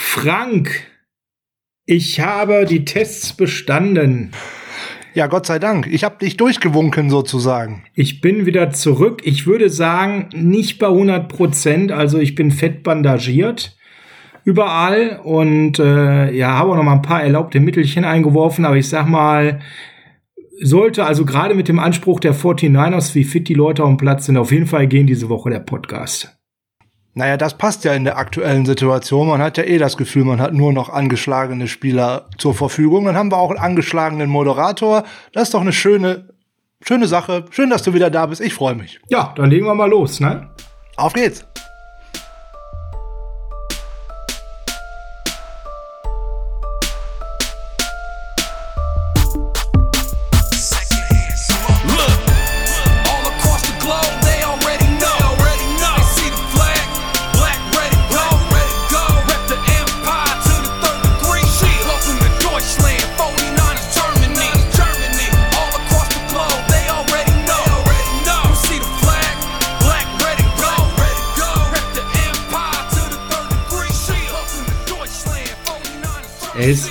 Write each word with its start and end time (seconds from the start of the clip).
Frank, 0.00 0.86
ich 1.84 2.20
habe 2.20 2.66
die 2.66 2.84
Tests 2.84 3.32
bestanden. 3.32 4.30
Ja, 5.12 5.26
Gott 5.26 5.44
sei 5.44 5.58
Dank. 5.58 5.88
Ich 5.90 6.04
habe 6.04 6.18
dich 6.18 6.36
durchgewunken 6.36 7.10
sozusagen. 7.10 7.82
Ich 7.94 8.20
bin 8.20 8.46
wieder 8.46 8.70
zurück. 8.70 9.22
Ich 9.24 9.46
würde 9.46 9.68
sagen, 9.68 10.28
nicht 10.32 10.78
bei 10.78 10.86
100 10.86 11.28
Prozent. 11.28 11.90
Also 11.90 12.20
ich 12.20 12.36
bin 12.36 12.52
fett 12.52 12.84
bandagiert 12.84 13.76
überall 14.44 15.20
und 15.24 15.80
äh, 15.80 16.32
ja, 16.32 16.52
habe 16.52 16.70
auch 16.70 16.76
noch 16.76 16.84
mal 16.84 16.94
ein 16.94 17.02
paar 17.02 17.22
erlaubte 17.22 17.58
Mittelchen 17.58 18.04
eingeworfen. 18.04 18.64
Aber 18.64 18.76
ich 18.76 18.88
sag 18.88 19.08
mal, 19.08 19.60
sollte 20.62 21.04
also 21.04 21.24
gerade 21.24 21.54
mit 21.54 21.66
dem 21.66 21.80
Anspruch 21.80 22.20
der 22.20 22.34
49ers, 22.34 23.16
wie 23.16 23.24
fit 23.24 23.48
die 23.48 23.54
Leute 23.54 23.82
auf 23.82 23.90
dem 23.90 23.98
Platz 23.98 24.26
sind, 24.26 24.36
auf 24.36 24.52
jeden 24.52 24.66
Fall 24.66 24.86
gehen 24.86 25.08
diese 25.08 25.28
Woche 25.28 25.50
der 25.50 25.60
Podcast. 25.60 26.37
Naja, 27.18 27.36
das 27.36 27.58
passt 27.58 27.82
ja 27.82 27.94
in 27.94 28.04
der 28.04 28.16
aktuellen 28.16 28.64
Situation. 28.64 29.26
Man 29.26 29.42
hat 29.42 29.58
ja 29.58 29.64
eh 29.64 29.78
das 29.78 29.96
Gefühl, 29.96 30.22
man 30.22 30.40
hat 30.40 30.52
nur 30.52 30.72
noch 30.72 30.88
angeschlagene 30.88 31.66
Spieler 31.66 32.26
zur 32.38 32.54
Verfügung. 32.54 33.06
Dann 33.06 33.16
haben 33.16 33.32
wir 33.32 33.38
auch 33.38 33.50
einen 33.50 33.58
angeschlagenen 33.58 34.30
Moderator. 34.30 35.02
Das 35.32 35.48
ist 35.48 35.54
doch 35.54 35.60
eine 35.60 35.72
schöne, 35.72 36.28
schöne 36.86 37.08
Sache. 37.08 37.46
Schön, 37.50 37.70
dass 37.70 37.82
du 37.82 37.92
wieder 37.92 38.08
da 38.08 38.26
bist. 38.26 38.40
Ich 38.40 38.54
freue 38.54 38.76
mich. 38.76 39.00
Ja, 39.08 39.34
dann 39.34 39.50
legen 39.50 39.66
wir 39.66 39.74
mal 39.74 39.90
los, 39.90 40.20
ne? 40.20 40.48
Auf 40.96 41.12
geht's. 41.12 41.44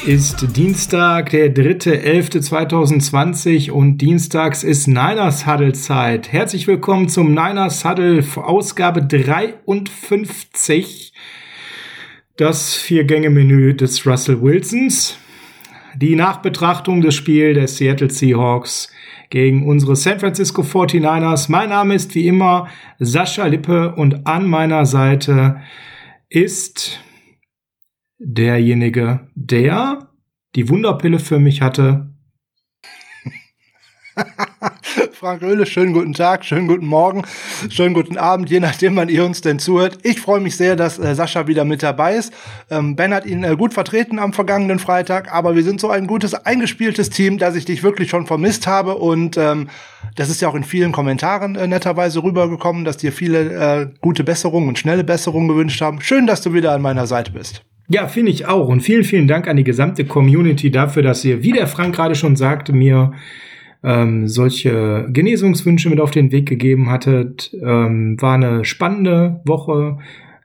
Ist 0.08 0.56
Dienstag, 0.56 1.32
der 1.32 1.54
3.11.2020 1.54 3.72
und 3.72 3.98
dienstags 3.98 4.64
ist 4.64 4.88
Niners 4.88 5.46
Huddle 5.46 5.74
Zeit. 5.74 6.32
Herzlich 6.32 6.66
willkommen 6.66 7.10
zum 7.10 7.32
Niners 7.32 7.84
Huddle 7.84 8.24
Ausgabe 8.38 9.04
53. 9.04 11.12
Das 12.38 12.76
Vier-Gänge-Menü 12.76 13.74
des 13.74 14.08
Russell 14.08 14.42
Wilsons. 14.42 15.18
Die 15.98 16.16
Nachbetrachtung 16.16 17.02
des 17.02 17.16
Spiels 17.16 17.58
der 17.58 17.68
Seattle 17.68 18.10
Seahawks 18.10 18.90
gegen 19.30 19.68
unsere 19.68 19.98
San 19.98 20.22
Francisco 20.22 20.62
49ers. 20.62 21.52
Mein 21.52 21.68
Name 21.68 21.96
ist 21.96 22.16
wie 22.16 22.28
immer 22.28 22.70
Sascha 23.00 23.48
Lippe 23.48 23.94
und 23.96 24.26
an 24.26 24.48
meiner 24.48 24.86
Seite 24.86 25.60
ist 26.30 27.02
derjenige, 28.20 29.28
der 29.36 30.10
die 30.56 30.70
Wunderpille 30.70 31.20
für 31.20 31.40
mich 31.40 31.62
hatte. 31.62 32.10
Frank 35.12 35.44
Oehle, 35.44 35.66
schönen 35.66 35.94
guten 35.94 36.14
Tag, 36.14 36.44
schönen 36.44 36.68
guten 36.68 36.88
Morgen, 36.88 37.24
schönen 37.70 37.94
guten 37.94 38.18
Abend, 38.18 38.50
je 38.50 38.60
nachdem, 38.60 38.96
wann 38.96 39.10
ihr 39.10 39.26
uns 39.26 39.42
denn 39.42 39.60
zuhört. 39.60 40.00
Ich 40.04 40.20
freue 40.20 40.40
mich 40.40 40.56
sehr, 40.56 40.76
dass 40.76 40.98
äh, 40.98 41.14
Sascha 41.14 41.48
wieder 41.48 41.66
mit 41.66 41.84
dabei 41.84 42.16
ist. 42.16 42.34
Ähm, 42.72 42.96
ben 42.96 43.14
hat 43.14 43.26
ihn 43.26 43.44
äh, 43.44 43.56
gut 43.56 43.74
vertreten 43.74 44.18
am 44.18 44.34
vergangenen 44.34 44.80
Freitag, 44.80 45.32
aber 45.32 45.56
wir 45.56 45.64
sind 45.64 45.80
so 45.80 45.90
ein 45.90 46.08
gutes, 46.08 46.34
eingespieltes 46.34 47.12
Team, 47.12 47.38
dass 47.38 47.56
ich 47.56 47.66
dich 47.66 47.84
wirklich 47.84 48.10
schon 48.10 48.26
vermisst 48.26 48.66
habe 48.66 48.96
und 48.96 49.38
ähm, 49.38 49.70
das 50.16 50.30
ist 50.30 50.42
ja 50.42 50.48
auch 50.48 50.56
in 50.56 50.64
vielen 50.64 50.92
Kommentaren 50.92 51.56
äh, 51.56 51.68
netterweise 51.68 52.24
rübergekommen, 52.24 52.86
dass 52.86 52.98
dir 52.98 53.12
viele 53.12 53.52
äh, 53.52 53.90
gute 54.02 54.24
Besserungen 54.24 54.68
und 54.68 54.80
schnelle 54.80 55.04
Besserungen 55.04 55.48
gewünscht 55.48 55.82
haben. 55.82 56.02
Schön, 56.02 56.26
dass 56.26 56.42
du 56.42 56.54
wieder 56.54 56.72
an 56.72 56.82
meiner 56.82 57.06
Seite 57.06 57.32
bist. 57.32 57.64
Ja, 57.90 58.08
finde 58.08 58.32
ich 58.32 58.48
auch. 58.48 58.68
Und 58.68 58.82
vielen, 58.82 59.04
vielen 59.04 59.28
Dank 59.28 59.48
an 59.48 59.56
die 59.56 59.64
gesamte 59.64 60.04
Community 60.04 60.72
dafür, 60.72 61.04
dass 61.04 61.24
ihr, 61.24 61.42
wie 61.44 61.54
der 61.54 61.68
Frank 61.68 61.96
gerade 61.96 62.16
schon 62.16 62.36
sagte, 62.36 62.74
mir 62.74 63.14
ähm, 63.84 64.28
solche 64.28 65.08
Genesungswünsche 65.10 65.90
mit 65.90 66.02
auf 66.02 66.12
den 66.12 66.32
Weg 66.32 66.48
gegeben 66.48 66.90
hattet. 66.90 67.56
Ähm, 67.64 68.22
war 68.22 68.36
eine 68.36 68.66
spannende 68.66 69.40
Woche. 69.46 70.00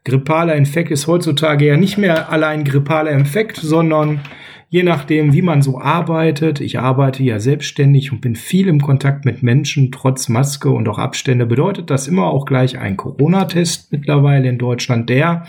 Grippaler 0.05 0.55
Infekt 0.55 0.91
ist 0.91 1.07
heutzutage 1.09 1.67
ja 1.67 1.77
nicht 1.77 1.99
mehr 1.99 2.31
allein 2.31 2.65
grippaler 2.65 3.11
Infekt, 3.11 3.57
sondern 3.57 4.21
je 4.69 4.83
nachdem, 4.83 5.33
wie 5.33 5.43
man 5.43 5.63
so 5.63 5.81
arbeitet. 5.81 6.61
Ich 6.61 6.79
arbeite 6.79 7.23
ja 7.23 7.41
selbstständig 7.41 8.13
und 8.13 8.21
bin 8.21 8.37
viel 8.37 8.69
im 8.69 8.81
Kontakt 8.81 9.25
mit 9.25 9.43
Menschen, 9.43 9.91
trotz 9.93 10.29
Maske 10.29 10.71
und 10.71 10.89
auch 10.89 10.99
Abstände, 10.99 11.47
bedeutet 11.47 11.91
das 11.91 12.09
immer 12.09 12.29
auch 12.29 12.47
gleich 12.47 12.79
ein 12.79 12.97
Corona-Test 12.97 13.93
mittlerweile 13.93 14.49
in 14.49 14.59
Deutschland, 14.59 15.09
der 15.11 15.45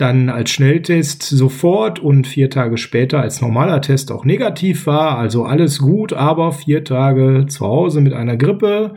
dann 0.00 0.28
als 0.28 0.50
Schnelltest 0.50 1.22
sofort 1.22 1.98
und 1.98 2.26
vier 2.26 2.50
Tage 2.50 2.78
später 2.78 3.20
als 3.20 3.40
normaler 3.40 3.80
Test 3.80 4.10
auch 4.10 4.24
negativ 4.24 4.86
war. 4.86 5.18
Also 5.18 5.44
alles 5.44 5.80
gut, 5.80 6.12
aber 6.12 6.52
vier 6.52 6.84
Tage 6.84 7.46
zu 7.48 7.66
Hause 7.66 8.00
mit 8.00 8.14
einer 8.14 8.36
Grippe. 8.36 8.94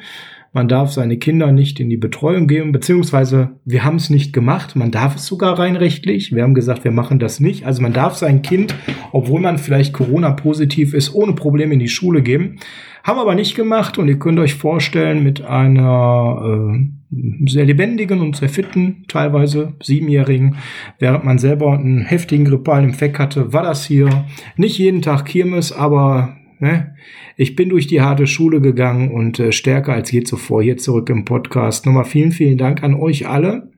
Man 0.53 0.67
darf 0.67 0.91
seine 0.91 1.17
Kinder 1.17 1.53
nicht 1.53 1.79
in 1.79 1.89
die 1.89 1.95
Betreuung 1.95 2.45
geben, 2.45 2.73
beziehungsweise 2.73 3.51
wir 3.63 3.85
haben 3.85 3.95
es 3.95 4.09
nicht 4.09 4.33
gemacht. 4.33 4.75
Man 4.75 4.91
darf 4.91 5.15
es 5.15 5.25
sogar 5.25 5.57
rein 5.57 5.77
rechtlich. 5.77 6.35
Wir 6.35 6.43
haben 6.43 6.55
gesagt, 6.55 6.83
wir 6.83 6.91
machen 6.91 7.19
das 7.19 7.39
nicht. 7.39 7.65
Also 7.65 7.81
man 7.81 7.93
darf 7.93 8.15
sein 8.15 8.41
Kind, 8.41 8.75
obwohl 9.13 9.39
man 9.39 9.57
vielleicht 9.57 9.93
Corona-positiv 9.93 10.93
ist, 10.93 11.15
ohne 11.15 11.33
Probleme 11.33 11.73
in 11.73 11.79
die 11.79 11.87
Schule 11.87 12.21
geben. 12.21 12.57
Haben 13.05 13.19
aber 13.19 13.33
nicht 13.33 13.55
gemacht 13.55 13.97
und 13.97 14.09
ihr 14.09 14.19
könnt 14.19 14.39
euch 14.39 14.55
vorstellen, 14.55 15.23
mit 15.23 15.41
einer 15.41 16.73
äh, 16.75 17.49
sehr 17.49 17.65
lebendigen 17.65 18.19
und 18.19 18.35
sehr 18.35 18.49
fitten, 18.49 19.05
teilweise 19.07 19.73
siebenjährigen, 19.81 20.57
während 20.99 21.23
man 21.23 21.39
selber 21.39 21.73
einen 21.73 22.01
heftigen 22.01 22.45
grippalen 22.45 22.89
Infekt 22.89 23.19
hatte, 23.19 23.53
war 23.53 23.63
das 23.63 23.85
hier 23.85 24.25
nicht 24.57 24.77
jeden 24.77 25.01
Tag 25.01 25.25
Kirmes, 25.25 25.71
aber 25.71 26.35
ne, 26.61 26.95
ich 27.35 27.55
bin 27.55 27.69
durch 27.69 27.87
die 27.87 28.01
harte 28.01 28.27
Schule 28.27 28.61
gegangen 28.61 29.11
und 29.11 29.39
äh, 29.39 29.51
stärker 29.51 29.93
als 29.93 30.11
je 30.11 30.23
zuvor 30.23 30.63
hier 30.63 30.77
zurück 30.77 31.09
im 31.09 31.25
Podcast. 31.25 31.85
Nochmal 31.85 32.05
vielen, 32.05 32.31
vielen 32.31 32.57
Dank 32.57 32.83
an 32.83 32.93
euch 32.93 33.27
alle 33.27 33.71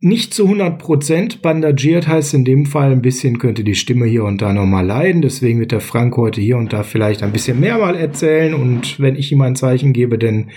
nicht 0.00 0.34
zu 0.34 0.46
100% 0.46 1.40
bandagiert 1.40 2.06
heißt 2.06 2.34
in 2.34 2.44
dem 2.44 2.66
Fall 2.66 2.92
ein 2.92 3.02
bisschen 3.02 3.38
könnte 3.38 3.64
die 3.64 3.74
Stimme 3.74 4.06
hier 4.06 4.24
und 4.24 4.42
da 4.42 4.52
nochmal 4.52 4.84
leiden. 4.84 5.22
Deswegen 5.22 5.58
wird 5.58 5.72
der 5.72 5.80
Frank 5.80 6.16
heute 6.16 6.40
hier 6.40 6.58
und 6.58 6.72
da 6.72 6.82
vielleicht 6.82 7.22
ein 7.22 7.32
bisschen 7.32 7.60
mehr 7.60 7.78
mal 7.78 7.96
erzählen 7.96 8.54
und 8.54 9.00
wenn 9.00 9.16
ich 9.16 9.32
ihm 9.32 9.40
ein 9.40 9.56
Zeichen 9.56 9.92
gebe, 9.92 10.18
denn 10.18 10.50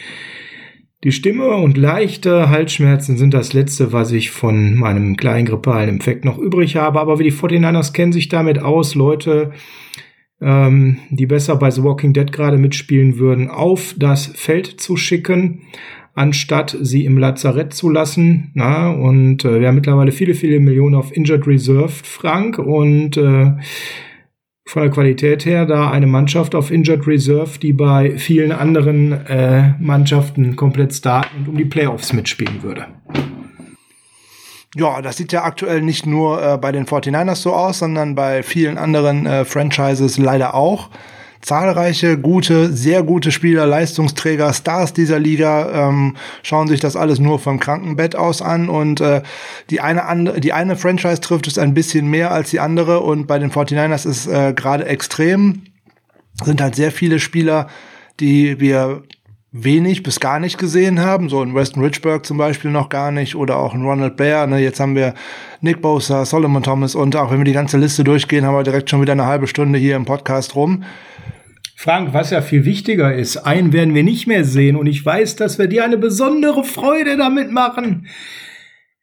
die 1.04 1.12
Stimme 1.12 1.56
und 1.56 1.78
leichte 1.78 2.50
Halsschmerzen 2.50 3.18
sind 3.18 3.34
das 3.34 3.54
letzte, 3.54 3.94
was 3.94 4.12
ich 4.12 4.32
von 4.32 4.76
meinem 4.76 5.16
kleinen 5.16 5.46
grippalen 5.46 5.90
Infekt 5.90 6.26
noch 6.26 6.38
übrig 6.38 6.76
habe. 6.76 7.00
Aber 7.00 7.20
wie 7.20 7.24
die 7.24 7.32
49ers 7.32 7.94
kennen 7.94 8.12
sich 8.12 8.28
damit 8.28 8.60
aus, 8.60 8.96
Leute, 8.96 9.52
ähm, 10.42 10.98
die 11.10 11.26
besser 11.26 11.56
bei 11.56 11.72
The 11.72 11.84
Walking 11.84 12.14
Dead 12.14 12.32
gerade 12.32 12.58
mitspielen 12.58 13.18
würden, 13.18 13.50
auf 13.50 13.96
das 13.98 14.28
Feld 14.28 14.68
zu 14.82 14.98
schicken 14.98 15.62
anstatt 16.20 16.78
sie 16.82 17.06
im 17.06 17.18
Lazarett 17.18 17.74
zu 17.74 17.90
lassen. 17.90 18.52
Na, 18.54 18.92
und 18.92 19.46
äh, 19.46 19.62
wir 19.62 19.70
haben 19.70 19.76
mittlerweile 19.76 20.12
viele, 20.12 20.34
viele 20.34 20.60
Millionen 20.60 20.96
auf 20.96 21.16
Injured 21.16 21.48
Reserved, 21.48 22.06
Frank. 22.06 22.60
Und 22.60 23.16
äh, 23.16 23.54
von 24.70 24.84
der 24.84 24.92
Qualität 24.92 25.46
her 25.46 25.66
da 25.66 25.90
eine 25.90 26.06
Mannschaft 26.06 26.54
auf 26.54 26.70
Injured 26.70 27.08
Reserve, 27.08 27.58
die 27.58 27.74
bei 27.74 28.20
vielen 28.20 28.52
anderen 28.52 29.26
äh, 29.26 29.74
Mannschaften 29.80 30.56
komplett 30.56 30.94
starten 30.94 31.38
und 31.40 31.48
um 31.48 31.58
die 31.58 31.66
Playoffs 31.66 32.14
mitspielen 32.14 32.62
würde. 32.62 32.86
Ja, 34.76 35.02
das 35.02 35.18
sieht 35.18 35.32
ja 35.32 35.44
aktuell 35.44 35.82
nicht 35.82 36.06
nur 36.06 36.44
äh, 36.44 36.58
bei 36.60 36.72
den 36.72 36.86
49ers 36.86 37.38
so 37.38 37.54
aus, 37.54 37.80
sondern 37.80 38.14
bei 38.14 38.44
vielen 38.44 38.78
anderen 38.78 39.26
äh, 39.26 39.44
Franchises 39.44 40.20
leider 40.20 40.54
auch 40.54 40.92
zahlreiche 41.42 42.18
gute, 42.18 42.74
sehr 42.74 43.04
gute 43.04 43.32
Spieler, 43.32 43.66
Leistungsträger, 43.66 44.54
Stars 44.54 44.94
dieser 44.94 45.20
Liga 45.20 45.90
ähm, 45.90 46.18
schauen 46.44 46.68
sich 46.68 46.80
das 46.80 46.96
alles 46.96 47.20
nur 47.20 47.40
vom 47.40 47.60
Krankenbett 47.60 48.16
aus 48.16 48.42
an 48.42 48.70
und 48.70 49.02
äh, 49.02 49.22
die 49.70 49.82
eine 49.82 50.40
die 50.40 50.54
eine 50.54 50.76
Franchise 50.76 51.22
trifft 51.22 51.48
es 51.48 51.58
ein 51.58 51.74
bisschen 51.74 52.08
mehr 52.08 52.32
als 52.32 52.50
die 52.50 52.60
andere 52.60 53.00
und 53.00 53.28
bei 53.28 53.40
den 53.40 53.52
49ers 53.52 54.08
ist 54.08 54.28
äh, 54.28 54.54
gerade 54.54 54.86
extrem. 54.86 55.64
Sind 56.44 56.62
halt 56.62 56.76
sehr 56.76 56.92
viele 56.92 57.20
Spieler, 57.20 57.68
die 58.20 58.60
wir 58.60 59.04
wenig 59.52 60.04
bis 60.04 60.20
gar 60.20 60.40
nicht 60.40 60.58
gesehen 60.58 61.00
haben, 61.00 61.28
so 61.28 61.42
in 61.42 61.56
Weston 61.56 61.84
Richburg 61.84 62.26
zum 62.26 62.38
Beispiel 62.38 62.70
noch 62.70 62.90
gar 62.90 63.12
nicht 63.12 63.36
oder 63.36 63.58
auch 63.58 63.74
in 63.74 63.82
Ronald 63.82 64.16
Blair. 64.16 64.46
Ne? 64.46 64.60
Jetzt 64.60 64.80
haben 64.80 64.96
wir 64.96 65.16
Nick 65.62 65.82
Bosa, 65.82 66.24
Solomon 66.26 66.62
Thomas 66.62 66.94
und 66.94 67.16
auch 67.16 67.32
wenn 67.32 67.40
wir 67.40 67.46
die 67.46 67.54
ganze 67.54 67.78
Liste 67.78 68.04
durchgehen, 68.04 68.46
haben 68.46 68.56
wir 68.56 68.64
direkt 68.64 68.90
schon 68.90 69.02
wieder 69.02 69.14
eine 69.14 69.26
halbe 69.26 69.48
Stunde 69.48 69.80
hier 69.80 69.96
im 69.96 70.06
Podcast 70.06 70.56
rum. 70.56 70.84
Frank, 71.76 72.14
was 72.14 72.30
ja 72.30 72.42
viel 72.42 72.66
wichtiger 72.66 73.14
ist, 73.16 73.38
einen 73.38 73.74
werden 73.74 73.96
wir 73.96 74.04
nicht 74.04 74.28
mehr 74.28 74.44
sehen 74.44 74.76
und 74.76 74.86
ich 74.86 75.04
weiß, 75.04 75.38
dass 75.38 75.58
wir 75.58 75.68
dir 75.68 75.84
eine 75.84 75.98
besondere 75.98 76.64
Freude 76.64 77.18
damit 77.18 77.52
machen. 77.52 78.08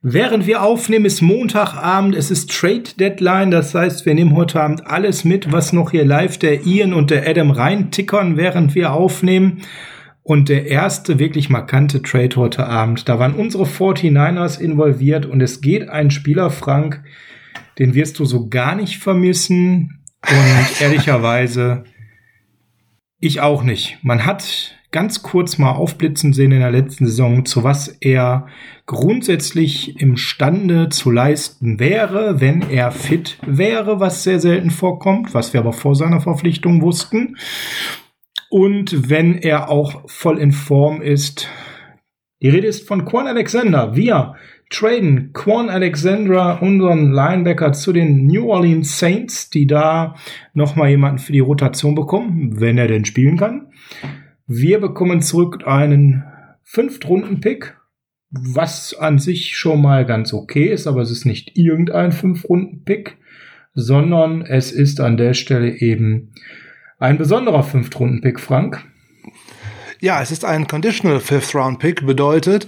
Während 0.03 0.47
wir 0.47 0.63
aufnehmen, 0.63 1.07
ist 1.07 1.23
Montagabend, 1.23 2.15
es 2.15 2.31
ist 2.31 2.53
Trade 2.53 2.85
Deadline, 3.01 3.51
das 3.51 3.75
heißt, 3.75 4.07
wir 4.07 4.15
nehmen 4.15 4.37
heute 4.37 4.61
Abend 4.61 4.87
alles 4.87 5.25
mit, 5.25 5.51
was 5.51 5.73
noch 5.73 5.91
hier 5.91 6.05
live 6.05 6.39
der 6.39 6.65
Ian 6.65 6.93
und 6.93 7.11
der 7.11 7.27
Adam 7.27 7.51
reintickern, 7.51 8.37
während 8.37 8.77
wir 8.77 8.93
aufnehmen. 8.93 9.63
Und 10.27 10.49
der 10.49 10.67
erste 10.67 11.21
wirklich 11.21 11.51
markante 11.51 12.03
Trade 12.03 12.35
heute 12.35 12.67
Abend, 12.67 13.09
da 13.09 13.21
waren 13.21 13.35
unsere 13.35 13.63
49ers 13.63 14.59
involviert 14.59 15.25
und 15.25 15.41
es 15.41 15.61
geht 15.61 15.89
ein 15.89 16.11
Spieler, 16.11 16.51
Frank, 16.51 17.05
den 17.79 17.95
wirst 17.95 18.19
du 18.19 18.25
so 18.25 18.49
gar 18.49 18.75
nicht 18.75 18.99
vermissen. 18.99 20.01
Und 20.29 20.81
ehrlicherweise, 20.81 21.85
ich 23.21 23.41
auch 23.41 23.63
nicht. 23.63 23.99
Man 24.03 24.27
hat 24.27 24.77
ganz 24.91 25.23
kurz 25.23 25.59
mal 25.59 25.71
aufblitzen 25.71 26.33
sehen 26.33 26.51
in 26.51 26.59
der 26.59 26.73
letzten 26.73 27.07
Saison, 27.07 27.45
zu 27.45 27.63
was 27.63 27.87
er 27.87 28.49
grundsätzlich 28.85 30.01
imstande 30.01 30.89
zu 30.89 31.13
leisten 31.13 31.79
wäre, 31.79 32.41
wenn 32.41 32.63
er 32.63 32.91
fit 32.91 33.39
wäre, 33.47 34.01
was 34.01 34.25
sehr 34.25 34.41
selten 34.41 34.71
vorkommt, 34.71 35.35
was 35.35 35.53
wir 35.53 35.61
aber 35.61 35.73
vor 35.73 35.95
seiner 35.95 36.21
Verpflichtung 36.21 36.83
wussten. 36.83 37.37
Und 38.51 39.11
wenn 39.11 39.39
er 39.39 39.69
auch 39.69 40.09
voll 40.09 40.39
in 40.39 40.53
Form 40.53 41.03
ist. 41.03 41.49
Die 42.43 42.49
Rede 42.49 42.67
ist 42.67 42.87
von 42.87 43.05
Quan 43.05 43.27
Alexander. 43.27 43.97
Wir 43.97 44.35
traden 44.71 45.33
Quan 45.33 45.69
Alexander, 45.69 46.61
unseren 46.61 47.13
Linebacker, 47.13 47.73
zu 47.73 47.93
den 47.93 48.27
New 48.27 48.51
Orleans 48.51 48.99
Saints, 48.99 49.51
die 49.51 49.67
da 49.67 50.17
nochmal 50.55 50.91
jemanden 50.91 51.19
für 51.19 51.33
die 51.33 51.41
Rotation 51.41 51.95
bekommen, 51.95 52.61
wenn 52.61 52.79
er 52.79 52.89
denn 52.89 53.05
spielen 53.05 53.37
kann. 53.37 53.73
Wir 54.47 54.81
bekommen 54.81 55.23
zurück 55.23 55.67
einen 55.67 56.25
Fünftrunden-Pick, 56.65 57.77
was 58.31 58.95
an 58.95 59.19
sich 59.19 59.57
schon 59.57 59.81
mal 59.81 60.05
ganz 60.05 60.33
okay 60.33 60.67
ist, 60.67 60.87
aber 60.87 61.01
es 61.01 61.11
ist 61.11 61.25
nicht 61.25 61.57
irgendein 61.57 62.13
Fünf-Runden-Pick, 62.13 63.17
sondern 63.75 64.43
es 64.43 64.73
ist 64.73 65.01
an 65.01 65.17
der 65.17 65.35
Stelle 65.35 65.81
eben 65.81 66.33
ein 66.99 67.19
besonderer 67.19 67.63
Fünftrunden-Pick, 67.63 68.41
Frank. 68.41 68.85
Ja, 70.01 70.23
es 70.23 70.31
ist 70.31 70.45
ein 70.45 70.67
Conditional 70.67 71.21
Fifth-Round-Pick, 71.21 72.07
bedeutet, 72.07 72.67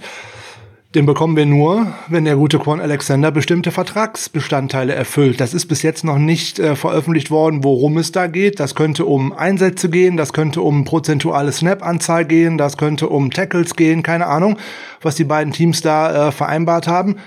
den 0.95 1.05
bekommen 1.05 1.35
wir 1.35 1.45
nur, 1.45 1.93
wenn 2.07 2.25
der 2.25 2.35
gute 2.35 2.57
Quan 2.57 2.79
Alexander 2.79 3.29
bestimmte 3.31 3.69
Vertragsbestandteile 3.69 4.95
erfüllt. 4.95 5.39
Das 5.39 5.53
ist 5.53 5.67
bis 5.67 5.83
jetzt 5.83 6.03
noch 6.03 6.17
nicht 6.17 6.57
äh, 6.57 6.75
veröffentlicht 6.75 7.29
worden, 7.29 7.63
worum 7.63 7.99
es 7.99 8.11
da 8.11 8.25
geht. 8.25 8.59
Das 8.59 8.73
könnte 8.73 9.05
um 9.05 9.31
Einsätze 9.31 9.89
gehen, 9.89 10.17
das 10.17 10.33
könnte 10.33 10.61
um 10.61 10.85
prozentuale 10.85 11.51
Snap-Anzahl 11.51 12.25
gehen, 12.25 12.57
das 12.57 12.77
könnte 12.77 13.07
um 13.07 13.29
Tackles 13.29 13.75
gehen, 13.75 14.01
keine 14.01 14.25
Ahnung, 14.25 14.57
was 15.01 15.13
die 15.13 15.25
beiden 15.25 15.53
Teams 15.53 15.81
da 15.81 16.29
äh, 16.29 16.31
vereinbart 16.31 16.87
haben 16.87 17.17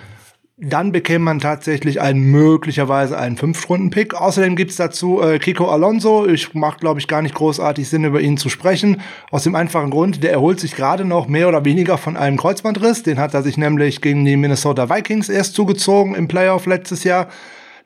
dann 0.65 0.93
bekäme 0.93 1.25
man 1.25 1.41
tatsächlich 1.41 2.01
einen 2.01 2.31
möglicherweise 2.31 3.19
einen 3.19 3.37
Fünf-Runden-Pick. 3.37 4.15
Außerdem 4.15 4.55
gibt's 4.55 4.77
dazu 4.77 5.21
äh, 5.21 5.41
Kiko 5.41 5.69
Alonso. 5.69 6.27
Ich 6.27 6.55
macht, 6.55 6.81
glaube 6.81 7.01
ich, 7.01 7.09
gar 7.09 7.21
nicht 7.21 7.35
großartig 7.35 7.89
Sinn, 7.89 8.05
über 8.05 8.21
ihn 8.21 8.37
zu 8.37 8.49
sprechen. 8.49 9.01
Aus 9.33 9.43
dem 9.43 9.57
einfachen 9.57 9.91
Grund, 9.91 10.23
der 10.23 10.31
erholt 10.31 10.61
sich 10.61 10.77
gerade 10.77 11.05
noch 11.05 11.27
mehr 11.27 11.49
oder 11.49 11.65
weniger 11.65 11.99
von 11.99 12.17
einem 12.17 12.37
Kreuzbandriss. 12.37 13.03
Den 13.03 13.19
hat 13.19 13.35
er 13.35 13.43
sich 13.43 13.57
nämlich 13.57 14.03
gegen 14.03 14.25
die 14.25 14.37
Minnesota 14.37 14.89
Vikings 14.89 15.29
erst 15.29 15.55
zugezogen 15.55 16.15
im 16.15 16.29
Playoff 16.29 16.67
letztes 16.67 17.03
Jahr. 17.03 17.27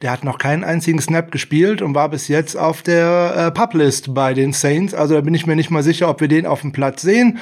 Der 0.03 0.11
hat 0.11 0.25
noch 0.25 0.37
keinen 0.37 0.63
einzigen 0.63 1.01
Snap 1.01 1.33
gespielt 1.33 1.81
und 1.81 1.95
war 1.95 2.11
bis 2.11 2.29
jetzt 2.29 2.57
auf 2.59 2.83
der 2.83 3.35
äh, 3.37 3.51
Publist 3.53 4.13
bei 4.13 4.35
den 4.35 4.53
Saints. 4.53 4.93
Also 4.93 5.15
da 5.15 5.23
bin 5.23 5.33
ich 5.33 5.47
mir 5.47 5.57
nicht 5.57 5.71
mal 5.71 5.83
sicher, 5.83 6.11
ob 6.11 6.21
wir 6.21 6.29
den 6.29 6.45
auf 6.45 6.61
dem 6.61 6.73
Platz 6.73 7.01
sehen. 7.01 7.39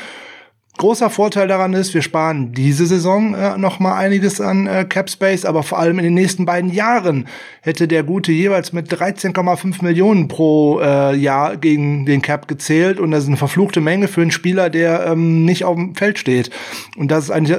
Großer 0.76 1.08
Vorteil 1.08 1.46
daran 1.46 1.72
ist, 1.72 1.94
wir 1.94 2.02
sparen 2.02 2.52
diese 2.52 2.86
Saison 2.86 3.34
äh, 3.34 3.56
noch 3.58 3.78
mal 3.78 3.96
einiges 3.96 4.40
an 4.40 4.66
äh, 4.66 4.84
Cap 4.84 5.08
Space, 5.08 5.44
aber 5.44 5.62
vor 5.62 5.78
allem 5.78 5.98
in 5.98 6.04
den 6.04 6.14
nächsten 6.14 6.46
beiden 6.46 6.72
Jahren 6.72 7.28
hätte 7.62 7.86
der 7.86 8.02
Gute 8.02 8.32
jeweils 8.32 8.72
mit 8.72 8.92
13,5 8.92 9.84
Millionen 9.84 10.26
pro 10.26 10.80
äh, 10.80 11.14
Jahr 11.14 11.56
gegen 11.56 12.06
den 12.06 12.22
Cap 12.22 12.48
gezählt 12.48 12.98
und 12.98 13.12
das 13.12 13.22
ist 13.22 13.28
eine 13.28 13.36
verfluchte 13.36 13.80
Menge 13.80 14.08
für 14.08 14.22
einen 14.22 14.32
Spieler, 14.32 14.68
der 14.68 15.06
ähm, 15.06 15.44
nicht 15.44 15.64
auf 15.64 15.76
dem 15.76 15.94
Feld 15.94 16.18
steht. 16.18 16.50
Und 16.96 17.10
das 17.10 17.24
ist 17.24 17.30
eigentlich 17.30 17.58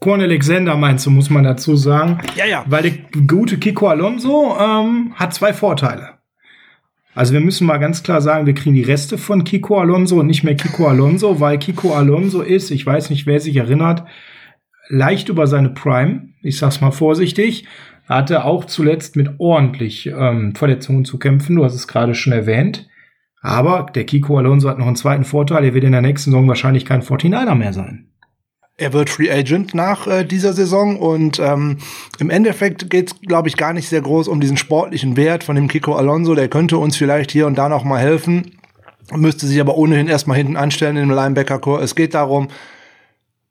Quan 0.00 0.20
Alexander 0.20 0.76
meinst 0.76 1.06
du, 1.06 1.10
muss 1.10 1.30
man 1.30 1.42
dazu 1.42 1.74
sagen. 1.74 2.18
Ja, 2.36 2.44
ja. 2.44 2.64
Weil 2.66 2.82
der 2.82 3.22
gute 3.26 3.58
Kiko 3.58 3.88
Alonso 3.88 4.56
ähm, 4.60 5.14
hat 5.16 5.34
zwei 5.34 5.52
Vorteile. 5.52 6.15
Also 7.16 7.32
wir 7.32 7.40
müssen 7.40 7.66
mal 7.66 7.78
ganz 7.78 8.02
klar 8.02 8.20
sagen, 8.20 8.44
wir 8.44 8.52
kriegen 8.52 8.74
die 8.74 8.82
Reste 8.82 9.16
von 9.16 9.42
Kiko 9.42 9.80
Alonso 9.80 10.20
und 10.20 10.26
nicht 10.26 10.44
mehr 10.44 10.54
Kiko 10.54 10.86
Alonso, 10.86 11.40
weil 11.40 11.58
Kiko 11.58 11.94
Alonso 11.94 12.42
ist, 12.42 12.70
ich 12.70 12.84
weiß 12.84 13.08
nicht, 13.08 13.26
wer 13.26 13.40
sich 13.40 13.56
erinnert, 13.56 14.04
leicht 14.88 15.30
über 15.30 15.46
seine 15.46 15.70
Prime. 15.70 16.28
Ich 16.42 16.58
sag's 16.58 16.82
mal 16.82 16.90
vorsichtig. 16.90 17.64
Hatte 18.06 18.44
auch 18.44 18.66
zuletzt 18.66 19.16
mit 19.16 19.30
ordentlich 19.38 20.06
ähm, 20.08 20.54
Verletzungen 20.54 21.06
zu 21.06 21.18
kämpfen. 21.18 21.56
Du 21.56 21.64
hast 21.64 21.74
es 21.74 21.88
gerade 21.88 22.14
schon 22.14 22.34
erwähnt. 22.34 22.86
Aber 23.40 23.86
der 23.94 24.04
Kiko 24.04 24.36
Alonso 24.36 24.68
hat 24.68 24.78
noch 24.78 24.86
einen 24.86 24.96
zweiten 24.96 25.24
Vorteil. 25.24 25.64
Er 25.64 25.72
wird 25.72 25.84
in 25.84 25.92
der 25.92 26.02
nächsten 26.02 26.32
Saison 26.32 26.46
wahrscheinlich 26.48 26.84
kein 26.84 27.00
49er 27.00 27.54
mehr 27.54 27.72
sein. 27.72 28.10
Er 28.78 28.92
wird 28.92 29.08
Free 29.08 29.30
Agent 29.30 29.74
nach 29.74 30.06
äh, 30.06 30.22
dieser 30.24 30.52
Saison 30.52 30.98
und 30.98 31.38
ähm, 31.38 31.78
im 32.18 32.28
Endeffekt 32.28 32.90
geht 32.90 33.10
es, 33.10 33.20
glaube 33.22 33.48
ich, 33.48 33.56
gar 33.56 33.72
nicht 33.72 33.88
sehr 33.88 34.02
groß 34.02 34.28
um 34.28 34.38
diesen 34.38 34.58
sportlichen 34.58 35.16
Wert 35.16 35.44
von 35.44 35.56
dem 35.56 35.66
Kiko 35.66 35.94
Alonso. 35.94 36.34
Der 36.34 36.48
könnte 36.48 36.76
uns 36.76 36.94
vielleicht 36.94 37.30
hier 37.30 37.46
und 37.46 37.56
da 37.56 37.70
noch 37.70 37.84
mal 37.84 38.00
helfen, 38.00 38.58
müsste 39.14 39.46
sich 39.46 39.60
aber 39.62 39.78
ohnehin 39.78 40.08
erstmal 40.08 40.36
hinten 40.36 40.58
anstellen 40.58 40.98
im 40.98 41.10
Linebacker-Core. 41.10 41.82
Es 41.82 41.94
geht 41.94 42.12
darum, 42.12 42.48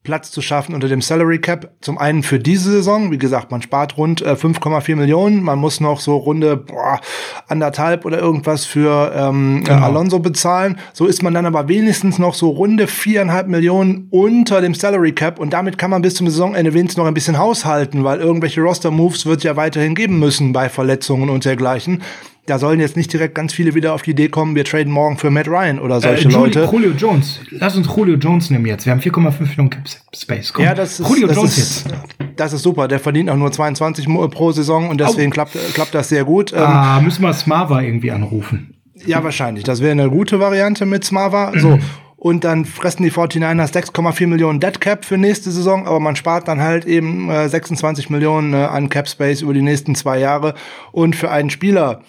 Platz 0.06 0.32
zu 0.32 0.42
schaffen 0.42 0.74
unter 0.74 0.88
dem 0.88 1.02
Salary 1.02 1.40
Cap. 1.40 1.72
Zum 1.82 1.98
einen 1.98 2.24
für 2.24 2.40
diese 2.40 2.72
Saison, 2.72 3.12
wie 3.12 3.18
gesagt, 3.18 3.52
man 3.52 3.62
spart 3.62 3.98
rund 3.98 4.22
äh, 4.22 4.36
5,4 4.36 4.96
Millionen. 4.96 5.44
Man 5.44 5.60
muss 5.60 5.82
noch 5.82 6.00
so 6.00 6.16
runde 6.16 6.56
boah, 6.56 7.02
anderthalb 7.50 8.06
oder 8.06 8.20
irgendwas 8.20 8.64
für 8.64 9.12
ähm, 9.14 9.64
genau. 9.66 9.84
Alonso 9.84 10.20
bezahlen. 10.20 10.78
So 10.94 11.08
ist 11.08 11.22
man 11.22 11.34
dann 11.34 11.46
aber 11.46 11.68
wenigstens 11.68 12.20
noch 12.20 12.36
so 12.36 12.50
runde 12.50 12.88
viereinhalb 12.88 13.50
Millionen 13.50 14.08
unter 14.12 14.62
dem 14.62 14.74
Salary 14.74 15.12
Cap 15.12 15.40
und 15.40 15.52
damit 15.52 15.78
kann 15.78 15.90
man 15.90 16.02
bis 16.02 16.16
zum 16.16 16.30
Saisonende 16.30 16.74
wenigstens 16.74 16.98
noch 16.98 17.08
ein 17.08 17.14
bisschen 17.14 17.38
haushalten, 17.38 18.06
weil 18.06 18.20
irgendwelche 18.20 18.62
Roster-Moves 18.62 19.26
wird 19.26 19.44
ja 19.44 19.58
weiterhin 19.58 19.96
geben 19.96 20.20
müssen 20.20 20.54
bei 20.54 20.70
Verletzungen 20.70 21.30
und 21.30 21.44
dergleichen 21.44 22.02
da 22.46 22.60
sollen 22.60 22.80
jetzt 22.80 22.96
nicht 22.96 23.12
direkt 23.12 23.36
ganz 23.36 23.54
viele 23.54 23.74
wieder 23.74 23.94
auf 23.94 24.04
die 24.04 24.12
Idee 24.12 24.30
kommen, 24.30 24.56
wir 24.56 24.66
traden 24.66 24.92
morgen 24.92 25.18
für 25.18 25.32
Matt 25.32 25.48
Ryan 25.48 25.80
oder 25.80 26.00
solche 26.00 26.28
äh, 26.28 26.32
Julie, 26.32 26.38
Leute. 26.38 26.70
Julio 26.72 26.92
Jones. 26.92 27.40
Lass 27.50 27.76
uns 27.76 27.88
Julio 27.88 28.16
Jones 28.16 28.50
nehmen 28.50 28.66
jetzt. 28.66 28.86
Wir 28.86 28.92
haben 28.92 29.00
4,5 29.00 29.42
Millionen 29.42 29.70
Cap 29.70 29.84
Space. 30.16 30.54
Komm. 30.54 30.66
Ja, 30.66 30.74
das 30.74 31.00
ist, 31.00 31.10
Julio 31.10 31.28
das 31.28 31.38
Jones 31.38 31.58
ist, 31.58 31.86
jetzt. 31.88 31.98
Das 32.36 32.54
ist 32.54 32.62
super. 32.62 32.88
Der 32.88 33.00
verdient 33.00 33.30
auch 33.30 33.38
nur 33.38 33.52
22 33.52 34.06
pro 34.06 34.52
Saison 34.52 34.90
und 34.90 35.02
deswegen 35.02 35.32
klappt, 35.32 35.58
klappt 35.74 35.96
das 35.96 36.10
sehr 36.10 36.24
gut. 36.24 36.54
Ähm, 36.54 36.60
ah, 36.60 37.02
müssen 37.02 37.24
wir 37.24 37.34
Smava 37.34 37.82
irgendwie 37.82 38.12
anrufen. 38.12 38.76
Ja, 39.06 39.24
wahrscheinlich. 39.24 39.64
Das 39.64 39.82
wäre 39.82 39.92
eine 39.92 40.10
gute 40.10 40.40
Variante 40.40 40.86
mit 40.86 41.04
Smava. 41.04 41.52
So. 41.58 41.80
Und 42.26 42.44
dann 42.44 42.66
fressen 42.66 43.04
die 43.04 43.12
49ers 43.12 43.72
6,4 43.72 44.26
Millionen 44.26 44.60
Dead 44.60 44.82
Cap 44.82 45.06
für 45.06 45.16
nächste 45.16 45.52
Saison, 45.52 45.86
aber 45.86 46.00
man 46.00 46.16
spart 46.16 46.48
dann 46.48 46.60
halt 46.60 46.86
eben 46.86 47.30
äh, 47.30 47.48
26 47.48 48.10
Millionen 48.10 48.56
äh, 48.56 48.66
an 48.66 48.90
Cap 48.90 49.08
Space 49.08 49.42
über 49.42 49.54
die 49.54 49.62
nächsten 49.62 49.94
zwei 49.94 50.18
Jahre. 50.18 50.56
Und 50.92 51.16
für 51.16 51.30
einen 51.30 51.52
Spieler, 51.52 52.02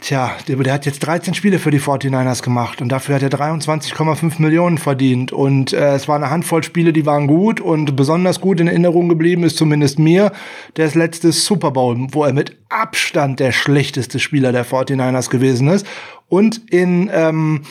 Tja, 0.00 0.36
der, 0.46 0.56
der, 0.56 0.72
hat 0.72 0.86
jetzt 0.86 1.00
13 1.00 1.34
Spiele 1.34 1.58
für 1.58 1.72
die 1.72 1.80
49ers 1.80 2.42
gemacht 2.42 2.80
und 2.80 2.90
dafür 2.90 3.16
hat 3.16 3.22
er 3.22 3.30
23,5 3.30 4.40
Millionen 4.40 4.78
verdient. 4.78 5.32
Und 5.32 5.72
äh, 5.72 5.94
es 5.94 6.06
war 6.06 6.14
eine 6.14 6.30
Handvoll 6.30 6.62
Spiele, 6.62 6.92
die 6.92 7.06
waren 7.06 7.26
gut 7.26 7.60
und 7.60 7.96
besonders 7.96 8.40
gut 8.40 8.60
in 8.60 8.68
Erinnerung 8.68 9.08
geblieben 9.08 9.42
ist 9.42 9.56
zumindest 9.56 9.98
mir 9.98 10.30
das 10.74 10.94
letzte 10.94 11.32
Super 11.32 11.72
Bowl, 11.72 11.96
wo 12.12 12.22
er 12.22 12.32
mit 12.32 12.56
Abstand 12.68 13.40
der 13.40 13.50
schlechteste 13.50 14.20
Spieler 14.20 14.52
der 14.52 14.64
49ers 14.64 15.28
gewesen 15.28 15.66
ist. 15.68 15.86
Und 16.28 16.70
in 16.70 17.10
ähm, 17.12 17.62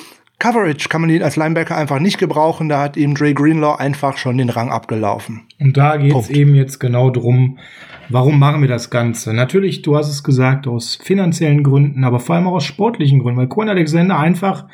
Coverage 0.44 0.90
kann 0.90 1.00
man 1.00 1.10
ihn 1.10 1.24
als 1.24 1.38
Linebacker 1.38 1.78
einfach 1.78 2.00
nicht 2.00 2.18
gebrauchen. 2.18 2.68
Da 2.68 2.82
hat 2.82 2.98
ihm 2.98 3.16
Dre 3.16 3.34
Greenlaw 3.34 3.78
einfach 3.80 4.18
schon 4.18 4.38
den 4.38 4.50
Rang 4.50 4.72
abgelaufen. 4.72 5.44
Und 5.58 5.78
da 5.78 5.96
geht 5.96 6.14
es 6.14 6.30
eben 6.30 6.54
jetzt 6.54 6.82
genau 6.82 7.10
drum, 7.12 7.60
warum 8.10 8.40
machen 8.40 8.60
wir 8.60 8.68
das 8.68 8.90
Ganze? 8.90 9.34
Natürlich, 9.34 9.84
du 9.84 9.96
hast 9.96 10.10
es 10.10 10.22
gesagt, 10.22 10.68
aus 10.68 11.00
finanziellen 11.02 11.64
Gründen, 11.64 12.04
aber 12.04 12.20
vor 12.20 12.36
allem 12.36 12.48
auch 12.48 12.56
aus 12.56 12.66
sportlichen 12.66 13.20
Gründen, 13.20 13.40
weil 13.40 13.48
Quan 13.48 13.70
Alexander 13.70 14.20
einfach 14.20 14.66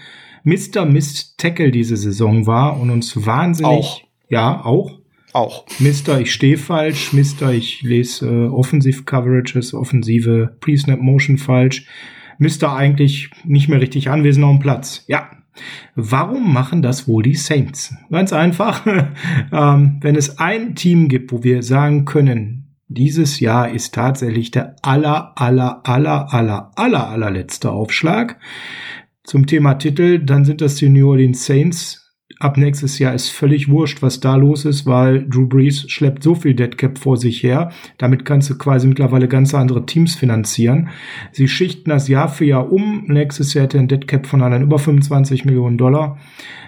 Mr. 0.43 0.85
Mist 0.87 1.37
Tackle 1.37 1.69
diese 1.69 1.97
Saison 1.97 2.47
war 2.47 2.79
und 2.79 2.89
uns 2.89 3.23
wahnsinnig, 3.27 3.69
auch. 3.69 4.01
ja, 4.27 4.65
auch. 4.65 4.97
Auch. 5.33 5.67
Mister, 5.77 6.19
ich 6.19 6.33
stehe 6.33 6.57
falsch. 6.57 7.13
Mister, 7.13 7.53
ich 7.53 7.83
lese 7.83 8.25
äh, 8.25 8.47
Offensiv-Coverages, 8.47 9.75
offensive 9.75 10.55
Pre-Snap-Motion 10.61 11.37
falsch. 11.37 11.85
Mister 12.39 12.73
eigentlich 12.73 13.29
nicht 13.43 13.69
mehr 13.69 13.81
richtig 13.81 14.09
anwesend 14.09 14.45
auf 14.45 14.55
dem 14.55 14.59
Platz. 14.61 15.03
Ja, 15.07 15.29
Warum 15.95 16.53
machen 16.53 16.81
das 16.81 17.07
wohl 17.07 17.23
die 17.23 17.35
Saints? 17.35 17.93
Ganz 18.09 18.33
einfach. 18.33 18.85
ähm, 19.51 19.97
wenn 20.01 20.15
es 20.15 20.39
ein 20.39 20.75
Team 20.75 21.07
gibt, 21.07 21.31
wo 21.31 21.43
wir 21.43 21.63
sagen 21.63 22.05
können, 22.05 22.75
dieses 22.87 23.39
Jahr 23.39 23.69
ist 23.69 23.93
tatsächlich 23.93 24.51
der 24.51 24.75
aller, 24.81 25.33
aller, 25.35 25.81
aller, 25.83 26.33
aller, 26.33 26.71
aller, 26.75 27.07
allerletzte 27.07 27.71
Aufschlag 27.71 28.39
zum 29.23 29.45
Thema 29.45 29.75
Titel, 29.75 30.19
dann 30.19 30.43
sind 30.43 30.61
das 30.61 30.75
die 30.75 30.89
New 30.89 31.09
Orleans 31.09 31.45
Saints. 31.45 32.08
Ab 32.39 32.57
nächstes 32.57 32.99
Jahr 32.99 33.13
ist 33.13 33.29
völlig 33.29 33.69
wurscht, 33.69 34.01
was 34.01 34.21
da 34.21 34.35
los 34.35 34.63
ist, 34.65 34.85
weil 34.85 35.27
Drew 35.27 35.45
Brees 35.45 35.89
schleppt 35.91 36.23
so 36.23 36.35
viel 36.35 36.53
Deadcap 36.53 36.97
vor 36.97 37.17
sich 37.17 37.43
her. 37.43 37.71
Damit 37.97 38.23
kannst 38.23 38.49
du 38.49 38.57
quasi 38.57 38.87
mittlerweile 38.87 39.27
ganz 39.27 39.53
andere 39.53 39.85
Teams 39.85 40.15
finanzieren. 40.15 40.89
Sie 41.33 41.49
schichten 41.49 41.89
das 41.89 42.07
Jahr 42.07 42.29
für 42.29 42.45
Jahr 42.45 42.71
um. 42.71 43.03
Nächstes 43.07 43.53
Jahr 43.53 43.65
hätte 43.65 43.77
ein 43.77 43.89
Deadcap 43.89 44.25
von 44.25 44.41
anderen 44.41 44.63
über 44.63 44.79
25 44.79 45.43
Millionen 45.43 45.77
Dollar. 45.77 46.17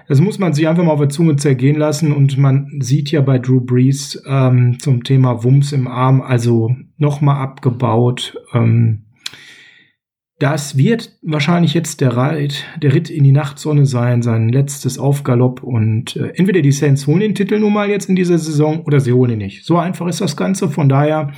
Das 0.07 0.19
muss 0.19 0.39
man 0.39 0.53
sich 0.53 0.67
einfach 0.67 0.83
mal 0.83 0.91
auf 0.91 0.99
der 0.99 1.09
Zunge 1.09 1.37
zergehen 1.37 1.77
lassen 1.77 2.11
und 2.11 2.37
man 2.37 2.67
sieht 2.81 3.11
ja 3.11 3.21
bei 3.21 3.39
Drew 3.39 3.61
Brees 3.61 4.21
ähm, 4.27 4.77
zum 4.79 5.05
Thema 5.05 5.45
Wumms 5.45 5.71
im 5.71 5.87
Arm, 5.87 6.21
also 6.21 6.75
nochmal 6.97 7.37
abgebaut. 7.37 8.37
Ähm, 8.53 9.03
das 10.41 10.75
wird 10.75 11.11
wahrscheinlich 11.21 11.75
jetzt 11.75 12.01
der 12.01 12.17
Ritt, 12.17 12.65
der 12.81 12.95
Ritt 12.95 13.11
in 13.11 13.23
die 13.23 13.31
Nachtsonne 13.31 13.85
sein, 13.85 14.23
sein 14.23 14.49
letztes 14.49 14.97
Aufgalopp. 14.97 15.61
Und 15.61 16.15
äh, 16.15 16.33
entweder 16.35 16.63
die 16.63 16.71
Saints 16.71 17.05
holen 17.05 17.19
den 17.19 17.35
Titel 17.35 17.59
nun 17.59 17.73
mal 17.73 17.87
jetzt 17.87 18.09
in 18.09 18.15
dieser 18.15 18.39
Saison 18.39 18.81
oder 18.85 18.99
sie 18.99 19.13
holen 19.13 19.33
ihn 19.33 19.37
nicht. 19.37 19.63
So 19.63 19.77
einfach 19.77 20.07
ist 20.07 20.19
das 20.19 20.35
Ganze. 20.35 20.67
Von 20.67 20.89
daher, 20.89 21.31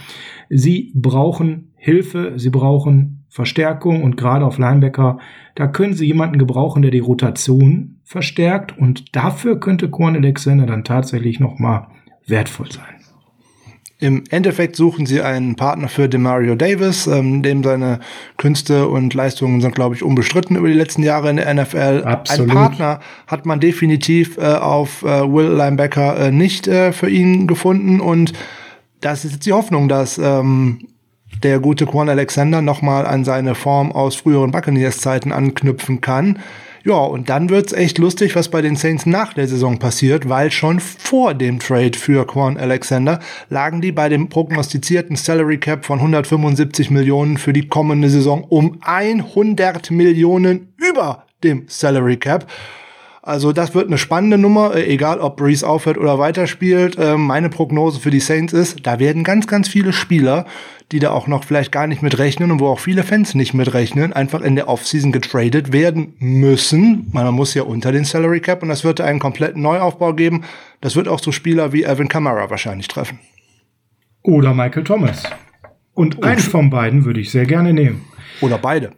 sie 0.49 0.93
brauchen 0.95 1.73
Hilfe, 1.75 2.33
sie 2.37 2.49
brauchen 2.49 3.25
Verstärkung 3.27 4.03
und 4.03 4.15
gerade 4.15 4.45
auf 4.45 4.57
Linebacker, 4.57 5.19
da 5.55 5.67
können 5.67 5.95
sie 5.95 6.05
jemanden 6.05 6.37
gebrauchen, 6.37 6.81
der 6.81 6.91
die 6.91 6.99
Rotation 6.99 7.97
verstärkt. 8.05 8.77
Und 8.77 9.13
dafür 9.17 9.59
könnte 9.59 9.91
Quan 9.91 10.15
Alexander 10.15 10.65
dann 10.65 10.85
tatsächlich 10.85 11.41
nochmal 11.41 11.87
wertvoll 12.25 12.71
sein. 12.71 13.02
Im 14.03 14.25
Endeffekt 14.31 14.75
suchen 14.75 15.05
sie 15.05 15.21
einen 15.21 15.55
Partner 15.55 15.87
für 15.87 16.09
Demario 16.09 16.55
Davis, 16.55 17.07
ähm, 17.07 17.41
dem 17.41 17.63
seine 17.63 18.01
Künste 18.35 18.89
und 18.89 19.13
Leistungen 19.13 19.61
sind, 19.61 19.73
glaube 19.73 19.95
ich, 19.95 20.03
unbestritten 20.03 20.57
über 20.57 20.67
die 20.67 20.73
letzten 20.73 21.03
Jahre 21.03 21.29
in 21.29 21.37
der 21.37 21.53
NFL. 21.53 22.03
Absolut. 22.03 22.49
Ein 22.49 22.53
Partner 22.53 22.99
hat 23.27 23.45
man 23.45 23.61
definitiv 23.61 24.37
äh, 24.37 24.41
auf 24.41 25.03
äh, 25.03 25.05
Will 25.05 25.47
Linebacker 25.47 26.17
äh, 26.17 26.31
nicht 26.33 26.67
äh, 26.67 26.91
für 26.91 27.09
ihn 27.09 27.47
gefunden 27.47 28.01
und 28.01 28.33
das 28.99 29.23
ist 29.23 29.31
jetzt 29.31 29.45
die 29.45 29.53
Hoffnung, 29.53 29.87
dass 29.87 30.17
ähm, 30.17 30.89
der 31.41 31.59
gute 31.59 31.85
Quan 31.85 32.09
Alexander 32.09 32.61
nochmal 32.61 33.05
an 33.05 33.23
seine 33.23 33.55
Form 33.55 33.93
aus 33.93 34.17
früheren 34.17 34.51
Buccaneers-Zeiten 34.51 35.31
anknüpfen 35.31 36.01
kann. 36.01 36.39
Ja, 36.85 36.95
und 36.95 37.29
dann 37.29 37.49
wird's 37.49 37.71
echt 37.71 37.97
lustig, 37.97 38.35
was 38.35 38.49
bei 38.49 38.61
den 38.61 38.75
Saints 38.75 39.05
nach 39.05 39.33
der 39.33 39.47
Saison 39.47 39.79
passiert, 39.79 40.27
weil 40.27 40.51
schon 40.51 40.81
vor 40.81 41.33
dem 41.33 41.59
Trade 41.59 41.97
für 41.97 42.27
Quan 42.27 42.57
Alexander 42.57 43.21
lagen 43.49 43.79
die 43.79 43.93
bei 43.93 44.09
dem 44.09 44.27
prognostizierten 44.27 45.15
Salary 45.15 45.59
Cap 45.59 45.85
von 45.85 45.99
175 45.99 46.91
Millionen 46.91 47.37
für 47.37 47.53
die 47.53 47.69
kommende 47.69 48.09
Saison 48.09 48.43
um 48.43 48.79
100 48.81 49.91
Millionen 49.91 50.73
über 50.75 51.25
dem 51.41 51.63
Salary 51.67 52.17
Cap. 52.17 52.47
Also 53.25 53.53
das 53.53 53.73
wird 53.73 53.87
eine 53.87 53.97
spannende 53.97 54.37
Nummer, 54.37 54.75
äh, 54.75 54.85
egal 54.85 55.19
ob 55.19 55.37
Breeze 55.37 55.65
aufhört 55.65 55.97
oder 55.97 56.19
weiterspielt. 56.19 56.97
Ähm, 56.99 57.21
meine 57.21 57.47
Prognose 57.47 58.01
für 58.01 58.11
die 58.11 58.19
Saints 58.19 58.51
ist, 58.51 58.85
da 58.85 58.99
werden 58.99 59.23
ganz, 59.23 59.47
ganz 59.47 59.69
viele 59.69 59.93
Spieler, 59.93 60.45
die 60.91 60.99
da 60.99 61.11
auch 61.11 61.25
noch 61.27 61.45
vielleicht 61.45 61.71
gar 61.71 61.87
nicht 61.87 62.01
mit 62.01 62.17
rechnen 62.17 62.51
und 62.51 62.59
wo 62.59 62.67
auch 62.67 62.81
viele 62.81 63.01
Fans 63.03 63.33
nicht 63.33 63.53
mit 63.53 63.73
rechnen, 63.73 64.11
einfach 64.11 64.41
in 64.41 64.57
der 64.57 64.67
Offseason 64.67 65.13
getradet 65.13 65.71
werden 65.71 66.15
müssen. 66.19 67.07
Man 67.13 67.33
muss 67.33 67.53
ja 67.53 67.63
unter 67.63 67.93
den 67.93 68.03
Salary 68.03 68.41
Cap 68.41 68.61
und 68.61 68.67
das 68.67 68.83
wird 68.83 68.99
einen 68.99 69.19
kompletten 69.19 69.61
Neuaufbau 69.61 70.11
geben. 70.11 70.43
Das 70.81 70.97
wird 70.97 71.07
auch 71.07 71.19
so 71.19 71.31
Spieler 71.31 71.71
wie 71.71 71.83
Evan 71.83 72.09
Kamara 72.09 72.49
wahrscheinlich 72.49 72.89
treffen. 72.89 73.19
Oder 74.21 74.53
Michael 74.53 74.83
Thomas. 74.83 75.23
Und, 75.93 76.17
und 76.17 76.25
einen 76.25 76.39
von 76.41 76.69
beiden 76.69 77.05
würde 77.05 77.21
ich 77.21 77.31
sehr 77.31 77.45
gerne 77.45 77.71
nehmen. 77.71 78.03
Oder 78.41 78.57
beide. 78.57 78.91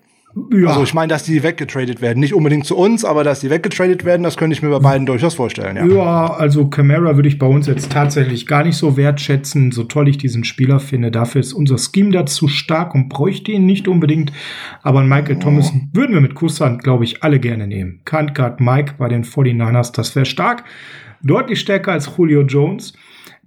Ja. 0.51 0.67
Also 0.67 0.83
ich 0.83 0.93
meine, 0.93 1.07
dass 1.07 1.23
die 1.23 1.43
weggetradet 1.43 2.01
werden. 2.01 2.19
Nicht 2.19 2.33
unbedingt 2.33 2.65
zu 2.65 2.75
uns, 2.75 3.05
aber 3.05 3.23
dass 3.23 3.39
die 3.39 3.49
weggetradet 3.49 4.03
werden, 4.03 4.23
das 4.23 4.35
könnte 4.35 4.53
ich 4.53 4.61
mir 4.61 4.69
bei 4.69 4.79
beiden 4.79 5.05
durchaus 5.05 5.35
vorstellen. 5.35 5.77
Ja, 5.77 5.85
ja 5.85 6.33
also 6.33 6.67
Camara 6.67 7.15
würde 7.15 7.29
ich 7.29 7.39
bei 7.39 7.47
uns 7.47 7.67
jetzt 7.67 7.89
tatsächlich 7.89 8.45
gar 8.45 8.65
nicht 8.65 8.75
so 8.75 8.97
wertschätzen, 8.97 9.71
so 9.71 9.85
toll 9.85 10.09
ich 10.09 10.17
diesen 10.17 10.43
Spieler 10.43 10.81
finde. 10.81 11.09
Dafür 11.09 11.39
ist 11.39 11.53
unser 11.53 11.77
Scheme 11.77 12.11
dazu 12.11 12.49
stark 12.49 12.95
und 12.95 13.07
bräuchte 13.07 13.53
ihn 13.53 13.65
nicht 13.65 13.87
unbedingt. 13.87 14.33
Aber 14.83 15.03
Michael 15.03 15.37
oh. 15.37 15.39
Thomas 15.39 15.71
würden 15.93 16.13
wir 16.13 16.21
mit 16.21 16.35
Kusshand, 16.35 16.83
glaube 16.83 17.05
ich, 17.05 17.23
alle 17.23 17.39
gerne 17.39 17.65
nehmen. 17.65 18.01
Kant 18.03 18.35
Guard 18.35 18.59
Mike 18.59 18.95
bei 18.97 19.07
den 19.07 19.23
49ers, 19.23 19.93
das 19.93 20.15
wäre 20.17 20.25
stark. 20.25 20.65
Deutlich 21.23 21.61
stärker 21.61 21.93
als 21.93 22.11
Julio 22.17 22.41
Jones. 22.41 22.93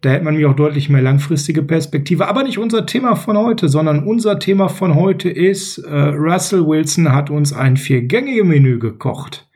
Da 0.01 0.11
hätte 0.11 0.25
man 0.25 0.37
mir 0.37 0.49
auch 0.49 0.55
deutlich 0.55 0.89
mehr 0.89 1.03
langfristige 1.03 1.63
Perspektive. 1.63 2.29
Aber 2.29 2.45
nicht 2.45 2.59
unser 2.59 2.87
Thema 2.87 3.17
von 3.17 3.37
heute, 3.37 3.69
sondern 3.69 4.05
unser 4.05 4.39
Thema 4.39 4.69
von 4.69 4.95
heute 4.95 5.29
ist, 5.29 5.79
äh, 5.79 5.93
Russell 5.93 6.67
Wilson 6.67 7.13
hat 7.13 7.31
uns 7.31 7.53
ein 7.53 7.77
Vier-Gänge-Menü 7.77 8.79
gekocht. 8.79 9.48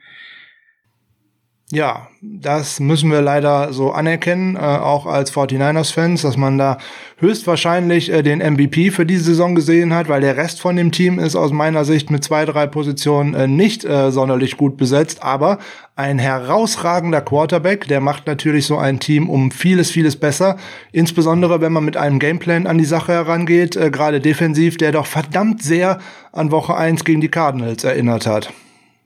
Ja, 1.73 2.07
das 2.21 2.79
müssen 2.79 3.09
wir 3.09 3.23
leider 3.23 3.73
so 3.73 3.93
anerkennen, 3.93 4.55
äh, 4.55 4.59
auch 4.59 5.07
als 5.07 5.33
49ers-Fans, 5.33 6.21
dass 6.21 6.37
man 6.37 6.59
da 6.59 6.77
höchstwahrscheinlich 7.17 8.11
äh, 8.11 8.21
den 8.21 8.41
MVP 8.41 8.91
für 8.91 9.07
diese 9.07 9.23
Saison 9.23 9.55
gesehen 9.55 9.91
hat, 9.91 10.07
weil 10.07 10.21
der 10.21 10.37
Rest 10.37 10.61
von 10.61 10.75
dem 10.75 10.91
Team 10.91 11.17
ist 11.17 11.35
aus 11.35 11.51
meiner 11.51 11.83
Sicht 11.83 12.11
mit 12.11 12.23
zwei, 12.23 12.45
drei 12.45 12.67
Positionen 12.67 13.33
äh, 13.33 13.47
nicht 13.47 13.85
äh, 13.85 14.11
sonderlich 14.11 14.55
gut 14.55 14.77
besetzt, 14.77 15.23
aber 15.23 15.57
ein 15.95 16.19
herausragender 16.19 17.21
Quarterback, 17.21 17.87
der 17.87 18.01
macht 18.01 18.27
natürlich 18.27 18.67
so 18.67 18.77
ein 18.77 18.99
Team 18.99 19.27
um 19.27 19.49
vieles, 19.49 19.89
vieles 19.89 20.15
besser, 20.15 20.57
insbesondere 20.91 21.59
wenn 21.59 21.73
man 21.73 21.85
mit 21.85 21.97
einem 21.97 22.19
Gameplan 22.19 22.67
an 22.67 22.77
die 22.77 22.85
Sache 22.85 23.13
herangeht, 23.13 23.75
äh, 23.75 23.89
gerade 23.89 24.19
defensiv, 24.19 24.77
der 24.77 24.91
doch 24.91 25.07
verdammt 25.07 25.63
sehr 25.63 25.97
an 26.33 26.51
Woche 26.51 26.75
1 26.75 27.03
gegen 27.03 27.21
die 27.21 27.29
Cardinals 27.29 27.83
erinnert 27.83 28.27
hat. 28.27 28.53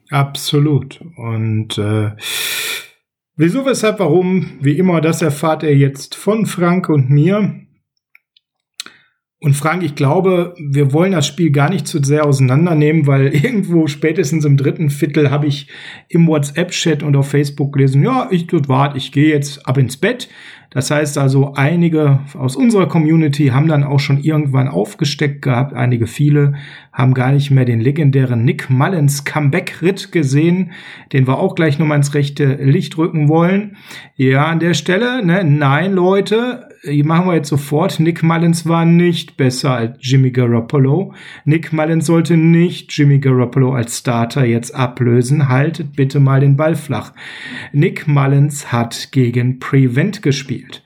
Absolut. 0.10 1.02
Und 1.18 1.78
äh, 1.78 2.12
wieso, 3.36 3.66
weshalb, 3.66 4.00
warum, 4.00 4.58
wie 4.62 4.78
immer, 4.78 5.02
das 5.02 5.22
erfahrt 5.22 5.64
ihr 5.64 5.76
jetzt 5.76 6.16
von 6.16 6.46
Frank 6.46 6.90
und 6.90 7.10
mir. 7.10 7.62
Und 9.40 9.54
Frank, 9.54 9.84
ich 9.84 9.94
glaube, 9.94 10.56
wir 10.58 10.94
wollen 10.94 11.12
das 11.12 11.28
Spiel 11.28 11.52
gar 11.52 11.70
nicht 11.70 11.88
zu 11.88 12.02
sehr 12.02 12.26
auseinandernehmen, 12.26 13.06
weil 13.06 13.28
irgendwo 13.36 13.88
spätestens 13.88 14.46
im 14.46 14.58
dritten 14.58 14.90
Viertel 14.90 15.30
habe 15.30 15.46
ich 15.46 15.70
im 16.10 16.28
WhatsApp-Chat 16.28 17.04
und 17.04 17.16
auf 17.16 17.30
Facebook 17.30 17.74
gelesen, 17.74 18.04
ja, 18.04 18.28
ich 18.32 18.48
tut 18.48 18.68
wart, 18.68 18.98
ich 18.98 19.12
gehe 19.12 19.30
jetzt 19.30 19.68
ab 19.68 19.78
ins 19.78 19.98
Bett. 19.98 20.30
Das 20.70 20.92
heißt 20.92 21.18
also, 21.18 21.54
einige 21.56 22.20
aus 22.38 22.56
unserer 22.56 22.88
Community 22.88 23.48
haben 23.48 23.68
dann 23.68 23.84
auch 23.84 24.00
schon 24.00 24.20
irgendwann 24.20 24.68
aufgesteckt 24.68 25.42
gehabt. 25.42 25.74
Einige 25.74 26.08
viele 26.08 26.54
haben 26.92 27.14
gar 27.14 27.32
nicht 27.32 27.52
mehr 27.52 27.66
den 27.66 27.80
legendären 27.80 28.44
Nick 28.44 28.70
Mullins 28.70 29.24
Comeback-Ritt 29.24 30.12
gesehen, 30.12 30.72
den 31.14 31.26
wir 31.26 31.40
auch 31.40 31.56
gleich 31.56 31.80
nochmal 31.80 31.98
ins 31.98 32.14
rechte 32.14 32.56
Licht 32.56 32.98
rücken 32.98 33.30
wollen. 33.30 33.78
Ja, 34.16 34.48
an 34.48 34.60
der 34.60 34.74
Stelle, 34.74 35.26
ne, 35.26 35.44
nein, 35.44 35.94
Leute, 35.94 36.67
machen 37.04 37.28
wir 37.28 37.36
jetzt 37.36 37.50
sofort. 37.50 38.00
Nick 38.00 38.24
Mullins 38.24 38.66
war 38.68 38.86
nicht 38.86 39.38
besser 39.38 39.72
als 39.72 39.98
Jimmy 40.02 40.32
Garoppolo. 40.32 41.14
Nick 41.46 41.74
Mullins 41.74 42.06
sollte 42.06 42.38
nicht 42.38 42.96
Jimmy 42.98 43.20
Garoppolo 43.20 43.74
als 43.74 44.00
Starter 44.00 44.46
jetzt 44.46 44.74
ablösen. 44.74 45.50
Haltet 45.50 45.96
bitte 45.96 46.20
mal 46.20 46.40
den 46.40 46.58
Ball 46.58 46.76
flach. 46.76 47.14
Nick 47.72 48.08
Mullins 48.08 48.72
hat 48.72 49.12
gegen 49.12 49.60
Prevent 49.60 50.22
gespielt. 50.22 50.84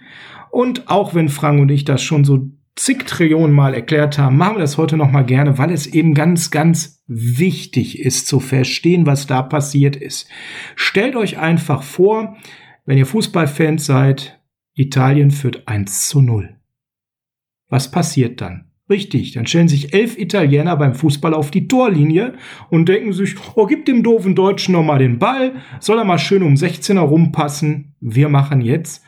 Und 0.50 0.90
auch 0.90 1.16
wenn 1.16 1.30
Frank 1.30 1.62
und 1.62 1.72
ich 1.72 1.86
das 1.86 2.02
schon 2.02 2.26
so 2.26 2.50
zig 2.76 3.06
Trillionen 3.06 3.56
Mal 3.56 3.74
erklärt 3.74 4.18
haben, 4.18 4.38
machen 4.38 4.56
wir 4.56 4.62
das 4.62 4.78
heute 4.78 4.98
noch 4.98 5.12
mal 5.12 5.26
gerne, 5.26 5.58
weil 5.58 5.72
es 5.72 5.88
eben 5.88 6.14
ganz, 6.14 6.52
ganz 6.52 7.04
wichtig 7.08 8.00
ist 8.00 8.28
zu 8.28 8.40
verstehen, 8.40 9.06
was 9.06 9.28
da 9.28 9.42
passiert 9.42 9.96
ist. 9.96 10.30
Stellt 10.76 11.16
euch 11.16 11.38
einfach 11.38 11.84
vor, 11.84 12.38
wenn 12.86 12.98
ihr 12.98 13.06
Fußballfans 13.06 13.86
seid, 13.86 14.41
Italien 14.82 15.32
führt 15.32 15.68
1 15.68 16.10
zu 16.10 16.22
0. 16.22 16.56
Was 17.70 17.92
passiert 17.92 18.42
dann? 18.42 18.66
Richtig, 18.90 19.32
dann 19.32 19.48
stellen 19.48 19.70
sich 19.70 19.94
elf 19.94 20.18
Italiener 20.18 20.76
beim 20.76 20.94
Fußball 20.94 21.34
auf 21.34 21.50
die 21.50 21.70
Torlinie 21.70 22.34
und 22.70 22.90
denken 22.90 23.14
sich, 23.14 23.36
oh, 23.56 23.66
gib 23.66 23.86
dem 23.86 24.04
doofen 24.04 24.36
Deutschen 24.36 24.74
noch 24.74 24.84
mal 24.84 25.00
den 25.00 25.18
Ball, 25.18 25.54
soll 25.80 25.98
er 25.98 26.04
mal 26.04 26.20
schön 26.20 26.44
um 26.44 26.58
16 26.58 26.98
herum 26.98 27.32
passen. 27.32 27.96
Wir 28.02 28.28
machen 28.28 28.60
jetzt 28.60 29.06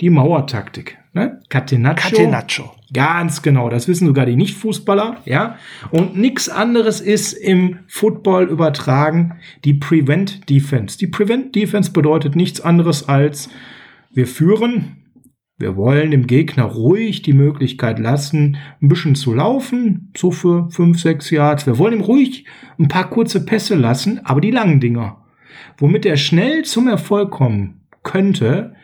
die 0.00 0.08
Mauertaktik. 0.08 0.96
Ne? 1.12 1.42
Catenaccio. 1.50 2.16
Catenaccio. 2.16 2.70
Ganz 2.94 3.42
genau, 3.42 3.68
das 3.68 3.86
wissen 3.86 4.06
sogar 4.06 4.24
die 4.24 4.36
Nicht-Fußballer, 4.36 5.18
ja. 5.26 5.56
Und 5.90 6.16
nichts 6.16 6.48
anderes 6.48 7.02
ist 7.02 7.34
im 7.34 7.80
Football 7.86 8.44
übertragen 8.44 9.34
die 9.64 9.74
Prevent 9.74 10.48
Defense. 10.48 10.96
Die 10.96 11.06
Prevent 11.06 11.54
Defense 11.54 11.92
bedeutet 11.92 12.34
nichts 12.34 12.62
anderes 12.62 13.08
als 13.10 13.50
wir 14.12 14.26
führen, 14.26 14.96
wir 15.58 15.76
wollen 15.76 16.10
dem 16.10 16.26
Gegner 16.26 16.64
ruhig 16.64 17.22
die 17.22 17.32
Möglichkeit 17.32 17.98
lassen, 17.98 18.56
ein 18.80 18.88
bisschen 18.88 19.14
zu 19.14 19.32
laufen, 19.32 20.12
so 20.16 20.30
für 20.30 20.68
fünf, 20.70 21.00
sechs 21.00 21.30
Yards. 21.30 21.66
Wir 21.66 21.78
wollen 21.78 21.94
ihm 21.94 22.00
ruhig 22.00 22.46
ein 22.78 22.88
paar 22.88 23.08
kurze 23.08 23.44
Pässe 23.44 23.76
lassen, 23.76 24.24
aber 24.24 24.40
die 24.40 24.50
langen 24.50 24.80
Dinger. 24.80 25.24
Womit 25.78 26.04
er 26.04 26.16
schnell 26.16 26.64
zum 26.64 26.88
Erfolg 26.88 27.30
kommen 27.30 27.86
könnte, 28.02 28.74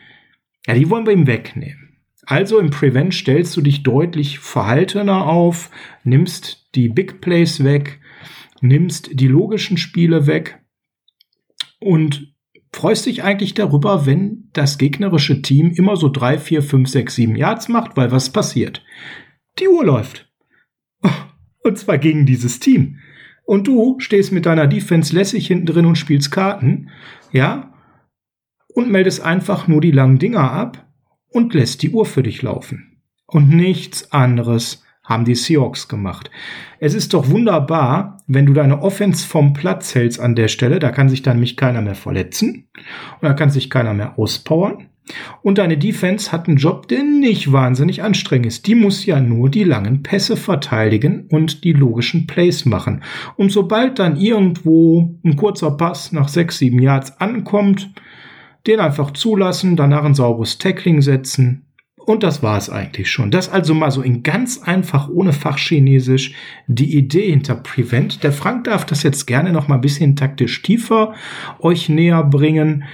ja, 0.67 0.75
die 0.75 0.89
wollen 0.89 1.07
wir 1.07 1.13
ihm 1.13 1.27
wegnehmen. 1.27 1.89
Also 2.27 2.59
im 2.59 2.71
Prevent 2.71 3.15
stellst 3.15 3.57
du 3.57 3.63
dich 3.63 3.83
deutlich 3.83 4.39
verhaltener 4.39 5.27
auf, 5.27 5.71
nimmst 6.05 6.69
die 6.75 6.89
Big 6.89 7.21
Plays 7.21 7.65
weg, 7.65 8.01
nimmst 8.61 9.19
die 9.19 9.29
logischen 9.29 9.79
Spiele 9.79 10.27
weg 10.27 10.61
und 11.81 12.35
freust 12.73 13.07
dich 13.07 13.23
eigentlich 13.23 13.55
darüber, 13.55 14.07
wenn 14.07 14.49
das 14.53 14.79
gegnerische 14.79 15.43
Team 15.43 15.73
immer 15.73 15.97
so 15.97 16.09
drei, 16.09 16.39
vier, 16.39 16.63
fünf, 16.63 16.89
sechs, 16.89 17.15
sieben 17.15 17.37
Yards 17.37 17.69
macht, 17.69 17.97
weil 17.97 18.11
was 18.11 18.31
passiert? 18.31 18.85
Die 19.59 19.69
Uhr 19.69 19.85
läuft. 19.85 20.31
Und 21.63 21.79
zwar 21.79 21.99
gegen 21.99 22.27
dieses 22.27 22.61
Team. 22.61 22.99
Und 23.45 23.67
du 23.67 23.99
stehst 23.99 24.33
mit 24.33 24.47
deiner 24.47 24.67
Defense 24.67 25.15
lässig 25.15 25.47
hinten 25.47 25.67
drin 25.67 25.87
und 25.87 25.97
spielst 25.97 26.31
Karten, 26.31 26.91
ja, 27.33 27.73
und 28.75 28.91
meldest 28.91 29.23
einfach 29.23 29.69
nur 29.69 29.81
die 29.81 29.91
langen 29.91 30.19
Dinger 30.19 30.53
ab 30.53 30.87
und 31.31 31.55
lässt 31.55 31.83
die 31.83 31.91
Uhr 31.91 32.05
für 32.05 32.23
dich 32.23 32.43
laufen. 32.43 33.03
Und 33.27 33.51
nichts 33.51 34.13
anderes 34.13 34.85
haben 35.09 35.25
die 35.25 35.35
Seahawks 35.35 35.89
gemacht. 35.89 36.31
Es 36.79 36.95
ist 36.95 37.15
doch 37.15 37.31
wunderbar, 37.31 38.19
wenn 38.27 38.47
du 38.47 38.53
deine 38.53 38.83
Offense 38.83 39.27
vom 39.27 39.55
Platz 39.55 39.95
hältst 39.95 40.21
an 40.21 40.37
der 40.37 40.49
Stelle, 40.49 40.79
da 40.79 40.91
kann 40.91 41.09
sich 41.09 41.23
dann 41.23 41.37
nämlich 41.37 41.57
keiner 41.57 41.81
mehr 41.81 41.95
verletzen 41.95 42.69
und 43.21 43.23
da 43.29 43.33
kann 43.33 43.51
sich 43.51 43.71
keiner 43.71 43.95
mehr 43.95 44.19
auspowern. 44.19 44.89
Und 45.41 45.57
deine 45.57 45.79
Defense 45.79 46.33
hat 46.33 46.49
einen 46.49 46.59
Job, 46.59 46.87
der 46.89 47.03
nicht 47.03 47.51
wahnsinnig 47.51 48.03
anstrengend 48.03 48.47
ist. 48.47 48.67
Die 48.67 48.75
muss 48.75 49.07
ja 49.07 49.21
nur 49.21 49.49
die 49.51 49.65
langen 49.65 50.03
Pässe 50.03 50.37
verteidigen 50.37 51.27
und 51.31 51.65
die 51.65 51.73
logischen 51.73 52.27
Plays 52.27 52.67
machen. 52.67 53.03
Und 53.37 53.51
sobald 53.51 53.99
dann 53.99 54.17
irgendwo 54.17 55.19
ein 55.25 55.37
kurzer 55.37 55.71
Pass 55.71 56.13
nach 56.13 56.29
sechs, 56.29 56.59
sieben 56.59 56.83
Yards 56.83 57.19
ankommt, 57.21 57.91
den 58.67 58.81
einfach 58.81 59.13
zulassen, 59.13 59.77
danach 59.77 60.05
ein 60.05 60.13
sauberes 60.13 60.59
Tackling 60.59 61.01
setzen 61.01 61.68
und 62.09 62.23
das 62.23 62.43
war 62.43 62.57
es 62.57 62.71
eigentlich 62.71 63.11
schon. 63.11 63.31
Das 63.31 63.51
also 63.51 63.75
mal 63.75 63.91
so 63.91 64.01
in 64.01 64.23
ganz 64.23 64.63
einfach 64.63 65.11
ohne 65.11 65.35
Fachchinesisch 65.35 66.33
die 66.67 66.97
Idee 66.97 67.29
hinter 67.29 67.55
Prevent. 67.55 68.25
Der 68.25 68.33
Frank 68.33 68.65
darf 68.65 68.87
das 68.87 69.03
jetzt 69.03 69.27
gerne 69.27 69.53
noch 69.53 69.69
mal 69.69 69.75
ein 69.75 69.83
bisschen 69.83 70.17
taktisch 70.17 70.63
tiefer 70.63 71.15
euch 71.59 71.91
näher 71.91 72.25
bringen. 72.25 72.85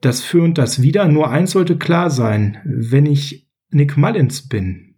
Das 0.00 0.22
für 0.22 0.44
und 0.44 0.56
das 0.56 0.82
wieder. 0.82 1.08
Nur 1.08 1.30
eins 1.30 1.50
sollte 1.50 1.78
klar 1.78 2.10
sein. 2.10 2.58
Wenn 2.64 3.06
ich 3.06 3.48
Nick 3.70 3.96
Mullins 3.96 4.48
bin 4.48 4.94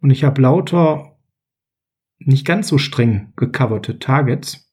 und 0.00 0.08
ich 0.08 0.24
habe 0.24 0.40
lauter 0.40 1.18
nicht 2.18 2.46
ganz 2.46 2.66
so 2.66 2.78
streng 2.78 3.34
gecoverte 3.36 3.98
Targets, 3.98 4.65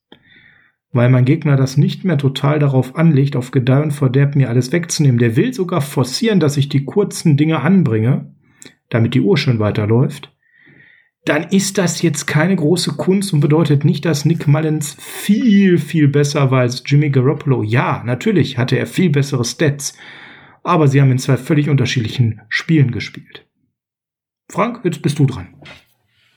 weil 0.94 1.10
mein 1.10 1.26
Gegner 1.26 1.56
das 1.56 1.76
nicht 1.76 2.06
mehr 2.06 2.18
total 2.18 2.60
darauf 2.60 2.96
anlegt, 2.96 3.36
auf 3.36 3.52
Gedeih 3.52 3.82
und 3.82 3.92
Verderb 3.92 4.36
mir 4.36 4.50
alles 4.50 4.72
wegzunehmen. 4.72 5.18
Der 5.18 5.36
will 5.36 5.54
sogar 5.54 5.82
forcieren, 5.82 6.40
dass 6.40 6.56
ich 6.56 6.70
die 6.70 6.86
kurzen 6.86 7.36
Dinge 7.36 7.62
anbringe, 7.62 8.34
damit 8.90 9.16
die 9.16 9.22
Uhr 9.22 9.38
schon 9.38 9.60
weiterläuft. 9.60 10.32
Dann 11.26 11.44
ist 11.44 11.78
das 11.78 12.02
jetzt 12.02 12.28
keine 12.28 12.56
große 12.56 12.92
Kunst 12.92 13.34
und 13.34 13.40
bedeutet 13.40 13.86
nicht, 13.86 14.06
dass 14.06 14.26
Nick 14.26 14.48
Mullins 14.48 14.96
viel, 15.00 15.78
viel 15.78 16.10
besser 16.10 16.52
war 16.52 16.62
als 16.62 16.84
Jimmy 16.86 17.10
Garoppolo. 17.10 17.64
Ja, 17.64 18.04
natürlich 18.06 18.58
hatte 18.58 18.78
er 18.78 18.86
viel 18.86 19.10
bessere 19.10 19.46
Stats, 19.46 19.98
aber 20.64 20.88
sie 20.88 21.02
haben 21.02 21.12
in 21.12 21.18
zwei 21.18 21.38
völlig 21.38 21.70
unterschiedlichen 21.70 22.42
Spielen 22.50 22.92
gespielt. 22.92 23.48
Frank, 24.52 24.82
jetzt 24.84 25.02
bist 25.02 25.18
du 25.18 25.26
dran. 25.26 25.56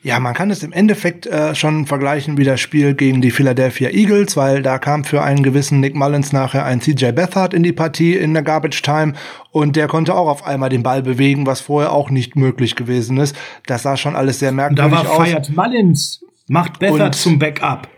Ja, 0.07 0.21
man 0.21 0.35
kann 0.35 0.53
es 0.53 0.63
im 0.63 0.73
Endeffekt 0.73 1.27
äh, 1.27 1.57
schon 1.57 1.85
vergleichen 1.85 2.39
wie 2.39 2.45
das 2.45 2.61
Spiel 2.61 2.95
gegen 2.95 3.21
die 3.21 3.33
Philadelphia 3.33 3.91
Eagles, 3.91 4.37
weil 4.37 4.63
da 4.63 4.79
kam 4.79 5.03
für 5.03 5.21
einen 5.21 5.43
gewissen 5.43 5.81
Nick 5.81 5.97
Mullins 5.97 6.33
nachher 6.33 6.65
ein 6.65 6.81
CJ 6.81 7.11
Beathard 7.11 7.53
in 7.53 7.65
die 7.65 7.73
Partie 7.73 8.15
in 8.15 8.33
der 8.33 8.45
Garbage 8.45 8.83
Time 8.83 9.15
und 9.51 9.75
der 9.75 9.89
konnte 9.89 10.15
auch 10.15 10.29
auf 10.29 10.47
einmal 10.47 10.69
den 10.69 10.85
Ball 10.85 11.03
bewegen, 11.03 11.45
was 11.45 11.61
vorher 11.61 11.91
auch 11.91 12.09
nicht 12.09 12.37
möglich 12.37 12.77
gewesen 12.77 13.17
ist. 13.17 13.35
Das 13.67 13.83
sah 13.83 13.97
schon 13.97 14.15
alles 14.15 14.39
sehr 14.39 14.53
merkwürdig 14.53 14.95
aus. 14.95 15.03
Da 15.03 15.09
war 15.09 15.27
feiert 15.27 15.51
Mullins, 15.51 16.25
macht 16.47 16.79
Beathard 16.79 17.17
zum 17.17 17.41
Backup. 17.41 17.89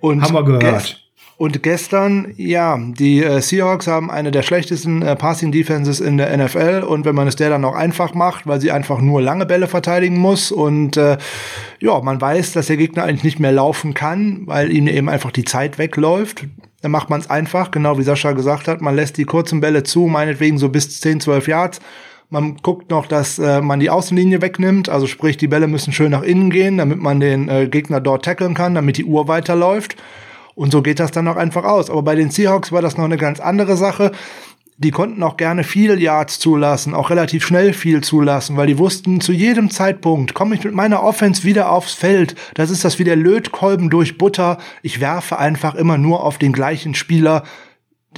Und 0.00 0.22
Haben 0.22 0.32
wir 0.32 0.44
gehört. 0.44 1.09
Und 1.40 1.62
gestern, 1.62 2.34
ja, 2.36 2.78
die 2.78 3.24
äh, 3.24 3.40
Seahawks 3.40 3.86
haben 3.86 4.10
eine 4.10 4.30
der 4.30 4.42
schlechtesten 4.42 5.00
äh, 5.00 5.16
Passing 5.16 5.52
Defenses 5.52 5.98
in 5.98 6.18
der 6.18 6.36
NFL 6.36 6.84
und 6.86 7.06
wenn 7.06 7.14
man 7.14 7.26
es 7.28 7.36
der 7.36 7.48
dann 7.48 7.62
noch 7.62 7.74
einfach 7.74 8.12
macht, 8.12 8.46
weil 8.46 8.60
sie 8.60 8.70
einfach 8.70 9.00
nur 9.00 9.22
lange 9.22 9.46
Bälle 9.46 9.66
verteidigen 9.66 10.18
muss 10.18 10.52
und 10.52 10.98
äh, 10.98 11.16
ja, 11.78 11.98
man 12.02 12.20
weiß, 12.20 12.52
dass 12.52 12.66
der 12.66 12.76
Gegner 12.76 13.04
eigentlich 13.04 13.24
nicht 13.24 13.40
mehr 13.40 13.52
laufen 13.52 13.94
kann, 13.94 14.42
weil 14.44 14.70
ihm 14.70 14.86
eben 14.86 15.08
einfach 15.08 15.30
die 15.30 15.46
Zeit 15.46 15.78
wegläuft. 15.78 16.44
Dann 16.82 16.90
macht 16.90 17.08
man 17.08 17.20
es 17.20 17.30
einfach, 17.30 17.70
genau 17.70 17.96
wie 17.96 18.02
Sascha 18.02 18.32
gesagt 18.32 18.68
hat, 18.68 18.82
man 18.82 18.94
lässt 18.94 19.16
die 19.16 19.24
kurzen 19.24 19.62
Bälle 19.62 19.82
zu, 19.82 20.08
meinetwegen 20.08 20.58
so 20.58 20.68
bis 20.68 21.00
10, 21.00 21.22
12 21.22 21.48
Yards. 21.48 21.80
Man 22.28 22.58
guckt 22.58 22.90
noch, 22.90 23.06
dass 23.06 23.38
äh, 23.38 23.62
man 23.62 23.80
die 23.80 23.88
Außenlinie 23.88 24.42
wegnimmt, 24.42 24.90
also 24.90 25.06
sprich, 25.06 25.38
die 25.38 25.48
Bälle 25.48 25.68
müssen 25.68 25.94
schön 25.94 26.10
nach 26.10 26.22
innen 26.22 26.50
gehen, 26.50 26.76
damit 26.76 26.98
man 26.98 27.18
den 27.18 27.48
äh, 27.48 27.66
Gegner 27.66 28.02
dort 28.02 28.26
tackeln 28.26 28.52
kann, 28.52 28.74
damit 28.74 28.98
die 28.98 29.06
Uhr 29.06 29.26
weiterläuft. 29.26 29.96
Und 30.60 30.72
so 30.72 30.82
geht 30.82 31.00
das 31.00 31.10
dann 31.10 31.26
auch 31.26 31.36
einfach 31.36 31.64
aus. 31.64 31.88
Aber 31.88 32.02
bei 32.02 32.14
den 32.14 32.28
Seahawks 32.28 32.70
war 32.70 32.82
das 32.82 32.98
noch 32.98 33.06
eine 33.06 33.16
ganz 33.16 33.40
andere 33.40 33.78
Sache. 33.78 34.12
Die 34.76 34.90
konnten 34.90 35.22
auch 35.22 35.38
gerne 35.38 35.64
viel 35.64 35.98
Yards 35.98 36.38
zulassen, 36.38 36.92
auch 36.92 37.08
relativ 37.08 37.46
schnell 37.46 37.72
viel 37.72 38.02
zulassen, 38.02 38.58
weil 38.58 38.66
die 38.66 38.76
wussten, 38.76 39.22
zu 39.22 39.32
jedem 39.32 39.70
Zeitpunkt 39.70 40.34
komme 40.34 40.54
ich 40.54 40.62
mit 40.62 40.74
meiner 40.74 41.02
Offense 41.02 41.44
wieder 41.44 41.72
aufs 41.72 41.94
Feld. 41.94 42.34
Das 42.52 42.68
ist 42.68 42.84
das 42.84 42.98
wie 42.98 43.04
der 43.04 43.16
Lötkolben 43.16 43.88
durch 43.88 44.18
Butter. 44.18 44.58
Ich 44.82 45.00
werfe 45.00 45.38
einfach 45.38 45.74
immer 45.76 45.96
nur 45.96 46.22
auf 46.24 46.36
den 46.36 46.52
gleichen 46.52 46.94
Spieler. 46.94 47.44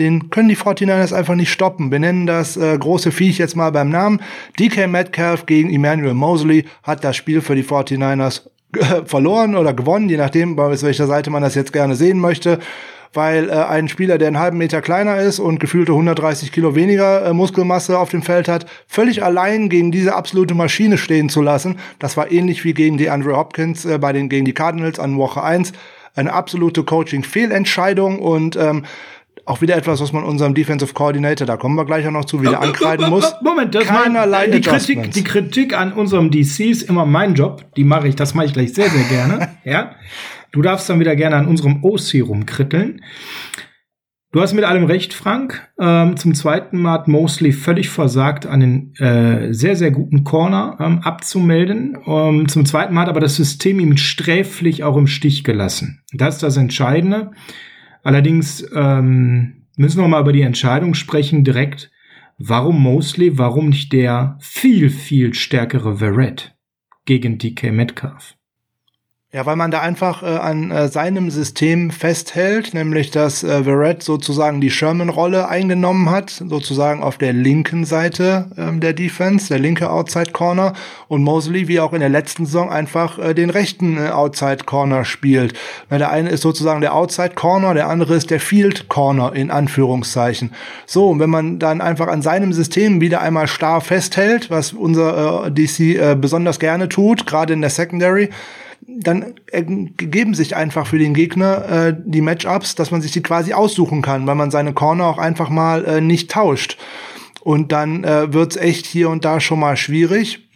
Den 0.01 0.29
können 0.31 0.49
die 0.49 0.57
49ers 0.57 1.15
einfach 1.15 1.37
nicht 1.37 1.53
stoppen. 1.53 1.93
Wir 1.93 2.01
nennen 2.01 2.27
das 2.27 2.57
äh, 2.57 2.77
große 2.77 3.13
Viech 3.13 3.39
jetzt 3.39 3.55
mal 3.55 3.71
beim 3.71 3.89
Namen. 3.89 4.21
DK 4.59 4.89
Metcalf 4.89 5.47
gegen 5.47 5.73
Emmanuel 5.73 6.15
Mosley 6.15 6.65
hat 6.83 7.05
das 7.05 7.15
Spiel 7.15 7.41
für 7.41 7.55
die 7.55 7.63
49ers 7.63 8.49
verloren 9.07 9.55
oder 9.57 9.75
gewonnen, 9.75 10.09
je 10.09 10.17
nachdem, 10.17 10.57
bei 10.57 10.71
welcher 10.71 11.07
Seite 11.07 11.31
man 11.31 11.43
das 11.43 11.55
jetzt 11.55 11.73
gerne 11.73 11.95
sehen 11.95 12.19
möchte. 12.19 12.59
Weil 13.15 13.51
äh, 13.51 13.53
ein 13.53 13.89
Spieler, 13.89 14.17
der 14.17 14.29
einen 14.29 14.39
halben 14.39 14.57
Meter 14.57 14.81
kleiner 14.81 15.19
ist 15.19 15.39
und 15.39 15.61
gefühlte 15.61 15.93
130 15.93 16.51
Kilo 16.51 16.75
weniger 16.75 17.27
äh, 17.27 17.35
Muskelmasse 17.35 17.99
auf 17.99 18.09
dem 18.09 18.23
Feld 18.23 18.49
hat, 18.49 18.65
völlig 18.87 19.23
allein 19.23 19.69
gegen 19.69 19.93
diese 19.93 20.15
absolute 20.15 20.55
Maschine 20.55 20.97
stehen 20.97 21.29
zu 21.29 21.43
lassen, 21.43 21.79
das 21.99 22.17
war 22.17 22.33
ähnlich 22.33 22.65
wie 22.65 22.73
gegen 22.73 22.97
die 22.97 23.11
Andrew 23.11 23.37
Hopkins 23.37 23.85
äh, 23.85 23.99
bei 23.99 24.15
den 24.15 24.31
gegen 24.31 24.47
die 24.47 24.55
Cardinals 24.55 24.99
an 24.99 25.19
Woche 25.19 25.43
1 25.43 25.73
eine 26.15 26.33
absolute 26.33 26.85
Coaching-Fehlentscheidung 26.85 28.19
und 28.19 28.57
ähm, 28.57 28.85
auch 29.45 29.61
wieder 29.61 29.77
etwas, 29.77 30.01
was 30.01 30.13
man 30.13 30.25
unserem 30.25 30.55
Defensive 30.55 30.95
Coordinator, 30.95 31.47
da 31.47 31.57
kommen 31.57 31.77
wir 31.77 31.85
gleich 31.85 32.07
auch 32.07 32.13
noch 32.13 32.25
zu, 32.25 32.41
wieder 32.41 32.61
ankreiden 32.61 33.11
muss. 33.11 33.35
Moment, 33.43 33.75
das 33.75 33.85
Keinerlei 33.85 34.49
die 34.49 34.61
Kritik, 34.61 35.11
die 35.13 35.25
Kritik 35.25 35.77
an 35.77 35.93
unserem 35.93 36.31
DC 36.31 36.61
ist 36.61 36.83
immer 36.83 37.07
mein 37.07 37.35
Job. 37.35 37.65
Die 37.77 37.85
mache 37.85 38.09
ich, 38.09 38.17
das 38.17 38.35
mache 38.35 38.47
ich 38.47 38.53
gleich 38.53 38.73
sehr, 38.75 38.89
sehr 38.89 39.05
gerne. 39.05 39.49
ja. 39.65 39.97
Du 40.53 40.63
darfst 40.63 40.89
dann 40.89 41.01
wieder 41.01 41.17
gerne 41.17 41.37
an 41.37 41.49
unserem 41.49 41.83
OC 41.83 42.23
rumkritteln. 42.23 43.01
Du 44.33 44.41
hast 44.41 44.55
mit 44.55 44.65
allem 44.65 44.85
recht, 44.85 45.13
Frank. 45.13 45.69
Ähm, 45.79 46.17
zum 46.17 46.35
zweiten 46.35 46.81
Mal 46.81 46.93
hat 46.93 47.09
Mosley 47.09 47.53
völlig 47.53 47.91
versagt, 47.91 48.47
einen 48.47 48.95
äh, 48.97 49.53
sehr, 49.53 49.77
sehr 49.77 49.91
guten 49.91 50.25
Corner 50.25 50.79
ähm, 50.81 51.01
abzumelden. 51.01 51.99
Ähm, 52.07 52.49
zum 52.49 52.65
zweiten 52.65 52.95
Mal 52.95 53.03
hat 53.03 53.09
aber 53.11 53.21
das 53.21 53.37
System 53.37 53.79
ihm 53.79 53.99
sträflich 53.99 54.85
auch 54.85 54.97
im 54.97 55.07
Stich 55.07 55.45
gelassen. 55.45 56.03
Das 56.15 56.37
ist 56.37 56.43
das 56.43 56.57
Entscheidende. 56.57 57.33
Allerdings 58.03 58.67
ähm, 58.75 59.67
müssen 59.77 60.01
wir 60.01 60.09
mal 60.09 60.21
über 60.21 60.33
die 60.33 60.43
Entscheidung 60.43 60.95
sprechen, 60.95 61.45
direkt, 61.45 61.91
warum 62.39 62.83
Mosley, 62.83 63.39
warum 63.39 63.69
nicht 63.69 63.93
der 63.93 64.37
viel, 64.41 64.91
viel 64.91 65.35
stärkere 65.35 65.97
Verrett 65.97 66.57
gegen 67.05 67.39
DK 67.39 67.73
Metcalf? 67.73 68.37
Ja, 69.35 69.47
weil 69.47 69.57
man 69.57 69.71
da 69.71 69.81
einfach 69.81 70.23
äh, 70.23 70.27
an 70.27 70.71
äh, 70.71 70.89
seinem 70.89 71.31
System 71.31 71.91
festhält, 71.91 72.75
nämlich 72.75 73.11
dass 73.11 73.43
äh, 73.43 73.65
Verrett 73.65 74.03
sozusagen 74.03 74.61
die 74.61 74.71
Sherman-Rolle 74.71 75.49
eingenommen 75.49 76.11
hat, 76.11 76.29
sozusagen 76.29 77.03
auf 77.03 77.17
der 77.17 77.33
linken 77.33 77.87
Seite 77.87 78.51
ähm, 78.59 78.81
der 78.81 78.93
Defense, 78.93 79.49
der 79.49 79.59
linke 79.59 79.89
Outside 79.89 80.33
Corner 80.33 80.75
und 81.09 81.23
Mosley, 81.23 81.67
wie 81.67 81.81
auch 81.81 81.95
in 81.95 82.01
der 82.01 82.11
letzten 82.11 82.45
Saison, 82.45 82.69
einfach 82.69 83.19
äh, 83.19 83.33
den 83.33 83.49
rechten 83.49 83.97
äh, 83.97 84.11
Outside 84.11 84.65
Corner 84.67 85.07
spielt. 85.07 85.55
Na, 85.89 85.97
der 85.97 86.11
eine 86.11 86.29
ist 86.29 86.43
sozusagen 86.43 86.83
der 86.83 86.95
Outside 86.95 87.33
Corner, 87.35 87.73
der 87.73 87.89
andere 87.89 88.17
ist 88.17 88.31
der 88.31 88.41
Field 88.41 88.91
Corner 88.91 89.33
in 89.35 89.51
Anführungszeichen. 89.51 90.53
So, 90.85 91.09
und 91.09 91.21
wenn 91.21 91.31
man 91.31 91.59
dann 91.59 91.81
einfach 91.81 92.09
an 92.09 92.21
seinem 92.21 92.53
System 92.53 93.01
wieder 93.01 93.23
einmal 93.23 93.47
starr 93.47 93.81
festhält, 93.81 94.51
was 94.51 94.75
unser 94.75 95.47
äh, 95.47 95.51
DC 95.51 95.81
äh, 95.81 96.17
besonders 96.21 96.59
gerne 96.59 96.91
tut, 96.91 97.27
gerade 97.27 97.55
in 97.55 97.63
der 97.63 97.71
Secondary, 97.71 98.29
dann 98.87 99.35
ergeben 99.51 100.35
sich 100.35 100.57
einfach 100.57 100.87
für 100.87 100.99
den 100.99 101.15
Gegner 101.15 101.69
äh, 101.69 101.97
die 102.05 102.21
Matchups, 102.21 102.75
dass 102.75 102.91
man 102.91 103.01
sich 103.01 103.13
die 103.13 103.23
quasi 103.23 103.53
aussuchen 103.53 104.03
kann, 104.03 104.27
weil 104.27 104.35
man 104.35 104.51
seine 104.51 104.73
Corner 104.73 105.07
auch 105.07 105.19
einfach 105.19 105.49
mal 105.49 105.85
äh, 105.85 106.01
nicht 106.01 106.31
tauscht. 106.31 106.79
Und 107.41 107.73
dann 107.73 108.05
äh, 108.05 108.33
wird's 108.33 108.57
echt 108.57 108.87
hier 108.87 109.11
und 109.11 109.25
da 109.25 109.41
schon 109.41 109.61
mal 109.61 109.77
schwierig. 109.77 110.49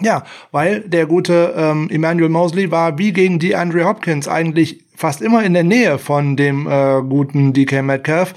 Ja, 0.00 0.24
weil 0.50 0.80
der 0.80 1.06
gute 1.06 1.54
ähm, 1.56 1.88
Emmanuel 1.90 2.28
Mosley 2.28 2.70
war 2.70 2.98
wie 2.98 3.12
gegen 3.12 3.38
die 3.38 3.54
Andre 3.54 3.84
Hopkins 3.84 4.26
eigentlich 4.26 4.84
fast 4.96 5.22
immer 5.22 5.44
in 5.44 5.54
der 5.54 5.64
Nähe 5.64 5.98
von 5.98 6.36
dem 6.36 6.66
äh, 6.66 7.00
guten 7.02 7.52
DK 7.52 7.82
Metcalf. 7.82 8.34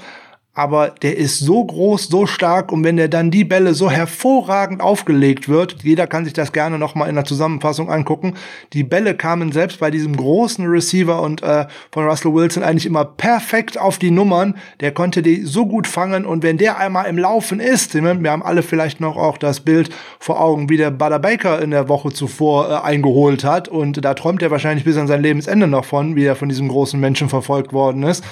Aber 0.58 0.88
der 1.02 1.16
ist 1.16 1.38
so 1.38 1.64
groß, 1.64 2.08
so 2.08 2.26
stark 2.26 2.72
und 2.72 2.82
wenn 2.82 2.96
der 2.96 3.06
dann 3.06 3.30
die 3.30 3.44
Bälle 3.44 3.74
so 3.74 3.88
hervorragend 3.88 4.80
aufgelegt 4.80 5.48
wird, 5.48 5.76
jeder 5.84 6.08
kann 6.08 6.24
sich 6.24 6.34
das 6.34 6.52
gerne 6.52 6.80
nochmal 6.80 7.08
in 7.08 7.14
der 7.14 7.24
Zusammenfassung 7.24 7.92
angucken, 7.92 8.34
die 8.72 8.82
Bälle 8.82 9.14
kamen 9.14 9.52
selbst 9.52 9.78
bei 9.78 9.92
diesem 9.92 10.16
großen 10.16 10.66
Receiver 10.66 11.22
und 11.22 11.44
äh, 11.44 11.66
von 11.92 12.04
Russell 12.04 12.34
Wilson 12.34 12.64
eigentlich 12.64 12.86
immer 12.86 13.04
perfekt 13.04 13.78
auf 13.78 13.98
die 13.98 14.10
Nummern, 14.10 14.56
der 14.80 14.90
konnte 14.90 15.22
die 15.22 15.44
so 15.44 15.64
gut 15.64 15.86
fangen 15.86 16.26
und 16.26 16.42
wenn 16.42 16.58
der 16.58 16.76
einmal 16.76 17.06
im 17.06 17.18
Laufen 17.18 17.60
ist, 17.60 17.94
wir 17.94 18.30
haben 18.30 18.42
alle 18.42 18.64
vielleicht 18.64 19.00
noch 19.00 19.16
auch 19.16 19.38
das 19.38 19.60
Bild 19.60 19.90
vor 20.18 20.40
Augen, 20.40 20.68
wie 20.68 20.76
der 20.76 20.90
Butter 20.90 21.20
Baker 21.20 21.62
in 21.62 21.70
der 21.70 21.88
Woche 21.88 22.10
zuvor 22.10 22.68
äh, 22.68 22.84
eingeholt 22.84 23.44
hat 23.44 23.68
und 23.68 24.04
da 24.04 24.14
träumt 24.14 24.42
er 24.42 24.50
wahrscheinlich 24.50 24.84
bis 24.84 24.96
an 24.96 25.06
sein 25.06 25.22
Lebensende 25.22 25.68
noch 25.68 25.84
von, 25.84 26.16
wie 26.16 26.24
er 26.24 26.34
von 26.34 26.48
diesem 26.48 26.66
großen 26.66 26.98
Menschen 26.98 27.28
verfolgt 27.28 27.72
worden 27.72 28.02
ist. 28.02 28.24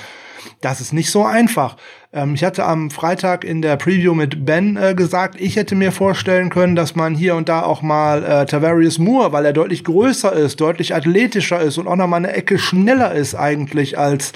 Das 0.61 0.81
ist 0.81 0.92
nicht 0.92 1.11
so 1.11 1.25
einfach. 1.25 1.77
Ähm, 2.12 2.35
ich 2.35 2.44
hatte 2.44 2.64
am 2.64 2.90
Freitag 2.90 3.44
in 3.44 3.62
der 3.62 3.77
Preview 3.77 4.14
mit 4.14 4.44
Ben 4.44 4.77
äh, 4.77 4.94
gesagt, 4.94 5.40
ich 5.40 5.57
hätte 5.57 5.75
mir 5.75 5.92
vorstellen 5.92 6.51
können, 6.51 6.77
dass 6.77 6.96
man 6.96 7.14
hier 7.14 7.35
und 7.37 7.49
da 7.49 7.62
auch 7.62 7.83
mal 7.83 8.25
äh, 8.25 8.46
Tavarius 8.46 8.99
Moore, 8.99 9.33
weil 9.33 9.44
er 9.44 9.53
deutlich 9.53 9.85
größer 9.85 10.33
ist, 10.33 10.61
deutlich 10.61 10.94
athletischer 10.94 11.61
ist 11.61 11.79
und 11.79 11.87
auch 11.87 11.96
noch 11.96 12.09
mal 12.09 12.16
eine 12.16 12.33
Ecke 12.33 12.59
schneller 12.59 13.14
ist 13.14 13.35
eigentlich 13.35 13.99
als 13.99 14.33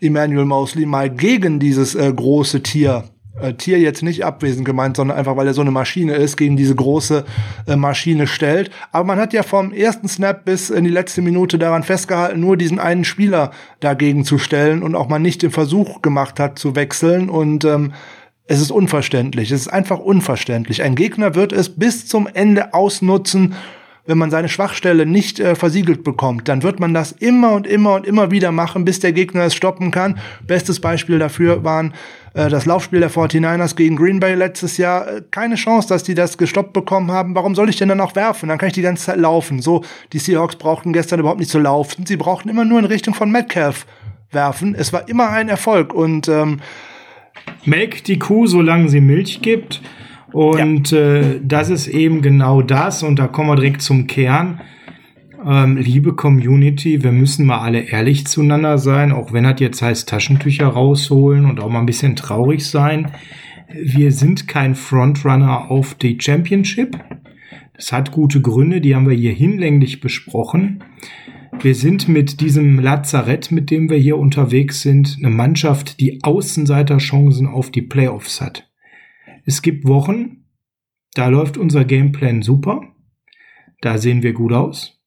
Emmanuel 0.00 0.44
Mosley, 0.44 0.86
mal 0.86 1.08
gegen 1.08 1.58
dieses 1.58 1.94
äh, 1.94 2.12
große 2.12 2.62
Tier 2.62 3.04
äh, 3.40 3.54
Tier 3.54 3.78
jetzt 3.78 4.02
nicht 4.02 4.24
abwesend 4.24 4.64
gemeint, 4.64 4.96
sondern 4.96 5.16
einfach, 5.16 5.36
weil 5.36 5.46
er 5.46 5.54
so 5.54 5.60
eine 5.60 5.70
Maschine 5.70 6.14
ist, 6.14 6.36
gegen 6.36 6.56
diese 6.56 6.74
große 6.74 7.24
äh, 7.66 7.76
Maschine 7.76 8.26
stellt. 8.26 8.70
Aber 8.92 9.04
man 9.04 9.18
hat 9.18 9.32
ja 9.32 9.42
vom 9.42 9.72
ersten 9.72 10.08
Snap 10.08 10.44
bis 10.44 10.70
in 10.70 10.84
die 10.84 10.90
letzte 10.90 11.22
Minute 11.22 11.58
daran 11.58 11.82
festgehalten, 11.82 12.40
nur 12.40 12.56
diesen 12.56 12.78
einen 12.78 13.04
Spieler 13.04 13.50
dagegen 13.80 14.24
zu 14.24 14.38
stellen 14.38 14.82
und 14.82 14.94
auch 14.94 15.08
mal 15.08 15.18
nicht 15.18 15.42
den 15.42 15.50
Versuch 15.50 16.02
gemacht 16.02 16.40
hat 16.40 16.58
zu 16.58 16.74
wechseln 16.76 17.28
und 17.28 17.64
ähm, 17.64 17.92
es 18.48 18.60
ist 18.60 18.70
unverständlich. 18.70 19.50
Es 19.50 19.62
ist 19.62 19.68
einfach 19.68 19.98
unverständlich. 19.98 20.82
Ein 20.82 20.94
Gegner 20.94 21.34
wird 21.34 21.52
es 21.52 21.68
bis 21.68 22.06
zum 22.06 22.28
Ende 22.32 22.74
ausnutzen, 22.74 23.54
wenn 24.06 24.18
man 24.18 24.30
seine 24.30 24.48
Schwachstelle 24.48 25.06
nicht 25.06 25.40
äh, 25.40 25.54
versiegelt 25.54 26.04
bekommt, 26.04 26.48
dann 26.48 26.62
wird 26.62 26.80
man 26.80 26.94
das 26.94 27.12
immer 27.12 27.52
und 27.52 27.66
immer 27.66 27.94
und 27.94 28.06
immer 28.06 28.30
wieder 28.30 28.52
machen, 28.52 28.84
bis 28.84 29.00
der 29.00 29.12
Gegner 29.12 29.44
es 29.44 29.54
stoppen 29.54 29.90
kann. 29.90 30.18
Bestes 30.46 30.80
Beispiel 30.80 31.18
dafür 31.18 31.64
waren 31.64 31.92
äh, 32.34 32.48
das 32.48 32.66
Laufspiel 32.66 33.00
der 33.00 33.10
49ers 33.10 33.74
gegen 33.74 33.96
Green 33.96 34.20
Bay 34.20 34.34
letztes 34.34 34.76
Jahr. 34.76 35.08
Äh, 35.08 35.22
keine 35.30 35.56
Chance, 35.56 35.88
dass 35.88 36.04
die 36.04 36.14
das 36.14 36.38
gestoppt 36.38 36.72
bekommen 36.72 37.10
haben. 37.10 37.34
Warum 37.34 37.54
soll 37.54 37.68
ich 37.68 37.76
denn 37.76 37.88
dann 37.88 38.00
auch 38.00 38.14
werfen? 38.14 38.48
Dann 38.48 38.58
kann 38.58 38.68
ich 38.68 38.74
die 38.74 38.82
ganze 38.82 39.06
Zeit 39.06 39.18
laufen. 39.18 39.60
So, 39.60 39.84
die 40.12 40.18
Seahawks 40.18 40.56
brauchten 40.56 40.92
gestern 40.92 41.20
überhaupt 41.20 41.40
nicht 41.40 41.50
zu 41.50 41.58
laufen. 41.58 42.06
Sie 42.06 42.16
brauchten 42.16 42.48
immer 42.48 42.64
nur 42.64 42.78
in 42.78 42.84
Richtung 42.84 43.14
von 43.14 43.30
Metcalf 43.30 43.86
werfen. 44.30 44.74
Es 44.74 44.92
war 44.92 45.08
immer 45.08 45.30
ein 45.30 45.48
Erfolg 45.48 45.94
und 45.94 46.28
ähm, 46.28 46.60
Melk 47.64 48.04
die 48.04 48.18
Kuh, 48.18 48.46
solange 48.46 48.88
sie 48.88 49.00
Milch 49.00 49.42
gibt. 49.42 49.80
Und 50.32 50.90
ja. 50.90 50.98
äh, 50.98 51.40
das 51.42 51.70
ist 51.70 51.86
eben 51.88 52.22
genau 52.22 52.62
das. 52.62 53.02
Und 53.02 53.18
da 53.18 53.26
kommen 53.26 53.48
wir 53.48 53.56
direkt 53.56 53.82
zum 53.82 54.06
Kern. 54.06 54.60
Ähm, 55.44 55.76
liebe 55.76 56.14
Community, 56.14 57.02
wir 57.02 57.12
müssen 57.12 57.46
mal 57.46 57.58
alle 57.58 57.80
ehrlich 57.80 58.26
zueinander 58.26 58.78
sein, 58.78 59.12
auch 59.12 59.32
wenn 59.32 59.44
das 59.44 59.60
jetzt 59.60 59.82
heißt 59.82 60.08
Taschentücher 60.08 60.66
rausholen 60.66 61.44
und 61.44 61.60
auch 61.60 61.68
mal 61.68 61.80
ein 61.80 61.86
bisschen 61.86 62.16
traurig 62.16 62.66
sein. 62.66 63.12
Wir 63.72 64.12
sind 64.12 64.48
kein 64.48 64.74
Frontrunner 64.74 65.70
auf 65.70 65.94
die 65.94 66.18
Championship. 66.20 66.98
Das 67.74 67.92
hat 67.92 68.10
gute 68.10 68.40
Gründe, 68.40 68.80
die 68.80 68.94
haben 68.94 69.08
wir 69.08 69.16
hier 69.16 69.32
hinlänglich 69.32 70.00
besprochen. 70.00 70.82
Wir 71.60 71.74
sind 71.74 72.08
mit 72.08 72.40
diesem 72.40 72.78
Lazarett, 72.78 73.50
mit 73.50 73.70
dem 73.70 73.88
wir 73.88 73.98
hier 73.98 74.18
unterwegs 74.18 74.82
sind, 74.82 75.16
eine 75.18 75.30
Mannschaft, 75.30 76.00
die 76.00 76.22
Außenseiterchancen 76.22 77.46
auf 77.46 77.70
die 77.70 77.82
Playoffs 77.82 78.40
hat. 78.40 78.68
Es 79.46 79.62
gibt 79.62 79.86
Wochen, 79.86 80.44
da 81.14 81.28
läuft 81.28 81.56
unser 81.56 81.84
Gameplan 81.84 82.42
super. 82.42 82.82
Da 83.80 83.96
sehen 83.96 84.24
wir 84.24 84.32
gut 84.32 84.52
aus. 84.52 85.00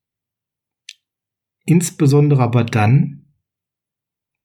Insbesondere 1.65 2.41
aber 2.41 2.63
dann, 2.63 3.25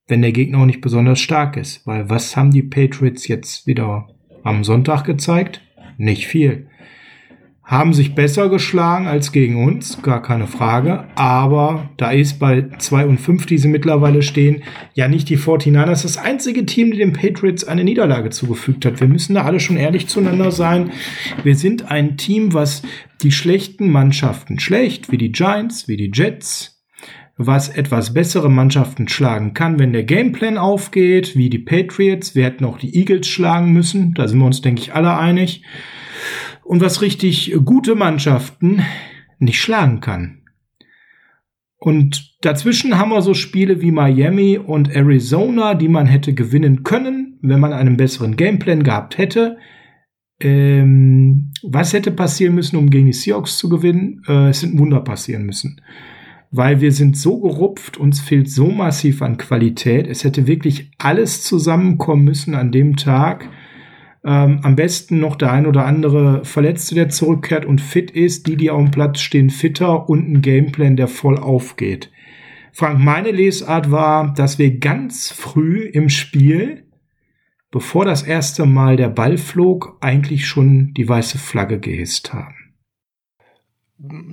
wenn 0.09 0.21
der 0.21 0.33
Gegner 0.33 0.59
auch 0.59 0.67
nicht 0.67 0.81
besonders 0.81 1.21
stark 1.21 1.57
ist. 1.57 1.87
Weil 1.87 2.11
was 2.11 2.37
haben 2.37 2.51
die 2.51 2.65
Patriots 2.65 3.29
jetzt 3.29 3.69
wieder 3.69 4.09
am 4.43 4.65
Sonntag 4.65 5.05
gezeigt? 5.05 5.63
Nicht 5.97 6.27
viel 6.27 6.69
haben 7.65 7.95
sich 7.95 8.15
besser 8.15 8.51
geschlagen 8.51 9.07
als 9.07 9.33
gegen 9.33 9.65
uns, 9.65 10.03
gar 10.03 10.21
keine 10.21 10.47
Frage. 10.47 11.05
Aber 11.15 11.89
da 11.97 12.11
ist 12.11 12.39
bei 12.39 12.67
2 12.79 13.07
und 13.07 13.19
5, 13.19 13.47
die 13.47 13.57
sie 13.57 13.69
mittlerweile 13.69 14.21
stehen, 14.21 14.63
ja 14.93 15.09
nicht 15.09 15.31
die 15.31 15.39
49ers 15.39 16.03
das 16.03 16.19
einzige 16.19 16.67
Team, 16.67 16.91
die 16.91 16.99
den 16.99 17.15
Patriots 17.15 17.65
eine 17.65 17.83
Niederlage 17.83 18.29
zugefügt 18.29 18.85
hat. 18.85 19.01
Wir 19.01 19.09
müssen 19.09 19.35
da 19.35 19.45
alle 19.45 19.61
schon 19.61 19.79
ehrlich 19.79 20.09
zueinander 20.09 20.51
sein. 20.51 20.91
Wir 21.43 21.57
sind 21.57 21.91
ein 21.91 22.19
Team, 22.19 22.53
was 22.53 22.83
die 23.23 23.33
schlechten 23.33 23.91
Mannschaften 23.91 24.61
schlecht, 24.61 25.11
wie 25.11 25.19
die 25.19 25.33
Giants, 25.33 25.89
wie 25.89 25.97
die 25.97 26.11
Jets, 26.13 26.83
was 27.39 27.71
etwas 27.71 28.13
bessere 28.13 28.51
Mannschaften 28.51 29.09
schlagen 29.09 29.55
kann, 29.55 29.79
wenn 29.79 29.95
der 29.95 30.05
Gameplan 30.05 30.59
aufgeht, 30.59 31.35
wie 31.35 31.49
die 31.49 31.59
Patriots. 31.59 32.35
Wir 32.35 32.45
hätten 32.45 32.67
auch 32.67 32.79
die 32.79 32.95
Eagles 32.95 33.27
schlagen 33.27 33.73
müssen. 33.73 34.13
Da 34.13 34.29
sind 34.29 34.39
wir 34.39 34.47
uns, 34.47 34.61
denke 34.61 34.83
ich, 34.83 34.95
alle 34.95 35.17
einig 35.17 35.63
und 36.63 36.81
was 36.81 37.03
richtig 37.03 37.55
gute 37.65 37.95
Mannschaften 37.95 38.83
nicht 39.39 39.61
schlagen 39.61 40.01
kann. 40.01 40.43
Und 41.79 42.39
dazwischen 42.41 42.99
haben 42.99 43.11
wir 43.11 43.21
so 43.21 43.35
Spiele 43.35 43.83
wie 43.83 43.91
Miami 43.91 44.57
und 44.57 44.97
Arizona, 44.97 45.75
die 45.75 45.89
man 45.89 46.07
hätte 46.07 46.33
gewinnen 46.33 46.83
können, 46.83 47.39
wenn 47.43 47.61
man 47.61 47.75
einen 47.75 47.99
besseren 47.99 48.37
Gameplan 48.37 48.83
gehabt 48.83 49.19
hätte. 49.19 49.59
Ähm, 50.41 51.53
was 51.63 51.93
hätte 51.93 52.11
passieren 52.11 52.55
müssen, 52.55 52.77
um 52.77 52.89
gegen 52.89 53.05
die 53.07 53.13
Seahawks 53.13 53.59
zu 53.59 53.69
gewinnen? 53.69 54.23
Äh, 54.27 54.49
es 54.49 54.61
sind 54.61 54.79
Wunder 54.79 55.01
passieren 55.01 55.45
müssen. 55.45 55.81
Weil 56.51 56.81
wir 56.81 56.93
sind 56.93 57.19
so 57.19 57.39
gerupft, 57.41 57.99
uns 57.99 58.21
fehlt 58.21 58.49
so 58.49 58.69
massiv 58.69 59.21
an 59.21 59.37
Qualität. 59.37 60.07
Es 60.07 60.25
hätte 60.25 60.47
wirklich 60.47 60.91
alles 60.97 61.43
zusammenkommen 61.43 62.25
müssen 62.25 62.55
an 62.55 62.73
dem 62.73 62.97
Tag, 62.97 63.51
ähm, 64.25 64.61
am 64.63 64.75
besten 64.75 65.21
noch 65.21 65.37
der 65.37 65.53
ein 65.53 65.67
oder 65.67 65.85
andere 65.85 66.45
Verletzte, 66.45 66.95
der 66.95 67.11
zurückkehrt 67.11 67.67
und 67.67 67.81
fit 67.81 68.11
ist. 68.11 68.47
Die, 68.47 68.57
die 68.57 68.71
auf 68.71 68.81
dem 68.81 68.91
Platz 68.91 69.21
stehen, 69.21 69.51
fitter 69.51 70.09
und 70.09 70.29
ein 70.29 70.43
Gameplan, 70.43 70.97
der 70.97 71.09
voll 71.09 71.39
aufgeht. 71.39 72.11
Frank, 72.73 72.99
meine 72.99 73.31
Lesart 73.31 73.91
war, 73.91 74.33
dass 74.35 74.59
wir 74.59 74.79
ganz 74.79 75.31
früh 75.31 75.85
im 75.87 76.09
Spiel, 76.09 76.91
bevor 77.71 78.05
das 78.05 78.23
erste 78.23 78.67
Mal 78.67 78.97
der 78.97 79.11
Ball 79.11 79.37
flog, 79.37 79.99
eigentlich 80.01 80.47
schon 80.47 80.93
die 80.95 81.09
weiße 81.09 81.39
Flagge 81.39 81.79
gehisst 81.79 82.33
haben. 82.33 82.57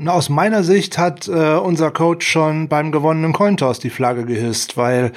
Aus 0.07 0.29
meiner 0.29 0.63
Sicht 0.63 0.97
hat 0.97 1.27
äh, 1.27 1.55
unser 1.55 1.91
Coach 1.91 2.27
schon 2.27 2.67
beim 2.67 2.91
gewonnenen 2.91 3.31
Cointoss 3.31 3.79
die 3.79 3.91
Flagge 3.91 4.25
gehisst, 4.25 4.75
weil 4.75 5.11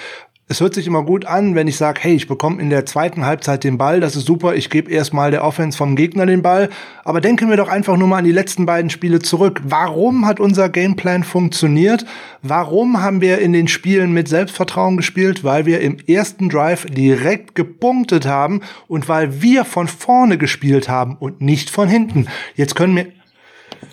es 0.47 0.61
hört 0.61 0.75
sich 0.75 0.87
immer 0.87 1.03
gut 1.03 1.25
an, 1.25 1.55
wenn 1.55 1.69
ich 1.69 1.79
sage, 1.79 2.01
hey, 2.03 2.15
ich 2.15 2.29
bekomme 2.29 2.61
in 2.61 2.69
der 2.69 2.85
zweiten 2.85 3.25
Halbzeit 3.25 3.65
den 3.65 3.79
Ball, 3.79 4.01
das 4.01 4.15
ist 4.15 4.27
super, 4.27 4.55
ich 4.55 4.69
gebe 4.69 4.91
erstmal 4.91 5.31
der 5.31 5.43
Offense 5.43 5.79
vom 5.79 5.97
Gegner 5.97 6.27
den 6.27 6.43
Ball. 6.43 6.69
Aber 7.03 7.23
denken 7.23 7.49
wir 7.49 7.57
doch 7.57 7.69
einfach 7.69 7.97
nur 7.97 8.09
mal 8.09 8.19
an 8.19 8.27
die 8.27 8.33
letzten 8.33 8.67
beiden 8.67 8.91
Spiele 8.91 9.21
zurück. 9.21 9.63
Warum 9.65 10.27
hat 10.27 10.41
unser 10.41 10.69
Gameplan 10.69 11.25
funktioniert? 11.25 12.05
Warum 12.43 13.01
haben 13.01 13.23
wir 13.23 13.39
in 13.39 13.55
den 13.55 13.69
Spielen 13.69 14.13
mit 14.13 14.29
Selbstvertrauen 14.29 14.99
gespielt? 14.99 15.45
Weil 15.45 15.65
wir 15.65 15.81
im 15.81 15.97
ersten 16.07 16.51
Drive 16.51 16.85
direkt 16.87 17.55
gepunktet 17.55 18.27
haben 18.27 18.61
und 18.87 19.09
weil 19.09 19.41
wir 19.41 19.65
von 19.65 19.89
vorne 19.89 20.37
gespielt 20.37 20.91
haben 20.91 21.17
und 21.19 21.41
nicht 21.41 21.71
von 21.71 21.89
hinten. 21.89 22.27
Jetzt 22.55 22.75
können 22.75 22.97
wir 22.97 23.07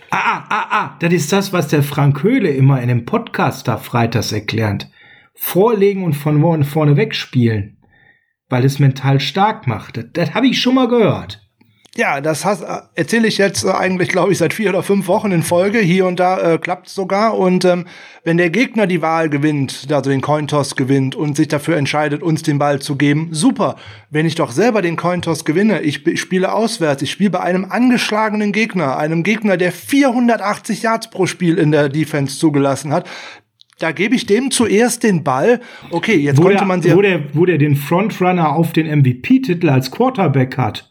Ah, 0.09 0.17
ah, 0.17 0.45
ah, 0.49 0.67
ah, 0.69 0.95
das 0.99 1.13
ist 1.13 1.31
das, 1.31 1.53
was 1.53 1.69
der 1.69 1.83
Frank 1.83 2.21
Höhle 2.21 2.49
immer 2.49 2.81
in 2.81 2.89
dem 2.89 3.05
Podcast 3.05 3.69
da 3.69 3.77
freitags 3.77 4.33
erklärt 4.33 4.87
vorlegen 5.41 6.03
und 6.03 6.13
von 6.13 6.63
vorne 6.63 6.97
wegspielen, 6.97 7.77
weil 8.47 8.63
es 8.63 8.77
mental 8.77 9.19
stark 9.19 9.65
macht. 9.65 9.97
Das, 9.97 10.05
das 10.13 10.33
habe 10.35 10.47
ich 10.47 10.61
schon 10.61 10.75
mal 10.75 10.87
gehört. 10.87 11.41
Ja, 11.97 12.21
das 12.21 12.45
erzähle 12.95 13.27
ich 13.27 13.37
jetzt 13.37 13.65
äh, 13.65 13.71
eigentlich, 13.71 14.07
glaube 14.07 14.31
ich, 14.31 14.37
seit 14.37 14.53
vier 14.53 14.69
oder 14.69 14.81
fünf 14.81 15.07
Wochen 15.07 15.31
in 15.31 15.43
Folge. 15.43 15.79
Hier 15.79 16.05
und 16.05 16.21
da 16.21 16.53
äh, 16.53 16.57
klappt 16.57 16.87
sogar. 16.87 17.37
Und 17.37 17.65
ähm, 17.65 17.85
wenn 18.23 18.37
der 18.37 18.49
Gegner 18.49 18.87
die 18.87 19.01
Wahl 19.01 19.29
gewinnt, 19.29 19.87
also 19.91 20.09
den 20.09 20.21
Cointoss 20.21 20.77
gewinnt 20.77 21.15
und 21.15 21.35
sich 21.35 21.49
dafür 21.49 21.75
entscheidet, 21.75 22.21
uns 22.21 22.43
den 22.43 22.59
Ball 22.59 22.79
zu 22.79 22.95
geben, 22.95 23.29
super. 23.31 23.75
Wenn 24.09 24.25
ich 24.25 24.35
doch 24.35 24.51
selber 24.51 24.81
den 24.81 24.95
Cointoss 24.95 25.43
gewinne, 25.43 25.81
ich, 25.81 26.07
ich 26.07 26.21
spiele 26.21 26.53
auswärts, 26.53 27.01
ich 27.01 27.11
spiele 27.11 27.31
bei 27.31 27.41
einem 27.41 27.65
angeschlagenen 27.65 28.53
Gegner, 28.53 28.95
einem 28.95 29.23
Gegner, 29.23 29.57
der 29.57 29.73
480 29.73 30.83
Yards 30.83 31.09
pro 31.09 31.25
Spiel 31.25 31.57
in 31.57 31.73
der 31.73 31.89
Defense 31.89 32.37
zugelassen 32.37 32.93
hat, 32.93 33.09
da 33.81 33.91
gebe 33.91 34.15
ich 34.15 34.25
dem 34.25 34.51
zuerst 34.51 35.03
den 35.03 35.23
Ball. 35.23 35.59
Okay, 35.89 36.15
jetzt 36.17 36.37
wo 36.37 36.43
konnte 36.43 36.57
der, 36.57 36.65
man 36.65 36.81
sie. 36.81 36.95
Wo 36.95 37.01
der, 37.01 37.23
wo 37.33 37.45
der 37.45 37.57
den 37.57 37.75
Frontrunner 37.75 38.55
auf 38.55 38.73
den 38.73 38.87
MVP-Titel 38.87 39.69
als 39.69 39.91
Quarterback 39.91 40.57
hat 40.57 40.89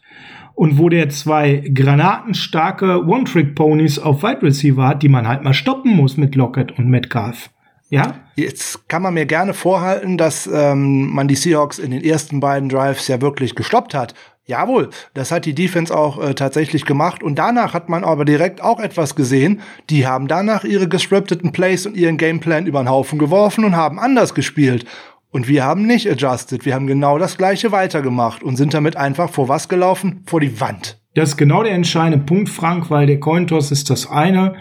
und 0.55 0.77
wo 0.77 0.89
der 0.89 1.09
zwei 1.09 1.63
granatenstarke 1.73 3.05
One-Trick-Ponys 3.05 3.99
auf 3.99 4.23
Wide 4.23 4.43
Receiver 4.43 4.87
hat, 4.87 5.03
die 5.03 5.09
man 5.09 5.27
halt 5.27 5.43
mal 5.43 5.53
stoppen 5.53 5.95
muss 5.95 6.17
mit 6.17 6.35
Lockett 6.35 6.77
und 6.77 6.89
Metcalf. 6.89 7.49
Ja? 7.89 8.15
Jetzt 8.35 8.87
kann 8.87 9.01
man 9.01 9.13
mir 9.13 9.25
gerne 9.25 9.53
vorhalten, 9.53 10.17
dass 10.17 10.47
ähm, 10.47 11.09
man 11.13 11.27
die 11.27 11.35
Seahawks 11.35 11.77
in 11.77 11.91
den 11.91 12.03
ersten 12.03 12.39
beiden 12.39 12.69
Drives 12.69 13.07
ja 13.09 13.21
wirklich 13.21 13.53
gestoppt 13.53 13.93
hat. 13.93 14.13
Jawohl, 14.45 14.89
das 15.13 15.31
hat 15.31 15.45
die 15.45 15.53
Defense 15.53 15.95
auch 15.95 16.21
äh, 16.21 16.33
tatsächlich 16.33 16.85
gemacht 16.85 17.21
und 17.21 17.35
danach 17.35 17.73
hat 17.73 17.89
man 17.89 18.03
aber 18.03 18.25
direkt 18.25 18.61
auch 18.61 18.79
etwas 18.79 19.15
gesehen. 19.15 19.61
Die 19.89 20.07
haben 20.07 20.27
danach 20.27 20.63
ihre 20.63 20.87
gescripteten 20.87 21.51
Plays 21.51 21.85
und 21.85 21.95
ihren 21.95 22.17
Gameplan 22.17 22.65
über 22.65 22.81
den 22.81 22.89
Haufen 22.89 23.19
geworfen 23.19 23.63
und 23.63 23.75
haben 23.75 23.99
anders 23.99 24.33
gespielt. 24.33 24.85
Und 25.29 25.47
wir 25.47 25.63
haben 25.63 25.85
nicht 25.85 26.09
adjusted. 26.09 26.65
Wir 26.65 26.73
haben 26.73 26.87
genau 26.87 27.17
das 27.17 27.37
gleiche 27.37 27.71
weitergemacht 27.71 28.43
und 28.43 28.57
sind 28.57 28.73
damit 28.73 28.97
einfach 28.97 29.29
vor 29.29 29.47
was 29.47 29.69
gelaufen? 29.69 30.23
Vor 30.25 30.41
die 30.41 30.59
Wand. 30.59 30.99
Das 31.13 31.29
ist 31.29 31.37
genau 31.37 31.63
der 31.63 31.73
entscheidende 31.73 32.25
Punkt, 32.25 32.49
Frank, 32.49 32.89
weil 32.89 33.05
der 33.05 33.19
Cointos 33.19 33.71
ist 33.71 33.89
das 33.89 34.09
eine. 34.09 34.55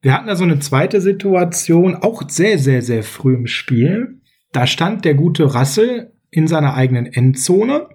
Wir 0.00 0.14
hatten 0.14 0.28
da 0.28 0.36
so 0.36 0.44
eine 0.44 0.60
zweite 0.60 1.00
Situation, 1.00 1.96
auch 1.96 2.22
sehr, 2.28 2.58
sehr, 2.58 2.80
sehr 2.80 3.02
früh 3.02 3.34
im 3.34 3.46
Spiel. 3.46 4.20
Da 4.52 4.66
stand 4.66 5.04
der 5.04 5.14
gute 5.14 5.52
Russell 5.52 6.12
in 6.30 6.46
seiner 6.46 6.74
eigenen 6.74 7.06
Endzone 7.06 7.88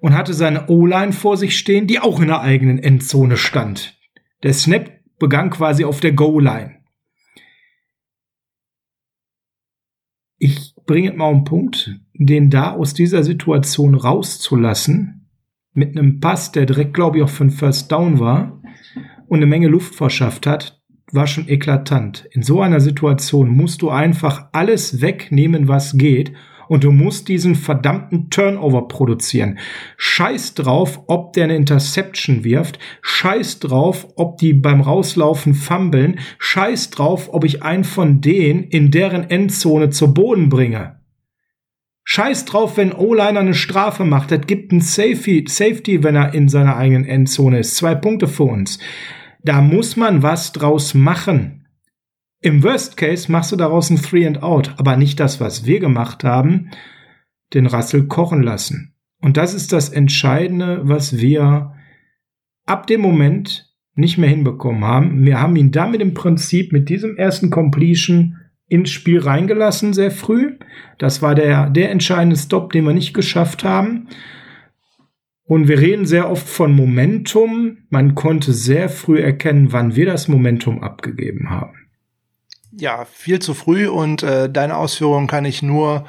und 0.00 0.14
hatte 0.14 0.34
seine 0.34 0.68
O-Line 0.68 1.12
vor 1.12 1.36
sich 1.36 1.56
stehen, 1.56 1.86
die 1.86 2.00
auch 2.00 2.20
in 2.20 2.28
der 2.28 2.40
eigenen 2.40 2.78
Endzone 2.78 3.36
stand. 3.36 3.98
Der 4.42 4.52
Snap 4.52 4.90
begann 5.18 5.50
quasi 5.50 5.84
auf 5.84 6.00
der 6.00 6.12
Goal-Line. 6.12 6.76
Ich 10.38 10.74
bringe 10.86 11.12
mal 11.12 11.30
einen 11.30 11.44
Punkt, 11.44 11.98
den 12.12 12.50
da 12.50 12.72
aus 12.72 12.94
dieser 12.94 13.22
Situation 13.22 13.94
rauszulassen, 13.94 15.28
mit 15.72 15.96
einem 15.96 16.20
Pass, 16.20 16.52
der 16.52 16.66
direkt, 16.66 16.94
glaube 16.94 17.18
ich, 17.18 17.24
auch 17.24 17.28
für 17.28 17.44
ein 17.44 17.50
First 17.50 17.92
Down 17.92 18.18
war 18.18 18.62
und 19.28 19.38
eine 19.38 19.46
Menge 19.46 19.68
Luft 19.68 19.94
verschafft 19.94 20.46
hat, 20.46 20.80
war 21.12 21.26
schon 21.26 21.48
eklatant. 21.48 22.26
In 22.32 22.42
so 22.42 22.60
einer 22.60 22.80
Situation 22.80 23.50
musst 23.50 23.82
du 23.82 23.90
einfach 23.90 24.48
alles 24.52 25.00
wegnehmen, 25.00 25.68
was 25.68 25.96
geht 25.96 26.32
und 26.68 26.84
du 26.84 26.92
musst 26.92 27.28
diesen 27.28 27.54
verdammten 27.54 28.30
Turnover 28.30 28.88
produzieren. 28.88 29.58
Scheiß 29.96 30.54
drauf, 30.54 31.00
ob 31.06 31.32
der 31.32 31.44
eine 31.44 31.56
Interception 31.56 32.44
wirft. 32.44 32.78
Scheiß 33.02 33.60
drauf, 33.60 34.08
ob 34.16 34.38
die 34.38 34.54
beim 34.54 34.80
Rauslaufen 34.80 35.54
fummeln. 35.54 36.18
Scheiß 36.38 36.90
drauf, 36.90 37.28
ob 37.32 37.44
ich 37.44 37.62
einen 37.62 37.84
von 37.84 38.20
denen 38.20 38.64
in 38.64 38.90
deren 38.90 39.30
Endzone 39.30 39.90
zu 39.90 40.12
Boden 40.12 40.48
bringe. 40.48 41.00
Scheiß 42.04 42.44
drauf, 42.44 42.76
wenn 42.76 42.92
O-Liner 42.92 43.40
eine 43.40 43.54
Strafe 43.54 44.04
macht. 44.04 44.30
Das 44.30 44.46
gibt 44.46 44.70
ein 44.72 44.80
Safety, 44.80 45.44
Safety, 45.48 46.04
wenn 46.04 46.14
er 46.14 46.34
in 46.34 46.48
seiner 46.48 46.76
eigenen 46.76 47.04
Endzone 47.04 47.58
ist. 47.58 47.76
Zwei 47.76 47.96
Punkte 47.96 48.28
für 48.28 48.44
uns. 48.44 48.78
Da 49.42 49.60
muss 49.60 49.96
man 49.96 50.22
was 50.22 50.52
draus 50.52 50.94
machen. 50.94 51.65
Im 52.42 52.62
Worst 52.62 52.96
Case 52.96 53.32
machst 53.32 53.52
du 53.52 53.56
daraus 53.56 53.88
ein 53.90 54.00
Three 54.00 54.26
and 54.26 54.42
Out, 54.42 54.74
aber 54.76 54.96
nicht 54.96 55.18
das, 55.20 55.40
was 55.40 55.64
wir 55.64 55.80
gemacht 55.80 56.22
haben, 56.22 56.70
den 57.54 57.66
Rassel 57.66 58.06
kochen 58.06 58.42
lassen. 58.42 58.94
Und 59.20 59.36
das 59.36 59.54
ist 59.54 59.72
das 59.72 59.88
Entscheidende, 59.88 60.82
was 60.84 61.16
wir 61.16 61.72
ab 62.66 62.86
dem 62.86 63.00
Moment 63.00 63.72
nicht 63.94 64.18
mehr 64.18 64.28
hinbekommen 64.28 64.84
haben. 64.84 65.24
Wir 65.24 65.40
haben 65.40 65.56
ihn 65.56 65.70
damit 65.70 66.02
im 66.02 66.12
Prinzip 66.12 66.72
mit 66.72 66.90
diesem 66.90 67.16
ersten 67.16 67.48
Completion 67.50 68.36
ins 68.68 68.90
Spiel 68.90 69.20
reingelassen, 69.20 69.94
sehr 69.94 70.10
früh. 70.10 70.58
Das 70.98 71.22
war 71.22 71.34
der, 71.34 71.70
der 71.70 71.90
entscheidende 71.90 72.36
Stop, 72.36 72.72
den 72.72 72.84
wir 72.84 72.92
nicht 72.92 73.14
geschafft 73.14 73.64
haben. 73.64 74.08
Und 75.44 75.68
wir 75.68 75.80
reden 75.80 76.04
sehr 76.04 76.28
oft 76.28 76.46
von 76.46 76.74
Momentum. 76.74 77.78
Man 77.88 78.14
konnte 78.14 78.52
sehr 78.52 78.90
früh 78.90 79.20
erkennen, 79.20 79.72
wann 79.72 79.96
wir 79.96 80.04
das 80.04 80.28
Momentum 80.28 80.82
abgegeben 80.82 81.48
haben 81.48 81.85
ja, 82.78 83.06
viel 83.10 83.38
zu 83.38 83.54
früh 83.54 83.88
und 83.88 84.22
äh, 84.22 84.50
deine 84.50 84.76
Ausführungen 84.76 85.26
kann 85.26 85.44
ich 85.44 85.62
nur 85.62 86.04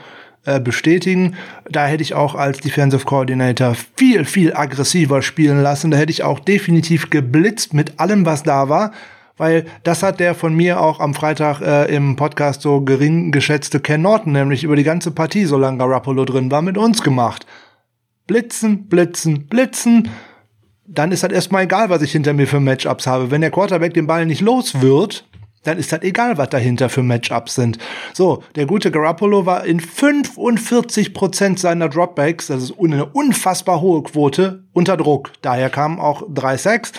äh, 0.46 0.60
bestätigen. 0.60 1.36
Da 1.70 1.88
hätte 1.88 2.04
ich 2.04 2.14
auch 2.14 2.36
als 2.36 2.60
Defensive 2.60 3.06
Coordinator 3.06 3.76
viel, 3.96 4.26
viel 4.26 4.54
aggressiver 4.54 5.22
spielen 5.22 5.62
lassen. 5.62 5.92
Da 5.92 5.98
hätte 5.98 6.12
ich 6.12 6.24
auch 6.24 6.40
definitiv 6.40 7.10
geblitzt 7.10 7.74
mit 7.74 8.00
allem, 8.00 8.26
was 8.26 8.44
da 8.44 8.70
war. 8.70 8.92
Weil 9.38 9.66
das 9.84 10.02
hat 10.02 10.20
der 10.20 10.34
von 10.34 10.56
mir 10.56 10.82
auch 10.82 11.00
am 11.00 11.14
Freitag 11.14 11.62
äh, 11.62 11.94
im 11.94 12.16
Podcast 12.16 12.62
so 12.62 12.82
gering 12.82 13.32
geschätzte 13.32 13.80
Ken 13.80 14.02
Norton, 14.02 14.34
nämlich 14.34 14.64
über 14.64 14.76
die 14.76 14.84
ganze 14.84 15.12
Partie, 15.12 15.46
solange 15.46 15.78
Garoppolo 15.78 16.26
drin 16.26 16.50
war, 16.50 16.64
mit 16.64 16.78
uns 16.78 17.04
gemacht. 17.04 17.46
Blitzen, 18.26 18.88
blitzen, 18.88 19.48
blitzen. 19.48 20.10
Dann 20.88 21.12
ist 21.12 21.22
halt 21.22 21.34
erstmal 21.34 21.66
egal, 21.66 21.90
was 21.90 22.02
ich 22.02 22.14
hinter 22.14 22.34
mir 22.34 22.48
für 22.48 22.60
Matchups 22.60 23.06
habe. 23.06 23.30
Wenn 23.30 23.42
der 23.42 23.52
Quarterback 23.52 23.94
den 23.94 24.08
Ball 24.08 24.26
nicht 24.26 24.42
los 24.42 24.82
wird, 24.82 25.28
dann 25.68 25.78
ist 25.78 25.92
das 25.92 26.02
egal, 26.02 26.38
was 26.38 26.50
dahinter 26.50 26.90
für 26.90 27.04
Matchups 27.04 27.56
sind. 27.56 27.78
So, 28.14 28.44
der 28.56 28.66
gute 28.66 28.90
Garoppolo 28.90 29.46
war 29.46 29.66
in 29.66 29.80
45 29.80 31.14
Prozent 31.14 31.60
seiner 31.60 31.90
Dropbacks, 31.90 32.48
das 32.48 32.64
ist 32.64 32.76
eine 32.82 33.06
unfassbar 33.06 33.82
hohe 33.82 34.02
Quote, 34.04 34.64
unter 34.74 34.96
Druck. 34.96 35.34
Daher 35.42 35.70
kamen 35.70 36.00
auch 36.00 36.24
drei 36.30 36.58
Sacks. 36.58 36.94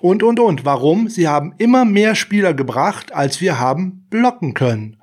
Und, 0.00 0.22
und, 0.22 0.40
und. 0.40 0.64
Warum? 0.64 1.08
Sie 1.08 1.28
haben 1.28 1.54
immer 1.58 1.84
mehr 1.84 2.14
Spieler 2.14 2.54
gebracht, 2.54 3.14
als 3.14 3.40
wir 3.40 3.60
haben 3.60 4.06
blocken 4.10 4.54
können. 4.54 4.96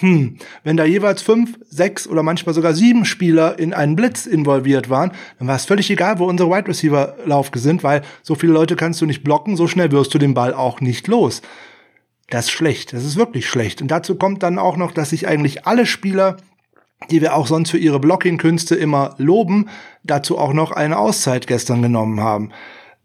Hm, 0.00 0.36
wenn 0.64 0.76
da 0.76 0.84
jeweils 0.84 1.22
fünf, 1.22 1.58
sechs 1.68 2.06
oder 2.06 2.22
manchmal 2.22 2.54
sogar 2.54 2.72
sieben 2.72 3.04
Spieler 3.04 3.58
in 3.58 3.74
einen 3.74 3.96
Blitz 3.96 4.26
involviert 4.26 4.90
waren, 4.90 5.12
dann 5.38 5.48
war 5.48 5.56
es 5.56 5.64
völlig 5.64 5.90
egal, 5.90 6.18
wo 6.18 6.26
unsere 6.26 6.50
Wide 6.50 6.68
Receiver 6.68 7.16
Laufe 7.24 7.58
sind, 7.58 7.82
weil 7.82 8.02
so 8.22 8.34
viele 8.34 8.52
Leute 8.52 8.76
kannst 8.76 9.00
du 9.00 9.06
nicht 9.06 9.24
blocken, 9.24 9.56
so 9.56 9.66
schnell 9.66 9.90
wirst 9.90 10.14
du 10.14 10.18
den 10.18 10.34
Ball 10.34 10.54
auch 10.54 10.80
nicht 10.80 11.08
los. 11.08 11.42
Das 12.30 12.46
ist 12.46 12.50
schlecht. 12.50 12.92
Das 12.92 13.04
ist 13.04 13.16
wirklich 13.16 13.48
schlecht. 13.48 13.80
Und 13.80 13.90
dazu 13.90 14.16
kommt 14.16 14.42
dann 14.42 14.58
auch 14.58 14.76
noch, 14.76 14.92
dass 14.92 15.10
sich 15.10 15.26
eigentlich 15.26 15.66
alle 15.66 15.86
Spieler, 15.86 16.36
die 17.10 17.22
wir 17.22 17.34
auch 17.34 17.46
sonst 17.46 17.70
für 17.70 17.78
ihre 17.78 18.00
Blocking-Künste 18.00 18.74
immer 18.74 19.14
loben, 19.18 19.68
dazu 20.04 20.38
auch 20.38 20.52
noch 20.52 20.72
eine 20.72 20.98
Auszeit 20.98 21.46
gestern 21.46 21.82
genommen 21.82 22.20
haben. 22.20 22.50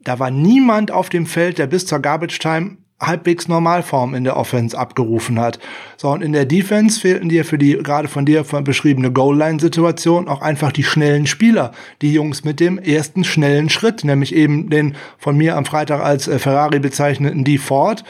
Da 0.04 0.20
war 0.20 0.32
niemand 0.32 0.92
auf 0.92 1.10
dem 1.10 1.26
Feld, 1.26 1.58
der 1.58 1.68
bis 1.68 1.86
zur 1.86 2.00
Garbage 2.00 2.40
Time 2.40 2.78
halbwegs 3.00 3.48
Normalform 3.48 4.16
in 4.16 4.24
der 4.24 4.38
Offense 4.38 4.78
abgerufen 4.78 5.40
hat. 5.40 5.60
So, 5.98 6.10
und 6.10 6.22
in 6.22 6.34
der 6.34 6.46
Defense 6.46 7.00
fehlten 7.00 7.30
dir 7.30 7.46
für 7.46 7.58
die 7.58 7.74
gerade 7.78 8.08
von 8.08 8.26
dir 8.26 8.44
beschriebene 8.44 9.12
Goal-Line-Situation 9.12 10.28
auch 10.28 10.42
einfach 10.42 10.72
die 10.72 10.84
schnellen 10.84 11.28
Spieler. 11.28 11.72
Die 12.02 12.14
Jungs 12.14 12.44
mit 12.44 12.60
dem 12.60 12.78
ersten 12.78 13.24
schnellen 13.24 13.70
Schritt, 13.70 14.04
nämlich 14.04 14.36
eben 14.36 14.70
den 14.70 14.96
von 15.18 15.38
mir 15.38 15.58
am 15.58 15.66
Freitag 15.66 16.02
als 16.02 16.28
äh, 16.28 16.40
Ferrari 16.40 16.80
bezeichneten 16.80 17.44
D. 17.44 17.58
Ford, 17.58 18.04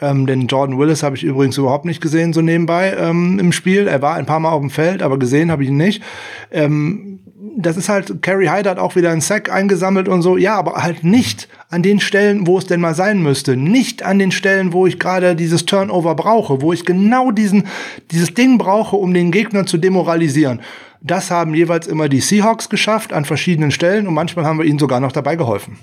ähm, 0.00 0.26
den 0.26 0.46
Jordan 0.46 0.78
Willis 0.78 1.02
habe 1.02 1.16
ich 1.16 1.24
übrigens 1.24 1.58
überhaupt 1.58 1.84
nicht 1.84 2.00
gesehen, 2.00 2.32
so 2.32 2.40
nebenbei 2.40 2.94
ähm, 2.98 3.38
im 3.38 3.52
Spiel. 3.52 3.88
Er 3.88 4.00
war 4.00 4.14
ein 4.14 4.26
paar 4.26 4.40
Mal 4.40 4.50
auf 4.50 4.60
dem 4.60 4.70
Feld, 4.70 5.02
aber 5.02 5.18
gesehen 5.18 5.50
habe 5.50 5.64
ich 5.64 5.70
ihn 5.70 5.76
nicht. 5.76 6.02
Ähm, 6.52 7.20
das 7.56 7.76
ist 7.76 7.88
halt, 7.88 8.22
Carrie 8.22 8.48
Hyde 8.48 8.70
hat 8.70 8.78
auch 8.78 8.94
wieder 8.94 9.10
einen 9.10 9.20
Sack 9.20 9.50
eingesammelt 9.50 10.08
und 10.08 10.22
so. 10.22 10.36
Ja, 10.36 10.56
aber 10.56 10.82
halt 10.82 11.02
nicht 11.02 11.48
an 11.70 11.82
den 11.82 11.98
Stellen, 11.98 12.46
wo 12.46 12.58
es 12.58 12.66
denn 12.66 12.80
mal 12.80 12.94
sein 12.94 13.22
müsste. 13.22 13.56
Nicht 13.56 14.04
an 14.04 14.18
den 14.18 14.30
Stellen, 14.30 14.72
wo 14.72 14.86
ich 14.86 15.00
gerade 15.00 15.34
dieses 15.34 15.66
Turnover 15.66 16.14
brauche, 16.14 16.62
wo 16.62 16.72
ich 16.72 16.84
genau 16.84 17.32
diesen, 17.32 17.66
dieses 18.12 18.34
Ding 18.34 18.58
brauche, 18.58 18.96
um 18.96 19.12
den 19.12 19.32
Gegner 19.32 19.66
zu 19.66 19.78
demoralisieren. 19.78 20.60
Das 21.00 21.30
haben 21.30 21.54
jeweils 21.54 21.86
immer 21.86 22.08
die 22.08 22.20
Seahawks 22.20 22.68
geschafft 22.68 23.12
an 23.12 23.24
verschiedenen 23.24 23.70
Stellen 23.70 24.06
und 24.06 24.14
manchmal 24.14 24.44
haben 24.44 24.58
wir 24.58 24.66
ihnen 24.66 24.78
sogar 24.78 25.00
noch 25.00 25.12
dabei 25.12 25.36
geholfen. 25.36 25.78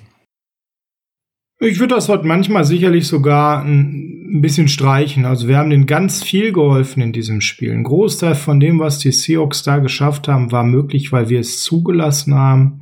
Ich 1.59 1.79
würde 1.79 1.95
das 1.95 2.09
heute 2.09 2.27
manchmal 2.27 2.65
sicherlich 2.65 3.07
sogar 3.07 3.63
ein 3.63 4.41
bisschen 4.41 4.67
streichen. 4.67 5.23
Also 5.23 5.47
wir 5.47 5.57
haben 5.57 5.69
denen 5.69 5.85
ganz 5.85 6.21
viel 6.21 6.51
geholfen 6.51 7.01
in 7.01 7.13
diesem 7.13 7.39
Spiel. 7.39 7.71
Ein 7.71 7.83
Großteil 7.83 8.35
von 8.35 8.59
dem, 8.59 8.79
was 8.79 8.99
die 8.99 9.13
Seahawks 9.13 9.63
da 9.63 9.77
geschafft 9.77 10.27
haben, 10.27 10.51
war 10.51 10.65
möglich, 10.65 11.13
weil 11.13 11.29
wir 11.29 11.39
es 11.39 11.61
zugelassen 11.61 12.35
haben. 12.35 12.81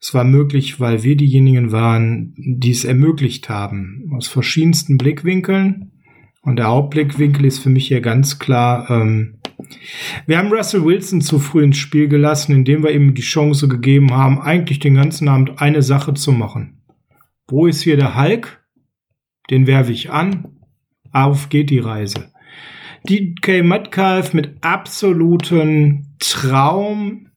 Es 0.00 0.14
war 0.14 0.22
möglich, 0.22 0.78
weil 0.78 1.02
wir 1.02 1.16
diejenigen 1.16 1.72
waren, 1.72 2.34
die 2.36 2.70
es 2.70 2.84
ermöglicht 2.84 3.48
haben. 3.48 4.12
Aus 4.16 4.28
verschiedensten 4.28 4.96
Blickwinkeln. 4.96 5.90
Und 6.42 6.56
der 6.56 6.68
Hauptblickwinkel 6.68 7.44
ist 7.46 7.58
für 7.58 7.70
mich 7.70 7.88
hier 7.88 8.00
ganz 8.00 8.38
klar, 8.38 8.88
ähm, 8.90 9.38
wir 10.26 10.38
haben 10.38 10.52
Russell 10.52 10.84
Wilson 10.84 11.20
zu 11.20 11.38
früh 11.38 11.62
ins 11.64 11.78
Spiel 11.78 12.06
gelassen, 12.06 12.52
indem 12.52 12.82
wir 12.82 12.90
ihm 12.90 13.14
die 13.14 13.22
Chance 13.22 13.68
gegeben 13.68 14.12
haben, 14.12 14.40
eigentlich 14.40 14.78
den 14.80 14.94
ganzen 14.94 15.28
Abend 15.28 15.60
eine 15.60 15.82
Sache 15.82 16.14
zu 16.14 16.32
machen 16.32 16.81
wo 17.52 17.66
ist 17.66 17.82
hier 17.82 17.96
der 17.98 18.16
Hulk? 18.16 18.64
Den 19.50 19.66
werfe 19.66 19.92
ich 19.92 20.10
an. 20.10 20.56
Auf 21.12 21.50
geht 21.50 21.68
die 21.68 21.80
Reise. 21.80 22.32
DK 23.06 23.62
Metcalf 23.62 24.32
mit 24.32 24.56
absoluten 24.62 26.16
Traum-Stats, 26.18 27.28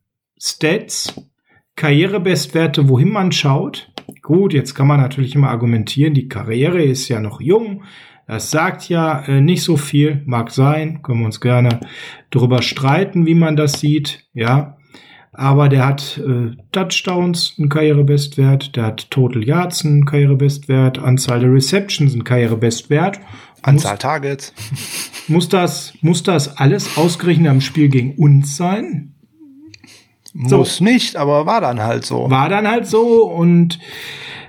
Karrierebestwerte, 1.75 2.88
wohin 2.88 3.12
man 3.12 3.34
schaut. 3.34 3.91
Gut, 4.21 4.54
jetzt 4.54 4.73
kann 4.73 4.88
man 4.88 5.01
natürlich 5.01 5.36
immer 5.36 5.49
argumentieren, 5.49 6.13
die 6.13 6.30
Karriere 6.30 6.82
ist 6.82 7.10
ja 7.10 7.19
noch 7.19 7.41
jung. 7.41 7.84
Das 8.25 8.49
sagt 8.51 8.88
ja 8.88 9.19
äh, 9.25 9.41
nicht 9.41 9.63
so 9.63 9.75
viel, 9.75 10.23
mag 10.25 10.49
sein, 10.49 11.01
können 11.04 11.19
wir 11.19 11.25
uns 11.25 11.41
gerne 11.41 11.82
darüber 12.30 12.62
streiten, 12.62 13.25
wie 13.25 13.36
man 13.36 13.58
das 13.58 13.82
sieht, 13.82 14.30
ja 14.34 14.78
aber 15.38 15.69
der 15.69 15.86
hat 15.86 16.19
äh, 16.26 16.56
Touchdowns, 16.71 17.56
einen 17.58 17.69
Karrierebestwert, 17.69 18.76
der 18.76 18.86
hat 18.86 19.12
Total 19.12 19.43
Yards, 19.43 19.86
einen 19.86 20.06
Karrierebestwert, 20.06 21.00
Anzahl 21.00 21.39
der 21.39 21.52
Receptions, 21.52 22.13
einen 22.13 22.24
Karrierebestwert. 22.24 23.19
Anzahl 23.62 23.93
muss, 23.93 24.00
Targets. 24.00 24.54
Muss 25.28 25.50
das, 25.50 25.93
muss 26.02 26.21
das 26.21 26.58
alles 26.58 26.98
ausgerechnet 26.98 27.50
am 27.50 27.60
Spiel 27.60 27.89
gegen 27.89 28.13
uns 28.13 28.58
sein? 28.58 29.15
Muss 30.34 30.78
so. 30.78 30.84
nicht, 30.84 31.15
aber 31.15 31.48
war 31.48 31.62
dann 31.62 31.82
halt 31.82 32.06
so. 32.06 32.30
War 32.30 32.50
dann 32.50 32.67
halt 32.67 32.86
so 32.86 33.26
und 33.26 33.80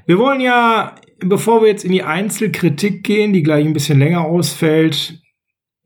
wir 0.04 0.18
wollen 0.18 0.40
ja, 0.40 0.96
bevor 1.20 1.62
wir 1.62 1.68
jetzt 1.68 1.84
in 1.84 1.92
die 1.92 2.02
Einzelkritik 2.02 3.04
gehen, 3.04 3.32
die 3.32 3.42
gleich 3.42 3.64
ein 3.64 3.72
bisschen 3.72 3.98
länger 3.98 4.24
ausfällt, 4.24 5.22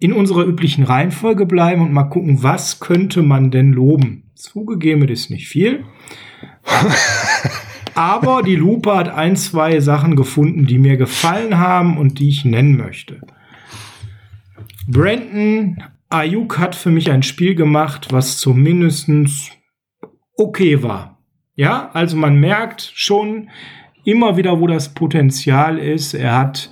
in 0.01 0.13
unserer 0.13 0.45
üblichen 0.45 0.85
Reihenfolge 0.85 1.47
bleiben 1.47 1.83
und 1.83 1.93
mal 1.93 2.05
gucken, 2.05 2.43
was 2.43 2.81
könnte 2.81 3.23
man 3.23 3.51
denn 3.51 3.73
loben. 3.73 4.20
Zugegeben 4.41 5.07
ist 5.09 5.31
nicht 5.31 5.49
viel. 5.49 5.85
Aber 7.95 8.43
die 8.43 8.57
Lupe 8.57 8.97
hat 8.97 9.11
ein, 9.11 9.37
zwei 9.37 9.81
Sachen 9.81 10.17
gefunden, 10.17 10.65
die 10.65 10.79
mir 10.79 10.97
gefallen 10.97 11.59
haben 11.59 11.99
und 11.99 12.19
die 12.19 12.31
ich 12.31 12.47
nennen 12.47 12.77
möchte. 12.77 13.21
Brandon 14.89 15.83
Ayuk 16.09 16.59
hat 16.59 16.75
für 16.75 16.91
mich 16.91 17.11
ein 17.11 17.23
Spiel 17.23 17.55
gemacht, 17.55 18.09
was 18.13 18.39
zumindest 18.39 19.53
okay 20.37 20.83
war. 20.83 21.19
Ja, 21.55 21.91
also 21.93 22.17
man 22.17 22.41
merkt 22.41 22.93
schon 22.95 23.51
immer 24.05 24.39
wieder, 24.39 24.59
wo 24.59 24.67
das 24.67 24.95
Potenzial 24.95 25.79
ist. 25.79 26.15
Er 26.15 26.39
hat 26.39 26.71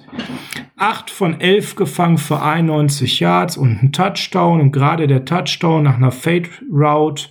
8 0.76 1.11
von 1.11 1.38
11 1.38 1.76
gefangen 1.76 2.18
für 2.18 2.40
91 2.40 3.20
Yards 3.20 3.59
und 3.59 3.78
einen 3.78 3.92
Touchdown. 3.92 4.61
Und 4.61 4.72
gerade 4.72 5.07
der 5.07 5.26
Touchdown 5.26 5.83
nach 5.83 5.96
einer 5.96 6.12
Fade 6.12 6.48
Route, 6.72 7.28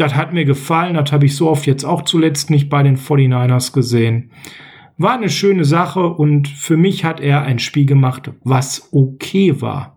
das 0.00 0.14
hat 0.14 0.32
mir 0.32 0.44
gefallen. 0.44 0.94
Das 0.94 1.12
habe 1.12 1.26
ich 1.26 1.36
so 1.36 1.50
oft 1.50 1.66
jetzt 1.66 1.84
auch 1.84 2.02
zuletzt 2.02 2.50
nicht 2.50 2.68
bei 2.68 2.82
den 2.82 2.96
49ers 2.96 3.72
gesehen. 3.72 4.30
War 4.96 5.12
eine 5.12 5.28
schöne 5.28 5.64
Sache 5.64 6.08
und 6.08 6.48
für 6.48 6.76
mich 6.76 7.04
hat 7.04 7.20
er 7.20 7.42
ein 7.42 7.58
Spiel 7.58 7.86
gemacht, 7.86 8.32
was 8.42 8.88
okay 8.92 9.60
war. 9.60 9.96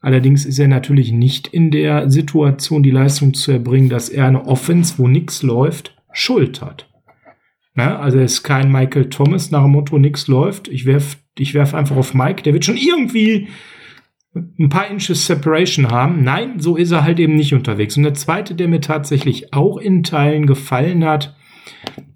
Allerdings 0.00 0.44
ist 0.44 0.58
er 0.58 0.68
natürlich 0.68 1.12
nicht 1.12 1.48
in 1.48 1.70
der 1.70 2.10
Situation, 2.10 2.82
die 2.82 2.90
Leistung 2.90 3.34
zu 3.34 3.52
erbringen, 3.52 3.88
dass 3.88 4.08
er 4.08 4.26
eine 4.26 4.46
Offense, 4.46 4.94
wo 4.98 5.08
nichts 5.08 5.42
läuft, 5.42 5.96
Schuld 6.12 6.62
hat. 6.62 6.88
Na, 7.74 7.98
also 7.98 8.18
er 8.18 8.24
ist 8.24 8.42
kein 8.42 8.70
Michael 8.70 9.08
Thomas 9.08 9.50
nach 9.50 9.62
dem 9.62 9.72
Motto, 9.72 9.98
nichts 9.98 10.28
läuft. 10.28 10.68
Ich 10.68 10.84
werf, 10.84 11.18
ich 11.36 11.54
werf 11.54 11.74
einfach 11.74 11.96
auf 11.96 12.14
Mike, 12.14 12.42
der 12.42 12.52
wird 12.52 12.64
schon 12.64 12.76
irgendwie 12.76 13.48
ein 14.34 14.68
paar 14.68 14.90
Inches 14.90 15.26
Separation 15.26 15.90
haben. 15.90 16.22
Nein, 16.22 16.60
so 16.60 16.76
ist 16.76 16.90
er 16.90 17.04
halt 17.04 17.18
eben 17.18 17.34
nicht 17.34 17.54
unterwegs. 17.54 17.96
Und 17.96 18.02
der 18.02 18.14
zweite, 18.14 18.54
der 18.54 18.68
mir 18.68 18.80
tatsächlich 18.80 19.52
auch 19.52 19.78
in 19.78 20.02
Teilen 20.02 20.46
gefallen 20.46 21.04
hat, 21.04 21.36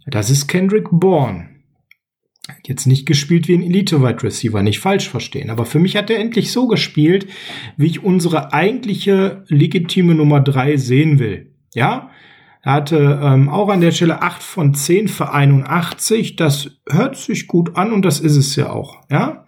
das 0.07 0.31
ist 0.31 0.46
Kendrick 0.46 0.88
Bourne. 0.90 1.48
Jetzt 2.66 2.87
nicht 2.87 3.07
gespielt 3.07 3.48
wie 3.48 3.55
ein 3.55 3.62
Elite-Wide 3.62 4.22
Receiver, 4.22 4.62
nicht 4.62 4.81
falsch 4.81 5.09
verstehen. 5.09 5.51
Aber 5.51 5.64
für 5.64 5.79
mich 5.79 5.96
hat 5.96 6.11
er 6.11 6.18
endlich 6.18 6.53
so 6.53 6.66
gespielt, 6.66 7.27
wie 7.77 7.87
ich 7.87 8.03
unsere 8.03 8.53
eigentliche 8.53 9.44
legitime 9.48 10.14
Nummer 10.14 10.40
drei 10.40 10.77
sehen 10.77 11.18
will. 11.18 11.55
Ja, 11.75 12.11
er 12.62 12.72
hatte 12.72 13.20
ähm, 13.22 13.48
auch 13.48 13.68
an 13.68 13.81
der 13.81 13.90
Stelle 13.90 14.22
8 14.22 14.42
von 14.42 14.75
10 14.75 15.09
für 15.09 15.33
81. 15.33 16.37
Das 16.37 16.70
hört 16.88 17.16
sich 17.16 17.46
gut 17.46 17.77
an 17.77 17.92
und 17.92 18.05
das 18.05 18.20
ist 18.20 18.37
es 18.37 18.55
ja 18.55 18.70
auch. 18.70 18.98
Ja, 19.11 19.46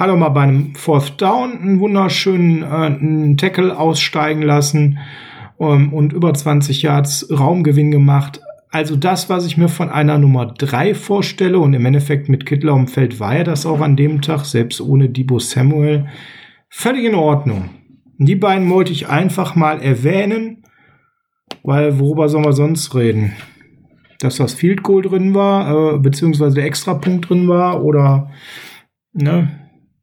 hat 0.00 0.10
auch 0.10 0.16
mal 0.16 0.30
bei 0.30 0.42
einem 0.42 0.74
Fourth 0.74 1.20
Down 1.20 1.52
einen 1.60 1.78
wunderschönen 1.78 2.62
äh, 2.62 2.66
einen 2.66 3.36
Tackle 3.36 3.78
aussteigen 3.78 4.42
lassen 4.42 4.98
ähm, 5.60 5.92
und 5.92 6.12
über 6.12 6.34
20 6.34 6.82
Yards 6.82 7.28
Raumgewinn 7.30 7.92
gemacht. 7.92 8.40
Also 8.72 8.96
das, 8.96 9.28
was 9.28 9.46
ich 9.46 9.56
mir 9.56 9.68
von 9.68 9.90
einer 9.90 10.18
Nummer 10.18 10.46
3 10.46 10.94
vorstelle 10.94 11.58
und 11.58 11.74
im 11.74 11.86
Endeffekt 11.86 12.28
mit 12.28 12.46
Kittler 12.46 12.74
um 12.74 12.88
Feld 12.88 13.20
war 13.20 13.36
ja 13.36 13.44
das 13.44 13.66
auch 13.66 13.80
an 13.80 13.96
dem 13.96 14.22
Tag, 14.22 14.44
selbst 14.44 14.80
ohne 14.80 15.08
Debo 15.08 15.38
Samuel, 15.38 16.06
völlig 16.68 17.04
in 17.04 17.14
Ordnung. 17.14 17.70
Die 18.18 18.36
beiden 18.36 18.68
wollte 18.70 18.92
ich 18.92 19.08
einfach 19.08 19.54
mal 19.54 19.80
erwähnen 19.80 20.60
weil 21.62 21.98
worüber 21.98 22.28
sollen 22.28 22.44
wir 22.44 22.52
sonst 22.52 22.94
reden? 22.94 23.32
Dass 24.20 24.36
das 24.36 24.54
Field 24.54 24.82
Goal 24.82 25.02
drin 25.02 25.34
war, 25.34 25.94
äh, 25.94 25.98
beziehungsweise 25.98 26.56
der 26.56 26.66
Extrapunkt 26.66 27.28
drin 27.28 27.48
war 27.48 27.82
oder 27.82 28.30
ne? 29.12 29.59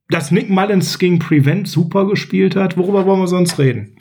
Dass 0.09 0.31
Nick 0.31 0.49
Mullins 0.49 0.99
gegen 0.99 1.19
Prevent 1.19 1.67
super 1.67 2.07
gespielt 2.07 2.55
hat, 2.55 2.77
worüber 2.77 3.05
wollen 3.05 3.19
wir 3.19 3.27
sonst 3.27 3.59
reden? 3.59 3.97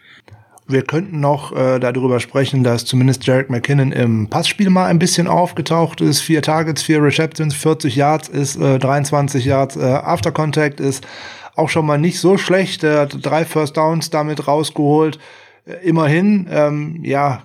Wir 0.68 0.82
könnten 0.82 1.20
noch 1.20 1.54
äh, 1.54 1.78
darüber 1.78 2.18
sprechen, 2.18 2.64
dass 2.64 2.84
zumindest 2.84 3.24
Jarek 3.26 3.50
McKinnon 3.50 3.92
im 3.92 4.28
Passspiel 4.28 4.68
mal 4.68 4.86
ein 4.86 4.98
bisschen 4.98 5.28
aufgetaucht 5.28 6.00
ist. 6.00 6.20
Vier 6.20 6.42
Targets, 6.42 6.82
vier 6.82 7.02
Receptions, 7.02 7.54
40 7.54 7.94
Yards 7.94 8.28
ist 8.28 8.56
äh, 8.56 8.78
23 8.78 9.44
Yards 9.44 9.76
äh, 9.76 9.80
After 9.82 10.32
Contact 10.32 10.80
ist 10.80 11.06
auch 11.54 11.68
schon 11.68 11.86
mal 11.86 11.98
nicht 11.98 12.18
so 12.18 12.36
schlecht. 12.36 12.82
Er 12.82 13.02
hat 13.02 13.18
drei 13.22 13.44
First 13.44 13.76
Downs 13.76 14.10
damit 14.10 14.48
rausgeholt. 14.48 15.20
Äh, 15.66 15.86
immerhin, 15.86 16.48
ähm, 16.50 17.00
ja, 17.02 17.42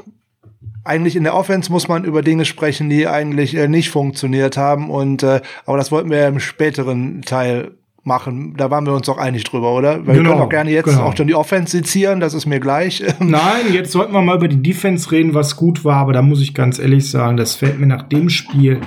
eigentlich 0.83 1.15
in 1.15 1.23
der 1.23 1.35
Offense 1.35 1.71
muss 1.71 1.87
man 1.87 2.03
über 2.05 2.23
Dinge 2.23 2.45
sprechen, 2.45 2.89
die 2.89 3.07
eigentlich 3.07 3.55
äh, 3.55 3.67
nicht 3.67 3.91
funktioniert 3.91 4.57
haben. 4.57 4.89
Und 4.89 5.21
äh, 5.21 5.41
aber 5.67 5.77
das 5.77 5.91
wollten 5.91 6.09
wir 6.09 6.27
im 6.27 6.39
späteren 6.39 7.21
Teil 7.21 7.71
machen. 8.03 8.55
Da 8.57 8.71
waren 8.71 8.85
wir 8.85 8.93
uns 8.93 9.05
doch 9.05 9.17
einig 9.17 9.43
drüber, 9.43 9.73
oder? 9.73 10.05
Weil 10.05 10.15
genau, 10.15 10.15
wir 10.15 10.23
können 10.23 10.41
auch 10.41 10.49
gerne 10.49 10.71
jetzt 10.71 10.85
genau. 10.85 11.03
auch 11.03 11.15
schon 11.15 11.27
die 11.27 11.35
Offense 11.35 11.71
sezieren, 11.71 12.19
das 12.19 12.33
ist 12.33 12.45
mir 12.45 12.59
gleich. 12.59 13.03
Nein, 13.19 13.73
jetzt 13.73 13.91
sollten 13.91 14.13
wir 14.13 14.21
mal 14.21 14.37
über 14.37 14.47
die 14.47 14.61
Defense 14.61 15.11
reden, 15.11 15.33
was 15.33 15.55
gut 15.55 15.85
war, 15.85 15.97
aber 15.97 16.13
da 16.13 16.21
muss 16.21 16.41
ich 16.41 16.53
ganz 16.53 16.79
ehrlich 16.79 17.09
sagen, 17.09 17.37
das 17.37 17.55
fällt 17.55 17.79
mir 17.79 17.87
nach 17.87 18.03
dem 18.03 18.29
Spiel 18.29 18.81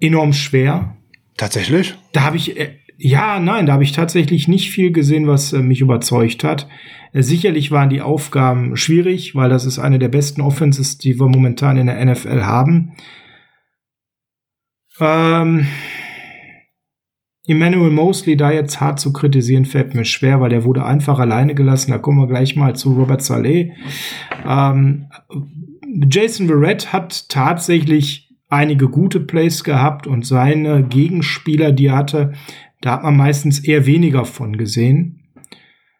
enorm 0.00 0.32
schwer. 0.32 0.96
Tatsächlich? 1.36 1.94
Da 2.12 2.22
habe 2.22 2.36
ich 2.36 2.58
äh, 2.58 2.78
ja, 3.00 3.38
nein, 3.38 3.66
da 3.66 3.74
habe 3.74 3.84
ich 3.84 3.92
tatsächlich 3.92 4.48
nicht 4.48 4.72
viel 4.72 4.90
gesehen, 4.90 5.28
was 5.28 5.52
äh, 5.52 5.60
mich 5.60 5.80
überzeugt 5.80 6.42
hat. 6.42 6.68
Äh, 7.12 7.22
sicherlich 7.22 7.70
waren 7.70 7.90
die 7.90 8.00
Aufgaben 8.00 8.76
schwierig, 8.76 9.36
weil 9.36 9.48
das 9.48 9.64
ist 9.64 9.78
eine 9.78 10.00
der 10.00 10.08
besten 10.08 10.40
Offenses, 10.40 10.98
die 10.98 11.18
wir 11.18 11.28
momentan 11.28 11.76
in 11.76 11.86
der 11.86 12.04
NFL 12.04 12.42
haben. 12.42 12.96
Ähm, 15.00 15.68
Emmanuel 17.48 17.90
Mosley 17.90 18.36
da 18.36 18.52
jetzt 18.52 18.78
hart 18.78 19.00
zu 19.00 19.12
kritisieren, 19.12 19.64
fällt 19.64 19.94
mir 19.94 20.04
schwer, 20.04 20.40
weil 20.40 20.50
der 20.50 20.64
wurde 20.64 20.84
einfach 20.84 21.18
alleine 21.18 21.54
gelassen. 21.54 21.90
Da 21.90 21.98
kommen 21.98 22.18
wir 22.18 22.26
gleich 22.26 22.56
mal 22.56 22.76
zu 22.76 22.92
Robert 22.92 23.22
Saleh. 23.22 23.72
Ähm, 24.46 25.06
Jason 26.10 26.46
Verrett 26.46 26.92
hat 26.92 27.30
tatsächlich 27.30 28.30
einige 28.50 28.88
gute 28.88 29.20
Plays 29.20 29.64
gehabt 29.64 30.06
und 30.06 30.26
seine 30.26 30.82
Gegenspieler, 30.82 31.72
die 31.72 31.86
er 31.86 31.96
hatte, 31.96 32.32
da 32.82 32.92
hat 32.92 33.02
man 33.02 33.16
meistens 33.16 33.60
eher 33.60 33.86
weniger 33.86 34.26
von 34.26 34.56
gesehen. 34.58 35.20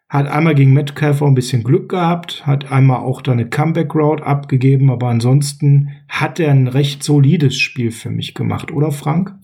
Hat 0.07 0.27
einmal 0.27 0.55
gegen 0.55 0.73
Metcalf 0.73 1.21
auch 1.21 1.27
ein 1.27 1.35
bisschen 1.35 1.63
Glück 1.63 1.89
gehabt, 1.89 2.45
hat 2.45 2.71
einmal 2.71 2.99
auch 2.99 3.21
da 3.21 3.31
eine 3.31 3.49
Comeback-Route 3.49 4.25
abgegeben, 4.25 4.89
aber 4.89 5.07
ansonsten 5.07 5.89
hat 6.07 6.39
er 6.39 6.51
ein 6.51 6.67
recht 6.67 7.03
solides 7.03 7.57
Spiel 7.59 7.91
für 7.91 8.09
mich 8.11 8.33
gemacht, 8.33 8.71
oder 8.71 8.91
Frank? 8.91 9.38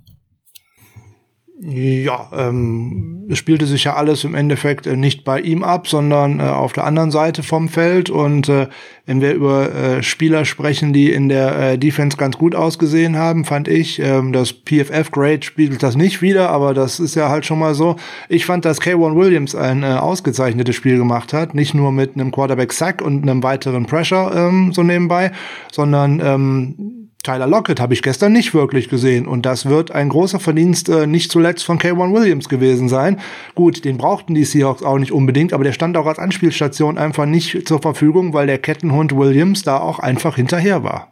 Ja, 1.58 2.30
ähm, 2.36 3.28
es 3.30 3.38
spielte 3.38 3.66
sich 3.66 3.86
ja 3.86 3.96
alles 3.96 4.26
im 4.26 4.36
Endeffekt 4.36 4.88
äh, 4.88 4.98
nicht 4.98 5.24
bei 5.24 5.40
ihm 5.40 5.64
ab, 5.64 5.88
sondern 5.88 6.42
äh, 6.42 6.44
auf 6.44 6.74
der 6.74 6.84
anderen 6.84 7.12
Seite 7.12 7.44
vom 7.44 7.70
Feld. 7.70 8.10
Und 8.10 8.50
äh, 8.50 8.68
wenn 9.06 9.22
wir 9.22 9.34
über 9.34 9.74
äh, 9.74 10.04
Spieler 10.04 10.44
sprechen, 10.44 10.92
die 10.92 11.14
in 11.14 11.30
der 11.30 11.58
äh, 11.58 11.78
Defense 11.78 12.18
ganz 12.18 12.38
gut 12.38 12.56
ausgesehen 12.56 13.18
haben, 13.18 13.46
fand 13.46 13.70
ich, 13.70 14.00
ähm, 14.00 14.34
das 14.34 14.52
PFF-Grade 14.52 15.44
spiegelt 15.44 15.82
das 15.82 15.96
nicht 15.96 16.22
wieder, 16.22 16.50
aber 16.50 16.74
das 16.74 17.00
ist 17.00 17.16
ja 17.16 17.30
halt 17.30 17.46
schon 17.46 17.60
mal 17.60 17.74
so. 17.74 17.96
Ich 18.28 18.46
fand, 18.46 18.66
dass 18.66 18.82
K1 18.82 19.16
Williams 19.16 19.56
ein 19.56 19.84
äh, 19.84 19.94
ausgezeichnetes 19.94 20.76
Spiel 20.76 20.98
gemacht 20.98 21.32
hat, 21.32 21.56
nicht 21.56 21.74
nur 21.74 21.94
mit 21.94 22.16
einem 22.16 22.34
Quarterback-Sack 22.34 23.02
und 23.02 23.24
einem 23.24 23.44
weiteren 23.44 23.86
Pressure 23.86 24.36
ähm, 24.36 24.74
so 24.74 24.84
nebenbei, 24.84 25.32
sondern 25.72 26.20
ähm, 26.20 27.05
Tyler 27.26 27.48
Lockett 27.48 27.80
habe 27.80 27.94
ich 27.94 28.02
gestern 28.02 28.32
nicht 28.32 28.54
wirklich 28.54 28.88
gesehen 28.88 29.28
und 29.28 29.46
das 29.46 29.66
wird 29.66 29.92
ein 29.92 30.10
großer 30.10 30.40
Verdienst 30.40 30.90
äh, 30.90 31.08
nicht 31.08 31.32
zuletzt 31.32 31.66
von 31.66 31.80
K1 31.80 32.14
Williams 32.14 32.48
gewesen 32.48 32.88
sein. 32.88 33.20
Gut, 33.56 33.84
den 33.84 33.98
brauchten 33.98 34.36
die 34.36 34.46
Seahawks 34.46 34.84
auch 34.84 35.00
nicht 35.00 35.12
unbedingt, 35.12 35.52
aber 35.52 35.64
der 35.64 35.74
stand 35.74 35.98
auch 35.98 36.06
als 36.06 36.20
Anspielstation 36.20 36.98
einfach 36.98 37.26
nicht 37.26 37.68
zur 37.68 37.82
Verfügung, 37.82 38.34
weil 38.34 38.48
der 38.48 38.60
Kettenhund 38.60 39.16
Williams 39.16 39.64
da 39.64 39.80
auch 39.80 40.00
einfach 40.00 40.36
hinterher 40.36 40.84
war. 40.84 41.12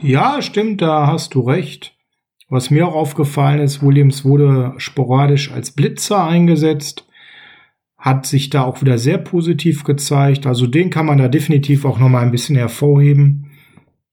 Ja, 0.00 0.42
stimmt, 0.42 0.82
da 0.82 1.06
hast 1.06 1.34
du 1.34 1.40
recht. 1.40 1.94
Was 2.48 2.70
mir 2.70 2.88
auch 2.88 2.94
aufgefallen 2.94 3.60
ist, 3.60 3.82
Williams 3.82 4.24
wurde 4.24 4.74
sporadisch 4.78 5.52
als 5.52 5.70
Blitzer 5.72 6.24
eingesetzt, 6.24 7.06
hat 7.96 8.26
sich 8.26 8.50
da 8.50 8.62
auch 8.62 8.80
wieder 8.80 8.98
sehr 8.98 9.18
positiv 9.18 9.84
gezeigt. 9.84 10.46
Also 10.46 10.66
den 10.66 10.90
kann 10.90 11.06
man 11.06 11.18
da 11.18 11.28
definitiv 11.28 11.84
auch 11.84 11.98
noch 11.98 12.08
mal 12.08 12.22
ein 12.22 12.30
bisschen 12.30 12.56
hervorheben. 12.56 13.50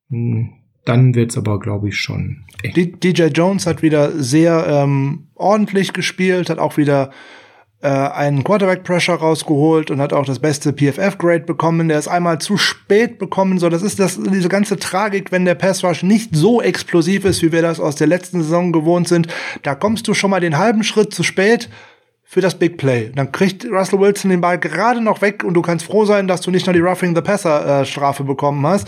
Hm, 0.09 0.53
dann 0.85 1.15
wird's 1.15 1.37
aber, 1.37 1.59
glaube 1.59 1.89
ich, 1.89 1.97
schon. 1.97 2.43
Eng. 2.63 2.99
DJ 2.99 3.23
Jones 3.25 3.65
hat 3.67 3.81
wieder 3.81 4.11
sehr 4.11 4.65
ähm, 4.67 5.27
ordentlich 5.35 5.93
gespielt, 5.93 6.49
hat 6.49 6.59
auch 6.59 6.77
wieder 6.77 7.11
äh, 7.81 7.87
einen 7.87 8.43
Quarterback-Pressure 8.43 9.15
rausgeholt 9.15 9.91
und 9.91 9.99
hat 9.99 10.13
auch 10.13 10.25
das 10.25 10.39
beste 10.39 10.73
PFF-Grade 10.73 11.41
bekommen. 11.41 11.87
Der 11.87 11.99
ist 11.99 12.07
einmal 12.07 12.39
zu 12.39 12.57
spät 12.57 13.19
bekommen. 13.19 13.59
So, 13.59 13.69
das 13.69 13.81
ist 13.81 13.99
das, 13.99 14.19
diese 14.21 14.49
ganze 14.49 14.77
Tragik, 14.77 15.31
wenn 15.31 15.45
der 15.45 15.55
Pass-Rush 15.55 16.03
nicht 16.03 16.35
so 16.35 16.61
explosiv 16.61 17.25
ist, 17.25 17.41
wie 17.41 17.51
wir 17.51 17.61
das 17.61 17.79
aus 17.79 17.95
der 17.95 18.07
letzten 18.07 18.41
Saison 18.41 18.71
gewohnt 18.71 19.07
sind. 19.07 19.27
Da 19.63 19.75
kommst 19.75 20.07
du 20.07 20.13
schon 20.13 20.31
mal 20.31 20.39
den 20.39 20.57
halben 20.57 20.83
Schritt 20.83 21.13
zu 21.13 21.23
spät 21.23 21.69
für 22.23 22.41
das 22.41 22.55
Big 22.55 22.77
Play. 22.77 23.11
Dann 23.15 23.31
kriegt 23.31 23.65
Russell 23.65 23.99
Wilson 23.99 24.31
den 24.31 24.41
Ball 24.41 24.57
gerade 24.57 25.01
noch 25.01 25.21
weg 25.21 25.43
und 25.43 25.53
du 25.53 25.61
kannst 25.61 25.85
froh 25.85 26.05
sein, 26.05 26.27
dass 26.27 26.41
du 26.41 26.51
nicht 26.51 26.65
nur 26.65 26.73
die 26.73 26.79
Roughing 26.79 27.15
the 27.15 27.21
Passer 27.21 27.81
äh, 27.81 27.85
Strafe 27.85 28.23
bekommen 28.23 28.65
hast. 28.65 28.87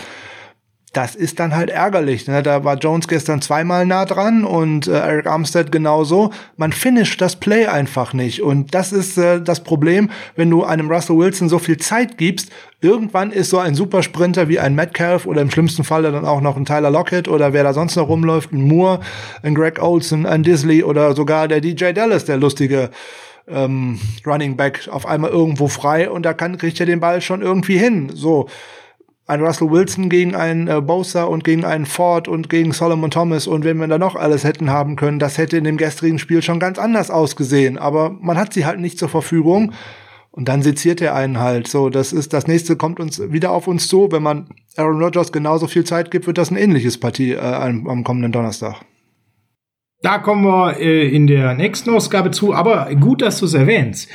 Das 0.98 1.14
ist 1.14 1.40
dann 1.40 1.56
halt 1.56 1.70
ärgerlich. 1.70 2.26
Ne? 2.26 2.42
Da 2.42 2.64
war 2.64 2.76
Jones 2.76 3.08
gestern 3.08 3.40
zweimal 3.40 3.86
nah 3.86 4.04
dran 4.06 4.44
und 4.44 4.88
äh, 4.88 4.94
Eric 4.94 5.28
Armstead 5.28 5.72
genauso. 5.72 6.32
Man 6.56 6.74
finisht 6.74 7.22
das 7.22 7.36
Play 7.36 7.68
einfach 7.68 8.14
nicht. 8.14 8.42
Und 8.42 8.74
das 8.74 8.92
ist 8.92 9.16
äh, 9.16 9.40
das 9.40 9.64
Problem, 9.64 10.10
wenn 10.36 10.50
du 10.50 10.64
einem 10.64 10.90
Russell 10.92 11.20
Wilson 11.20 11.50
so 11.50 11.60
viel 11.60 11.78
Zeit 11.78 12.18
gibst. 12.18 12.50
Irgendwann 12.82 13.32
ist 13.32 13.52
so 13.52 13.60
ein 13.60 13.76
Supersprinter 13.76 14.50
wie 14.50 14.58
ein 14.58 14.74
Metcalf 14.74 15.28
oder 15.28 15.44
im 15.44 15.52
schlimmsten 15.52 15.84
Falle 15.84 16.12
dann 16.12 16.26
auch 16.26 16.42
noch 16.42 16.58
ein 16.58 16.66
Tyler 16.66 16.90
Lockett 16.90 17.28
oder 17.28 17.54
wer 17.54 17.64
da 17.64 17.74
sonst 17.74 17.96
noch 17.96 18.10
rumläuft, 18.10 18.52
ein 18.52 18.68
Moore, 18.68 19.02
ein 19.44 19.54
Greg 19.54 19.80
Olson, 19.80 20.26
ein 20.26 20.42
Disley 20.42 20.84
oder 20.84 21.16
sogar 21.16 21.48
der 21.48 21.62
DJ 21.62 21.92
Dallas, 21.92 22.26
der 22.26 22.38
lustige 22.38 22.90
ähm, 23.48 24.00
Running 24.26 24.58
Back 24.58 24.90
auf 24.92 25.06
einmal 25.06 25.30
irgendwo 25.30 25.68
frei 25.68 26.10
und 26.10 26.24
da 26.24 26.34
kann, 26.34 26.58
kriegt 26.58 26.80
er 26.80 26.88
den 26.88 27.00
Ball 27.00 27.22
schon 27.22 27.44
irgendwie 27.44 27.78
hin. 27.78 28.10
So. 28.16 28.48
Ein 29.30 29.42
Russell 29.42 29.70
Wilson 29.70 30.08
gegen 30.08 30.36
einen 30.36 30.70
äh, 30.70 30.80
Bosa 30.80 31.26
und 31.26 31.44
gegen 31.44 31.66
einen 31.66 31.86
Ford 31.86 32.30
und 32.30 32.50
gegen 32.50 32.72
Solomon 32.72 33.12
Thomas 33.12 33.46
und 33.46 33.66
wenn 33.66 33.78
wir 33.78 33.88
da 33.88 33.98
noch 33.98 34.16
alles 34.16 34.46
hätten 34.46 34.70
haben 34.70 34.96
können, 34.96 35.20
das 35.20 35.38
hätte 35.38 35.58
in 35.58 35.66
dem 35.66 35.76
gestrigen 35.76 36.18
Spiel 36.18 36.42
schon 36.42 36.62
ganz 36.62 36.80
anders 36.80 37.12
ausgesehen. 37.12 37.78
Aber 37.78 38.10
man 38.10 38.38
hat 38.38 38.54
sie 38.54 38.66
halt 38.66 38.80
nicht 38.80 38.98
zur 38.98 39.10
Verfügung. 39.10 39.74
Und 40.32 40.50
dann 40.50 40.62
seziert 40.62 41.02
er 41.02 41.16
einen 41.16 41.40
halt. 41.40 41.68
So, 41.68 41.90
das 41.90 42.14
ist 42.14 42.32
das 42.32 42.46
nächste 42.46 42.76
kommt 42.76 43.00
uns 43.00 43.20
wieder 43.32 43.50
auf 43.50 43.68
uns 43.68 43.88
zu. 43.88 44.12
Wenn 44.12 44.22
man 44.22 44.48
Aaron 44.76 45.02
Rodgers 45.02 45.32
genauso 45.32 45.66
viel 45.66 45.84
Zeit 45.84 46.12
gibt, 46.12 46.28
wird 46.28 46.38
das 46.38 46.52
ein 46.52 46.58
ähnliches 46.58 47.00
Partie 47.00 47.32
äh, 47.32 47.40
am, 47.40 47.88
am 47.88 48.04
kommenden 48.04 48.32
Donnerstag. 48.32 48.76
Da 50.04 50.20
kommen 50.20 50.46
wir 50.46 50.80
äh, 50.80 51.08
in 51.08 51.26
der 51.26 51.56
nächsten 51.56 51.90
Ausgabe 51.90 52.30
zu, 52.30 52.54
aber 52.54 52.94
gut, 52.96 53.24
dass 53.24 53.40
du 53.40 53.46
es 53.46 53.56
erwähnst. 53.56 54.10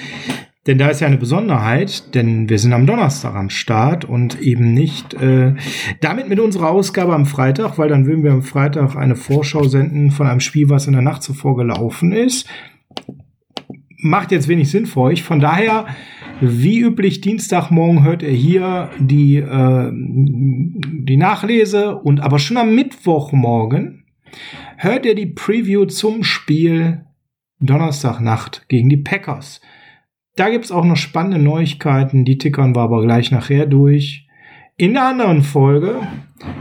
Denn 0.67 0.79
da 0.79 0.89
ist 0.89 1.01
ja 1.01 1.09
eine 1.09 1.19
Besonderheit, 1.19 2.15
denn 2.15 2.49
wir 2.49 2.59
sind 2.59 2.73
am 2.73 2.87
Donnerstag 2.87 3.35
am 3.35 3.51
Start 3.51 4.05
und 4.05 4.41
eben 4.41 4.73
nicht 4.73 5.13
äh, 5.15 5.55
damit 6.01 6.29
mit 6.29 6.39
unserer 6.39 6.71
Ausgabe 6.71 7.15
am 7.15 7.27
Freitag, 7.27 7.79
weil 7.79 7.89
dann 7.89 8.07
würden 8.07 8.23
wir 8.23 8.31
am 8.31 8.43
Freitag 8.43 8.95
eine 8.95 9.17
Vorschau 9.17 9.65
senden 9.65 10.13
von 10.13 10.29
einem 10.29 10.39
Spiel, 10.39 10.69
was 10.69 10.87
in 10.87 10.93
der 10.93 11.03
Nacht 11.03 11.25
zuvor 11.25 11.57
gelaufen 11.57 12.13
ist. 12.13 12.49
Macht 13.99 14.31
jetzt 14.31 14.47
wenig 14.47 14.71
Sinn 14.71 14.87
für 14.87 15.01
euch. 15.01 15.25
Von 15.25 15.41
daher, 15.41 15.87
wie 16.41 16.79
üblich, 16.79 17.21
Dienstagmorgen 17.21 18.05
hört 18.05 18.23
ihr 18.23 18.31
hier 18.31 18.91
die, 19.01 19.39
äh, 19.39 19.91
die 19.93 21.17
Nachlese 21.17 21.97
und 21.97 22.21
aber 22.21 22.39
schon 22.39 22.57
am 22.57 22.73
Mittwochmorgen 22.73 24.05
hört 24.77 25.07
ihr 25.07 25.17
die 25.17 25.27
Preview 25.27 25.87
zum 25.87 26.23
Spiel 26.23 27.05
Donnerstagnacht 27.59 28.69
gegen 28.69 28.89
die 28.89 28.97
Packers. 28.97 29.61
Da 30.37 30.49
gibt 30.49 30.65
es 30.65 30.73
auch 30.73 30.85
noch 30.85 30.97
spannende 30.97 31.39
Neuigkeiten, 31.39 32.25
die 32.25 32.39
tickern 32.39 32.75
wir 32.75 32.81
aber 32.81 33.03
gleich 33.03 33.31
nachher 33.31 33.67
durch. 33.67 34.27
In 34.79 34.95
der 34.95 35.05
anderen 35.05 35.43
Folge, 35.43 35.97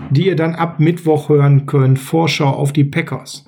die 0.09 0.27
ihr 0.27 0.35
dann 0.35 0.55
ab 0.55 0.79
Mittwoch 0.79 1.29
hören 1.29 1.65
könnt, 1.65 1.97
Vorschau 1.97 2.49
auf 2.49 2.73
die 2.73 2.83
Packers. 2.83 3.45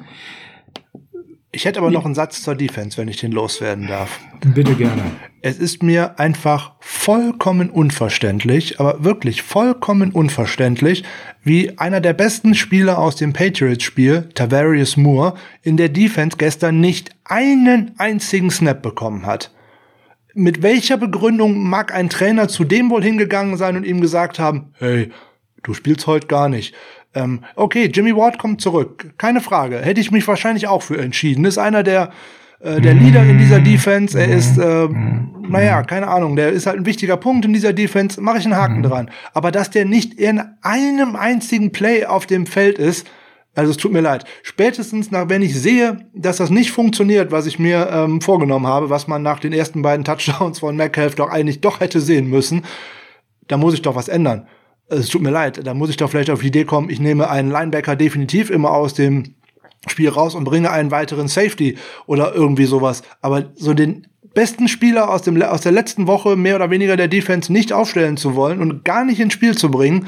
Ich 1.51 1.65
hätte 1.65 1.79
aber 1.79 1.91
noch 1.91 2.05
einen 2.05 2.15
Satz 2.15 2.41
zur 2.41 2.55
Defense, 2.55 2.97
wenn 2.97 3.09
ich 3.09 3.17
den 3.17 3.31
loswerden 3.31 3.85
darf. 3.85 4.19
Bitte 4.55 4.73
gerne. 4.73 5.03
Es 5.41 5.59
ist 5.59 5.83
mir 5.83 6.17
einfach 6.19 6.71
vollkommen 6.79 7.69
unverständlich, 7.69 8.79
aber 8.79 9.03
wirklich 9.03 9.43
vollkommen 9.43 10.11
unverständlich, 10.11 11.03
wie 11.43 11.77
einer 11.77 12.01
der 12.01 12.13
besten 12.13 12.55
Spieler 12.55 12.97
aus 12.97 13.17
dem 13.17 13.33
Patriots-Spiel, 13.33 14.29
Tavarius 14.33 14.97
Moore, 14.97 15.35
in 15.61 15.77
der 15.77 15.89
Defense 15.89 16.37
gestern 16.37 16.79
nicht 16.79 17.11
einen 17.25 17.91
einzigen 17.97 18.49
Snap 18.49 18.81
bekommen 18.81 19.25
hat. 19.27 19.51
Mit 20.33 20.63
welcher 20.63 20.97
Begründung 20.97 21.67
mag 21.67 21.93
ein 21.93 22.09
Trainer 22.09 22.47
zu 22.47 22.63
dem 22.63 22.89
wohl 22.89 23.03
hingegangen 23.03 23.57
sein 23.57 23.77
und 23.77 23.85
ihm 23.85 24.01
gesagt 24.01 24.39
haben, 24.39 24.73
hey, 24.79 25.11
du 25.61 25.73
spielst 25.73 26.07
heute 26.07 26.27
gar 26.27 26.49
nicht. 26.49 26.73
Ähm, 27.15 27.41
okay, 27.55 27.85
Jimmy 27.93 28.15
Ward 28.15 28.39
kommt 28.39 28.61
zurück. 28.61 29.13
Keine 29.17 29.41
Frage. 29.41 29.79
Hätte 29.79 30.01
ich 30.01 30.11
mich 30.11 30.27
wahrscheinlich 30.27 30.67
auch 30.67 30.81
für 30.81 30.97
entschieden. 30.97 31.45
Ist 31.45 31.59
einer 31.59 31.83
der, 31.83 32.11
äh, 32.59 32.81
der 32.81 32.95
Leader 32.95 33.23
in 33.23 33.37
dieser 33.37 33.59
Defense. 33.59 34.19
Er 34.19 34.27
ist, 34.27 34.57
äh, 34.57 34.87
naja, 35.47 35.83
keine 35.83 36.07
Ahnung, 36.07 36.35
der 36.35 36.49
ist 36.49 36.65
halt 36.65 36.77
ein 36.77 36.85
wichtiger 36.85 37.17
Punkt 37.17 37.45
in 37.45 37.53
dieser 37.53 37.73
Defense. 37.73 38.19
Mache 38.19 38.39
ich 38.39 38.45
einen 38.45 38.55
Haken 38.55 38.77
mhm. 38.77 38.83
dran. 38.83 39.11
Aber 39.33 39.51
dass 39.51 39.69
der 39.69 39.85
nicht 39.85 40.15
in 40.15 40.41
einem 40.61 41.15
einzigen 41.15 41.71
Play 41.71 42.05
auf 42.05 42.25
dem 42.25 42.47
Feld 42.47 42.79
ist, 42.79 43.07
also 43.55 43.71
es 43.71 43.77
tut 43.77 43.91
mir 43.91 44.01
leid. 44.01 44.25
Spätestens 44.41 45.11
nach, 45.11 45.29
wenn 45.29 45.41
ich 45.41 45.59
sehe, 45.59 46.09
dass 46.13 46.37
das 46.37 46.49
nicht 46.49 46.71
funktioniert, 46.71 47.31
was 47.31 47.45
ich 47.45 47.59
mir 47.59 47.89
ähm, 47.91 48.21
vorgenommen 48.21 48.67
habe, 48.67 48.89
was 48.89 49.07
man 49.07 49.21
nach 49.21 49.39
den 49.39 49.53
ersten 49.53 49.81
beiden 49.81 50.05
Touchdowns 50.05 50.59
von 50.59 50.75
Metcalf 50.75 51.15
doch 51.15 51.29
eigentlich 51.29 51.61
doch 51.61 51.79
hätte 51.79 52.01
sehen 52.01 52.27
müssen, 52.27 52.63
da 53.47 53.57
muss 53.57 53.73
ich 53.73 53.81
doch 53.81 53.95
was 53.95 54.07
ändern 54.07 54.47
es 54.87 55.09
tut 55.09 55.21
mir 55.21 55.31
leid, 55.31 55.65
da 55.65 55.73
muss 55.73 55.89
ich 55.89 55.97
doch 55.97 56.09
vielleicht 56.09 56.29
auf 56.29 56.41
die 56.41 56.47
Idee 56.47 56.65
kommen, 56.65 56.89
ich 56.89 56.99
nehme 56.99 57.29
einen 57.29 57.49
Linebacker 57.49 57.95
definitiv 57.95 58.49
immer 58.49 58.71
aus 58.71 58.93
dem 58.93 59.35
Spiel 59.87 60.09
raus 60.09 60.35
und 60.35 60.45
bringe 60.45 60.71
einen 60.71 60.91
weiteren 60.91 61.27
Safety 61.27 61.77
oder 62.05 62.33
irgendwie 62.33 62.65
sowas. 62.65 63.03
Aber 63.21 63.51
so 63.55 63.73
den 63.73 64.07
besten 64.33 64.67
Spieler 64.67 65.09
aus, 65.09 65.23
dem, 65.23 65.41
aus 65.41 65.61
der 65.61 65.73
letzten 65.73 66.07
Woche 66.07 66.35
mehr 66.35 66.55
oder 66.55 66.69
weniger 66.69 66.95
der 66.95 67.07
Defense 67.07 67.51
nicht 67.51 67.73
aufstellen 67.73 68.17
zu 68.17 68.35
wollen 68.35 68.61
und 68.61 68.85
gar 68.85 69.03
nicht 69.03 69.19
ins 69.19 69.33
Spiel 69.33 69.57
zu 69.57 69.69
bringen, 69.69 70.07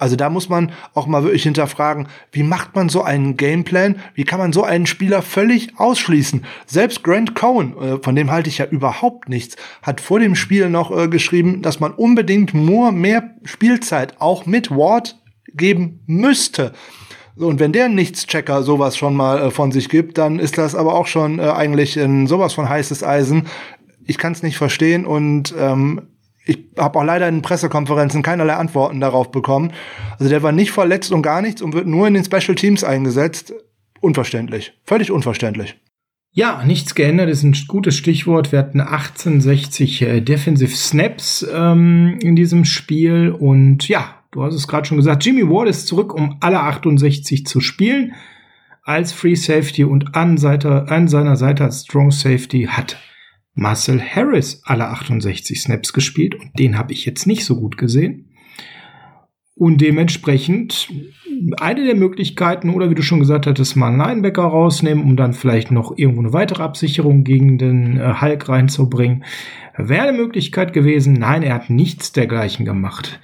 also 0.00 0.16
da 0.16 0.30
muss 0.30 0.48
man 0.48 0.72
auch 0.94 1.06
mal 1.06 1.22
wirklich 1.22 1.42
hinterfragen, 1.42 2.08
wie 2.32 2.42
macht 2.42 2.74
man 2.74 2.88
so 2.88 3.02
einen 3.02 3.36
Gameplan? 3.36 4.00
Wie 4.14 4.24
kann 4.24 4.38
man 4.38 4.52
so 4.52 4.64
einen 4.64 4.86
Spieler 4.86 5.20
völlig 5.20 5.78
ausschließen? 5.78 6.44
Selbst 6.66 7.04
Grant 7.04 7.34
Cohen, 7.34 7.76
äh, 7.76 7.98
von 8.02 8.16
dem 8.16 8.30
halte 8.30 8.48
ich 8.48 8.58
ja 8.58 8.64
überhaupt 8.64 9.28
nichts, 9.28 9.56
hat 9.82 10.00
vor 10.00 10.18
dem 10.18 10.34
Spiel 10.34 10.70
noch 10.70 10.90
äh, 10.90 11.08
geschrieben, 11.08 11.60
dass 11.60 11.80
man 11.80 11.92
unbedingt 11.92 12.54
nur 12.54 12.92
mehr 12.92 13.34
Spielzeit 13.44 14.20
auch 14.20 14.46
mit 14.46 14.70
Ward 14.70 15.20
geben 15.52 16.00
müsste. 16.06 16.72
Und 17.36 17.60
wenn 17.60 17.72
der 17.72 17.90
Nichtschecker 17.90 18.62
sowas 18.62 18.96
schon 18.96 19.14
mal 19.14 19.48
äh, 19.48 19.50
von 19.50 19.70
sich 19.70 19.90
gibt, 19.90 20.16
dann 20.16 20.38
ist 20.38 20.56
das 20.56 20.74
aber 20.74 20.94
auch 20.94 21.06
schon 21.06 21.40
eigentlich 21.40 21.98
in 21.98 22.26
sowas 22.26 22.54
von 22.54 22.70
heißes 22.70 23.04
Eisen. 23.04 23.48
Ich 24.06 24.16
kann 24.16 24.32
es 24.32 24.42
nicht 24.42 24.56
verstehen 24.56 25.04
und 25.04 25.54
ähm, 25.58 26.08
ich 26.50 26.58
habe 26.76 26.98
auch 26.98 27.04
leider 27.04 27.28
in 27.28 27.42
Pressekonferenzen 27.42 28.22
keinerlei 28.22 28.54
Antworten 28.54 29.00
darauf 29.00 29.30
bekommen. 29.30 29.72
Also 30.18 30.28
der 30.28 30.42
war 30.42 30.50
nicht 30.50 30.72
verletzt 30.72 31.12
und 31.12 31.22
gar 31.22 31.42
nichts 31.42 31.62
und 31.62 31.74
wird 31.74 31.86
nur 31.86 32.08
in 32.08 32.14
den 32.14 32.24
Special 32.24 32.56
Teams 32.56 32.82
eingesetzt. 32.82 33.54
Unverständlich. 34.00 34.72
Völlig 34.84 35.12
unverständlich. 35.12 35.76
Ja, 36.32 36.64
nichts 36.64 36.96
geändert 36.96 37.28
ist 37.28 37.44
ein 37.44 37.56
gutes 37.68 37.96
Stichwort. 37.96 38.50
Wir 38.50 38.58
hatten 38.58 38.80
1860 38.80 40.02
äh, 40.02 40.20
Defensive 40.20 40.74
Snaps 40.74 41.46
ähm, 41.52 42.18
in 42.20 42.34
diesem 42.34 42.64
Spiel 42.64 43.30
und 43.30 43.88
ja, 43.88 44.16
du 44.32 44.42
hast 44.42 44.54
es 44.54 44.66
gerade 44.66 44.86
schon 44.86 44.96
gesagt, 44.96 45.24
Jimmy 45.24 45.48
Ward 45.48 45.68
ist 45.68 45.86
zurück, 45.86 46.14
um 46.14 46.36
alle 46.40 46.60
68 46.60 47.46
zu 47.46 47.60
spielen 47.60 48.12
als 48.82 49.12
Free 49.12 49.36
Safety 49.36 49.84
und 49.84 50.16
an, 50.16 50.36
Seite, 50.36 50.86
an 50.88 51.06
seiner 51.06 51.36
Seite 51.36 51.64
als 51.64 51.82
Strong 51.82 52.10
Safety 52.10 52.68
hat 52.70 52.96
Marcel 53.54 54.00
Harris 54.00 54.62
alle 54.64 54.88
68 54.88 55.60
Snaps 55.60 55.92
gespielt 55.92 56.34
und 56.34 56.58
den 56.58 56.78
habe 56.78 56.92
ich 56.92 57.04
jetzt 57.04 57.26
nicht 57.26 57.44
so 57.44 57.56
gut 57.56 57.76
gesehen. 57.76 58.26
Und 59.54 59.82
dementsprechend 59.82 60.88
eine 61.58 61.84
der 61.84 61.94
Möglichkeiten, 61.94 62.70
oder 62.70 62.88
wie 62.88 62.94
du 62.94 63.02
schon 63.02 63.20
gesagt 63.20 63.46
hattest, 63.46 63.76
mal 63.76 63.88
einen 63.88 63.98
Linebacker 63.98 64.42
rausnehmen, 64.42 65.04
um 65.04 65.16
dann 65.16 65.34
vielleicht 65.34 65.70
noch 65.70 65.96
irgendwo 65.98 66.22
eine 66.22 66.32
weitere 66.32 66.62
Absicherung 66.62 67.24
gegen 67.24 67.58
den 67.58 67.98
äh, 67.98 68.14
Hulk 68.20 68.48
reinzubringen, 68.48 69.24
wäre 69.76 70.08
eine 70.08 70.16
Möglichkeit 70.16 70.72
gewesen. 70.72 71.12
Nein, 71.14 71.42
er 71.42 71.54
hat 71.54 71.68
nichts 71.68 72.12
dergleichen 72.12 72.64
gemacht. 72.64 73.20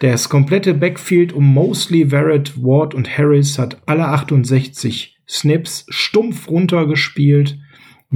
Das 0.00 0.28
komplette 0.28 0.74
Backfield 0.74 1.32
um 1.32 1.54
Mosley, 1.54 2.06
Verrett, 2.08 2.60
Ward 2.62 2.94
und 2.94 3.16
Harris 3.16 3.58
hat 3.58 3.80
alle 3.86 4.08
68 4.08 5.18
Snaps 5.28 5.86
stumpf 5.88 6.48
runtergespielt 6.48 7.58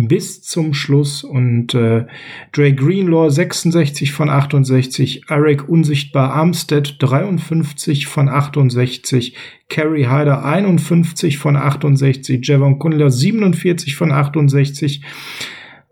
bis 0.09 0.43
zum 0.43 0.75
Schluss. 0.75 1.25
Und 1.25 1.75
äh, 1.75 2.07
Dre 2.53 2.73
Greenlaw 2.73 3.31
66 3.31 4.13
von 4.13 4.29
68, 4.29 5.25
Eric 5.29 5.69
Unsichtbar 5.69 6.33
Armstead 6.33 6.97
53 6.99 8.07
von 8.07 8.29
68, 8.29 9.37
Kerry 9.69 10.05
Hyder 10.05 10.45
51 10.45 11.39
von 11.39 11.57
68, 11.57 12.47
Javon 12.47 12.79
Kunler 12.79 13.11
47 13.11 13.97
von 13.97 14.13
68 14.13 15.03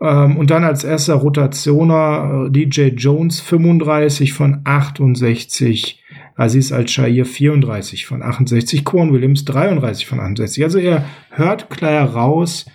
ähm, 0.01 0.37
und 0.37 0.51
dann 0.51 0.65
als 0.65 0.85
erster 0.85 1.15
Rotationer 1.15 2.47
äh, 2.47 2.51
DJ 2.51 2.89
Jones 2.89 3.41
35 3.41 4.33
von 4.33 4.61
68, 4.65 6.03
Aziz 6.37 6.71
Al-Shair 6.71 7.25
34 7.25 8.07
von 8.07 8.23
68, 8.23 8.85
Quan 8.85 9.13
Williams 9.13 9.45
33 9.45 10.07
von 10.07 10.21
68. 10.21 10.63
Also 10.63 10.79
er 10.79 11.05
hört 11.31 11.69
klar 11.71 12.15
raus, 12.15 12.67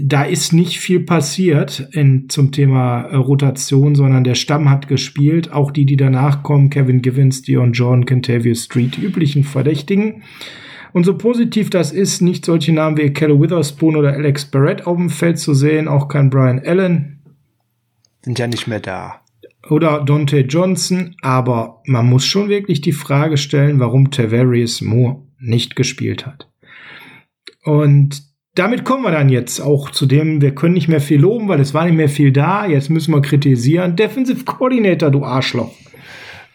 da 0.00 0.22
ist 0.22 0.52
nicht 0.52 0.78
viel 0.78 1.00
passiert 1.00 1.88
in, 1.92 2.28
zum 2.28 2.52
Thema 2.52 3.02
äh, 3.02 3.16
Rotation, 3.16 3.94
sondern 3.94 4.24
der 4.24 4.34
Stamm 4.34 4.70
hat 4.70 4.88
gespielt. 4.88 5.52
Auch 5.52 5.70
die, 5.70 5.86
die 5.86 5.96
danach 5.96 6.42
kommen, 6.42 6.70
Kevin 6.70 7.02
Givens, 7.02 7.42
Dion 7.42 7.72
John, 7.72 8.06
Kentavious 8.06 8.64
Street, 8.64 8.96
die 8.96 9.04
üblichen 9.04 9.44
Verdächtigen. 9.44 10.22
Und 10.92 11.04
so 11.04 11.16
positiv 11.16 11.70
das 11.70 11.92
ist, 11.92 12.22
nicht 12.22 12.44
solche 12.44 12.72
Namen 12.72 12.96
wie 12.96 13.12
Kelly 13.12 13.40
Witherspoon 13.40 13.96
oder 13.96 14.12
Alex 14.12 14.46
Barrett 14.46 14.86
auf 14.86 14.96
dem 14.96 15.10
Feld 15.10 15.38
zu 15.38 15.54
sehen, 15.54 15.88
auch 15.88 16.08
kein 16.08 16.30
Brian 16.30 16.60
Allen. 16.64 17.20
Sind 18.22 18.38
ja 18.38 18.46
nicht 18.46 18.66
mehr 18.66 18.80
da. 18.80 19.20
Oder 19.68 20.02
Dante 20.04 20.40
Johnson, 20.40 21.14
aber 21.20 21.82
man 21.84 22.06
muss 22.06 22.24
schon 22.24 22.48
wirklich 22.48 22.80
die 22.80 22.92
Frage 22.92 23.36
stellen, 23.36 23.80
warum 23.80 24.10
Tavarius 24.10 24.80
Moore 24.80 25.22
nicht 25.38 25.76
gespielt 25.76 26.24
hat. 26.24 26.48
Und 27.64 28.27
damit 28.58 28.84
kommen 28.84 29.04
wir 29.04 29.12
dann 29.12 29.28
jetzt 29.28 29.60
auch 29.60 29.90
zu 29.90 30.04
dem, 30.06 30.40
wir 30.40 30.54
können 30.54 30.74
nicht 30.74 30.88
mehr 30.88 31.00
viel 31.00 31.20
loben, 31.20 31.48
weil 31.48 31.60
es 31.60 31.74
war 31.74 31.84
nicht 31.84 31.96
mehr 31.96 32.08
viel 32.08 32.32
da. 32.32 32.66
Jetzt 32.66 32.90
müssen 32.90 33.14
wir 33.14 33.22
kritisieren. 33.22 33.94
Defensive 33.94 34.44
Coordinator, 34.44 35.10
du 35.10 35.24
Arschloch. 35.24 35.72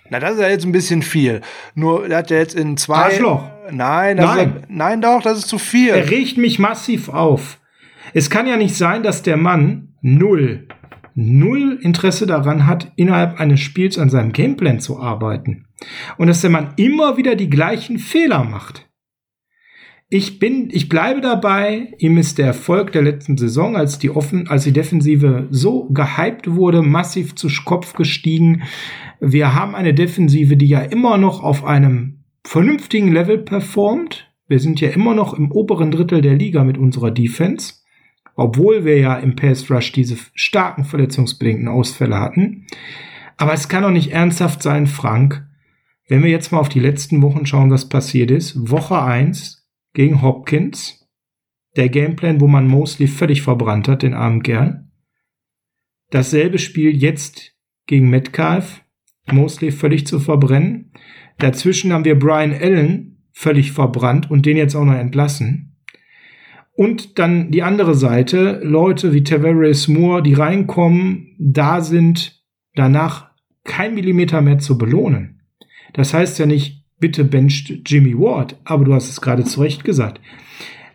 Na, 0.10 0.20
das 0.20 0.34
ist 0.34 0.42
ja 0.42 0.50
jetzt 0.50 0.66
ein 0.66 0.72
bisschen 0.72 1.02
viel. 1.02 1.42
Nur, 1.76 2.10
er 2.10 2.18
hat 2.18 2.30
ja 2.30 2.38
jetzt 2.38 2.56
in 2.56 2.78
zwei. 2.78 3.06
Arschloch. 3.06 3.50
Nein, 3.72 4.18
nein. 4.18 4.58
Ist, 4.58 4.70
nein, 4.70 5.02
doch, 5.02 5.22
das 5.22 5.40
ist 5.40 5.48
zu 5.48 5.58
viel. 5.58 5.90
Er 5.90 6.10
regt 6.10 6.38
mich 6.38 6.60
massiv 6.60 7.10
auf. 7.10 7.60
Es 8.14 8.30
kann 8.30 8.48
ja 8.48 8.58
nicht 8.58 8.76
sein, 8.76 9.02
dass 9.02 9.24
der 9.24 9.38
Mann 9.38 9.94
null, 10.02 10.68
null 11.16 11.80
Interesse 11.82 12.28
daran 12.28 12.68
hat, 12.68 12.92
innerhalb 12.98 13.40
eines 13.40 13.62
Spiels 13.62 13.98
an 13.98 14.10
seinem 14.10 14.34
Gameplan 14.34 14.82
zu 14.82 15.00
arbeiten. 15.00 15.66
Und 16.18 16.28
dass 16.28 16.42
der 16.42 16.50
Mann 16.50 16.74
immer 16.76 17.18
wieder 17.18 17.36
die 17.36 17.50
gleichen 17.50 17.98
Fehler 17.98 18.44
macht 18.44 18.88
ich 20.14 20.38
bin, 20.38 20.70
ich 20.72 20.90
bleibe 20.90 21.22
dabei, 21.22 21.96
ihm 21.98 22.18
ist 22.18 22.38
der 22.38 22.46
Erfolg 22.46 22.92
der 22.92 23.02
letzten 23.02 23.36
Saison, 23.36 23.76
als 23.76 23.98
die 23.98 24.12
offen, 24.12 24.48
als 24.48 24.64
die 24.64 24.72
Defensive 24.72 25.48
so 25.50 25.90
gehypt 25.90 26.52
wurde, 26.52 26.84
massiv 26.84 27.34
zu 27.34 27.48
Kopf 27.66 27.94
gestiegen. 27.94 28.62
Wir 29.20 29.56
haben 29.56 29.74
eine 29.74 29.96
Defensive, 29.96 30.56
die 30.56 30.68
ja 30.68 30.82
immer 30.82 31.18
noch 31.18 31.42
auf 31.42 31.66
einem 31.66 32.20
vernünftigen 32.44 33.12
Level 33.12 33.40
performt. 33.40 34.32
Wir 34.48 34.60
sind 34.60 34.80
ja 34.82 34.90
immer 34.90 35.16
noch 35.16 35.34
im 35.34 35.52
oberen 35.52 35.90
Drittel 35.90 36.22
der 36.22 36.36
Liga 36.36 36.64
mit 36.64 36.78
unserer 36.78 37.10
Defense, 37.10 37.74
obwohl 38.36 38.86
wir 38.86 39.00
ja 39.00 39.16
im 39.16 39.36
Pass 39.36 39.72
Rush 39.72 39.94
diese 39.94 40.18
starken 40.36 40.86
verletzungsbedingten 40.86 41.68
Ausfälle 41.68 42.20
hatten. 42.20 42.68
Aber 43.38 43.54
es 43.54 43.68
kann 43.68 43.82
doch 43.82 43.90
nicht 43.90 44.12
ernsthaft 44.12 44.62
sein, 44.62 44.86
Frank, 44.86 45.44
wenn 46.08 46.22
wir 46.22 46.30
jetzt 46.30 46.52
mal 46.52 46.60
auf 46.60 46.70
die 46.70 46.82
letzten 46.82 47.24
Wochen 47.24 47.48
schauen, 47.48 47.72
was 47.72 47.90
passiert 47.90 48.30
ist. 48.30 48.70
Woche 48.70 49.02
eins 49.02 49.63
gegen 49.94 50.22
Hopkins. 50.22 51.08
Der 51.76 51.90
Gameplan, 51.90 52.40
wo 52.40 52.48
man 52.48 52.68
Mosley 52.68 53.08
völlig 53.08 53.42
verbrannt 53.42 53.88
hat, 53.88 54.04
den 54.04 54.14
armen 54.14 54.44
Kerl. 54.44 54.88
Dasselbe 56.12 56.60
Spiel 56.60 56.96
jetzt 56.96 57.56
gegen 57.88 58.10
Metcalf. 58.10 58.82
Mosley 59.32 59.72
völlig 59.72 60.06
zu 60.06 60.20
verbrennen. 60.20 60.92
Dazwischen 61.38 61.94
haben 61.94 62.06
wir 62.06 62.20
Brian 62.20 62.54
Allen 62.54 63.24
völlig 63.32 63.72
verbrannt 63.72 64.30
und 64.30 64.46
den 64.46 64.58
jetzt 64.58 64.76
auch 64.76 64.86
noch 64.86 64.96
entlassen. 64.96 65.78
Und 66.76 67.20
dann 67.20 67.52
die 67.52 67.64
andere 67.64 67.96
Seite, 67.96 68.60
Leute 68.64 69.14
wie 69.14 69.24
Tavares 69.24 69.88
Moore, 69.88 70.24
die 70.24 70.34
reinkommen, 70.34 71.36
da 71.40 71.82
sind 71.82 72.44
danach 72.76 73.32
kein 73.64 73.94
Millimeter 73.94 74.42
mehr 74.42 74.58
zu 74.58 74.78
belohnen. 74.78 75.42
Das 75.94 76.14
heißt 76.14 76.40
ja 76.40 76.46
nicht, 76.46 76.83
bitte 77.04 77.26
bencht 77.26 77.82
Jimmy 77.86 78.18
Ward. 78.18 78.58
Aber 78.64 78.86
du 78.86 78.94
hast 78.94 79.10
es 79.10 79.20
gerade 79.20 79.44
zu 79.44 79.60
Recht 79.60 79.84
gesagt. 79.84 80.22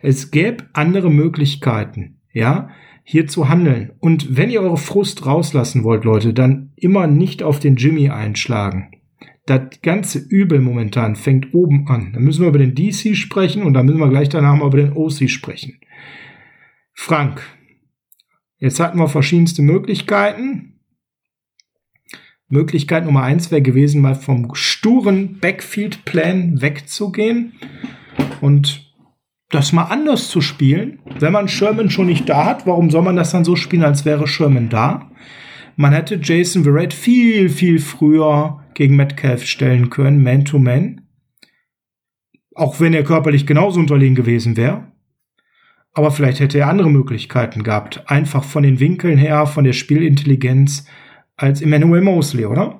Es 0.01 0.31
gäbe 0.31 0.65
andere 0.73 1.11
Möglichkeiten, 1.11 2.17
ja, 2.33 2.71
hier 3.03 3.27
zu 3.27 3.47
handeln. 3.47 3.91
Und 3.99 4.35
wenn 4.35 4.49
ihr 4.49 4.63
eure 4.63 4.77
Frust 4.77 5.27
rauslassen 5.27 5.83
wollt, 5.83 6.05
Leute, 6.05 6.33
dann 6.33 6.71
immer 6.75 7.05
nicht 7.05 7.43
auf 7.43 7.59
den 7.59 7.75
Jimmy 7.75 8.09
einschlagen. 8.09 8.89
Das 9.45 9.61
ganze 9.83 10.17
Übel 10.17 10.61
momentan 10.61 11.15
fängt 11.15 11.53
oben 11.53 11.87
an. 11.87 12.13
Dann 12.13 12.23
müssen 12.23 12.41
wir 12.41 12.49
über 12.49 12.57
den 12.57 12.73
DC 12.73 13.15
sprechen 13.15 13.61
und 13.61 13.75
dann 13.75 13.85
müssen 13.85 13.99
wir 13.99 14.09
gleich 14.09 14.29
danach 14.29 14.55
mal 14.55 14.65
über 14.65 14.77
den 14.77 14.93
OC 14.93 15.29
sprechen. 15.29 15.79
Frank, 16.95 17.43
jetzt 18.57 18.79
hatten 18.79 18.97
wir 18.97 19.07
verschiedenste 19.07 19.61
Möglichkeiten. 19.61 20.68
Möglichkeit 22.49 23.05
Nummer 23.05 23.23
eins 23.23 23.51
wäre 23.51 23.61
gewesen, 23.61 24.01
mal 24.01 24.15
vom 24.15 24.53
sturen 24.53 25.39
Backfield-Plan 25.39 26.61
wegzugehen 26.61 27.53
und 28.41 28.93
das 29.49 29.71
mal 29.71 29.85
anders 29.85 30.29
zu 30.29 30.41
spielen. 30.41 30.99
Wenn 31.19 31.33
man 31.33 31.47
Sherman 31.47 31.89
schon 31.89 32.07
nicht 32.07 32.27
da 32.27 32.45
hat, 32.45 32.65
warum 32.67 32.89
soll 32.89 33.03
man 33.03 33.15
das 33.15 33.31
dann 33.31 33.45
so 33.45 33.55
spielen, 33.55 33.83
als 33.83 34.05
wäre 34.05 34.27
Sherman 34.27 34.69
da? 34.69 35.11
Man 35.75 35.93
hätte 35.93 36.19
Jason 36.21 36.63
Verrett 36.63 36.93
viel, 36.93 37.49
viel 37.49 37.79
früher 37.79 38.65
gegen 38.73 38.95
Metcalf 38.95 39.45
stellen 39.45 39.89
können, 39.89 40.23
Man-to-Man. 40.23 41.01
Auch 42.53 42.79
wenn 42.79 42.93
er 42.93 43.03
körperlich 43.03 43.47
genauso 43.47 43.79
unterlegen 43.79 44.15
gewesen 44.15 44.57
wäre. 44.57 44.91
Aber 45.93 46.11
vielleicht 46.11 46.39
hätte 46.39 46.59
er 46.59 46.67
andere 46.67 46.89
Möglichkeiten 46.89 47.63
gehabt. 47.63 48.03
Einfach 48.07 48.43
von 48.43 48.63
den 48.63 48.79
Winkeln 48.79 49.17
her, 49.17 49.45
von 49.45 49.63
der 49.63 49.73
Spielintelligenz 49.73 50.85
als 51.39 51.61
Emmanuel 51.61 52.01
Mosley, 52.01 52.45
oder? 52.45 52.79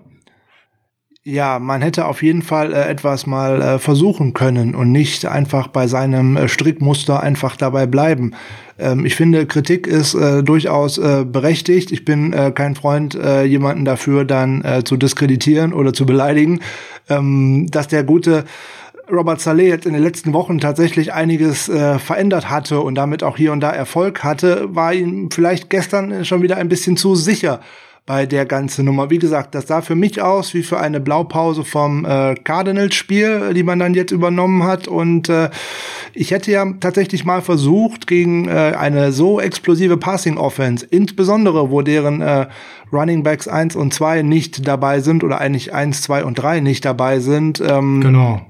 Ja, 1.23 1.59
man 1.59 1.81
hätte 1.81 2.05
auf 2.05 2.23
jeden 2.23 2.41
Fall 2.41 2.73
äh, 2.73 2.87
etwas 2.87 3.27
mal 3.27 3.61
äh, 3.61 3.79
versuchen 3.79 4.33
können 4.33 4.73
und 4.73 4.91
nicht 4.91 5.25
einfach 5.25 5.67
bei 5.67 5.85
seinem 5.85 6.37
äh, 6.37 6.47
Strickmuster 6.47 7.21
einfach 7.21 7.57
dabei 7.57 7.87
bleiben. 7.87 8.33
Ähm, 8.79 9.05
ich 9.05 9.15
finde, 9.15 9.45
Kritik 9.45 9.85
ist 9.85 10.13
äh, 10.13 10.43
durchaus 10.43 10.97
äh, 10.97 11.25
berechtigt. 11.25 11.91
Ich 11.91 12.05
bin 12.05 12.33
äh, 12.33 12.51
kein 12.51 12.75
Freund, 12.75 13.17
jemanden 13.45 13.85
dafür 13.85 14.25
dann 14.25 14.63
zu 14.85 14.97
diskreditieren 14.97 15.73
oder 15.73 15.93
zu 15.93 16.05
beleidigen. 16.05 16.61
Ähm, 17.09 17.67
dass 17.69 17.87
der 17.87 18.03
gute 18.03 18.45
Robert 19.11 19.41
Saleh 19.41 19.67
jetzt 19.67 19.85
in 19.85 19.93
den 19.93 20.03
letzten 20.03 20.33
Wochen 20.33 20.59
tatsächlich 20.59 21.13
einiges 21.13 21.67
äh, 21.69 21.99
verändert 21.99 22.49
hatte 22.49 22.79
und 22.81 22.95
damit 22.95 23.23
auch 23.23 23.37
hier 23.37 23.51
und 23.51 23.59
da 23.59 23.71
Erfolg 23.71 24.23
hatte, 24.23 24.73
war 24.75 24.93
ihm 24.93 25.29
vielleicht 25.31 25.69
gestern 25.69 26.25
schon 26.25 26.41
wieder 26.41 26.57
ein 26.57 26.69
bisschen 26.69 26.95
zu 26.95 27.15
sicher 27.15 27.61
bei 28.05 28.25
der 28.25 28.45
ganzen 28.45 28.85
Nummer. 28.85 29.09
Wie 29.09 29.19
gesagt, 29.19 29.53
das 29.53 29.67
sah 29.67 29.81
für 29.81 29.95
mich 29.95 30.21
aus 30.21 30.53
wie 30.53 30.63
für 30.63 30.79
eine 30.79 30.99
Blaupause 30.99 31.63
vom 31.63 32.05
äh, 32.05 32.35
Cardinals-Spiel, 32.35 33.53
die 33.53 33.63
man 33.63 33.79
dann 33.79 33.93
jetzt 33.93 34.11
übernommen 34.11 34.63
hat. 34.63 34.87
Und 34.87 35.29
äh, 35.29 35.49
ich 36.13 36.31
hätte 36.31 36.51
ja 36.51 36.65
tatsächlich 36.79 37.25
mal 37.25 37.41
versucht, 37.41 38.07
gegen 38.07 38.47
äh, 38.47 38.73
eine 38.77 39.11
so 39.11 39.39
explosive 39.39 39.97
Passing-Offense, 39.97 40.85
insbesondere 40.89 41.69
wo 41.69 41.81
deren 41.81 42.21
äh, 42.21 42.47
Running 42.91 43.23
Backs 43.23 43.47
1 43.47 43.75
und 43.75 43.93
2 43.93 44.23
nicht 44.23 44.67
dabei 44.67 45.01
sind 45.01 45.23
oder 45.23 45.39
eigentlich 45.39 45.73
1, 45.73 46.01
2 46.01 46.23
und 46.23 46.35
3 46.35 46.61
nicht 46.61 46.85
dabei 46.85 47.19
sind. 47.19 47.61
Ähm, 47.61 48.01
genau 48.01 48.41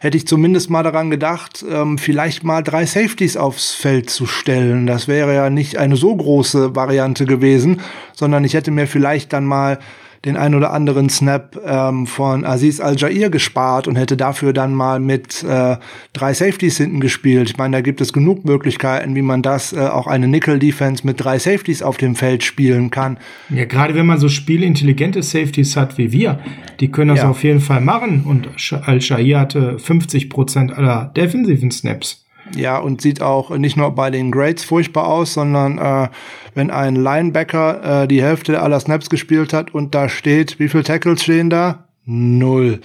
hätte 0.00 0.16
ich 0.16 0.26
zumindest 0.26 0.70
mal 0.70 0.82
daran 0.82 1.10
gedacht, 1.10 1.64
ähm, 1.68 1.98
vielleicht 1.98 2.44
mal 2.44 2.62
drei 2.62 2.86
Safeties 2.86 3.36
aufs 3.36 3.72
Feld 3.72 4.10
zu 4.10 4.26
stellen. 4.26 4.86
Das 4.86 5.08
wäre 5.08 5.34
ja 5.34 5.50
nicht 5.50 5.78
eine 5.78 5.96
so 5.96 6.14
große 6.14 6.74
Variante 6.76 7.26
gewesen, 7.26 7.80
sondern 8.14 8.44
ich 8.44 8.54
hätte 8.54 8.70
mir 8.70 8.86
vielleicht 8.86 9.32
dann 9.32 9.44
mal 9.44 9.78
den 10.24 10.36
ein 10.36 10.54
oder 10.54 10.72
anderen 10.72 11.08
Snap 11.08 11.60
ähm, 11.66 12.06
von 12.06 12.44
Aziz 12.44 12.80
Al-Jair 12.80 13.30
gespart 13.30 13.86
und 13.86 13.96
hätte 13.96 14.16
dafür 14.16 14.52
dann 14.52 14.74
mal 14.74 15.00
mit 15.00 15.42
äh, 15.42 15.76
drei 16.12 16.32
Safeties 16.32 16.78
hinten 16.78 17.00
gespielt. 17.00 17.50
Ich 17.50 17.58
meine, 17.58 17.76
da 17.76 17.80
gibt 17.82 18.00
es 18.00 18.12
genug 18.12 18.44
Möglichkeiten, 18.44 19.14
wie 19.14 19.22
man 19.22 19.42
das 19.42 19.72
äh, 19.72 19.80
auch 19.80 20.06
eine 20.06 20.26
Nickel-Defense 20.28 21.06
mit 21.06 21.22
drei 21.22 21.38
Safeties 21.38 21.82
auf 21.82 21.96
dem 21.96 22.14
Feld 22.14 22.42
spielen 22.42 22.90
kann. 22.90 23.18
Ja, 23.50 23.66
gerade 23.66 23.94
wenn 23.94 24.06
man 24.06 24.18
so 24.18 24.28
spielintelligente 24.28 25.22
Safeties 25.22 25.76
hat 25.76 25.98
wie 25.98 26.12
wir, 26.12 26.40
die 26.80 26.90
können 26.90 27.10
das 27.10 27.20
ja. 27.20 27.28
auf 27.28 27.42
jeden 27.44 27.60
Fall 27.60 27.80
machen. 27.80 28.24
Und 28.24 28.48
Al-Jair 28.86 29.40
hatte 29.40 29.78
50 29.78 30.30
Prozent 30.30 30.76
aller 30.76 31.12
defensiven 31.14 31.70
Snaps. 31.70 32.23
Ja, 32.54 32.78
und 32.78 33.00
sieht 33.00 33.22
auch 33.22 33.50
nicht 33.50 33.76
nur 33.76 33.90
bei 33.92 34.10
den 34.10 34.30
Grades 34.30 34.64
furchtbar 34.64 35.06
aus, 35.06 35.34
sondern 35.34 35.78
äh, 35.78 36.08
wenn 36.54 36.70
ein 36.70 36.94
Linebacker 36.96 38.02
äh, 38.02 38.08
die 38.08 38.22
Hälfte 38.22 38.60
aller 38.60 38.80
Snaps 38.80 39.08
gespielt 39.08 39.52
hat 39.52 39.74
und 39.74 39.94
da 39.94 40.08
steht, 40.08 40.58
wie 40.58 40.68
viele 40.68 40.84
Tackles 40.84 41.22
stehen 41.22 41.50
da? 41.50 41.84
Null. 42.04 42.80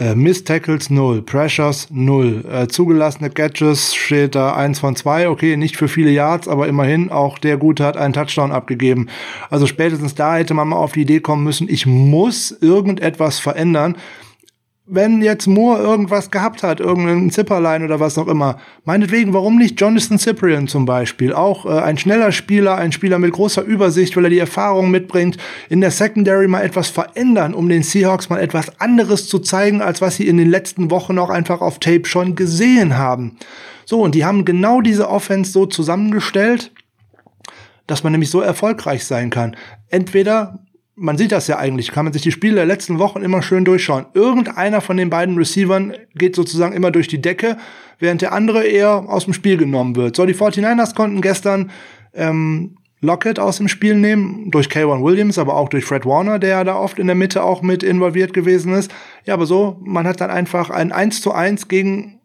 Äh, 0.00 0.14
Miss 0.14 0.44
Tackles 0.44 0.88
null, 0.88 1.20
Pressures 1.20 1.88
null, 1.90 2.42
äh, 2.50 2.68
zugelassene 2.68 3.28
Catches 3.28 3.94
steht 3.94 4.34
da 4.34 4.54
eins 4.54 4.78
von 4.78 4.96
zwei, 4.96 5.28
okay, 5.28 5.58
nicht 5.58 5.76
für 5.76 5.88
viele 5.88 6.10
Yards, 6.10 6.48
aber 6.48 6.68
immerhin 6.68 7.10
auch 7.10 7.38
der 7.38 7.58
Gute 7.58 7.84
hat 7.84 7.98
einen 7.98 8.14
Touchdown 8.14 8.50
abgegeben. 8.50 9.08
Also 9.50 9.66
spätestens 9.66 10.14
da 10.14 10.36
hätte 10.36 10.54
man 10.54 10.68
mal 10.68 10.76
auf 10.76 10.92
die 10.92 11.02
Idee 11.02 11.20
kommen 11.20 11.44
müssen, 11.44 11.68
ich 11.68 11.84
muss 11.84 12.50
irgendetwas 12.50 13.40
verändern, 13.40 13.96
wenn 14.92 15.22
jetzt 15.22 15.46
Moore 15.46 15.80
irgendwas 15.80 16.30
gehabt 16.30 16.64
hat, 16.64 16.80
irgendein 16.80 17.30
Zipperline 17.30 17.84
oder 17.84 18.00
was 18.00 18.18
auch 18.18 18.26
immer, 18.26 18.58
meinetwegen, 18.84 19.32
warum 19.32 19.56
nicht 19.56 19.80
Jonathan 19.80 20.18
Cyprian 20.18 20.66
zum 20.66 20.84
Beispiel? 20.84 21.32
Auch 21.32 21.64
äh, 21.64 21.80
ein 21.80 21.96
schneller 21.96 22.32
Spieler, 22.32 22.76
ein 22.76 22.90
Spieler 22.90 23.20
mit 23.20 23.32
großer 23.32 23.62
Übersicht, 23.62 24.16
weil 24.16 24.24
er 24.24 24.30
die 24.30 24.38
Erfahrung 24.40 24.90
mitbringt, 24.90 25.36
in 25.68 25.80
der 25.80 25.92
Secondary 25.92 26.48
mal 26.48 26.62
etwas 26.62 26.88
verändern, 26.88 27.54
um 27.54 27.68
den 27.68 27.84
Seahawks 27.84 28.28
mal 28.28 28.40
etwas 28.40 28.80
anderes 28.80 29.28
zu 29.28 29.38
zeigen, 29.38 29.80
als 29.80 30.00
was 30.00 30.16
sie 30.16 30.26
in 30.26 30.36
den 30.36 30.50
letzten 30.50 30.90
Wochen 30.90 31.18
auch 31.18 31.30
einfach 31.30 31.60
auf 31.60 31.78
Tape 31.78 32.06
schon 32.06 32.34
gesehen 32.34 32.98
haben. 32.98 33.36
So, 33.84 34.00
und 34.02 34.14
die 34.14 34.24
haben 34.24 34.44
genau 34.44 34.80
diese 34.80 35.08
Offense 35.08 35.52
so 35.52 35.66
zusammengestellt, 35.66 36.72
dass 37.86 38.02
man 38.02 38.12
nämlich 38.12 38.30
so 38.30 38.40
erfolgreich 38.40 39.04
sein 39.04 39.30
kann. 39.30 39.56
Entweder 39.88 40.60
man 41.00 41.16
sieht 41.16 41.32
das 41.32 41.46
ja 41.46 41.58
eigentlich, 41.58 41.92
kann 41.92 42.04
man 42.04 42.12
sich 42.12 42.20
die 42.20 42.30
Spiele 42.30 42.56
der 42.56 42.66
letzten 42.66 42.98
Wochen 42.98 43.22
immer 43.22 43.40
schön 43.40 43.64
durchschauen. 43.64 44.04
Irgendeiner 44.12 44.82
von 44.82 44.98
den 44.98 45.08
beiden 45.08 45.38
Receivern 45.38 45.94
geht 46.14 46.36
sozusagen 46.36 46.74
immer 46.74 46.90
durch 46.90 47.08
die 47.08 47.22
Decke, 47.22 47.56
während 47.98 48.20
der 48.20 48.32
andere 48.32 48.64
eher 48.64 49.08
aus 49.08 49.24
dem 49.24 49.32
Spiel 49.32 49.56
genommen 49.56 49.96
wird. 49.96 50.14
So, 50.14 50.26
die 50.26 50.34
49ers 50.34 50.94
konnten 50.94 51.22
gestern 51.22 51.70
ähm, 52.12 52.76
Lockett 53.00 53.38
aus 53.38 53.56
dem 53.56 53.68
Spiel 53.68 53.94
nehmen, 53.94 54.50
durch 54.50 54.66
K1 54.66 55.02
Williams, 55.02 55.38
aber 55.38 55.54
auch 55.54 55.70
durch 55.70 55.86
Fred 55.86 56.04
Warner, 56.04 56.38
der 56.38 56.50
ja 56.50 56.64
da 56.64 56.76
oft 56.76 56.98
in 56.98 57.06
der 57.06 57.16
Mitte 57.16 57.44
auch 57.44 57.62
mit 57.62 57.82
involviert 57.82 58.34
gewesen 58.34 58.74
ist. 58.74 58.92
Ja, 59.24 59.32
aber 59.32 59.46
so, 59.46 59.80
man 59.82 60.06
hat 60.06 60.20
dann 60.20 60.30
einfach 60.30 60.68
ein 60.68 60.92
1 60.92 61.22
zu 61.22 61.32
1 61.32 61.68
gegen 61.68 62.20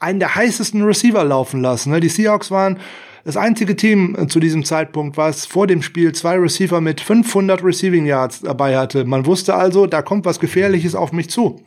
einen 0.00 0.18
der 0.18 0.34
heißesten 0.34 0.82
Receiver 0.82 1.22
laufen 1.22 1.60
lassen. 1.60 1.92
Ne? 1.92 2.00
Die 2.00 2.08
Seahawks 2.08 2.50
waren 2.50 2.78
das 3.26 3.36
einzige 3.36 3.74
Team 3.74 4.16
äh, 4.16 4.28
zu 4.28 4.38
diesem 4.38 4.64
Zeitpunkt, 4.64 5.16
was 5.16 5.46
vor 5.46 5.66
dem 5.66 5.82
Spiel 5.82 6.12
zwei 6.12 6.36
Receiver 6.36 6.80
mit 6.80 7.00
500 7.00 7.62
Receiving 7.62 8.06
Yards 8.06 8.42
dabei 8.42 8.78
hatte. 8.78 9.04
Man 9.04 9.26
wusste 9.26 9.56
also, 9.56 9.86
da 9.86 10.00
kommt 10.00 10.24
was 10.24 10.38
Gefährliches 10.38 10.94
auf 10.94 11.10
mich 11.10 11.28
zu. 11.28 11.60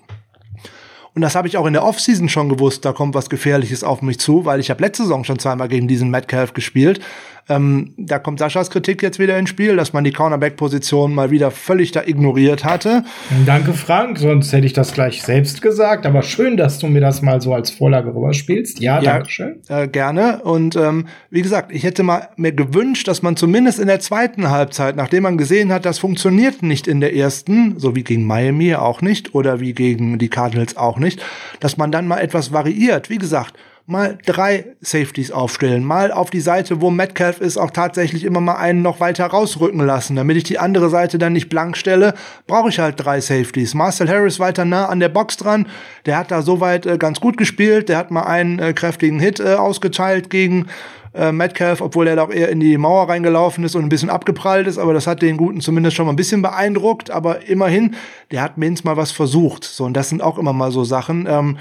Und 1.14 1.22
das 1.22 1.36
habe 1.36 1.50
ich 1.50 1.58
auch 1.58 1.66
in 1.66 1.74
der 1.74 1.84
Offseason 1.84 2.30
schon 2.30 2.48
gewusst, 2.48 2.86
da 2.86 2.94
kommt 2.94 3.14
was 3.14 3.30
Gefährliches 3.30 3.84
auf 3.84 4.02
mich 4.02 4.20
zu, 4.22 4.46
weil 4.46 4.62
ich 4.62 4.70
habe 4.70 4.82
letzte 4.82 5.04
Saison 5.04 5.26
schon 5.26 5.38
zweimal 5.38 5.68
gegen 5.68 5.90
diesen 5.90 6.10
Metcalf 6.10 6.54
gespielt. 6.54 7.02
Ähm, 7.50 7.94
da 7.98 8.20
kommt 8.20 8.40
Saschas 8.40 8.70
Kritik 8.70 9.02
jetzt 9.02 9.18
wieder 9.18 9.38
ins 9.38 9.50
Spiel, 9.50 9.76
dass 9.76 9.92
man 9.92 10.04
die 10.04 10.12
Cornerback-Position 10.12 11.14
mal 11.14 11.32
wieder 11.32 11.50
völlig 11.50 11.92
da 11.92 12.04
ignoriert 12.04 12.64
hatte. 12.64 13.04
Danke, 13.46 13.74
Frank, 13.74 14.20
sonst 14.20 14.54
hätte 14.54 14.68
ich 14.68 14.74
das 14.74 14.94
gleich 14.94 15.24
selbst 15.24 15.62
gesagt. 15.62 16.06
Aber 16.06 16.22
schön, 16.22 16.58
dass 16.58 16.78
du 16.78 16.88
mir 16.88 17.02
das 17.02 17.22
mal 17.22 17.42
so 17.42 17.54
als 17.54 17.72
Vorlage 17.72 18.14
rüberspielst. 18.14 18.80
Ja, 18.80 19.02
ja 19.02 19.14
danke 19.14 19.30
schön. 19.32 19.62
Äh, 19.68 19.88
gerne. 19.88 20.42
Und 20.44 20.76
ähm, 20.76 21.08
wie 21.32 21.42
gesagt, 21.42 21.72
ich 21.74 21.84
hätte 21.84 22.04
mal 22.04 22.30
mir 22.36 22.52
gewünscht, 22.52 23.08
dass 23.08 23.24
man 23.24 23.36
zumindest 23.36 23.80
in 23.80 23.88
der 23.88 24.00
zweiten 24.00 24.50
Halbzeit, 24.50 24.96
nachdem 24.96 25.24
man 25.24 25.38
gesehen 25.38 25.74
hat, 25.74 25.86
das 25.86 25.98
funktioniert 25.98 26.62
nicht 26.62 26.88
in 26.88 27.02
der 27.02 27.16
ersten, 27.16 27.80
so 27.80 27.96
wie 27.96 28.04
gegen 28.04 28.26
Miami 28.26 28.76
auch 28.76 29.02
nicht 29.02 29.34
oder 29.34 29.60
wie 29.60 29.74
gegen 29.74 30.20
die 30.20 30.30
Cardinals 30.30 30.78
auch 30.78 31.00
nicht, 31.00 31.22
dass 31.60 31.78
man 31.78 31.92
dann 31.92 32.08
mal 32.08 32.20
etwas 32.20 32.54
variiert. 32.54 33.10
Wie 33.10 33.18
gesagt, 33.18 33.56
mal 33.90 34.20
drei 34.24 34.66
Safeties 34.82 35.32
aufstellen, 35.32 35.84
mal 35.84 36.12
auf 36.12 36.30
die 36.30 36.42
Seite, 36.42 36.80
wo 36.80 36.92
Metcalf 36.92 37.42
ist, 37.42 37.58
auch 37.58 37.72
tatsächlich 37.72 38.24
immer 38.24 38.40
mal 38.40 38.56
einen 38.56 38.84
noch 38.84 39.00
weiter 39.00 39.26
rausrücken 39.26 39.84
lassen. 39.84 40.16
Damit 40.16 40.38
ich 40.38 40.44
die 40.44 40.60
andere 40.60 40.90
Seite 40.90 41.18
dann 41.18 41.34
nicht 41.34 41.50
blank 41.50 41.76
stelle, 41.76 42.14
brauche 42.46 42.70
ich 42.70 42.78
halt 42.78 42.96
drei 42.98 43.20
Safeties. 43.20 43.74
Marcel 43.74 44.08
Harris 44.08 44.40
weiter 44.40 44.64
nah 44.64 44.86
an 44.86 45.00
der 45.00 45.10
Box 45.10 45.38
dran, 45.38 45.68
der 46.06 46.18
hat 46.18 46.30
da 46.30 46.44
soweit 46.44 46.86
äh, 46.86 47.00
ganz 47.00 47.20
gut 47.20 47.36
gespielt, 47.36 47.90
der 47.90 47.98
hat 47.98 48.12
mal 48.12 48.24
einen 48.24 48.60
äh, 48.60 48.74
kräftigen 48.74 49.20
Hit 49.20 49.40
äh, 49.40 49.56
ausgeteilt 49.56 50.30
gegen 50.30 50.68
äh, 51.14 51.32
Metcalf, 51.32 51.82
obwohl 51.82 52.08
er 52.08 52.16
doch 52.16 52.30
eher 52.30 52.50
in 52.50 52.60
die 52.60 52.78
Mauer 52.78 53.10
reingelaufen 53.10 53.64
ist 53.64 53.76
und 53.76 53.84
ein 53.84 53.90
bisschen 53.90 54.10
abgeprallt 54.10 54.68
ist, 54.68 54.78
aber 54.78 54.94
das 54.94 55.08
hat 55.08 55.22
den 55.22 55.38
Guten 55.38 55.62
zumindest 55.62 55.96
schon 55.96 56.06
mal 56.06 56.14
ein 56.14 56.18
bisschen 56.18 56.42
beeindruckt, 56.42 57.10
aber 57.10 57.48
immerhin, 57.48 57.96
der 58.32 58.44
hat 58.44 58.58
mindestens 58.58 58.86
mal 58.86 58.98
was 58.98 59.12
versucht. 59.12 59.64
So, 59.64 59.86
und 59.86 59.94
das 59.94 60.10
sind 60.10 60.22
auch 60.22 60.38
immer 60.38 60.54
mal 60.54 60.72
so 60.72 60.84
Sachen. 60.84 61.28
Ähm, 61.28 61.58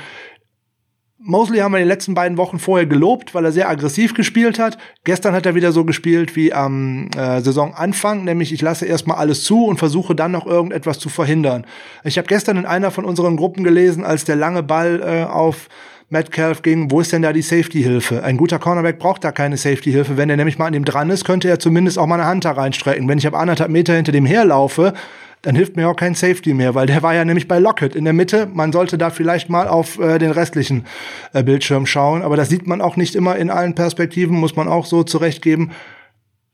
Mosley 1.20 1.58
haben 1.58 1.72
wir 1.72 1.78
in 1.78 1.84
den 1.84 1.88
letzten 1.88 2.14
beiden 2.14 2.38
Wochen 2.38 2.60
vorher 2.60 2.86
gelobt, 2.86 3.34
weil 3.34 3.44
er 3.44 3.50
sehr 3.50 3.68
aggressiv 3.68 4.14
gespielt 4.14 4.60
hat. 4.60 4.78
Gestern 5.02 5.34
hat 5.34 5.46
er 5.46 5.56
wieder 5.56 5.72
so 5.72 5.84
gespielt 5.84 6.36
wie 6.36 6.52
am 6.52 7.08
äh, 7.16 7.40
Saisonanfang, 7.40 8.22
nämlich 8.22 8.52
ich 8.52 8.62
lasse 8.62 8.86
erstmal 8.86 9.16
alles 9.16 9.42
zu 9.42 9.64
und 9.64 9.78
versuche 9.78 10.14
dann 10.14 10.30
noch 10.30 10.46
irgendetwas 10.46 11.00
zu 11.00 11.08
verhindern. 11.08 11.66
Ich 12.04 12.18
habe 12.18 12.28
gestern 12.28 12.56
in 12.56 12.66
einer 12.66 12.92
von 12.92 13.04
unseren 13.04 13.36
Gruppen 13.36 13.64
gelesen, 13.64 14.04
als 14.04 14.24
der 14.24 14.36
lange 14.36 14.62
Ball 14.62 15.02
äh, 15.04 15.24
auf 15.24 15.68
Metcalf 16.08 16.62
ging, 16.62 16.90
wo 16.90 17.00
ist 17.00 17.12
denn 17.12 17.22
da 17.22 17.32
die 17.32 17.42
Safety-Hilfe? 17.42 18.22
Ein 18.22 18.36
guter 18.36 18.60
Cornerback 18.60 18.98
braucht 18.98 19.24
da 19.24 19.32
keine 19.32 19.56
Safety-Hilfe. 19.56 20.16
Wenn 20.16 20.30
er 20.30 20.36
nämlich 20.36 20.56
mal 20.56 20.66
an 20.66 20.72
dem 20.72 20.84
dran 20.84 21.10
ist, 21.10 21.24
könnte 21.24 21.48
er 21.48 21.58
zumindest 21.58 21.98
auch 21.98 22.06
mal 22.06 22.14
eine 22.14 22.26
Hand 22.26 22.44
da 22.44 22.52
reinstrecken. 22.52 23.08
Wenn 23.08 23.18
ich 23.18 23.26
ab 23.26 23.34
anderthalb 23.34 23.70
Meter 23.70 23.94
hinter 23.94 24.12
dem 24.12 24.24
herlaufe, 24.24 24.94
dann 25.42 25.54
hilft 25.54 25.76
mir 25.76 25.88
auch 25.88 25.96
kein 25.96 26.14
Safety 26.14 26.54
mehr, 26.54 26.74
weil 26.74 26.86
der 26.86 27.02
war 27.02 27.14
ja 27.14 27.24
nämlich 27.24 27.48
bei 27.48 27.58
Lockett 27.58 27.94
in 27.94 28.04
der 28.04 28.12
Mitte. 28.12 28.48
Man 28.52 28.72
sollte 28.72 28.98
da 28.98 29.10
vielleicht 29.10 29.48
mal 29.48 29.68
auf 29.68 29.98
äh, 29.98 30.18
den 30.18 30.30
restlichen 30.30 30.86
äh, 31.32 31.42
Bildschirm 31.42 31.86
schauen, 31.86 32.22
aber 32.22 32.36
das 32.36 32.48
sieht 32.48 32.66
man 32.66 32.80
auch 32.80 32.96
nicht 32.96 33.14
immer 33.14 33.36
in 33.36 33.50
allen 33.50 33.74
Perspektiven, 33.74 34.36
muss 34.36 34.56
man 34.56 34.68
auch 34.68 34.86
so 34.86 35.02
zurechtgeben. 35.04 35.72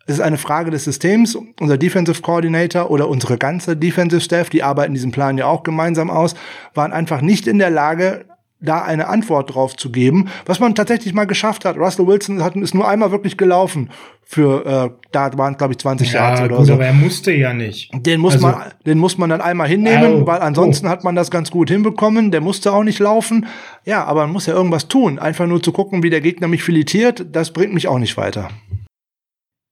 Es 0.06 0.16
ist 0.16 0.20
eine 0.20 0.36
Frage 0.36 0.70
des 0.70 0.84
Systems. 0.84 1.34
Unser 1.58 1.78
Defensive 1.78 2.20
Coordinator 2.20 2.90
oder 2.90 3.08
unsere 3.08 3.38
ganze 3.38 3.74
Defensive 3.74 4.20
Staff, 4.20 4.50
die 4.50 4.62
arbeiten 4.62 4.92
diesen 4.92 5.12
Plan 5.12 5.38
ja 5.38 5.46
auch 5.46 5.62
gemeinsam 5.62 6.10
aus, 6.10 6.34
waren 6.74 6.92
einfach 6.92 7.22
nicht 7.22 7.46
in 7.46 7.58
der 7.58 7.70
Lage, 7.70 8.26
da 8.60 8.82
eine 8.82 9.08
Antwort 9.08 9.54
drauf 9.54 9.76
zu 9.76 9.90
geben, 9.90 10.28
was 10.46 10.60
man 10.60 10.74
tatsächlich 10.74 11.12
mal 11.12 11.26
geschafft 11.26 11.64
hat. 11.64 11.76
Russell 11.76 12.06
Wilson 12.06 12.42
hat, 12.42 12.56
ist 12.56 12.74
nur 12.74 12.88
einmal 12.88 13.10
wirklich 13.10 13.36
gelaufen 13.36 13.90
für, 14.26 14.66
äh, 14.66 15.06
da 15.12 15.36
waren 15.36 15.56
glaube 15.56 15.74
ich 15.74 15.78
20 15.78 16.12
ja, 16.12 16.28
Yards 16.28 16.40
oder 16.42 16.56
gut, 16.56 16.66
so. 16.66 16.72
aber 16.72 16.86
er 16.86 16.92
musste 16.92 17.32
ja 17.32 17.52
nicht. 17.52 17.90
Den 17.94 18.20
muss 18.20 18.34
also, 18.34 18.48
man, 18.48 18.72
den 18.86 18.98
muss 18.98 19.18
man 19.18 19.30
dann 19.30 19.40
einmal 19.40 19.68
hinnehmen, 19.68 20.22
oh, 20.22 20.26
weil 20.26 20.40
ansonsten 20.40 20.86
oh. 20.86 20.90
hat 20.90 21.04
man 21.04 21.14
das 21.14 21.30
ganz 21.30 21.50
gut 21.50 21.70
hinbekommen. 21.70 22.30
Der 22.30 22.40
musste 22.40 22.72
auch 22.72 22.84
nicht 22.84 22.98
laufen. 22.98 23.46
Ja, 23.84 24.04
aber 24.04 24.22
man 24.22 24.32
muss 24.32 24.46
ja 24.46 24.54
irgendwas 24.54 24.88
tun. 24.88 25.18
Einfach 25.18 25.46
nur 25.46 25.62
zu 25.62 25.72
gucken, 25.72 26.02
wie 26.02 26.10
der 26.10 26.20
Gegner 26.20 26.48
mich 26.48 26.62
filetiert, 26.62 27.26
das 27.32 27.52
bringt 27.52 27.74
mich 27.74 27.86
auch 27.86 27.98
nicht 27.98 28.16
weiter. 28.16 28.48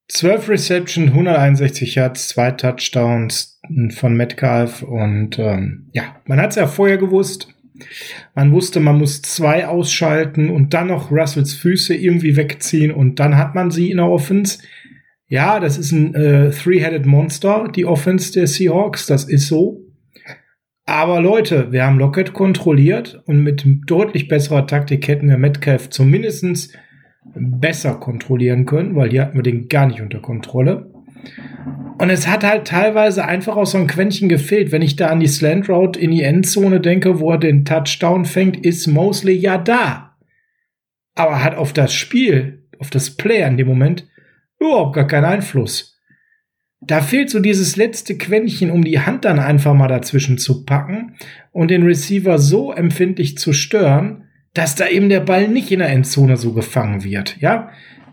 12 0.09 0.49
Reception, 0.51 1.09
161 1.09 1.95
Yards, 1.95 2.28
zwei 2.28 2.51
Touchdowns 2.51 3.61
von 3.95 4.14
Metcalf 4.14 4.83
und 4.83 5.39
ähm, 5.39 5.89
ja, 5.93 6.16
man 6.26 6.41
hat 6.41 6.51
es 6.51 6.57
ja 6.57 6.66
vorher 6.66 6.99
gewusst. 6.99 7.52
Man 8.35 8.53
wusste, 8.53 8.81
man 8.81 8.99
muss 8.99 9.23
zwei 9.23 9.66
ausschalten 9.66 10.51
und 10.51 10.75
dann 10.75 10.89
noch 10.89 11.11
Russells 11.11 11.55
Füße 11.55 11.95
irgendwie 11.95 12.37
wegziehen 12.37 12.93
und 12.93 13.18
dann 13.18 13.37
hat 13.37 13.55
man 13.55 13.70
sie 13.70 13.91
in 13.91 13.97
der 13.99 14.09
Offense. 14.09 14.59
Ja, 15.27 15.61
das 15.61 15.79
ist 15.79 15.93
ein 15.93 16.14
äh, 16.14 16.51
Three-Headed 16.51 17.07
Monster, 17.07 17.68
die 17.75 17.87
Offense 17.87 18.33
der 18.33 18.47
Seahawks, 18.47 19.07
das 19.07 19.25
ist 19.25 19.49
so. 19.49 19.81
Aber 20.85 21.20
Leute, 21.20 21.73
wir 21.73 21.87
haben 21.87 21.99
Lockett 21.99 22.33
kontrolliert 22.33 23.23
und 23.27 23.43
mit 23.43 23.64
deutlich 23.87 24.29
besserer 24.29 24.66
Taktik 24.66 25.07
hätten 25.09 25.29
wir 25.29 25.39
Metcalf 25.39 25.89
zumindest 25.91 26.77
besser 27.35 27.95
kontrollieren 27.95 28.66
können, 28.66 28.97
weil 28.97 29.11
hier 29.11 29.23
hatten 29.23 29.39
wir 29.39 29.43
den 29.43 29.68
gar 29.68 29.87
nicht 29.87 30.01
unter 30.01 30.20
Kontrolle. 30.20 30.91
Und 32.03 32.11
es 32.11 32.27
hat 32.27 32.43
halt 32.43 32.67
teilweise 32.67 33.25
einfach 33.27 33.57
auch 33.57 33.65
so 33.65 33.79
ein 33.79 33.87
Quäntchen 33.87 34.29
gefehlt. 34.29 34.73
Wenn 34.73 34.83
ich 34.83 34.97
da 34.97 35.07
an 35.07 35.21
die 35.21 35.29
Slant 35.29 35.69
Route 35.69 36.01
in 36.01 36.11
die 36.11 36.25
Endzone 36.25 36.81
denke, 36.81 37.21
wo 37.21 37.31
er 37.31 37.39
den 37.39 37.65
Touchdown 37.65 38.25
fängt, 38.25 38.67
ist 38.67 38.89
Mosley 38.89 39.37
ja 39.37 39.57
da. 39.57 40.17
Aber 41.15 41.45
hat 41.45 41.55
auf 41.55 41.73
das 41.73 41.95
Spiel, 41.95 42.65
auf 42.81 42.91
das 42.91 43.11
Play 43.11 43.47
in 43.47 43.57
dem 43.57 43.69
Moment 43.69 44.09
überhaupt 44.59 44.97
gar 44.97 45.07
keinen 45.07 45.27
Einfluss. 45.27 45.97
Da 46.81 47.03
fehlt 47.03 47.31
so 47.31 47.39
dieses 47.39 47.77
letzte 47.77 48.19
Quäntchen, 48.19 48.73
um 48.73 48.83
die 48.83 48.99
Hand 48.99 49.25
dann 49.25 49.39
einfach 49.39 49.73
mal 49.73 49.87
dazwischen 49.87 50.39
zu 50.39 50.65
packen 50.65 51.15
und 51.53 51.71
den 51.71 51.85
Receiver 51.85 52.37
so 52.41 52.73
empfindlich 52.73 53.39
zu 53.39 53.53
stören, 53.53 54.25
dass 54.55 54.75
da 54.75 54.89
eben 54.89 55.09
der 55.09 55.21
Ball 55.21 55.47
nicht 55.47 55.71
in 55.71 55.79
der 55.79 55.91
Endzone 55.91 56.37
so 56.37 56.53
gefangen 56.53 57.05
wird. 57.05 57.37
Ja, 57.41 57.71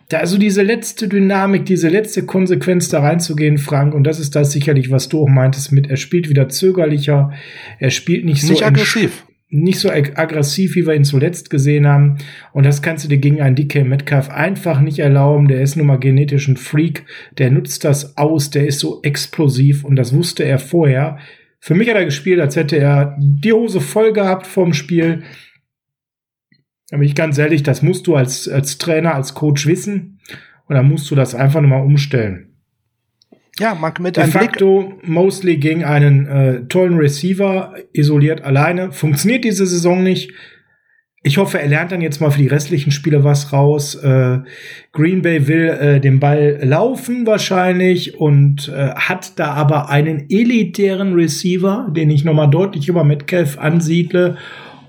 da 0.10 0.18
also 0.18 0.40
diese 0.40 0.64
letzte 0.64 1.08
Dynamik, 1.08 1.66
diese 1.66 1.88
letzte 1.88 2.26
Konsequenz 2.26 2.90
da 2.90 3.00
reinzugehen, 3.00 3.60
Frank, 3.60 3.94
und 3.94 4.04
das 4.06 4.20
ist 4.20 4.36
das 4.36 4.52
sicherlich, 4.52 4.90
was 4.90 5.08
du 5.08 5.22
auch 5.22 5.30
meintest 5.30 5.72
mit, 5.72 5.88
er 5.88 5.98
spielt 5.98 6.30
wieder 6.30 6.50
zögerlicher, 6.50 7.32
er 7.78 7.92
spielt 7.92 8.26
nicht 8.26 8.42
so 8.42 8.54
nicht 8.54 8.66
aggressiv. 8.66 9.26
Nicht 9.52 9.80
so 9.80 9.90
ag 9.90 10.12
aggressiv, 10.16 10.76
wie 10.76 10.86
wir 10.86 10.94
ihn 10.94 11.04
zuletzt 11.04 11.50
gesehen 11.50 11.88
haben. 11.88 12.20
Und 12.54 12.68
das 12.68 12.84
kannst 12.84 13.04
du 13.04 13.10
dir 13.10 13.18
gegen 13.18 13.42
einen 13.42 13.56
DK 13.56 13.84
Metcalf 13.84 14.30
einfach 14.30 14.80
nicht 14.80 15.00
erlauben. 15.00 15.48
Der 15.48 15.62
ist 15.62 15.76
nun 15.76 15.88
mal 15.88 15.98
genetisch 15.98 16.48
ein 16.48 16.56
Freak. 16.56 17.06
Der 17.40 17.50
nutzt 17.50 17.84
das 17.84 18.16
aus. 18.16 18.52
Der 18.52 18.68
ist 18.68 18.78
so 18.78 19.02
explosiv. 19.02 19.84
Und 19.84 19.96
das 19.96 20.14
wusste 20.14 20.44
er 20.44 20.60
vorher. 20.60 21.18
Für 21.60 21.74
mich 21.74 21.90
hat 21.90 21.96
er 21.96 22.06
gespielt, 22.06 22.40
als 22.40 22.58
hätte 22.58 22.78
er 22.78 23.18
die 23.20 23.52
Hose 23.52 23.82
voll 23.82 24.14
gehabt 24.14 24.46
vom 24.46 24.72
Spiel. 24.72 25.24
Da 26.90 26.98
bin 26.98 27.06
ich 27.06 27.16
ganz 27.16 27.38
ehrlich, 27.38 27.64
das 27.64 27.82
musst 27.82 28.08
du 28.08 28.16
als, 28.16 28.48
als 28.48 28.78
Trainer, 28.78 29.16
als 29.16 29.34
Coach 29.34 29.68
wissen. 29.68 30.20
Und 30.68 30.76
dann 30.76 30.88
musst 30.88 31.10
du 31.10 31.16
das 31.16 31.36
einfach 31.36 31.62
nochmal 31.62 31.84
umstellen. 31.84 32.50
Ja, 33.60 33.76
man 33.76 33.94
mit 34.00 34.16
De 34.16 34.26
facto 34.26 34.94
mostly 35.04 35.58
gegen 35.58 35.84
einen 35.84 36.28
äh, 36.28 36.62
tollen 36.68 36.98
Receiver, 36.98 37.76
isoliert 37.92 38.42
alleine. 38.42 38.92
Funktioniert 38.92 39.44
diese 39.44 39.66
Saison 39.66 40.02
nicht. 40.02 40.32
Ich 41.22 41.38
hoffe, 41.38 41.60
er 41.60 41.68
lernt 41.68 41.92
dann 41.92 42.00
jetzt 42.00 42.22
mal 42.22 42.32
für 42.32 42.42
die 42.42 42.48
restlichen 42.48 42.92
Spiele 42.92 43.26
was 43.26 43.52
raus. 43.52 43.96
Äh, 43.96 44.40
Green 44.94 45.22
Bay 45.22 45.48
will 45.48 45.68
äh, 45.68 46.00
den 46.00 46.22
Ball 46.22 46.60
laufen 46.64 47.28
wahrscheinlich 47.28 48.18
und 48.18 48.70
äh, 48.70 48.92
hat 48.96 49.38
da 49.38 49.52
aber 49.52 49.90
einen 49.90 50.30
elitären 50.30 51.14
Receiver, 51.14 51.90
den 51.94 52.10
ich 52.10 52.24
nochmal 52.24 52.50
deutlich 52.50 52.88
über 52.88 53.04
Metcalf 53.04 53.58
ansiedle 53.58 54.38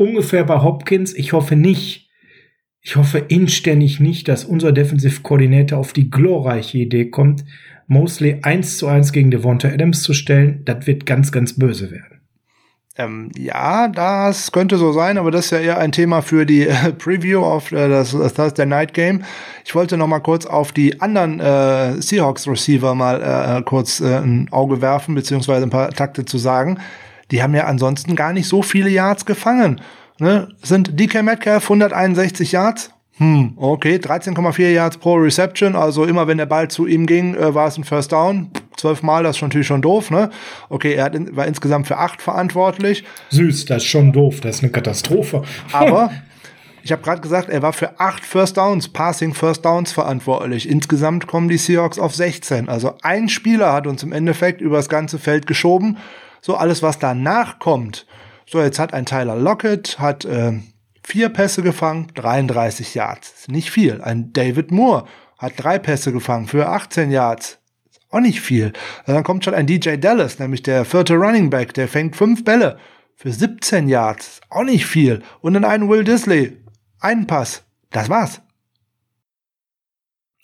ungefähr 0.01 0.45
bei 0.45 0.63
Hopkins. 0.63 1.15
Ich 1.15 1.35
hoffe 1.35 1.57
nicht, 1.57 2.09
ich 2.81 2.97
hoffe 2.97 3.19
inständig 3.19 4.01
nicht, 4.01 4.29
dass 4.29 4.45
unser 4.45 4.73
Defensive 4.73 5.21
Coordinator 5.21 5.79
auf 5.79 5.93
die 5.93 6.11
glorreiche 6.11 6.79
Idee 6.79 7.11
kommt, 7.11 7.45
Mosley 7.87 8.39
1 8.43 8.79
zu 8.79 8.87
1 8.87 9.13
gegen 9.13 9.31
Devonta 9.31 9.69
Adams 9.69 10.03
zu 10.03 10.15
stellen. 10.15 10.63
Das 10.65 10.87
wird 10.87 11.05
ganz, 11.05 11.33
ganz 11.33 11.59
böse 11.59 11.91
werden. 11.91 12.21
Ähm, 12.97 13.31
ja, 13.37 13.89
das 13.89 14.53
könnte 14.53 14.79
so 14.79 14.93
sein, 14.93 15.19
aber 15.19 15.31
das 15.31 15.47
ist 15.47 15.51
ja 15.53 15.59
eher 15.59 15.79
ein 15.79 15.93
Thema 15.93 16.23
für 16.23 16.47
die 16.47 16.67
äh, 16.67 16.93
Preview 16.99 17.43
auf 17.43 17.71
äh, 17.71 17.89
das, 17.89 18.13
das 18.13 18.33
Thursday 18.33 18.67
Night 18.67 18.95
Game. 18.95 19.23
Ich 19.65 19.75
wollte 19.75 19.99
noch 19.99 20.07
mal 20.07 20.21
kurz 20.21 20.47
auf 20.47 20.73
die 20.73 21.01
anderen 21.01 21.41
äh, 21.41 22.01
Seahawks 22.01 22.49
Receiver 22.49 22.95
mal 22.95 23.59
äh, 23.59 23.63
kurz 23.63 24.01
äh, 24.01 24.17
ein 24.17 24.49
Auge 24.51 24.81
werfen, 24.81 25.15
beziehungsweise 25.15 25.65
ein 25.65 25.71
paar 25.71 25.91
Takte 25.91 26.25
zu 26.25 26.39
sagen. 26.39 26.79
Die 27.31 27.43
haben 27.43 27.55
ja 27.55 27.64
ansonsten 27.64 28.16
gar 28.16 28.33
nicht 28.33 28.49
so 28.49 28.62
viele 28.62 28.91
Yards 28.91 29.24
gefangen. 29.26 29.81
Ne? 30.18 30.49
Sind 30.62 30.99
DK 30.99 31.22
Metcalf 31.22 31.64
161 31.64 32.53
Yards? 32.53 32.91
Hm, 33.20 33.53
okay, 33.57 33.97
13,4 33.97 34.70
Yards 34.70 34.97
pro 34.97 35.14
Reception, 35.16 35.76
also 35.76 36.07
immer 36.07 36.26
wenn 36.26 36.39
der 36.39 36.47
Ball 36.47 36.68
zu 36.68 36.87
ihm 36.87 37.05
ging, 37.05 37.35
äh, 37.35 37.55
war 37.55 37.68
es 37.68 37.76
ein 37.76 37.85
First 37.85 38.12
Down. 38.12 38.51
Zwölfmal, 38.78 39.22
das 39.24 39.37
ist 39.37 39.43
natürlich 39.43 39.66
schon 39.66 39.83
doof, 39.83 40.11
ne? 40.11 40.31
Okay, 40.70 40.95
er 40.95 41.05
hat 41.05 41.14
in, 41.14 41.37
war 41.37 41.47
insgesamt 41.47 41.87
für 41.87 41.99
acht 41.99 42.22
verantwortlich. 42.22 43.05
Süß, 43.28 43.66
das 43.66 43.83
ist 43.83 43.91
schon 43.91 44.12
doof, 44.12 44.41
das 44.41 44.57
ist 44.57 44.62
eine 44.62 44.72
Katastrophe. 44.72 45.43
Aber 45.70 46.11
ich 46.83 46.93
habe 46.93 47.03
gerade 47.03 47.20
gesagt, 47.20 47.51
er 47.51 47.61
war 47.61 47.74
für 47.74 48.01
acht 48.01 48.24
First 48.24 48.57
Downs, 48.57 48.89
Passing 48.89 49.35
First 49.35 49.66
Downs 49.66 49.93
verantwortlich. 49.93 50.66
Insgesamt 50.66 51.26
kommen 51.26 51.51
die 51.51 51.59
Seahawks 51.59 51.99
auf 51.99 52.14
16. 52.14 52.70
Also 52.70 52.95
ein 53.03 53.28
Spieler 53.28 53.74
hat 53.74 53.87
uns 53.87 54.03
im 54.03 54.12
Endeffekt 54.12 54.62
über 54.62 54.78
das 54.78 54.89
ganze 54.89 55.18
Feld 55.18 55.47
geschoben. 55.47 55.99
So 56.41 56.57
alles, 56.57 56.82
was 56.82 56.99
danach 56.99 57.59
kommt. 57.59 58.07
So, 58.47 58.61
jetzt 58.61 58.78
hat 58.78 58.95
ein 58.95 59.07
Tyler 59.07 59.36
Lockett, 59.36 59.99
hat 59.99 60.24
äh, 60.24 60.59
vier 61.03 61.28
Pässe 61.28 61.62
gefangen, 61.62 62.09
33 62.14 62.95
Yards. 62.95 63.49
Nicht 63.49 63.70
viel. 63.70 64.01
Ein 64.01 64.32
David 64.32 64.70
Moore 64.70 65.07
hat 65.38 65.55
drei 65.57 65.78
Pässe 65.78 66.12
gefangen 66.12 66.47
für 66.47 66.68
18 66.68 67.11
Yards. 67.11 67.59
Auch 68.11 68.20
nicht 68.20 68.41
viel. 68.41 68.72
dann 69.07 69.22
kommt 69.22 69.45
schon 69.45 69.55
ein 69.55 69.66
DJ 69.66 69.97
Dallas, 69.97 70.41
nämlich 70.41 70.62
der 70.62 70.84
vierte 70.84 71.14
Running 71.14 71.49
Back, 71.49 71.74
der 71.74 71.86
fängt 71.86 72.16
fünf 72.16 72.45
Bälle 72.45 72.76
für 73.14 73.30
17 73.30 73.86
Yards. 73.88 74.41
Auch 74.49 74.64
nicht 74.64 74.86
viel. 74.86 75.22
Und 75.41 75.55
dann 75.55 75.64
einen 75.64 75.88
Will 75.88 76.05
Disley. 76.05 76.57
Einen 76.99 77.26
Pass. 77.26 77.64
Das 77.91 78.09
war's. 78.09 78.43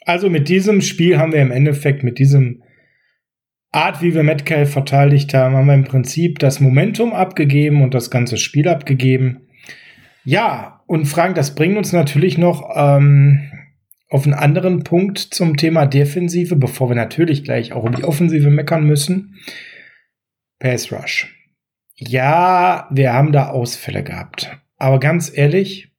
Also 0.03 0.31
mit 0.31 0.49
diesem 0.49 0.81
Spiel 0.81 1.19
haben 1.19 1.33
wir 1.33 1.43
im 1.43 1.51
Endeffekt, 1.51 2.05
mit 2.05 2.19
diesem 2.19 2.63
Art, 3.73 4.03
wie 4.03 4.15
wir 4.15 4.23
Metcalf 4.23 4.73
verteidigt 4.73 5.35
haben, 5.35 5.55
haben 5.55 5.67
wir 5.67 5.75
im 5.75 5.85
Prinzip 5.85 6.39
das 6.39 6.61
Momentum 6.61 7.13
abgegeben 7.13 7.83
und 7.83 7.95
das 7.95 8.11
ganze 8.11 8.37
Spiel 8.37 8.69
abgegeben. 8.69 9.49
Ja, 10.25 10.83
und 10.87 11.07
Frank, 11.07 11.35
das 11.35 11.55
bringt 11.55 11.77
uns 11.77 11.93
natürlich 11.93 12.39
noch 12.39 12.71
ähm, 12.75 13.51
auf 14.09 14.25
einen 14.25 14.35
anderen 14.35 14.85
Punkt 14.85 15.19
zum 15.19 15.57
Thema 15.57 15.87
Defensive, 15.87 16.57
bevor 16.57 16.89
wir 16.89 16.97
natürlich 16.97 17.45
gleich 17.45 17.73
auch 17.73 17.85
um 17.85 17.95
die 17.95 18.05
Offensive 18.05 18.51
meckern 18.51 18.85
müssen. 18.85 19.37
Pass 20.59 20.91
Rush. 20.93 21.33
Ja, 21.95 22.89
wir 22.91 23.13
haben 23.13 23.33
da 23.33 23.49
Ausfälle 23.49 24.03
gehabt. 24.03 24.59
Aber 24.77 25.01
ganz 25.01 25.33
ehrlich, 25.35 25.93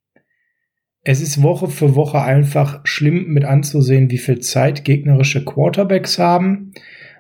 es 1.03 1.21
ist 1.21 1.41
Woche 1.41 1.69
für 1.69 1.95
Woche 1.95 2.21
einfach 2.21 2.81
schlimm 2.83 3.27
mit 3.27 3.45
anzusehen, 3.45 4.11
wie 4.11 4.17
viel 4.17 4.39
Zeit 4.39 4.83
gegnerische 4.83 5.43
Quarterbacks 5.43 6.19
haben. 6.19 6.73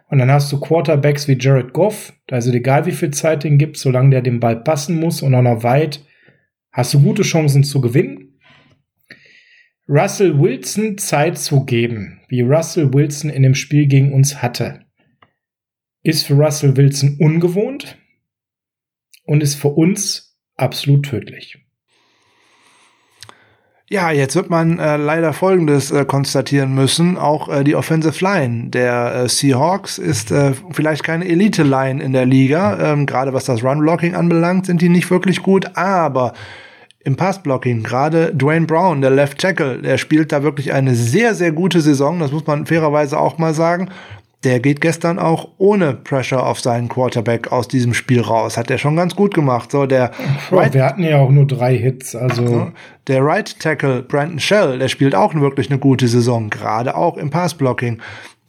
Und 0.09 0.19
dann 0.19 0.31
hast 0.31 0.51
du 0.51 0.59
Quarterbacks 0.59 1.27
wie 1.27 1.37
Jared 1.37 1.73
Goff, 1.73 2.13
also 2.31 2.51
egal 2.51 2.85
wie 2.85 2.93
viel 2.93 3.11
Zeit 3.11 3.43
den 3.43 3.57
gibt, 3.57 3.77
solange 3.77 4.11
der 4.11 4.21
den 4.21 4.39
Ball 4.39 4.63
passen 4.63 4.99
muss 4.99 5.21
und 5.21 5.35
auch 5.35 5.41
noch 5.41 5.63
weit, 5.63 6.05
hast 6.71 6.93
du 6.93 7.01
gute 7.01 7.23
Chancen 7.23 7.63
zu 7.63 7.81
gewinnen. 7.81 8.39
Russell 9.89 10.39
Wilson 10.39 10.97
Zeit 10.97 11.37
zu 11.37 11.65
geben, 11.65 12.21
wie 12.29 12.41
Russell 12.41 12.93
Wilson 12.93 13.29
in 13.29 13.43
dem 13.43 13.55
Spiel 13.55 13.87
gegen 13.87 14.13
uns 14.13 14.41
hatte, 14.41 14.85
ist 16.03 16.25
für 16.25 16.35
Russell 16.35 16.75
Wilson 16.77 17.17
ungewohnt 17.19 17.97
und 19.23 19.43
ist 19.43 19.55
für 19.55 19.69
uns 19.69 20.37
absolut 20.55 21.05
tödlich. 21.05 21.66
Ja, 23.89 24.11
jetzt 24.11 24.35
wird 24.35 24.49
man 24.49 24.79
äh, 24.79 24.97
leider 24.97 25.31
Folgendes 25.31 25.91
äh, 25.91 26.03
konstatieren 26.03 26.75
müssen. 26.75 27.17
Auch 27.17 27.47
äh, 27.47 27.63
die 27.63 27.73
Offensive 27.73 28.21
Line 28.21 28.69
der 28.69 29.15
äh, 29.15 29.29
Seahawks 29.29 29.97
ist 29.97 30.29
äh, 30.29 30.51
vielleicht 30.71 31.05
keine 31.05 31.25
Elite-Line 31.25 32.03
in 32.03 32.11
der 32.11 32.25
Liga. 32.25 32.77
Ähm, 32.81 33.05
Gerade 33.05 33.33
was 33.33 33.45
das 33.45 33.63
Run-Blocking 33.63 34.13
anbelangt, 34.13 34.65
sind 34.65 34.81
die 34.81 34.89
nicht 34.89 35.09
wirklich 35.09 35.41
gut. 35.41 35.77
Aber 35.77 36.33
im 37.07 37.15
Passblocking. 37.15 37.83
Gerade 37.83 38.35
Dwayne 38.35 38.65
Brown, 38.65 38.99
der 38.99 39.11
Left 39.11 39.39
Tackle, 39.39 39.81
der 39.81 39.97
spielt 39.97 40.33
da 40.33 40.43
wirklich 40.43 40.73
eine 40.73 40.93
sehr, 40.93 41.33
sehr 41.33 41.53
gute 41.53 41.79
Saison. 41.79 42.19
Das 42.19 42.33
muss 42.33 42.45
man 42.45 42.65
fairerweise 42.65 43.17
auch 43.17 43.37
mal 43.37 43.53
sagen. 43.53 43.87
Der 44.43 44.59
geht 44.59 44.81
gestern 44.81 45.17
auch 45.17 45.49
ohne 45.57 45.93
Pressure 45.93 46.45
auf 46.45 46.59
seinen 46.59 46.89
Quarterback 46.89 47.51
aus 47.51 47.67
diesem 47.67 47.95
Spiel 47.95 48.21
raus. 48.21 48.55
Hat 48.55 48.69
er 48.69 48.77
schon 48.77 48.95
ganz 48.95 49.15
gut 49.15 49.33
gemacht. 49.33 49.71
So, 49.71 49.87
der 49.87 50.11
right, 50.51 50.73
wir 50.73 50.85
hatten 50.85 51.03
ja 51.03 51.17
auch 51.17 51.31
nur 51.31 51.47
drei 51.47 51.75
Hits, 51.75 52.15
also. 52.15 52.71
Der 53.07 53.25
Right 53.25 53.59
Tackle, 53.59 54.03
Brandon 54.03 54.39
Shell, 54.39 54.77
der 54.79 54.89
spielt 54.89 55.15
auch 55.15 55.33
wirklich 55.33 55.71
eine 55.71 55.79
gute 55.79 56.07
Saison. 56.07 56.49
Gerade 56.49 56.95
auch 56.95 57.17
im 57.17 57.29
Passblocking. 57.29 57.99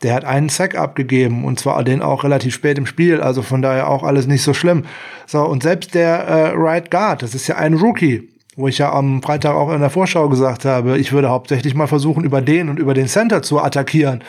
Der 0.03 0.15
hat 0.15 0.25
einen 0.25 0.49
Sack 0.49 0.77
abgegeben 0.77 1.45
und 1.45 1.59
zwar 1.59 1.83
den 1.83 2.03
auch 2.03 2.23
relativ 2.23 2.55
spät 2.55 2.79
im 2.79 2.87
Spiel, 2.87 3.21
also 3.21 3.43
von 3.43 3.63
daher 3.63 3.89
auch 3.89 4.05
alles 4.05 4.29
nicht 4.29 4.43
so 4.43 4.55
schlimm. 4.55 4.85
So, 5.27 5.45
und 5.45 5.63
selbst 5.63 5.95
der 5.95 6.19
äh, 6.19 6.53
Right 6.55 6.91
Guard, 6.91 7.23
das 7.23 7.35
ist 7.35 7.49
ja 7.49 7.57
ein 7.57 7.75
Rookie, 7.75 8.29
wo 8.57 8.69
ich 8.69 8.79
ja 8.79 8.93
am 8.93 9.23
Freitag 9.23 9.57
auch 9.57 9.73
in 9.73 9.81
der 9.81 9.91
Vorschau 9.91 10.29
gesagt 10.29 10.65
habe, 10.65 10.99
ich 10.99 11.13
würde 11.13 11.31
hauptsächlich 11.31 11.75
mal 11.75 11.89
versuchen, 11.89 12.23
über 12.23 12.41
den 12.41 12.69
und 12.69 12.79
über 12.79 12.95
den 12.95 13.09
Center 13.09 13.43
zu 13.43 13.61
attackieren. 13.61 14.23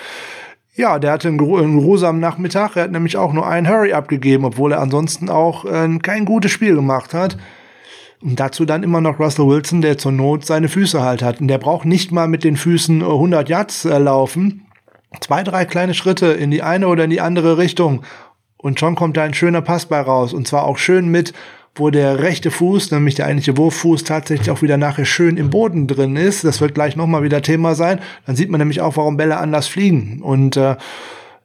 Ja, 0.79 0.97
der 0.97 1.11
hatte 1.11 1.27
einen, 1.27 1.41
einen 1.41 1.77
geruhsamen 1.77 2.21
Nachmittag. 2.21 2.77
Er 2.77 2.83
hat 2.83 2.91
nämlich 2.91 3.17
auch 3.17 3.33
nur 3.33 3.45
einen 3.45 3.67
Hurry 3.67 3.91
abgegeben, 3.91 4.45
obwohl 4.45 4.71
er 4.71 4.79
ansonsten 4.79 5.29
auch 5.29 5.65
äh, 5.65 5.99
kein 6.01 6.23
gutes 6.23 6.53
Spiel 6.53 6.73
gemacht 6.73 7.13
hat. 7.13 7.35
Und 8.21 8.39
dazu 8.39 8.63
dann 8.63 8.83
immer 8.83 9.01
noch 9.01 9.19
Russell 9.19 9.45
Wilson, 9.45 9.81
der 9.81 9.97
zur 9.97 10.13
Not 10.13 10.45
seine 10.45 10.69
Füße 10.69 11.03
halt 11.03 11.21
hat. 11.21 11.41
Und 11.41 11.49
der 11.49 11.57
braucht 11.57 11.83
nicht 11.83 12.13
mal 12.13 12.29
mit 12.29 12.45
den 12.45 12.55
Füßen 12.55 13.01
100 13.01 13.49
Yards 13.49 13.83
äh, 13.83 13.97
laufen. 13.97 14.67
Zwei, 15.19 15.43
drei 15.43 15.65
kleine 15.65 15.93
Schritte 15.93 16.27
in 16.27 16.49
die 16.49 16.63
eine 16.63 16.87
oder 16.87 17.03
in 17.03 17.09
die 17.09 17.19
andere 17.19 17.57
Richtung. 17.57 18.03
Und 18.55 18.79
schon 18.79 18.95
kommt 18.95 19.17
da 19.17 19.23
ein 19.23 19.33
schöner 19.33 19.61
Pass 19.61 19.85
bei 19.85 19.99
raus. 19.99 20.31
Und 20.31 20.47
zwar 20.47 20.63
auch 20.63 20.77
schön 20.77 21.09
mit 21.09 21.33
wo 21.75 21.89
der 21.89 22.19
rechte 22.19 22.51
Fuß, 22.51 22.91
nämlich 22.91 23.15
der 23.15 23.25
eigentliche 23.25 23.57
Wurffuß, 23.57 24.03
tatsächlich 24.03 24.51
auch 24.51 24.61
wieder 24.61 24.77
nachher 24.77 25.05
schön 25.05 25.37
im 25.37 25.49
Boden 25.49 25.87
drin 25.87 26.15
ist. 26.15 26.43
Das 26.43 26.61
wird 26.61 26.73
gleich 26.73 26.95
nochmal 26.95 27.23
wieder 27.23 27.41
Thema 27.41 27.75
sein. 27.75 27.99
Dann 28.25 28.35
sieht 28.35 28.49
man 28.49 28.59
nämlich 28.59 28.81
auch, 28.81 28.97
warum 28.97 29.17
Bälle 29.17 29.37
anders 29.37 29.67
fliegen. 29.67 30.21
Und 30.21 30.57
äh, 30.57 30.75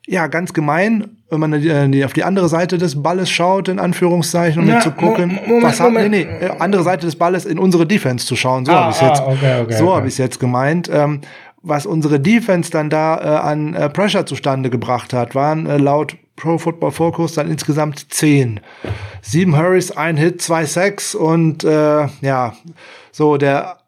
ja, 0.07 0.27
ganz 0.27 0.53
gemein, 0.53 1.17
wenn 1.31 1.41
man 1.41 1.93
die, 1.93 2.05
auf 2.05 2.13
die 2.13 2.25
andere 2.25 2.49
Seite 2.49 2.79
des 2.79 3.03
Balles 3.03 3.31
schaut, 3.31 3.69
in 3.69 3.79
Anführungszeichen, 3.79 4.63
um 4.63 4.69
ja, 4.69 4.81
zu 4.81 4.91
gucken, 4.91 5.39
Moment, 5.47 5.63
was 5.63 5.81
hat, 5.81 5.89
Moment. 5.89 6.11
nee, 6.11 6.27
nee, 6.41 6.49
andere 6.59 6.83
Seite 6.83 7.07
des 7.07 7.17
Balles 7.17 7.47
in 7.47 7.59
unsere 7.59 7.87
Defense 7.87 8.27
zu 8.27 8.37
schauen. 8.37 8.67
So 8.67 8.73
ah, 8.73 8.85
habe 8.85 8.93
ich 8.93 9.01
jetzt, 9.01 9.21
ah, 9.21 9.29
okay, 9.29 9.61
okay, 9.63 9.77
so 9.77 9.87
okay. 9.87 9.97
habe 9.97 10.09
ich 10.09 10.19
jetzt 10.19 10.41
gemeint. 10.41 10.91
Ähm, 10.93 11.21
was 11.67 11.87
unsere 11.87 12.21
Defense 12.21 12.71
dann 12.71 12.91
da 12.91 13.17
äh, 13.17 13.49
an 13.49 13.75
äh, 13.75 13.89
Pressure 13.89 14.27
zustande 14.27 14.69
gebracht 14.69 15.15
hat, 15.15 15.35
waren 15.35 15.67
äh, 15.67 15.79
laut 15.79 16.17
Pro 16.37 16.59
Football 16.59 16.91
Focus 16.91 17.35
dann 17.35 17.51
insgesamt 17.51 18.13
zehn. 18.13 18.61
Sieben 19.23 19.57
Hurries, 19.57 19.93
ein 19.93 20.17
Hit, 20.17 20.43
zwei 20.43 20.65
Sacks 20.67 21.15
und 21.15 21.65
äh, 21.65 22.09
ja, 22.21 22.55
so 23.13 23.37
der 23.37 23.79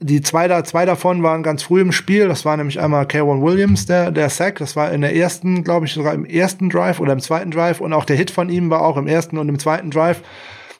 die 0.00 0.20
zwei, 0.20 0.46
da, 0.46 0.62
zwei 0.62 0.84
davon 0.84 1.22
waren 1.22 1.42
ganz 1.42 1.64
früh 1.64 1.80
im 1.80 1.92
Spiel. 1.92 2.28
Das 2.28 2.44
war 2.44 2.56
nämlich 2.56 2.80
einmal 2.80 3.04
K1 3.04 3.42
Williams, 3.42 3.86
der, 3.86 4.10
der 4.12 4.30
Sack. 4.30 4.58
Das 4.58 4.76
war 4.76 4.92
in 4.92 5.00
der 5.00 5.16
ersten, 5.16 5.64
glaube 5.64 5.86
ich, 5.86 5.92
sogar 5.92 6.14
im 6.14 6.24
ersten 6.24 6.70
Drive 6.70 7.00
oder 7.00 7.12
im 7.12 7.20
zweiten 7.20 7.50
Drive. 7.50 7.80
Und 7.80 7.92
auch 7.92 8.04
der 8.04 8.16
Hit 8.16 8.30
von 8.30 8.48
ihm 8.48 8.70
war 8.70 8.82
auch 8.82 8.96
im 8.96 9.08
ersten 9.08 9.38
und 9.38 9.48
im 9.48 9.58
zweiten 9.58 9.90
Drive. 9.90 10.22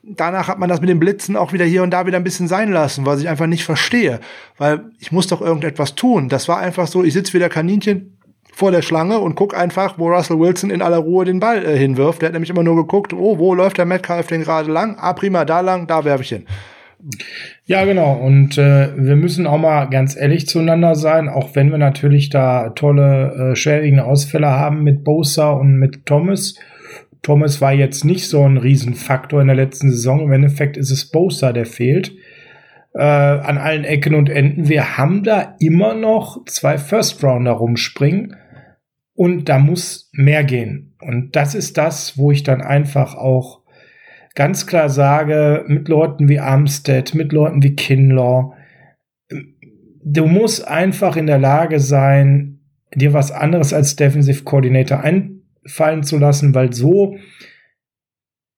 Danach 0.04 0.46
hat 0.46 0.60
man 0.60 0.68
das 0.68 0.80
mit 0.80 0.88
den 0.88 1.00
Blitzen 1.00 1.36
auch 1.36 1.52
wieder 1.52 1.64
hier 1.64 1.82
und 1.82 1.90
da 1.90 2.06
wieder 2.06 2.16
ein 2.16 2.24
bisschen 2.24 2.46
sein 2.46 2.70
lassen, 2.70 3.06
was 3.06 3.20
ich 3.20 3.28
einfach 3.28 3.46
nicht 3.46 3.64
verstehe. 3.64 4.20
Weil 4.56 4.84
ich 5.00 5.10
muss 5.10 5.26
doch 5.26 5.40
irgendetwas 5.40 5.96
tun. 5.96 6.28
Das 6.28 6.46
war 6.46 6.58
einfach 6.58 6.86
so, 6.86 7.02
ich 7.02 7.12
sitze 7.12 7.32
wieder 7.32 7.48
Kaninchen 7.48 8.17
vor 8.58 8.72
der 8.72 8.82
Schlange 8.82 9.20
und 9.20 9.36
guck 9.36 9.56
einfach, 9.56 9.98
wo 9.98 10.08
Russell 10.08 10.40
Wilson 10.40 10.70
in 10.70 10.82
aller 10.82 10.96
Ruhe 10.96 11.24
den 11.24 11.38
Ball 11.38 11.64
äh, 11.64 11.78
hinwirft. 11.78 12.22
Der 12.22 12.26
hat 12.26 12.32
nämlich 12.32 12.50
immer 12.50 12.64
nur 12.64 12.74
geguckt, 12.74 13.12
oh, 13.12 13.38
wo 13.38 13.54
läuft 13.54 13.78
der 13.78 13.84
Metcalf 13.84 14.26
denn 14.26 14.42
gerade 14.42 14.68
lang? 14.68 14.96
Ah, 14.98 15.12
prima, 15.12 15.44
da 15.44 15.60
lang, 15.60 15.86
da 15.86 16.04
werfe 16.04 16.24
ich 16.24 16.30
hin. 16.30 16.44
Ja, 17.66 17.84
genau. 17.84 18.14
Und 18.14 18.58
äh, 18.58 18.88
wir 18.96 19.14
müssen 19.14 19.46
auch 19.46 19.58
mal 19.58 19.84
ganz 19.84 20.16
ehrlich 20.16 20.48
zueinander 20.48 20.96
sein, 20.96 21.28
auch 21.28 21.54
wenn 21.54 21.70
wir 21.70 21.78
natürlich 21.78 22.30
da 22.30 22.70
tolle, 22.70 23.52
äh, 23.52 23.54
schwerwiegende 23.54 24.04
Ausfälle 24.04 24.48
haben 24.48 24.82
mit 24.82 25.04
Bosa 25.04 25.50
und 25.50 25.76
mit 25.76 26.04
Thomas. 26.04 26.56
Thomas 27.22 27.60
war 27.60 27.72
jetzt 27.72 28.04
nicht 28.04 28.26
so 28.26 28.42
ein 28.42 28.56
Riesenfaktor 28.56 29.40
in 29.40 29.46
der 29.46 29.56
letzten 29.56 29.92
Saison. 29.92 30.22
Im 30.22 30.32
Endeffekt 30.32 30.76
ist 30.76 30.90
es 30.90 31.08
Bosa, 31.12 31.52
der 31.52 31.66
fehlt 31.66 32.10
äh, 32.94 33.02
an 33.02 33.56
allen 33.56 33.84
Ecken 33.84 34.16
und 34.16 34.28
Enden. 34.28 34.68
Wir 34.68 34.98
haben 34.98 35.22
da 35.22 35.54
immer 35.60 35.94
noch 35.94 36.44
zwei 36.46 36.76
First 36.76 37.22
Rounder 37.22 37.52
rumspringen 37.52 38.34
und 39.18 39.48
da 39.48 39.58
muss 39.58 40.10
mehr 40.12 40.44
gehen. 40.44 40.94
Und 41.00 41.34
das 41.34 41.56
ist 41.56 41.76
das, 41.76 42.16
wo 42.16 42.30
ich 42.30 42.44
dann 42.44 42.60
einfach 42.60 43.16
auch 43.16 43.64
ganz 44.36 44.68
klar 44.68 44.88
sage, 44.88 45.64
mit 45.66 45.88
Leuten 45.88 46.28
wie 46.28 46.38
Armstead, 46.38 47.16
mit 47.16 47.32
Leuten 47.32 47.60
wie 47.60 47.74
Kinlaw, 47.74 48.54
du 50.04 50.26
musst 50.26 50.68
einfach 50.68 51.16
in 51.16 51.26
der 51.26 51.40
Lage 51.40 51.80
sein, 51.80 52.60
dir 52.94 53.12
was 53.12 53.32
anderes 53.32 53.72
als 53.72 53.96
Defensive 53.96 54.44
Coordinator 54.44 55.00
einfallen 55.00 56.04
zu 56.04 56.18
lassen, 56.18 56.54
weil 56.54 56.72
so 56.72 57.18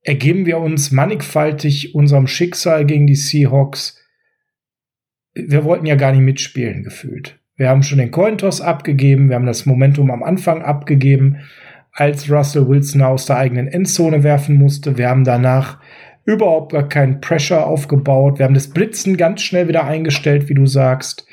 ergeben 0.02 0.44
wir 0.44 0.58
uns 0.58 0.90
mannigfaltig 0.90 1.94
unserem 1.94 2.26
Schicksal 2.26 2.84
gegen 2.84 3.06
die 3.06 3.16
Seahawks. 3.16 3.98
Wir 5.32 5.64
wollten 5.64 5.86
ja 5.86 5.94
gar 5.94 6.12
nicht 6.12 6.20
mitspielen, 6.20 6.84
gefühlt. 6.84 7.39
Wir 7.60 7.68
haben 7.68 7.82
schon 7.82 7.98
den 7.98 8.10
Cointoss 8.10 8.62
abgegeben, 8.62 9.28
wir 9.28 9.36
haben 9.36 9.44
das 9.44 9.66
Momentum 9.66 10.10
am 10.10 10.22
Anfang 10.22 10.62
abgegeben, 10.62 11.40
als 11.92 12.30
Russell 12.30 12.66
Wilson 12.66 13.02
aus 13.02 13.26
der 13.26 13.36
eigenen 13.36 13.68
Endzone 13.68 14.22
werfen 14.22 14.56
musste. 14.56 14.96
Wir 14.96 15.10
haben 15.10 15.24
danach 15.24 15.78
überhaupt 16.24 16.72
gar 16.72 16.88
keinen 16.88 17.20
Pressure 17.20 17.66
aufgebaut. 17.66 18.38
Wir 18.38 18.46
haben 18.46 18.54
das 18.54 18.70
Blitzen 18.70 19.18
ganz 19.18 19.42
schnell 19.42 19.68
wieder 19.68 19.84
eingestellt, 19.84 20.48
wie 20.48 20.54
du 20.54 20.64
sagst. 20.64 21.26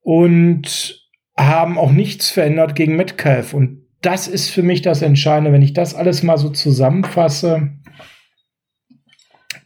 Und 0.00 1.04
haben 1.36 1.76
auch 1.76 1.90
nichts 1.90 2.30
verändert 2.30 2.76
gegen 2.76 2.94
Metcalf. 2.94 3.54
Und 3.54 3.82
das 4.00 4.28
ist 4.28 4.48
für 4.48 4.62
mich 4.62 4.80
das 4.80 5.02
Entscheidende. 5.02 5.50
Wenn 5.50 5.62
ich 5.62 5.72
das 5.72 5.96
alles 5.96 6.22
mal 6.22 6.38
so 6.38 6.50
zusammenfasse, 6.50 7.72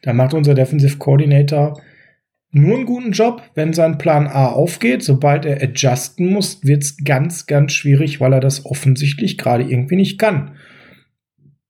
dann 0.01 0.17
macht 0.17 0.33
unser 0.33 0.55
Defensive 0.55 0.97
Coordinator 0.97 1.79
nur 2.53 2.77
einen 2.77 2.87
guten 2.87 3.13
Job, 3.13 3.43
wenn 3.55 3.73
sein 3.73 3.99
Plan 3.99 4.27
A 4.27 4.49
aufgeht. 4.49 5.03
Sobald 5.03 5.47
er 5.47 5.63
adjusten 5.63 6.27
muss, 6.27 6.63
wird 6.63 6.83
es 6.83 6.97
ganz, 6.99 7.47
ganz 7.47 7.73
schwierig, 7.73 8.21
weil 8.21 8.35
er 8.35 8.41
das 8.41 8.67
offensichtlich 8.67 9.39
gerade 9.39 9.65
irgendwie 9.65 9.97
nicht 9.97 10.19
kann. 10.19 10.55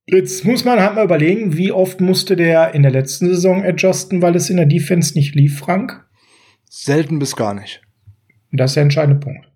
Jetzt 0.06 0.44
muss 0.44 0.64
man 0.64 0.80
halt 0.80 0.96
mal 0.96 1.04
überlegen, 1.04 1.56
wie 1.56 1.70
oft 1.70 2.00
musste 2.00 2.34
der 2.34 2.74
in 2.74 2.82
der 2.82 2.90
letzten 2.90 3.28
Saison 3.28 3.64
adjusten, 3.64 4.20
weil 4.20 4.34
es 4.34 4.50
in 4.50 4.56
der 4.56 4.66
Defense 4.66 5.14
nicht 5.14 5.36
lief, 5.36 5.60
Frank? 5.60 6.04
Selten 6.68 7.20
bis 7.20 7.36
gar 7.36 7.54
nicht. 7.54 7.82
das 8.50 8.72
ist 8.72 8.74
der 8.74 8.82
entscheidende 8.82 9.20
Punkt. 9.20 9.48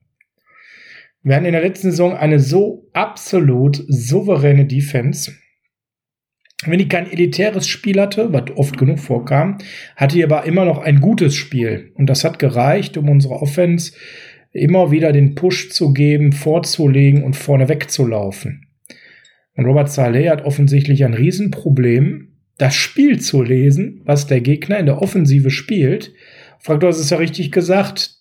Wir 1.24 1.34
hatten 1.34 1.46
in 1.46 1.52
der 1.52 1.62
letzten 1.62 1.90
Saison 1.90 2.14
eine 2.14 2.38
so 2.38 2.88
absolut 2.92 3.82
souveräne 3.88 4.64
Defense. 4.64 5.32
Wenn 6.64 6.78
die 6.78 6.88
kein 6.88 7.10
elitäres 7.10 7.68
Spiel 7.68 8.00
hatte, 8.00 8.32
was 8.32 8.56
oft 8.56 8.78
genug 8.78 8.98
vorkam, 8.98 9.58
hatte 9.94 10.16
die 10.16 10.24
aber 10.24 10.44
immer 10.44 10.64
noch 10.64 10.78
ein 10.78 11.00
gutes 11.00 11.34
Spiel. 11.34 11.92
Und 11.94 12.06
das 12.06 12.24
hat 12.24 12.38
gereicht, 12.38 12.96
um 12.96 13.10
unsere 13.10 13.34
Offense 13.34 13.92
immer 14.52 14.90
wieder 14.90 15.12
den 15.12 15.34
Push 15.34 15.70
zu 15.70 15.92
geben, 15.92 16.32
vorzulegen 16.32 17.22
und 17.24 17.36
vorne 17.36 17.68
wegzulaufen. 17.68 18.68
Und 19.54 19.66
Robert 19.66 19.90
Saleh 19.90 20.30
hat 20.30 20.44
offensichtlich 20.44 21.04
ein 21.04 21.14
Riesenproblem, 21.14 22.28
das 22.58 22.74
Spiel 22.74 23.20
zu 23.20 23.42
lesen, 23.42 24.00
was 24.04 24.26
der 24.26 24.40
Gegner 24.40 24.78
in 24.78 24.86
der 24.86 25.02
Offensive 25.02 25.50
spielt. 25.50 26.14
Fragt, 26.58 26.82
du 26.82 26.86
hast 26.86 26.98
es 26.98 27.10
ja 27.10 27.18
richtig 27.18 27.52
gesagt, 27.52 28.15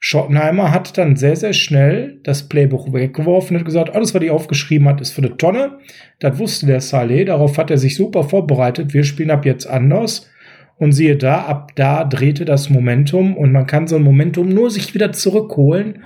Schottenheimer 0.00 0.70
hat 0.70 0.96
dann 0.96 1.16
sehr, 1.16 1.34
sehr 1.34 1.52
schnell 1.52 2.20
das 2.22 2.48
Playbook 2.48 2.92
weggeworfen 2.92 3.56
und 3.56 3.64
gesagt, 3.64 3.94
alles, 3.94 4.14
was 4.14 4.22
ich 4.22 4.30
aufgeschrieben 4.30 4.88
hat, 4.88 5.00
ist 5.00 5.10
für 5.12 5.22
eine 5.22 5.36
Tonne. 5.36 5.78
Das 6.20 6.38
wusste 6.38 6.66
der 6.66 6.80
Saleh, 6.80 7.24
darauf 7.24 7.58
hat 7.58 7.70
er 7.70 7.78
sich 7.78 7.96
super 7.96 8.22
vorbereitet. 8.22 8.94
Wir 8.94 9.02
spielen 9.02 9.30
ab 9.30 9.44
jetzt 9.44 9.66
anders. 9.66 10.30
Und 10.76 10.92
siehe 10.92 11.16
da, 11.16 11.42
ab 11.42 11.72
da 11.74 12.04
drehte 12.04 12.44
das 12.44 12.70
Momentum 12.70 13.36
und 13.36 13.50
man 13.50 13.66
kann 13.66 13.88
so 13.88 13.96
ein 13.96 14.02
Momentum 14.02 14.48
nur 14.48 14.70
sich 14.70 14.94
wieder 14.94 15.10
zurückholen. 15.10 16.04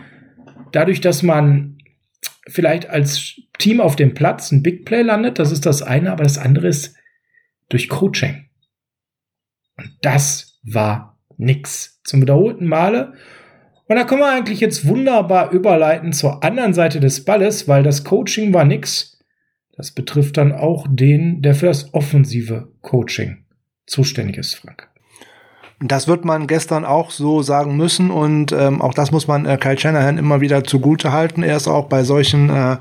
Dadurch, 0.73 1.03
dass 1.03 1.23
man 1.23 1.77
vielleicht 2.49 2.89
als 2.89 3.39
Team 3.59 3.83
auf 3.83 3.97
dem 3.97 4.15
Platz 4.15 4.51
ein 4.51 4.63
Big 4.63 4.87
Play 4.87 5.03
landet, 5.03 5.39
das 5.39 5.53
ist 5.53 5.67
das 5.67 5.83
eine, 5.83 6.11
aber 6.11 6.25
das 6.25 6.39
andere 6.39 6.69
ist 6.69 6.97
durch 7.69 7.91
Coaching. 7.91 8.47
Und 9.77 9.91
das 10.01 10.59
war 10.63 11.19
nix. 11.37 12.01
Zum 12.05 12.23
wiederholten 12.23 12.67
Male. 12.67 13.13
Und 13.93 13.99
da 13.99 14.05
können 14.05 14.23
wir 14.23 14.33
eigentlich 14.33 14.61
jetzt 14.61 14.87
wunderbar 14.87 15.51
überleiten 15.51 16.15
zur 16.15 16.43
anderen 16.43 16.73
Seite 16.73 16.99
des 16.99 17.27
Balles, 17.27 17.69
weil 17.69 17.83
das 17.83 18.05
Coaching 18.05 18.55
war 18.55 18.65
nix. 18.65 19.19
Das 19.77 19.91
betrifft 19.91 20.39
dann 20.39 20.51
auch 20.51 20.87
den, 20.89 21.43
der 21.43 21.55
für 21.55 21.67
das 21.67 21.93
offensive 21.93 22.73
Coaching 22.81 23.45
zuständig 23.85 24.39
ist, 24.39 24.55
Frank. 24.55 24.89
Das 25.79 26.09
wird 26.09 26.25
man 26.25 26.47
gestern 26.47 26.87
auch 26.87 27.11
so 27.11 27.43
sagen 27.43 27.77
müssen 27.77 28.11
und 28.11 28.53
ähm, 28.53 28.81
auch 28.81 28.95
das 28.95 29.11
muss 29.11 29.29
man 29.29 29.45
äh, 29.45 29.59
Kyle 29.59 29.79
Shanahan 29.79 30.17
immer 30.17 30.41
wieder 30.41 30.65
zugute 30.65 31.13
halten. 31.13 31.43
Er 31.43 31.59
ist 31.59 31.69
auch 31.69 31.91
bei 31.91 32.03
solchen 32.03 32.49
äh, 32.49 32.79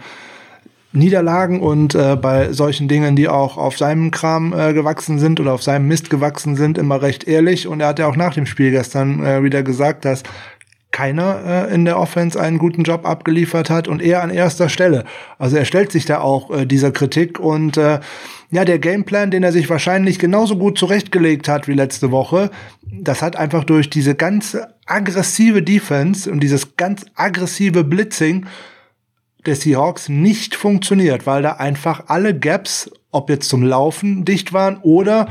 Niederlagen 0.94 1.60
und 1.60 1.94
äh, 1.94 2.16
bei 2.16 2.54
solchen 2.54 2.88
Dingen, 2.88 3.18
die 3.18 3.28
auch 3.28 3.58
auf 3.58 3.78
seinem 3.78 4.12
Kram 4.12 4.54
äh, 4.54 4.72
gewachsen 4.72 5.20
sind 5.20 5.42
oder 5.42 5.52
auf 5.52 5.64
seinem 5.64 5.90
Mist 5.90 6.10
gewachsen 6.10 6.56
sind, 6.56 6.78
immer 6.78 7.02
recht 7.02 7.26
ehrlich. 7.26 7.68
Und 7.68 7.82
er 7.82 7.88
hat 7.88 8.00
ja 8.00 8.08
auch 8.08 8.16
nach 8.16 8.34
dem 8.34 8.46
Spiel 8.46 8.72
gestern 8.72 9.26
äh, 9.26 9.44
wieder 9.44 9.62
gesagt, 9.62 10.06
dass 10.06 10.24
keiner 10.92 11.68
äh, 11.70 11.74
in 11.74 11.86
der 11.86 11.98
Offense 11.98 12.40
einen 12.40 12.58
guten 12.58 12.84
Job 12.84 13.06
abgeliefert 13.06 13.70
hat 13.70 13.88
und 13.88 14.02
er 14.02 14.22
an 14.22 14.30
erster 14.30 14.70
Stelle. 14.70 15.06
Also 15.40 15.58
er 15.58 15.66
stellt 15.66 15.92
sich 15.92 16.06
da 16.06 16.20
auch 16.20 16.52
äh, 16.52 16.66
dieser 16.66 16.92
Kritik 16.92 17.40
und 17.40 17.78
äh, 17.78 18.00
ja, 18.52 18.66
der 18.66 18.80
Gameplan, 18.80 19.32
den 19.32 19.44
er 19.44 19.54
sich 19.54 19.70
wahrscheinlich 19.70 20.20
genauso 20.20 20.58
gut 20.58 20.78
zurechtgelegt 20.78 21.48
hat 21.48 21.70
wie 21.70 21.74
letzte 21.74 22.12
Woche, 22.12 22.52
das 22.84 23.22
hat 23.22 23.38
einfach 23.38 23.64
durch 23.64 23.90
diese 23.90 24.16
ganze 24.16 24.76
aggressive 24.86 25.64
Defense 25.64 26.30
und 26.30 26.42
dieses 26.42 26.76
ganz 26.76 27.06
aggressive 27.16 27.86
Blitzing 27.86 28.46
der 29.46 29.56
Seahawks 29.56 30.10
nicht 30.10 30.56
funktioniert, 30.56 31.26
weil 31.26 31.42
da 31.42 31.54
einfach 31.54 32.04
alle 32.08 32.38
Gaps, 32.38 32.92
ob 33.12 33.30
jetzt 33.30 33.48
zum 33.48 33.64
Laufen 33.64 34.26
dicht 34.26 34.54
waren 34.54 34.78
oder 34.84 35.30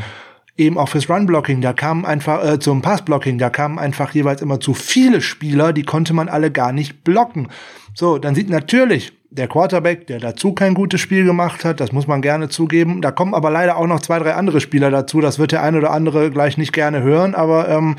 eben 0.60 0.78
auch 0.78 0.88
fürs 0.88 1.08
Run-Blocking, 1.08 1.60
da 1.60 1.72
kamen 1.72 2.04
einfach, 2.04 2.44
äh, 2.44 2.58
zum 2.58 2.82
Pass-Blocking, 2.82 3.38
da 3.38 3.50
kamen 3.50 3.78
einfach 3.78 4.12
jeweils 4.12 4.42
immer 4.42 4.60
zu 4.60 4.74
viele 4.74 5.20
Spieler, 5.20 5.72
die 5.72 5.82
konnte 5.82 6.12
man 6.12 6.28
alle 6.28 6.50
gar 6.50 6.72
nicht 6.72 7.02
blocken. 7.04 7.48
So, 7.94 8.18
dann 8.18 8.34
sieht 8.34 8.50
natürlich 8.50 9.12
der 9.30 9.46
Quarterback, 9.46 10.06
der 10.06 10.18
dazu 10.18 10.52
kein 10.52 10.74
gutes 10.74 11.00
Spiel 11.00 11.24
gemacht 11.24 11.64
hat, 11.64 11.80
das 11.80 11.92
muss 11.92 12.06
man 12.06 12.20
gerne 12.20 12.48
zugeben. 12.48 13.00
Da 13.00 13.12
kommen 13.12 13.34
aber 13.34 13.50
leider 13.50 13.76
auch 13.76 13.86
noch 13.86 14.00
zwei, 14.00 14.18
drei 14.18 14.34
andere 14.34 14.60
Spieler 14.60 14.90
dazu. 14.90 15.20
Das 15.20 15.38
wird 15.38 15.52
der 15.52 15.62
eine 15.62 15.78
oder 15.78 15.92
andere 15.92 16.30
gleich 16.30 16.58
nicht 16.58 16.72
gerne 16.72 17.02
hören, 17.02 17.34
aber 17.34 17.68
ähm, 17.68 17.96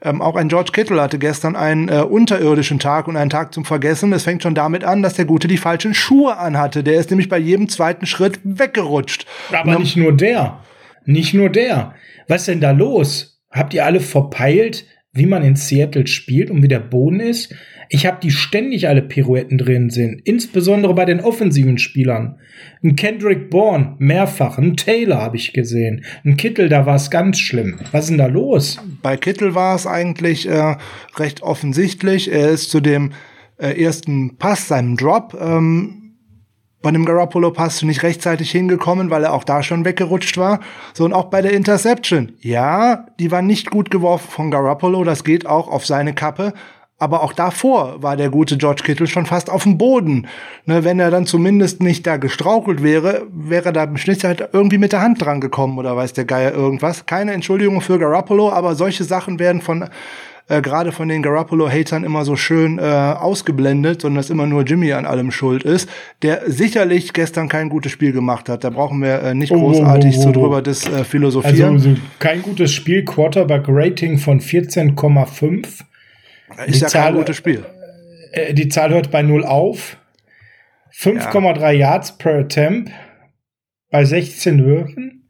ähm, 0.00 0.20
auch 0.20 0.36
ein 0.36 0.48
George 0.48 0.72
Kittle 0.72 1.00
hatte 1.00 1.18
gestern 1.18 1.56
einen 1.56 1.88
äh, 1.88 2.02
unterirdischen 2.02 2.78
Tag 2.78 3.08
und 3.08 3.16
einen 3.16 3.30
Tag 3.30 3.54
zum 3.54 3.64
Vergessen. 3.64 4.12
Es 4.12 4.24
fängt 4.24 4.42
schon 4.42 4.54
damit 4.54 4.84
an, 4.84 5.02
dass 5.02 5.14
der 5.14 5.24
Gute 5.24 5.48
die 5.48 5.56
falschen 5.56 5.94
Schuhe 5.94 6.36
anhatte. 6.36 6.82
Der 6.82 6.96
ist 6.96 7.10
nämlich 7.10 7.28
bei 7.28 7.38
jedem 7.38 7.68
zweiten 7.68 8.06
Schritt 8.06 8.38
weggerutscht. 8.42 9.26
Aber 9.52 9.78
nicht 9.78 9.96
nur 9.96 10.12
der. 10.12 10.58
Nicht 11.06 11.34
nur 11.34 11.50
der. 11.50 11.94
Was 12.28 12.46
denn 12.46 12.60
da 12.60 12.70
los? 12.70 13.42
Habt 13.50 13.74
ihr 13.74 13.84
alle 13.84 14.00
verpeilt, 14.00 14.86
wie 15.12 15.26
man 15.26 15.44
in 15.44 15.56
Seattle 15.56 16.06
spielt 16.06 16.50
und 16.50 16.62
wie 16.62 16.68
der 16.68 16.80
Boden 16.80 17.20
ist? 17.20 17.54
Ich 17.88 18.06
habe 18.06 18.18
die 18.22 18.30
ständig 18.30 18.88
alle 18.88 19.02
Pirouetten 19.02 19.58
drin 19.58 19.90
sind, 19.90 20.20
insbesondere 20.24 20.94
bei 20.94 21.04
den 21.04 21.20
offensiven 21.20 21.78
Spielern. 21.78 22.38
Ein 22.82 22.96
Kendrick 22.96 23.50
Bourne 23.50 23.94
mehrfach, 23.98 24.58
ein 24.58 24.76
Taylor 24.76 25.20
habe 25.20 25.36
ich 25.36 25.52
gesehen, 25.52 26.04
ein 26.24 26.36
Kittel, 26.36 26.68
da 26.68 26.86
war 26.86 26.96
es 26.96 27.10
ganz 27.10 27.38
schlimm. 27.38 27.78
Was 27.92 28.04
ist 28.04 28.10
denn 28.10 28.18
da 28.18 28.26
los? 28.26 28.80
Bei 29.02 29.16
Kittel 29.16 29.54
war 29.54 29.76
es 29.76 29.86
eigentlich 29.86 30.48
äh, 30.48 30.76
recht 31.16 31.42
offensichtlich. 31.42 32.32
Er 32.32 32.50
ist 32.50 32.70
zu 32.70 32.80
dem 32.80 33.12
äh, 33.58 33.80
ersten 33.80 34.36
Pass, 34.38 34.68
seinem 34.68 34.96
Drop, 34.96 35.36
ähm, 35.40 36.03
bei 36.84 36.90
dem 36.90 37.06
Garoppolo-Pass 37.06 37.82
nicht 37.82 38.02
rechtzeitig 38.02 38.50
hingekommen, 38.50 39.08
weil 39.08 39.24
er 39.24 39.32
auch 39.32 39.44
da 39.44 39.62
schon 39.62 39.86
weggerutscht 39.86 40.36
war. 40.36 40.60
So, 40.92 41.06
und 41.06 41.14
auch 41.14 41.24
bei 41.24 41.40
der 41.40 41.54
Interception. 41.54 42.34
Ja, 42.40 43.06
die 43.18 43.30
war 43.30 43.40
nicht 43.40 43.70
gut 43.70 43.90
geworfen 43.90 44.30
von 44.30 44.50
Garoppolo, 44.50 45.02
das 45.02 45.24
geht 45.24 45.46
auch 45.46 45.68
auf 45.68 45.86
seine 45.86 46.14
Kappe. 46.14 46.52
Aber 46.98 47.22
auch 47.22 47.32
davor 47.32 48.02
war 48.02 48.16
der 48.16 48.28
gute 48.28 48.58
George 48.58 48.82
Kittle 48.84 49.06
schon 49.06 49.24
fast 49.24 49.50
auf 49.50 49.62
dem 49.62 49.78
Boden. 49.78 50.28
Ne, 50.66 50.84
wenn 50.84 51.00
er 51.00 51.10
dann 51.10 51.26
zumindest 51.26 51.82
nicht 51.82 52.06
da 52.06 52.18
gestrauchelt 52.18 52.82
wäre, 52.82 53.26
wäre 53.32 53.72
da 53.72 53.84
im 53.84 53.96
Schnitt 53.96 54.22
halt 54.22 54.50
irgendwie 54.52 54.78
mit 54.78 54.92
der 54.92 55.00
Hand 55.00 55.24
dran 55.24 55.40
gekommen 55.40 55.78
oder 55.78 55.96
weiß 55.96 56.12
der 56.12 56.26
Geier 56.26 56.52
irgendwas. 56.52 57.06
Keine 57.06 57.32
Entschuldigung 57.32 57.80
für 57.80 57.98
Garoppolo, 57.98 58.52
aber 58.52 58.74
solche 58.74 59.04
Sachen 59.04 59.38
werden 59.38 59.62
von 59.62 59.88
äh, 60.48 60.60
gerade 60.60 60.92
von 60.92 61.08
den 61.08 61.22
Garoppolo-Hatern 61.22 62.04
immer 62.04 62.24
so 62.24 62.36
schön 62.36 62.78
äh, 62.78 62.82
ausgeblendet, 62.82 64.02
sondern 64.02 64.18
dass 64.18 64.30
immer 64.30 64.46
nur 64.46 64.62
Jimmy 64.62 64.92
an 64.92 65.06
allem 65.06 65.30
schuld 65.30 65.62
ist, 65.62 65.88
der 66.22 66.42
sicherlich 66.50 67.12
gestern 67.12 67.48
kein 67.48 67.70
gutes 67.70 67.92
Spiel 67.92 68.12
gemacht 68.12 68.48
hat. 68.48 68.62
Da 68.62 68.70
brauchen 68.70 69.00
wir 69.00 69.22
äh, 69.22 69.34
nicht 69.34 69.52
großartig 69.52 70.16
oh, 70.16 70.18
oh, 70.18 70.20
oh, 70.20 70.24
so 70.24 70.32
drüber 70.32 70.62
das 70.62 70.86
äh, 70.86 71.04
philosophieren. 71.04 71.74
Also, 71.74 71.96
kein 72.18 72.42
gutes 72.42 72.72
Spiel, 72.72 73.04
Quarterback-Rating 73.04 74.18
von 74.18 74.40
14,5. 74.40 75.66
Ist 76.66 76.76
die 76.76 76.80
ja 76.80 76.88
Zahl, 76.88 77.02
kein 77.04 77.14
gutes 77.14 77.36
Spiel. 77.36 77.64
Äh, 78.32 78.52
die 78.52 78.68
Zahl 78.68 78.90
hört 78.90 79.10
bei 79.10 79.22
0 79.22 79.44
auf. 79.44 79.96
5,3 80.94 81.60
ja. 81.60 81.70
Yards 81.70 82.18
per 82.18 82.40
Attempt 82.40 82.90
bei 83.90 84.04
16 84.04 84.64
Würfen. 84.64 85.23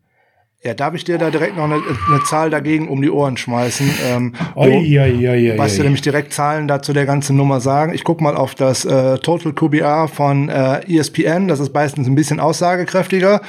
Ja, 0.66 0.72
darf 0.72 0.94
ich 0.94 1.04
dir 1.04 1.18
da 1.18 1.30
direkt 1.30 1.58
noch 1.58 1.64
eine, 1.64 1.74
eine 1.74 2.22
Zahl 2.24 2.48
dagegen 2.48 2.88
um 2.88 3.02
die 3.02 3.10
Ohren 3.10 3.36
schmeißen? 3.36 3.86
Ähm, 4.06 4.32
oi, 4.54 4.98
oi, 4.98 5.28
oi, 5.28 5.58
was 5.58 5.76
dir 5.76 5.82
nämlich 5.82 6.00
direkt 6.00 6.32
Zahlen 6.32 6.68
dazu 6.68 6.94
der 6.94 7.04
ganzen 7.04 7.36
Nummer 7.36 7.60
sagen. 7.60 7.92
Ich 7.92 8.02
guck 8.02 8.22
mal 8.22 8.34
auf 8.34 8.54
das 8.54 8.86
äh, 8.86 9.18
Total 9.18 9.52
QBR 9.52 10.08
von 10.08 10.48
äh, 10.48 10.80
ESPN. 10.88 11.48
Das 11.48 11.60
ist 11.60 11.74
meistens 11.74 12.06
ein 12.06 12.14
bisschen 12.14 12.40
aussagekräftiger. 12.40 13.42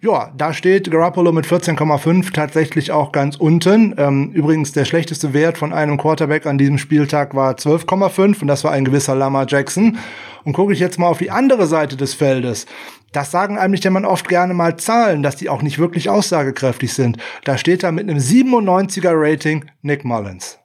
Ja, 0.00 0.30
da 0.36 0.52
steht 0.52 0.90
Garoppolo 0.90 1.32
mit 1.32 1.46
14,5 1.46 2.32
tatsächlich 2.32 2.92
auch 2.92 3.12
ganz 3.12 3.36
unten. 3.36 3.94
Ähm, 3.96 4.30
übrigens, 4.32 4.72
der 4.72 4.84
schlechteste 4.84 5.32
Wert 5.32 5.56
von 5.56 5.72
einem 5.72 5.96
Quarterback 5.96 6.46
an 6.46 6.58
diesem 6.58 6.76
Spieltag 6.76 7.34
war 7.34 7.54
12,5 7.54 8.42
und 8.42 8.48
das 8.48 8.62
war 8.62 8.72
ein 8.72 8.84
gewisser 8.84 9.14
Lama 9.14 9.46
Jackson. 9.48 9.98
Und 10.44 10.52
gucke 10.52 10.74
ich 10.74 10.80
jetzt 10.80 10.98
mal 10.98 11.08
auf 11.08 11.18
die 11.18 11.30
andere 11.30 11.66
Seite 11.66 11.96
des 11.96 12.14
Feldes. 12.14 12.66
Das 13.12 13.30
sagen 13.30 13.58
eigentlich 13.58 13.80
der 13.80 13.90
Mann 13.90 14.04
oft 14.04 14.28
gerne 14.28 14.52
mal 14.52 14.76
Zahlen, 14.76 15.22
dass 15.22 15.36
die 15.36 15.48
auch 15.48 15.62
nicht 15.62 15.78
wirklich 15.78 16.10
aussagekräftig 16.10 16.92
sind. 16.92 17.16
Da 17.44 17.56
steht 17.56 17.82
da 17.82 17.90
mit 17.90 18.08
einem 18.08 18.18
97er 18.18 19.12
Rating 19.14 19.64
Nick 19.80 20.04
Mullins 20.04 20.58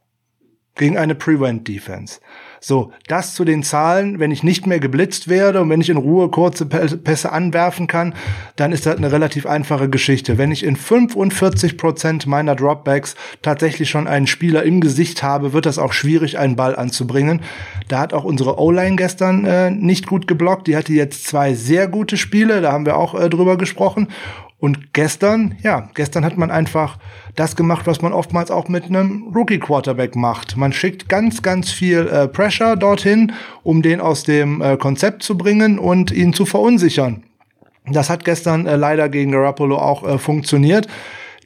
gegen 0.75 0.97
eine 0.97 1.15
Prevent 1.15 1.67
Defense. 1.67 2.19
So, 2.63 2.91
das 3.07 3.33
zu 3.33 3.43
den 3.43 3.63
Zahlen, 3.63 4.19
wenn 4.19 4.29
ich 4.29 4.43
nicht 4.43 4.67
mehr 4.67 4.79
geblitzt 4.79 5.27
werde 5.27 5.61
und 5.61 5.71
wenn 5.71 5.81
ich 5.81 5.89
in 5.89 5.97
Ruhe 5.97 6.29
kurze 6.29 6.67
Pässe 6.67 7.31
anwerfen 7.31 7.87
kann, 7.87 8.13
dann 8.55 8.71
ist 8.71 8.85
das 8.85 8.97
eine 8.97 9.11
relativ 9.11 9.47
einfache 9.47 9.89
Geschichte. 9.89 10.37
Wenn 10.37 10.51
ich 10.51 10.63
in 10.63 10.75
45 10.75 11.75
Prozent 11.75 12.27
meiner 12.27 12.55
Dropbacks 12.55 13.15
tatsächlich 13.41 13.89
schon 13.89 14.07
einen 14.07 14.27
Spieler 14.27 14.61
im 14.61 14.79
Gesicht 14.79 15.23
habe, 15.23 15.53
wird 15.53 15.65
das 15.65 15.79
auch 15.79 15.91
schwierig, 15.91 16.37
einen 16.37 16.55
Ball 16.55 16.75
anzubringen. 16.75 17.41
Da 17.87 17.97
hat 17.97 18.13
auch 18.13 18.25
unsere 18.25 18.59
O-Line 18.59 18.95
gestern 18.95 19.43
äh, 19.43 19.71
nicht 19.71 20.05
gut 20.05 20.27
geblockt. 20.27 20.67
Die 20.67 20.77
hatte 20.77 20.93
jetzt 20.93 21.25
zwei 21.25 21.55
sehr 21.55 21.87
gute 21.87 22.15
Spiele, 22.15 22.61
da 22.61 22.71
haben 22.71 22.85
wir 22.85 22.95
auch 22.95 23.19
äh, 23.19 23.27
drüber 23.27 23.57
gesprochen. 23.57 24.07
Und 24.61 24.93
gestern, 24.93 25.55
ja, 25.63 25.89
gestern 25.95 26.23
hat 26.23 26.37
man 26.37 26.51
einfach 26.51 26.99
das 27.35 27.55
gemacht, 27.55 27.87
was 27.87 28.03
man 28.03 28.13
oftmals 28.13 28.51
auch 28.51 28.67
mit 28.67 28.85
einem 28.85 29.31
Rookie-Quarterback 29.33 30.15
macht. 30.15 30.55
Man 30.55 30.71
schickt 30.71 31.09
ganz, 31.09 31.41
ganz 31.41 31.71
viel 31.71 32.07
äh, 32.07 32.27
Pressure 32.27 32.75
dorthin, 32.75 33.33
um 33.63 33.81
den 33.81 33.99
aus 33.99 34.23
dem 34.23 34.61
äh, 34.61 34.77
Konzept 34.77 35.23
zu 35.23 35.35
bringen 35.35 35.79
und 35.79 36.11
ihn 36.11 36.33
zu 36.33 36.45
verunsichern. 36.45 37.23
Das 37.87 38.11
hat 38.11 38.23
gestern 38.23 38.67
äh, 38.67 38.75
leider 38.75 39.09
gegen 39.09 39.31
Garoppolo 39.31 39.79
auch 39.79 40.07
äh, 40.07 40.19
funktioniert 40.19 40.87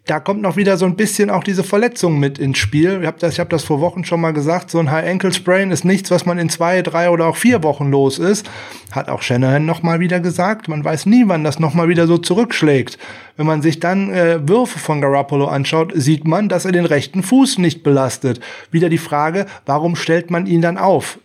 da 0.06 0.20
kommt 0.20 0.42
noch 0.42 0.56
wieder 0.56 0.78
so 0.78 0.86
ein 0.86 0.96
bisschen 0.96 1.32
auch 1.32 1.44
diese 1.44 1.64
Verletzung 1.64 2.20
mit 2.20 2.38
ins 2.38 2.60
Spiel. 2.60 3.00
Ich 3.02 3.08
habe 3.08 3.18
das, 3.20 3.34
ich 3.34 3.40
hab 3.40 3.50
das 3.50 3.64
vor 3.64 3.82
Wochen 3.82 4.06
schon 4.06 4.22
mal 4.22 4.34
gesagt, 4.34 4.70
so 4.70 4.78
ein 4.78 4.92
High 4.92 5.10
Ankle 5.10 5.34
Sprain 5.34 5.72
ist 5.72 5.84
nichts, 5.84 6.12
was 6.12 6.28
man 6.28 6.38
in 6.38 6.50
zwei, 6.50 6.84
drei 6.84 7.10
oder 7.10 7.26
auch 7.26 7.36
vier 7.36 7.64
Wochen 7.64 7.90
los 7.90 8.20
ist. 8.20 8.48
Hat 8.92 9.10
auch 9.10 9.24
Shanahan 9.24 9.66
noch 9.66 9.82
mal 9.82 10.00
wieder 10.00 10.20
gesagt. 10.20 10.68
Man 10.68 10.86
weiß 10.86 11.08
nie, 11.08 11.24
wann 11.26 11.44
das 11.44 11.60
noch 11.60 11.74
mal 11.74 11.90
wieder 11.90 12.06
so 12.06 12.20
zurückschlägt. 12.20 13.00
Wenn 13.36 13.48
man 13.48 13.64
sich 13.64 13.80
dann 13.80 14.12
äh, 14.12 14.48
Würfe 14.48 14.78
von 14.78 15.02
Garoppolo 15.02 15.48
anschaut, 15.48 15.92
sieht 15.96 16.26
man, 16.26 16.50
dass 16.50 16.66
er 16.66 16.72
den 16.72 16.86
rechten 16.86 17.24
Fuß 17.24 17.58
nicht 17.58 17.82
belastet. 17.82 18.40
Wieder 18.70 18.90
die 18.90 19.00
Frage, 19.00 19.48
warum 19.66 19.96
stellt 19.96 20.30
man 20.30 20.46
ihn 20.46 20.62
dann 20.62 20.78
auf? 20.78 21.18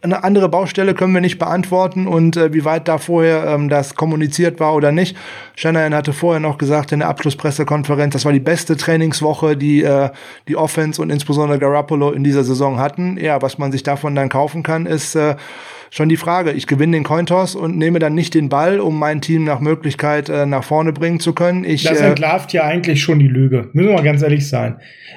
Eine 0.00 0.22
andere 0.22 0.48
Baustelle 0.48 0.94
können 0.94 1.12
wir 1.12 1.20
nicht 1.20 1.40
beantworten 1.40 2.06
und 2.06 2.36
äh, 2.36 2.52
wie 2.52 2.64
weit 2.64 2.86
da 2.86 2.98
vorher 2.98 3.46
ähm, 3.48 3.68
das 3.68 3.96
kommuniziert 3.96 4.60
war 4.60 4.76
oder 4.76 4.92
nicht. 4.92 5.16
Shanahan 5.56 5.92
hatte 5.92 6.12
vorher 6.12 6.38
noch 6.38 6.56
gesagt 6.56 6.92
in 6.92 7.00
der 7.00 7.08
Abschlusspressekonferenz, 7.08 8.12
das 8.12 8.24
war 8.24 8.32
die 8.32 8.38
beste 8.38 8.76
Trainingswoche, 8.76 9.56
die 9.56 9.82
äh, 9.82 10.10
die 10.46 10.54
Offense 10.54 11.02
und 11.02 11.10
insbesondere 11.10 11.58
Garoppolo 11.58 12.12
in 12.12 12.22
dieser 12.22 12.44
Saison 12.44 12.78
hatten. 12.78 13.18
Ja, 13.18 13.42
was 13.42 13.58
man 13.58 13.72
sich 13.72 13.82
davon 13.82 14.14
dann 14.14 14.28
kaufen 14.28 14.62
kann, 14.62 14.86
ist 14.86 15.16
äh, 15.16 15.34
schon 15.90 16.08
die 16.08 16.16
Frage. 16.16 16.52
Ich 16.52 16.66
gewinne 16.66 16.96
den 16.96 17.04
Cointoss 17.04 17.54
und 17.54 17.76
nehme 17.76 17.98
dann 17.98 18.14
nicht 18.14 18.34
den 18.34 18.48
Ball, 18.48 18.80
um 18.80 18.98
mein 18.98 19.20
Team 19.20 19.44
nach 19.44 19.60
Möglichkeit 19.60 20.28
äh, 20.28 20.46
nach 20.46 20.64
vorne 20.64 20.92
bringen 20.92 21.20
zu 21.20 21.32
können. 21.32 21.64
Ich, 21.64 21.84
das 21.84 22.00
äh, 22.00 22.08
entlarvt 22.08 22.52
ja 22.52 22.64
eigentlich 22.64 23.02
schon 23.02 23.18
die 23.18 23.28
Lüge. 23.28 23.70
Müssen 23.72 23.88
wir 23.88 23.94
mal 23.94 24.02
ganz 24.02 24.22
ehrlich 24.22 24.48
sein. 24.48 24.76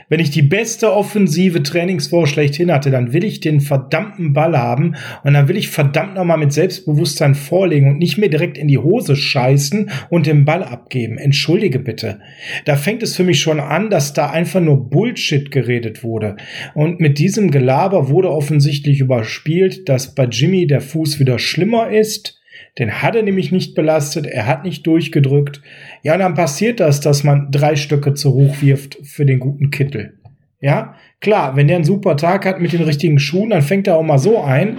Wenn 0.09 0.19
ich 0.19 0.31
die 0.31 0.41
beste 0.41 0.93
offensive 0.93 1.63
Trainingswoche 1.63 2.27
schlechthin 2.27 2.71
hatte, 2.71 2.91
dann 2.91 3.13
will 3.13 3.23
ich 3.23 3.39
den 3.39 3.61
verdammten 3.61 4.33
Ball 4.33 4.57
haben 4.57 4.95
und 5.23 5.33
dann 5.33 5.47
will 5.47 5.57
ich 5.57 5.69
verdammt 5.69 6.15
nochmal 6.15 6.37
mit 6.37 6.53
Selbstbewusstsein 6.53 7.35
vorlegen 7.35 7.89
und 7.89 7.97
nicht 7.97 8.17
mehr 8.17 8.29
direkt 8.29 8.57
in 8.57 8.67
die 8.67 8.77
Hose 8.77 9.15
scheißen 9.15 9.89
und 10.09 10.27
den 10.27 10.45
Ball 10.45 10.63
abgeben. 10.63 11.17
Entschuldige 11.17 11.79
bitte. 11.79 12.19
Da 12.65 12.75
fängt 12.75 13.03
es 13.03 13.15
für 13.15 13.23
mich 13.23 13.39
schon 13.39 13.59
an, 13.59 13.89
dass 13.89 14.13
da 14.13 14.29
einfach 14.29 14.61
nur 14.61 14.89
Bullshit 14.89 15.51
geredet 15.51 16.03
wurde. 16.03 16.37
Und 16.73 16.99
mit 16.99 17.17
diesem 17.17 17.51
Gelaber 17.51 18.09
wurde 18.09 18.31
offensichtlich 18.31 18.99
überspielt, 18.99 19.87
dass 19.89 20.13
bei 20.13 20.25
Jimmy 20.25 20.60
der 20.67 20.81
Fuß 20.81 21.19
wieder 21.19 21.39
schlimmer 21.39 21.89
ist. 21.89 22.39
Den 22.79 23.01
hat 23.01 23.15
er 23.15 23.23
nämlich 23.23 23.51
nicht 23.51 23.75
belastet, 23.75 24.25
er 24.25 24.47
hat 24.47 24.63
nicht 24.63 24.87
durchgedrückt. 24.87 25.61
Ja, 26.03 26.17
dann 26.17 26.35
passiert 26.35 26.79
das, 26.79 27.01
dass 27.01 27.23
man 27.23 27.51
drei 27.51 27.75
Stöcke 27.75 28.13
zu 28.13 28.33
hoch 28.33 28.61
wirft 28.61 28.97
für 29.03 29.25
den 29.25 29.39
guten 29.39 29.71
Kittel. 29.71 30.17
Ja, 30.59 30.95
klar, 31.19 31.55
wenn 31.55 31.67
der 31.67 31.77
einen 31.77 31.85
super 31.85 32.15
Tag 32.17 32.45
hat 32.45 32.61
mit 32.61 32.71
den 32.71 32.83
richtigen 32.83 33.19
Schuhen, 33.19 33.49
dann 33.49 33.63
fängt 33.63 33.87
er 33.87 33.97
auch 33.97 34.03
mal 34.03 34.19
so 34.19 34.41
ein. 34.41 34.77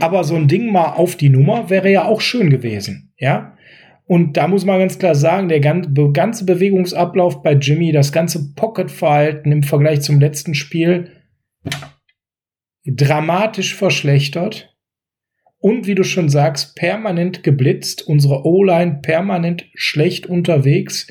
Aber 0.00 0.24
so 0.24 0.34
ein 0.34 0.48
Ding 0.48 0.72
mal 0.72 0.92
auf 0.94 1.16
die 1.16 1.28
Nummer 1.28 1.70
wäre 1.70 1.90
ja 1.90 2.04
auch 2.04 2.20
schön 2.20 2.50
gewesen. 2.50 3.12
Ja, 3.16 3.56
und 4.10 4.36
da 4.36 4.48
muss 4.48 4.64
man 4.64 4.80
ganz 4.80 4.98
klar 4.98 5.14
sagen, 5.14 5.48
der 5.48 5.60
ganze 5.60 6.44
Bewegungsablauf 6.44 7.44
bei 7.44 7.52
Jimmy, 7.52 7.92
das 7.92 8.10
ganze 8.10 8.54
Pocket-Verhalten 8.54 9.52
im 9.52 9.62
Vergleich 9.62 10.00
zum 10.00 10.18
letzten 10.18 10.54
Spiel 10.54 11.12
dramatisch 12.84 13.76
verschlechtert 13.76 14.69
und 15.60 15.86
wie 15.86 15.94
du 15.94 16.04
schon 16.04 16.28
sagst, 16.28 16.74
permanent 16.74 17.42
geblitzt, 17.42 18.06
unsere 18.06 18.44
O-Line 18.46 19.00
permanent 19.02 19.66
schlecht 19.74 20.26
unterwegs. 20.26 21.06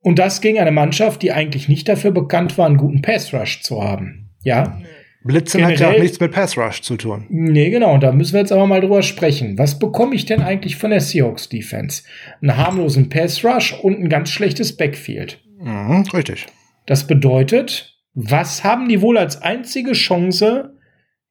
Und 0.00 0.18
das 0.18 0.40
gegen 0.40 0.58
eine 0.58 0.72
Mannschaft, 0.72 1.22
die 1.22 1.32
eigentlich 1.32 1.68
nicht 1.68 1.88
dafür 1.88 2.10
bekannt 2.10 2.58
war, 2.58 2.66
einen 2.66 2.78
guten 2.78 3.02
Pass 3.02 3.32
Rush 3.32 3.60
zu 3.60 3.82
haben. 3.82 4.30
Ja. 4.42 4.80
Blitzen 5.24 5.58
Generell, 5.58 5.76
hat 5.76 5.80
ja 5.80 5.96
auch 5.96 6.02
nichts 6.02 6.18
mit 6.18 6.32
Pass 6.32 6.58
Rush 6.58 6.82
zu 6.82 6.96
tun. 6.96 7.26
Nee, 7.28 7.70
genau. 7.70 7.98
Da 7.98 8.10
müssen 8.10 8.32
wir 8.32 8.40
jetzt 8.40 8.50
aber 8.50 8.66
mal 8.66 8.80
drüber 8.80 9.02
sprechen. 9.02 9.56
Was 9.58 9.78
bekomme 9.78 10.16
ich 10.16 10.24
denn 10.24 10.42
eigentlich 10.42 10.76
von 10.76 10.90
der 10.90 11.00
Seahawks 11.00 11.48
Defense? 11.48 12.02
Einen 12.40 12.56
harmlosen 12.56 13.08
Pass 13.08 13.44
Rush 13.44 13.72
und 13.72 14.00
ein 14.00 14.08
ganz 14.08 14.30
schlechtes 14.30 14.76
Backfield. 14.76 15.40
Mhm, 15.60 16.04
richtig. 16.12 16.46
Das 16.86 17.06
bedeutet, 17.06 17.96
was 18.14 18.64
haben 18.64 18.88
die 18.88 19.00
wohl 19.00 19.16
als 19.16 19.40
einzige 19.40 19.92
Chance 19.92 20.76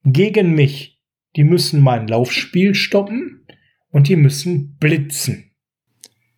gegen 0.05 0.53
mich? 0.53 0.90
Die 1.35 1.43
müssen 1.43 1.81
mein 1.81 2.07
Laufspiel 2.07 2.75
stoppen 2.75 3.45
und 3.89 4.07
die 4.07 4.15
müssen 4.15 4.77
blitzen. 4.77 5.51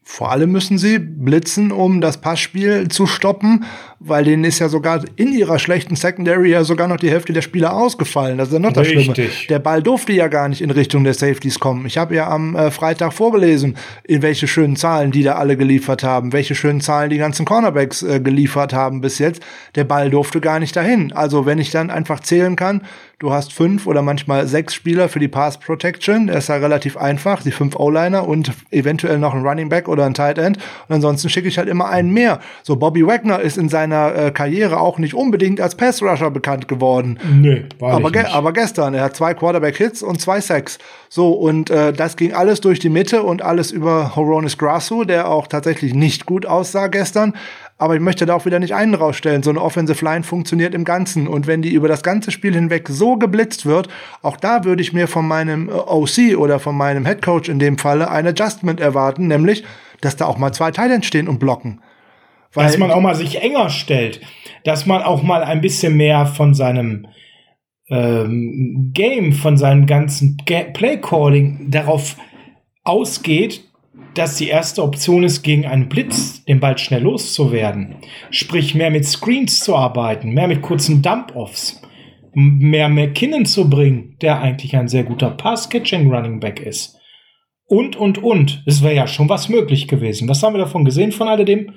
Vor 0.05 0.31
allem 0.31 0.51
müssen 0.51 0.77
sie 0.77 0.99
blitzen, 0.99 1.71
um 1.71 2.01
das 2.01 2.19
Passspiel 2.19 2.89
zu 2.89 3.07
stoppen, 3.07 3.63
weil 4.05 4.25
denen 4.25 4.43
ist 4.43 4.59
ja 4.59 4.69
sogar 4.69 5.01
in 5.15 5.33
ihrer 5.33 5.59
schlechten 5.59 5.95
Secondary 5.95 6.49
ja 6.49 6.63
sogar 6.63 6.87
noch 6.87 6.97
die 6.97 7.09
Hälfte 7.09 7.33
der 7.33 7.41
Spieler 7.41 7.73
ausgefallen. 7.73 8.37
Das 8.37 8.49
ist 8.49 8.53
ja 8.53 8.59
noch 8.59 8.73
das 8.73 8.87
Richtig. 8.87 9.15
Schlimme. 9.15 9.29
Der 9.49 9.59
Ball 9.59 9.81
durfte 9.81 10.13
ja 10.13 10.27
gar 10.27 10.49
nicht 10.49 10.61
in 10.61 10.71
Richtung 10.71 11.03
der 11.03 11.13
Safeties 11.13 11.59
kommen. 11.59 11.85
Ich 11.85 11.97
habe 11.97 12.15
ja 12.15 12.29
am 12.29 12.55
äh, 12.55 12.71
Freitag 12.71 13.13
vorgelesen, 13.13 13.77
in 14.03 14.21
welche 14.21 14.47
schönen 14.47 14.75
Zahlen 14.75 15.11
die 15.11 15.23
da 15.23 15.35
alle 15.35 15.57
geliefert 15.57 16.03
haben, 16.03 16.33
welche 16.33 16.55
schönen 16.55 16.81
Zahlen 16.81 17.09
die 17.09 17.17
ganzen 17.17 17.45
Cornerbacks 17.45 18.03
äh, 18.03 18.19
geliefert 18.19 18.73
haben 18.73 19.01
bis 19.01 19.19
jetzt. 19.19 19.41
Der 19.75 19.85
Ball 19.85 20.09
durfte 20.09 20.41
gar 20.41 20.59
nicht 20.59 20.75
dahin. 20.75 21.13
Also 21.13 21.45
wenn 21.45 21.59
ich 21.59 21.71
dann 21.71 21.89
einfach 21.89 22.19
zählen 22.19 22.55
kann, 22.55 22.81
Du 23.23 23.31
hast 23.31 23.53
fünf 23.53 23.87
oder 23.87 24.01
manchmal 24.01 24.47
sechs 24.47 24.73
Spieler 24.73 25.07
für 25.07 25.19
die 25.19 25.29
Pass 25.29 25.57
Protection. 25.57 26.27
Das 26.27 26.39
ist 26.39 26.47
ja 26.49 26.57
relativ 26.57 26.97
einfach. 26.97 27.41
Die 27.41 27.51
fünf 27.51 27.77
O-Liner 27.77 28.27
und 28.27 28.51
eventuell 28.69 29.17
noch 29.17 29.33
ein 29.33 29.47
Running 29.47 29.69
Back 29.69 29.87
oder 29.87 30.05
ein 30.05 30.13
Tight 30.13 30.37
End. 30.37 30.57
Und 30.89 30.95
ansonsten 30.95 31.29
schicke 31.29 31.47
ich 31.47 31.57
halt 31.57 31.69
immer 31.69 31.87
einen 31.87 32.11
mehr. 32.11 32.41
So, 32.63 32.75
Bobby 32.75 33.07
Wagner 33.07 33.39
ist 33.39 33.57
in 33.57 33.69
seiner 33.69 33.92
äh, 33.93 34.31
Karriere 34.31 34.79
auch 34.79 34.97
nicht 34.97 35.13
unbedingt 35.13 35.61
als 35.61 35.75
Pass 35.75 36.01
Rusher 36.01 36.31
bekannt 36.31 36.67
geworden. 36.67 37.19
Nee, 37.31 37.65
war 37.79 37.93
aber, 37.93 38.11
ge 38.11 38.23
nicht. 38.23 38.33
aber 38.33 38.53
gestern. 38.53 38.93
Er 38.93 39.03
hat 39.03 39.15
zwei 39.15 39.33
Quarterback 39.33 39.77
Hits 39.77 40.03
und 40.03 40.19
zwei 40.21 40.41
Sacks. 40.41 40.79
So, 41.09 41.31
und 41.31 41.69
äh, 41.69 41.93
das 41.93 42.17
ging 42.17 42.33
alles 42.33 42.61
durch 42.61 42.79
die 42.79 42.89
Mitte 42.89 43.23
und 43.23 43.41
alles 43.41 43.71
über 43.71 44.15
Horonis 44.15 44.57
Grasu, 44.57 45.03
der 45.03 45.29
auch 45.29 45.47
tatsächlich 45.47 45.93
nicht 45.93 46.25
gut 46.25 46.45
aussah 46.45 46.87
gestern. 46.87 47.33
Aber 47.77 47.95
ich 47.95 48.01
möchte 48.01 48.25
da 48.25 48.35
auch 48.35 48.45
wieder 48.45 48.59
nicht 48.59 48.75
einen 48.75 48.93
rausstellen. 48.93 49.43
So 49.43 49.49
eine 49.49 49.61
Offensive 49.61 50.03
Line 50.05 50.23
funktioniert 50.23 50.73
im 50.73 50.85
Ganzen. 50.85 51.27
Und 51.27 51.47
wenn 51.47 51.61
die 51.61 51.73
über 51.73 51.87
das 51.87 52.03
ganze 52.03 52.31
Spiel 52.31 52.53
hinweg 52.53 52.87
so 52.89 53.17
geblitzt 53.17 53.65
wird, 53.65 53.89
auch 54.21 54.37
da 54.37 54.63
würde 54.63 54.81
ich 54.81 54.93
mir 54.93 55.07
von 55.07 55.27
meinem 55.27 55.69
äh, 55.69 55.73
OC 55.73 56.37
oder 56.37 56.59
von 56.59 56.77
meinem 56.77 57.05
Head 57.05 57.21
Coach 57.21 57.49
in 57.49 57.59
dem 57.59 57.77
Falle 57.77 58.09
ein 58.09 58.27
Adjustment 58.27 58.79
erwarten, 58.79 59.27
nämlich, 59.27 59.63
dass 60.01 60.15
da 60.15 60.25
auch 60.25 60.37
mal 60.37 60.53
zwei 60.53 60.71
Titans 60.71 61.05
stehen 61.05 61.27
und 61.27 61.39
blocken. 61.39 61.79
Weil 62.53 62.67
dass 62.67 62.77
man 62.77 62.91
auch 62.91 63.01
mal 63.01 63.15
sich 63.15 63.41
enger 63.41 63.69
stellt, 63.69 64.21
dass 64.63 64.85
man 64.85 65.01
auch 65.01 65.23
mal 65.23 65.43
ein 65.43 65.61
bisschen 65.61 65.97
mehr 65.97 66.25
von 66.25 66.53
seinem 66.53 67.07
ähm, 67.89 68.91
Game, 68.93 69.33
von 69.33 69.57
seinem 69.57 69.85
ganzen 69.85 70.37
Play 70.37 70.97
Calling 70.97 71.69
darauf 71.69 72.17
ausgeht, 72.83 73.63
dass 74.13 74.37
die 74.37 74.47
erste 74.47 74.83
Option 74.83 75.23
ist, 75.23 75.41
gegen 75.43 75.65
einen 75.65 75.89
Blitz 75.89 76.43
den 76.45 76.59
Ball 76.59 76.77
schnell 76.77 77.03
loszuwerden. 77.03 77.95
Sprich, 78.29 78.75
mehr 78.75 78.91
mit 78.91 79.05
Screens 79.05 79.59
zu 79.59 79.75
arbeiten, 79.75 80.33
mehr 80.33 80.47
mit 80.47 80.61
kurzen 80.61 81.01
Dump-Offs, 81.01 81.81
mehr 82.33 82.89
McKinnon 82.89 83.45
zu 83.45 83.69
bringen, 83.69 84.15
der 84.21 84.41
eigentlich 84.41 84.75
ein 84.75 84.87
sehr 84.87 85.03
guter 85.03 85.31
Pass-Catching-Running 85.31 86.39
Back 86.39 86.59
ist. 86.59 86.97
Und, 87.65 87.95
und, 87.95 88.17
und. 88.21 88.63
Es 88.65 88.83
wäre 88.83 88.95
ja 88.95 89.07
schon 89.07 89.29
was 89.29 89.49
möglich 89.49 89.87
gewesen. 89.87 90.27
Was 90.27 90.43
haben 90.43 90.53
wir 90.53 90.59
davon 90.59 90.85
gesehen 90.85 91.11
von 91.11 91.27
alledem? 91.27 91.73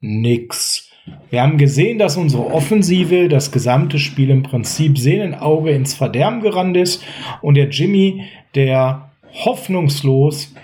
Nix. 0.00 0.90
Wir 1.30 1.42
haben 1.42 1.58
gesehen, 1.58 1.98
dass 1.98 2.16
unsere 2.16 2.46
Offensive 2.46 3.28
das 3.28 3.52
gesamte 3.52 3.98
Spiel 3.98 4.30
im 4.30 4.42
Prinzip 4.42 4.98
Sehnenauge 4.98 5.70
ins 5.70 5.94
Verderben 5.94 6.40
gerannt 6.40 6.76
ist 6.76 7.02
und 7.42 7.54
der 7.54 7.68
Jimmy, 7.68 8.24
der 8.54 9.10
hoffnungslos 9.44 10.54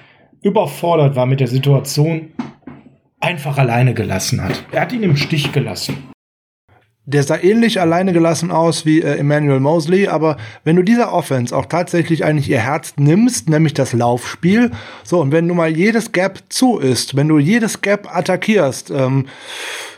überfordert 0.43 1.17
war 1.17 1.27
mit 1.27 1.41
der 1.41 1.49
Situation, 1.49 2.33
einfach 3.21 3.59
alleine 3.59 3.95
gelassen 3.95 4.43
hat. 4.43 4.65
Er 4.73 4.83
hat 4.83 4.93
ihn 4.93 5.03
im 5.03 5.17
Stich 5.17 5.53
gelassen. 5.53 6.16
Der 7.09 7.23
sah 7.23 7.37
ähnlich 7.37 7.81
alleine 7.81 8.13
gelassen 8.13 8.51
aus 8.51 8.85
wie 8.85 9.01
äh, 9.01 9.19
Emmanuel 9.19 9.61
Mosley, 9.61 10.09
aber 10.09 10.37
wenn 10.65 10.75
du 10.75 10.83
dieser 10.83 11.13
Offense 11.13 11.57
auch 11.57 11.67
tatsächlich 11.67 12.25
eigentlich 12.25 12.51
ihr 12.51 12.59
Herz 12.59 12.95
nimmst, 12.97 13.49
nämlich 13.49 13.75
das 13.75 13.93
Laufspiel, 13.93 14.73
so 15.05 15.21
und 15.21 15.31
wenn 15.31 15.47
du 15.47 15.55
mal 15.55 15.71
jedes 15.71 16.11
Gap 16.11 16.41
zu 16.49 16.79
ist, 16.79 17.15
wenn 17.15 17.29
du 17.29 17.39
jedes 17.39 17.81
Gap 17.81 18.09
attackierst, 18.13 18.91
ähm, 18.91 19.27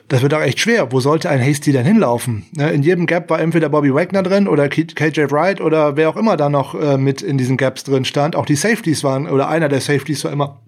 das 0.08 0.22
wird 0.22 0.34
auch 0.34 0.40
echt 0.40 0.60
schwer. 0.60 0.90
Wo 0.92 1.00
sollte 1.00 1.28
ein 1.28 1.40
Hasty 1.40 1.72
denn 1.72 1.84
hinlaufen? 1.84 2.46
Ne, 2.52 2.70
in 2.72 2.82
jedem 2.82 3.06
Gap 3.06 3.28
war 3.30 3.40
entweder 3.40 3.68
Bobby 3.68 3.94
Wagner 3.94 4.22
drin 4.22 4.48
oder 4.48 4.68
KJ 4.68 5.30
Wright 5.30 5.60
oder 5.60 5.96
wer 5.96 6.10
auch 6.10 6.16
immer 6.16 6.36
da 6.36 6.48
noch 6.48 6.74
äh, 6.74 6.96
mit 6.98 7.22
in 7.22 7.38
diesen 7.38 7.56
Gaps 7.56 7.84
drin 7.84 8.04
stand. 8.04 8.36
Auch 8.36 8.46
die 8.46 8.56
Safeties 8.56 9.04
waren, 9.04 9.28
oder 9.28 9.48
einer 9.48 9.68
der 9.68 9.80
Safeties 9.80 10.24
war 10.24 10.32
immer 10.32 10.60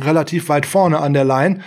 relativ 0.00 0.48
weit 0.48 0.66
vorne 0.66 0.98
an 0.98 1.14
der 1.14 1.24
Line 1.24 1.60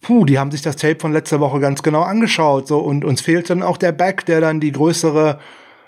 puh, 0.00 0.24
die 0.24 0.38
haben 0.38 0.50
sich 0.50 0.62
das 0.62 0.76
Tape 0.76 0.98
von 0.98 1.12
letzter 1.12 1.40
Woche 1.40 1.60
ganz 1.60 1.82
genau 1.82 2.02
angeschaut. 2.02 2.66
So, 2.66 2.78
und 2.78 3.04
uns 3.04 3.20
fehlt 3.20 3.50
dann 3.50 3.62
auch 3.62 3.76
der 3.76 3.92
Back, 3.92 4.26
der 4.26 4.40
dann 4.40 4.60
die 4.60 4.72
größere 4.72 5.38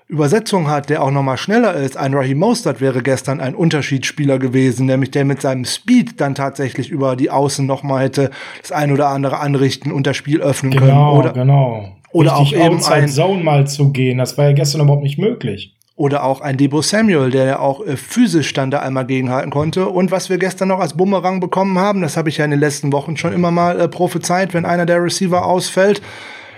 Übersetzung 0.09 0.69
hat, 0.69 0.91
der 0.91 1.03
auch 1.03 1.11
noch 1.11 1.23
mal 1.23 1.39
schneller 1.39 1.75
ist. 1.75 1.97
Ein 1.97 2.13
Raheem 2.13 2.39
Mostert 2.39 2.83
wäre 2.83 3.03
gestern 3.03 3.41
ein 3.41 3.55
Unterschiedsspieler 3.55 4.39
gewesen, 4.39 4.87
nämlich 4.87 5.11
der 5.11 5.25
mit 5.25 5.41
seinem 5.41 5.65
Speed 5.65 6.21
dann 6.21 6.35
tatsächlich 6.35 6.91
über 6.91 7.17
die 7.17 7.31
Außen 7.31 7.65
noch 7.65 7.83
mal 7.83 8.05
hätte 8.05 8.31
das 8.61 8.73
ein 8.73 8.93
oder 8.93 9.09
andere 9.09 9.39
anrichten 9.39 9.91
und 9.91 10.07
das 10.07 10.17
Spiel 10.17 10.43
öffnen 10.43 10.73
genau, 10.73 10.85
können. 10.85 11.19
Oder, 11.19 11.33
genau. 11.33 11.89
Oder 12.11 12.39
Richtig 12.39 12.59
auch 12.59 12.67
eben 12.67 12.85
ein 12.85 13.09
Zone 13.09 13.43
mal 13.43 13.67
zu 13.67 13.91
gehen. 13.91 14.19
Das 14.19 14.37
war 14.37 14.45
ja 14.47 14.53
gestern 14.53 14.83
überhaupt 14.83 15.03
nicht 15.03 15.19
möglich. 15.19 15.75
Oder 15.95 16.25
auch 16.25 16.41
ein 16.41 16.57
Debo 16.57 16.81
Samuel, 16.81 17.31
der 17.31 17.45
ja 17.45 17.59
auch 17.59 17.85
äh, 17.87 17.97
physisch 17.97 18.53
dann 18.55 18.71
da 18.71 18.81
einmal 18.81 19.07
gegenhalten 19.07 19.51
konnte. 19.51 19.89
Und 19.89 20.11
was 20.11 20.31
wir 20.31 20.39
gestern 20.39 20.69
noch 20.69 20.81
als 20.81 20.97
Bumerang 20.97 21.41
bekommen 21.41 21.79
haben, 21.79 22.01
das 22.01 22.17
habe 22.17 22.29
ich 22.29 22.39
ja 22.39 22.45
in 22.45 22.51
den 22.51 22.61
letzten 22.61 22.93
Wochen 22.93 23.17
schon 23.17 23.33
immer 23.33 23.51
mal 23.51 23.79
äh, 23.79 23.89
prophezeit, 23.89 24.55
wenn 24.55 24.65
einer 24.65 24.87
der 24.87 25.03
Receiver 25.03 25.45
ausfällt. 25.45 26.01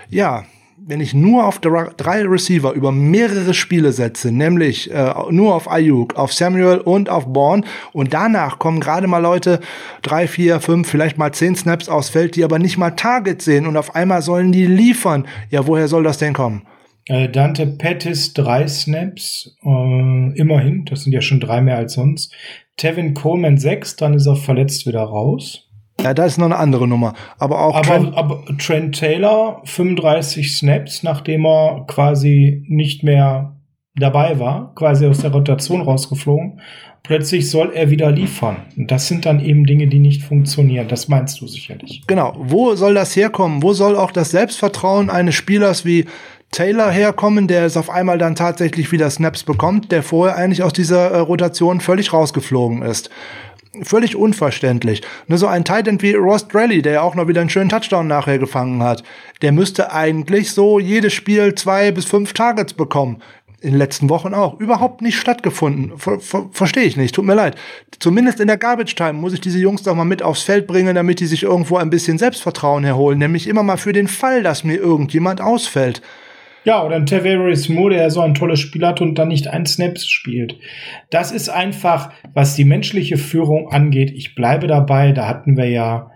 Ja, 0.09 0.45
wenn 0.77 0.99
ich 0.99 1.13
nur 1.13 1.45
auf 1.45 1.59
drei 1.59 2.23
Receiver 2.25 2.73
über 2.73 2.91
mehrere 2.91 3.53
Spiele 3.53 3.91
setze, 3.91 4.31
nämlich 4.31 4.91
äh, 4.91 5.13
nur 5.31 5.55
auf 5.55 5.71
Ayuk, 5.71 6.15
auf 6.15 6.33
Samuel 6.33 6.77
und 6.77 7.09
auf 7.09 7.31
Bourne 7.31 7.63
und 7.91 8.13
danach 8.13 8.59
kommen 8.59 8.79
gerade 8.79 9.07
mal 9.07 9.19
Leute 9.19 9.61
drei, 10.01 10.27
vier, 10.27 10.59
fünf, 10.59 10.87
vielleicht 10.87 11.17
mal 11.17 11.31
zehn 11.31 11.55
Snaps 11.55 11.89
aufs 11.89 12.09
Feld, 12.09 12.35
die 12.35 12.43
aber 12.43 12.59
nicht 12.59 12.77
mal 12.77 12.91
Target 12.91 13.41
sehen 13.41 13.67
und 13.67 13.77
auf 13.77 13.95
einmal 13.95 14.21
sollen 14.21 14.51
die 14.51 14.67
liefern. 14.67 15.27
Ja, 15.49 15.65
woher 15.65 15.87
soll 15.87 16.03
das 16.03 16.17
denn 16.17 16.33
kommen? 16.33 16.63
Äh, 17.07 17.29
Dante 17.29 17.67
Pettis 17.67 18.33
drei 18.33 18.67
Snaps, 18.67 19.55
äh, 19.63 20.39
immerhin, 20.39 20.85
das 20.85 21.03
sind 21.03 21.13
ja 21.13 21.21
schon 21.21 21.39
drei 21.39 21.61
mehr 21.61 21.77
als 21.77 21.93
sonst. 21.93 22.33
Tevin 22.77 23.13
Coleman 23.13 23.57
sechs, 23.57 23.95
dann 23.95 24.15
ist 24.15 24.25
er 24.25 24.35
verletzt 24.35 24.87
wieder 24.87 25.03
raus. 25.03 25.69
Ja, 26.01 26.13
das 26.13 26.33
ist 26.33 26.37
noch 26.37 26.45
eine 26.45 26.57
andere 26.57 26.87
Nummer. 26.87 27.13
Aber 27.37 27.61
auch 27.61 27.75
aber, 27.75 27.85
Trent, 27.85 28.17
aber 28.17 28.43
Trent 28.57 28.99
Taylor 28.99 29.61
35 29.65 30.57
Snaps, 30.57 31.03
nachdem 31.03 31.45
er 31.45 31.85
quasi 31.87 32.65
nicht 32.67 33.03
mehr 33.03 33.55
dabei 33.95 34.39
war, 34.39 34.73
quasi 34.75 35.05
aus 35.05 35.19
der 35.19 35.31
Rotation 35.31 35.81
rausgeflogen. 35.81 36.59
Plötzlich 37.01 37.51
soll 37.51 37.71
er 37.73 37.91
wieder 37.91 38.11
liefern. 38.11 38.57
Und 38.75 38.89
das 38.89 39.07
sind 39.07 39.27
dann 39.27 39.39
eben 39.39 39.65
Dinge, 39.65 39.87
die 39.87 39.99
nicht 39.99 40.23
funktionieren. 40.23 40.87
Das 40.87 41.07
meinst 41.07 41.39
du 41.39 41.47
sicherlich. 41.47 42.01
Genau. 42.07 42.33
Wo 42.39 42.75
soll 42.75 42.95
das 42.95 43.15
herkommen? 43.15 43.61
Wo 43.61 43.73
soll 43.73 43.95
auch 43.95 44.11
das 44.11 44.31
Selbstvertrauen 44.31 45.11
eines 45.11 45.35
Spielers 45.35 45.85
wie 45.85 46.05
Taylor 46.55 46.89
herkommen, 46.89 47.49
der 47.49 47.65
es 47.65 47.75
auf 47.75 47.89
einmal 47.89 48.17
dann 48.17 48.35
tatsächlich 48.35 48.89
wieder 48.93 49.09
Snaps 49.09 49.43
bekommt, 49.43 49.91
der 49.91 50.03
vorher 50.03 50.37
eigentlich 50.37 50.63
aus 50.63 50.71
dieser 50.71 51.11
äh, 51.11 51.17
Rotation 51.19 51.81
völlig 51.81 52.13
rausgeflogen 52.13 52.81
ist. 52.81 53.09
Völlig 53.83 54.15
unverständlich. 54.15 55.01
Nur 55.27 55.37
so 55.37 55.47
ein 55.47 55.65
Titan 55.65 56.01
wie 56.01 56.13
Ross 56.13 56.47
Drelly, 56.47 56.81
der 56.81 56.93
ja 56.93 57.01
auch 57.01 57.13
noch 57.13 57.27
wieder 57.27 57.41
einen 57.41 57.49
schönen 57.49 57.67
Touchdown 57.67 58.07
nachher 58.07 58.39
gefangen 58.39 58.81
hat, 58.81 59.03
der 59.41 59.51
müsste 59.51 59.91
eigentlich 59.91 60.53
so 60.53 60.79
jedes 60.79 61.11
Spiel 61.11 61.53
zwei 61.55 61.91
bis 61.91 62.05
fünf 62.05 62.31
Targets 62.31 62.73
bekommen 62.73 63.21
in 63.59 63.71
den 63.71 63.77
letzten 63.77 64.09
Wochen 64.09 64.33
auch 64.33 64.57
überhaupt 64.61 65.01
nicht 65.01 65.19
stattgefunden. 65.19 65.97
Ver 65.97 66.21
ver 66.21 66.47
Verstehe 66.53 66.83
ich 66.83 66.95
nicht, 66.95 67.15
tut 67.15 67.25
mir 67.25 67.35
leid. 67.35 67.57
Zumindest 67.99 68.39
in 68.39 68.47
der 68.47 68.57
Garbage 68.57 68.95
Time 68.95 69.13
muss 69.13 69.33
ich 69.33 69.41
diese 69.41 69.59
Jungs 69.59 69.83
doch 69.83 69.95
mal 69.95 70.05
mit 70.05 70.23
aufs 70.23 70.43
Feld 70.43 70.67
bringen, 70.67 70.95
damit 70.95 71.19
die 71.19 71.25
sich 71.25 71.43
irgendwo 71.43 71.75
ein 71.75 71.89
bisschen 71.89 72.17
Selbstvertrauen 72.17 72.85
erholen, 72.85 73.19
nämlich 73.19 73.47
immer 73.47 73.63
mal 73.63 73.77
für 73.77 73.91
den 73.91 74.07
Fall, 74.07 74.41
dass 74.41 74.63
mir 74.63 74.77
irgendjemand 74.77 75.41
ausfällt. 75.41 76.01
Ja, 76.65 76.83
oder 76.83 76.95
ein 76.95 77.05
Tavares 77.05 77.69
Moore, 77.69 77.93
der 77.93 78.09
so 78.09 78.21
ein 78.21 78.33
tolles 78.33 78.59
Spiel 78.59 78.85
hat 78.85 78.99
und 78.99 79.19
dann 79.19 79.27
nicht 79.27 79.47
ein 79.47 79.67
Snaps 79.67 80.09
spielt. 80.09 80.57
Das 81.11 81.31
ist 81.31 81.47
einfach, 81.47 82.11
was 82.33 82.55
die 82.55 82.65
menschliche 82.65 83.17
Führung 83.17 83.71
angeht. 83.71 84.11
Ich 84.11 84.33
bleibe 84.33 84.65
dabei. 84.65 85.11
Da 85.11 85.27
hatten 85.27 85.57
wir 85.57 85.69
ja 85.69 86.09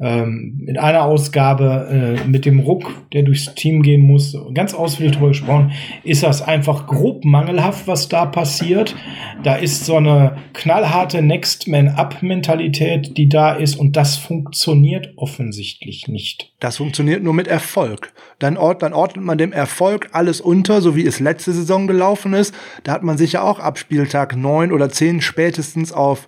ähm, 0.00 0.64
in 0.66 0.76
einer 0.76 1.04
Ausgabe 1.04 2.18
äh, 2.24 2.28
mit 2.28 2.44
dem 2.44 2.60
Ruck, 2.60 2.90
der 3.12 3.22
durchs 3.22 3.54
Team 3.54 3.82
gehen 3.82 4.02
muss, 4.02 4.36
ganz 4.52 4.74
ausführlich 4.74 5.12
darüber 5.12 5.28
gesprochen, 5.28 5.72
ist 6.02 6.22
das 6.22 6.42
einfach 6.42 6.86
grob 6.86 7.24
mangelhaft, 7.24 7.86
was 7.86 8.08
da 8.08 8.26
passiert. 8.26 8.96
Da 9.44 9.54
ist 9.54 9.84
so 9.84 9.96
eine 9.96 10.36
knallharte 10.52 11.22
Next 11.22 11.68
Man 11.68 11.88
Up 11.88 12.22
Mentalität, 12.22 13.16
die 13.16 13.28
da 13.28 13.52
ist 13.52 13.76
und 13.76 13.96
das 13.96 14.16
funktioniert 14.16 15.12
offensichtlich 15.16 16.08
nicht. 16.08 16.52
Das 16.58 16.78
funktioniert 16.78 17.22
nur 17.22 17.34
mit 17.34 17.46
Erfolg. 17.46 18.12
Dann, 18.40 18.56
ord 18.56 18.82
dann 18.82 18.94
ordnet 18.94 19.24
man 19.24 19.38
dem 19.38 19.52
Erfolg 19.52 20.08
alles 20.12 20.40
unter, 20.40 20.80
so 20.80 20.96
wie 20.96 21.06
es 21.06 21.20
letzte 21.20 21.52
Saison 21.52 21.86
gelaufen 21.86 22.32
ist. 22.32 22.54
Da 22.82 22.92
hat 22.92 23.04
man 23.04 23.16
sich 23.16 23.34
ja 23.34 23.42
auch 23.42 23.60
ab 23.60 23.78
Spieltag 23.78 24.36
neun 24.36 24.72
oder 24.72 24.88
zehn 24.88 25.20
spätestens 25.20 25.92
auf 25.92 26.26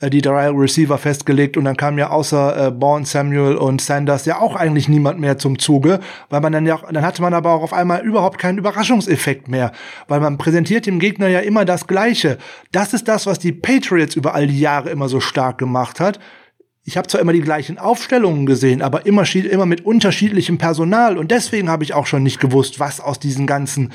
äh, 0.00 0.10
die 0.10 0.22
drei 0.22 0.48
Receiver 0.48 0.98
festgelegt 0.98 1.56
und 1.56 1.64
dann 1.64 1.76
kam 1.76 1.98
ja 1.98 2.10
außer 2.10 2.66
äh, 2.66 2.70
Bourne, 2.70 3.06
Samuel 3.06 3.56
und 3.56 3.80
Sanders 3.80 4.24
ja 4.24 4.40
auch 4.40 4.56
eigentlich 4.56 4.88
niemand 4.88 5.20
mehr 5.20 5.38
zum 5.38 5.58
Zuge, 5.58 6.00
weil 6.30 6.40
man 6.40 6.52
dann 6.52 6.66
ja, 6.66 6.80
dann 6.90 7.04
hatte 7.04 7.22
man 7.22 7.32
aber 7.32 7.52
auch 7.52 7.62
auf 7.62 7.72
einmal 7.72 8.02
überhaupt 8.02 8.38
keinen 8.38 8.58
Überraschungseffekt 8.58 9.48
mehr, 9.48 9.72
weil 10.08 10.20
man 10.20 10.36
präsentiert 10.38 10.86
dem 10.86 10.98
Gegner 10.98 11.28
ja 11.28 11.40
immer 11.40 11.64
das 11.64 11.86
Gleiche. 11.86 12.38
Das 12.72 12.92
ist 12.92 13.06
das, 13.08 13.26
was 13.26 13.38
die 13.38 13.52
Patriots 13.52 14.16
über 14.16 14.34
all 14.34 14.46
die 14.46 14.60
Jahre 14.60 14.90
immer 14.90 15.08
so 15.08 15.20
stark 15.20 15.58
gemacht 15.58 16.00
hat. 16.00 16.18
Ich 16.82 16.96
habe 16.96 17.08
zwar 17.08 17.20
immer 17.20 17.32
die 17.32 17.40
gleichen 17.40 17.78
Aufstellungen 17.78 18.44
gesehen, 18.44 18.82
aber 18.82 19.06
immer, 19.06 19.24
immer 19.34 19.64
mit 19.64 19.86
unterschiedlichem 19.86 20.58
Personal 20.58 21.16
und 21.16 21.30
deswegen 21.30 21.70
habe 21.70 21.84
ich 21.84 21.94
auch 21.94 22.06
schon 22.06 22.22
nicht 22.22 22.40
gewusst, 22.40 22.78
was 22.78 23.00
aus 23.00 23.18
diesen 23.18 23.46
ganzen 23.46 23.92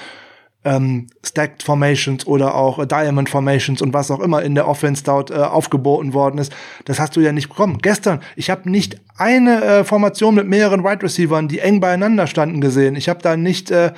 ähm, 0.66 1.08
Stacked 1.26 1.64
Formations 1.64 2.28
oder 2.28 2.56
auch 2.56 2.80
äh, 2.80 2.88
Diamond 2.88 3.30
Formations 3.30 3.82
und 3.82 3.94
was 3.94 4.12
auch 4.12 4.20
immer 4.20 4.44
in 4.44 4.56
der 4.56 4.68
Offense 4.68 5.04
dort 5.04 5.32
äh, 5.32 5.36
aufgeboten 5.36 6.14
worden 6.14 6.38
ist. 6.38 6.54
Das 6.86 7.00
hast 7.00 7.16
du 7.16 7.22
ja 7.22 7.32
nicht 7.32 7.50
bekommen. 7.50 7.80
Gestern, 7.82 8.22
ich 8.36 8.50
habe 8.50 8.70
nicht 8.70 9.00
eine 9.18 9.64
äh, 9.64 9.84
Formation 9.84 10.36
mit 10.36 10.48
mehreren 10.48 10.84
Wide 10.84 11.04
Receivers, 11.04 11.48
die 11.48 11.60
eng 11.60 11.80
beieinander 11.80 12.28
standen, 12.28 12.62
gesehen. 12.62 12.96
Ich 12.96 13.08
habe 13.08 13.22
da 13.22 13.38
nicht 13.38 13.72
äh, 13.72 13.94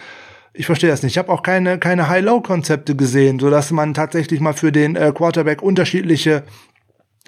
ich 0.53 0.66
verstehe 0.66 0.89
das 0.89 1.01
nicht. 1.01 1.14
Ich 1.14 1.18
habe 1.18 1.32
auch 1.32 1.43
keine, 1.43 1.80
keine 1.80 2.09
High-Low-Konzepte 2.09 2.95
gesehen, 2.95 3.39
so 3.39 3.49
dass 3.49 3.72
man 3.72 3.93
tatsächlich 3.93 4.41
mal 4.41 4.53
für 4.53 4.72
den 4.72 4.95
äh, 4.95 5.14
Quarterback 5.16 5.62
unterschiedliche 5.62 6.43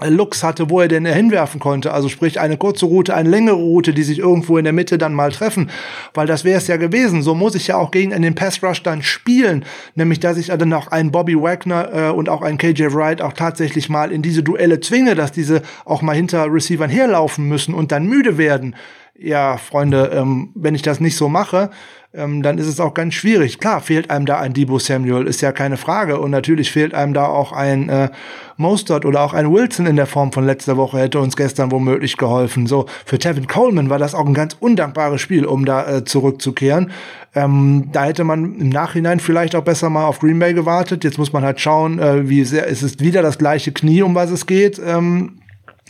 Looks 0.01 0.43
hatte, 0.43 0.71
wo 0.71 0.79
er 0.81 0.87
denn 0.87 1.05
hinwerfen 1.05 1.59
konnte. 1.59 1.93
Also 1.93 2.09
sprich 2.09 2.39
eine 2.39 2.57
kurze 2.57 2.87
Route, 2.87 3.13
eine 3.13 3.29
längere 3.29 3.55
Route, 3.55 3.93
die 3.93 4.01
sich 4.01 4.17
irgendwo 4.17 4.57
in 4.57 4.63
der 4.63 4.73
Mitte 4.73 4.97
dann 4.97 5.13
mal 5.13 5.31
treffen. 5.31 5.69
Weil 6.15 6.25
das 6.25 6.43
wäre 6.43 6.57
es 6.57 6.67
ja 6.67 6.77
gewesen. 6.77 7.21
So 7.21 7.35
muss 7.35 7.53
ich 7.53 7.67
ja 7.67 7.77
auch 7.77 7.91
gegen 7.91 8.19
den 8.19 8.33
Pass 8.33 8.63
Rush 8.63 8.81
dann 8.81 9.03
spielen. 9.03 9.65
Nämlich, 9.93 10.19
dass 10.19 10.37
ich 10.37 10.47
dann 10.47 10.73
auch 10.73 10.87
einen 10.87 11.11
Bobby 11.11 11.39
Wagner 11.39 11.89
äh, 11.93 12.09
und 12.09 12.27
auch 12.27 12.41
einen 12.41 12.57
KJ 12.57 12.91
Wright 12.93 13.21
auch 13.21 13.33
tatsächlich 13.33 13.87
mal 13.87 14.11
in 14.11 14.23
diese 14.23 14.41
Duelle 14.41 14.79
zwinge, 14.79 15.13
dass 15.13 15.31
diese 15.31 15.61
auch 15.85 16.01
mal 16.01 16.15
hinter 16.15 16.51
Receivern 16.51 16.89
herlaufen 16.89 17.47
müssen 17.47 17.75
und 17.75 17.91
dann 17.91 18.07
müde 18.07 18.39
werden. 18.39 18.75
Ja, 19.15 19.57
Freunde, 19.57 20.09
ähm, 20.11 20.49
wenn 20.55 20.73
ich 20.73 20.81
das 20.81 20.99
nicht 20.99 21.15
so 21.15 21.29
mache, 21.29 21.69
ähm, 22.15 22.43
dann 22.43 22.59
ist 22.59 22.67
es 22.67 22.79
auch 22.79 22.93
ganz 22.93 23.15
schwierig. 23.15 23.59
Klar, 23.59 23.81
fehlt 23.81 24.11
einem 24.11 24.27
da 24.27 24.39
ein 24.39 24.53
Debo 24.53 24.77
Samuel, 24.77 25.25
ist 25.25 25.41
ja 25.41 25.51
keine 25.51 25.77
Frage. 25.77 26.19
Und 26.19 26.29
natürlich 26.29 26.71
fehlt 26.71 26.93
einem 26.93 27.13
da 27.13 27.25
auch 27.25 27.51
ein 27.51 27.89
äh, 27.89 28.09
Mostert 28.55 29.03
oder 29.05 29.21
auch 29.21 29.33
ein 29.33 29.51
Wilson 29.51 29.87
in 29.87 29.95
der 29.95 30.05
Form 30.05 30.31
von 30.31 30.45
letzter 30.45 30.77
Woche, 30.77 30.99
hätte 30.99 31.19
uns 31.19 31.35
gestern 31.35 31.71
womöglich 31.71 32.17
geholfen. 32.17 32.67
So, 32.67 32.85
für 33.05 33.17
Tevin 33.17 33.47
Coleman 33.47 33.89
war 33.89 33.97
das 33.97 34.13
auch 34.13 34.27
ein 34.27 34.35
ganz 34.35 34.55
undankbares 34.59 35.21
Spiel, 35.21 35.45
um 35.45 35.65
da 35.65 35.87
äh, 35.87 36.05
zurückzukehren. 36.05 36.91
Ähm, 37.33 37.89
da 37.91 38.05
hätte 38.05 38.23
man 38.23 38.59
im 38.59 38.69
Nachhinein 38.69 39.19
vielleicht 39.19 39.55
auch 39.55 39.63
besser 39.63 39.89
mal 39.89 40.05
auf 40.05 40.19
Green 40.19 40.37
Bay 40.37 40.53
gewartet. 40.53 41.03
Jetzt 41.03 41.17
muss 41.17 41.33
man 41.33 41.43
halt 41.43 41.59
schauen, 41.59 41.97
äh, 41.97 42.29
wie 42.29 42.45
sehr 42.45 42.67
ist 42.67 42.83
es 42.83 42.99
wieder 42.99 43.23
das 43.23 43.39
gleiche 43.39 43.71
Knie, 43.71 44.03
um 44.03 44.13
was 44.13 44.29
es 44.29 44.45
geht. 44.45 44.79
Ähm, 44.85 45.39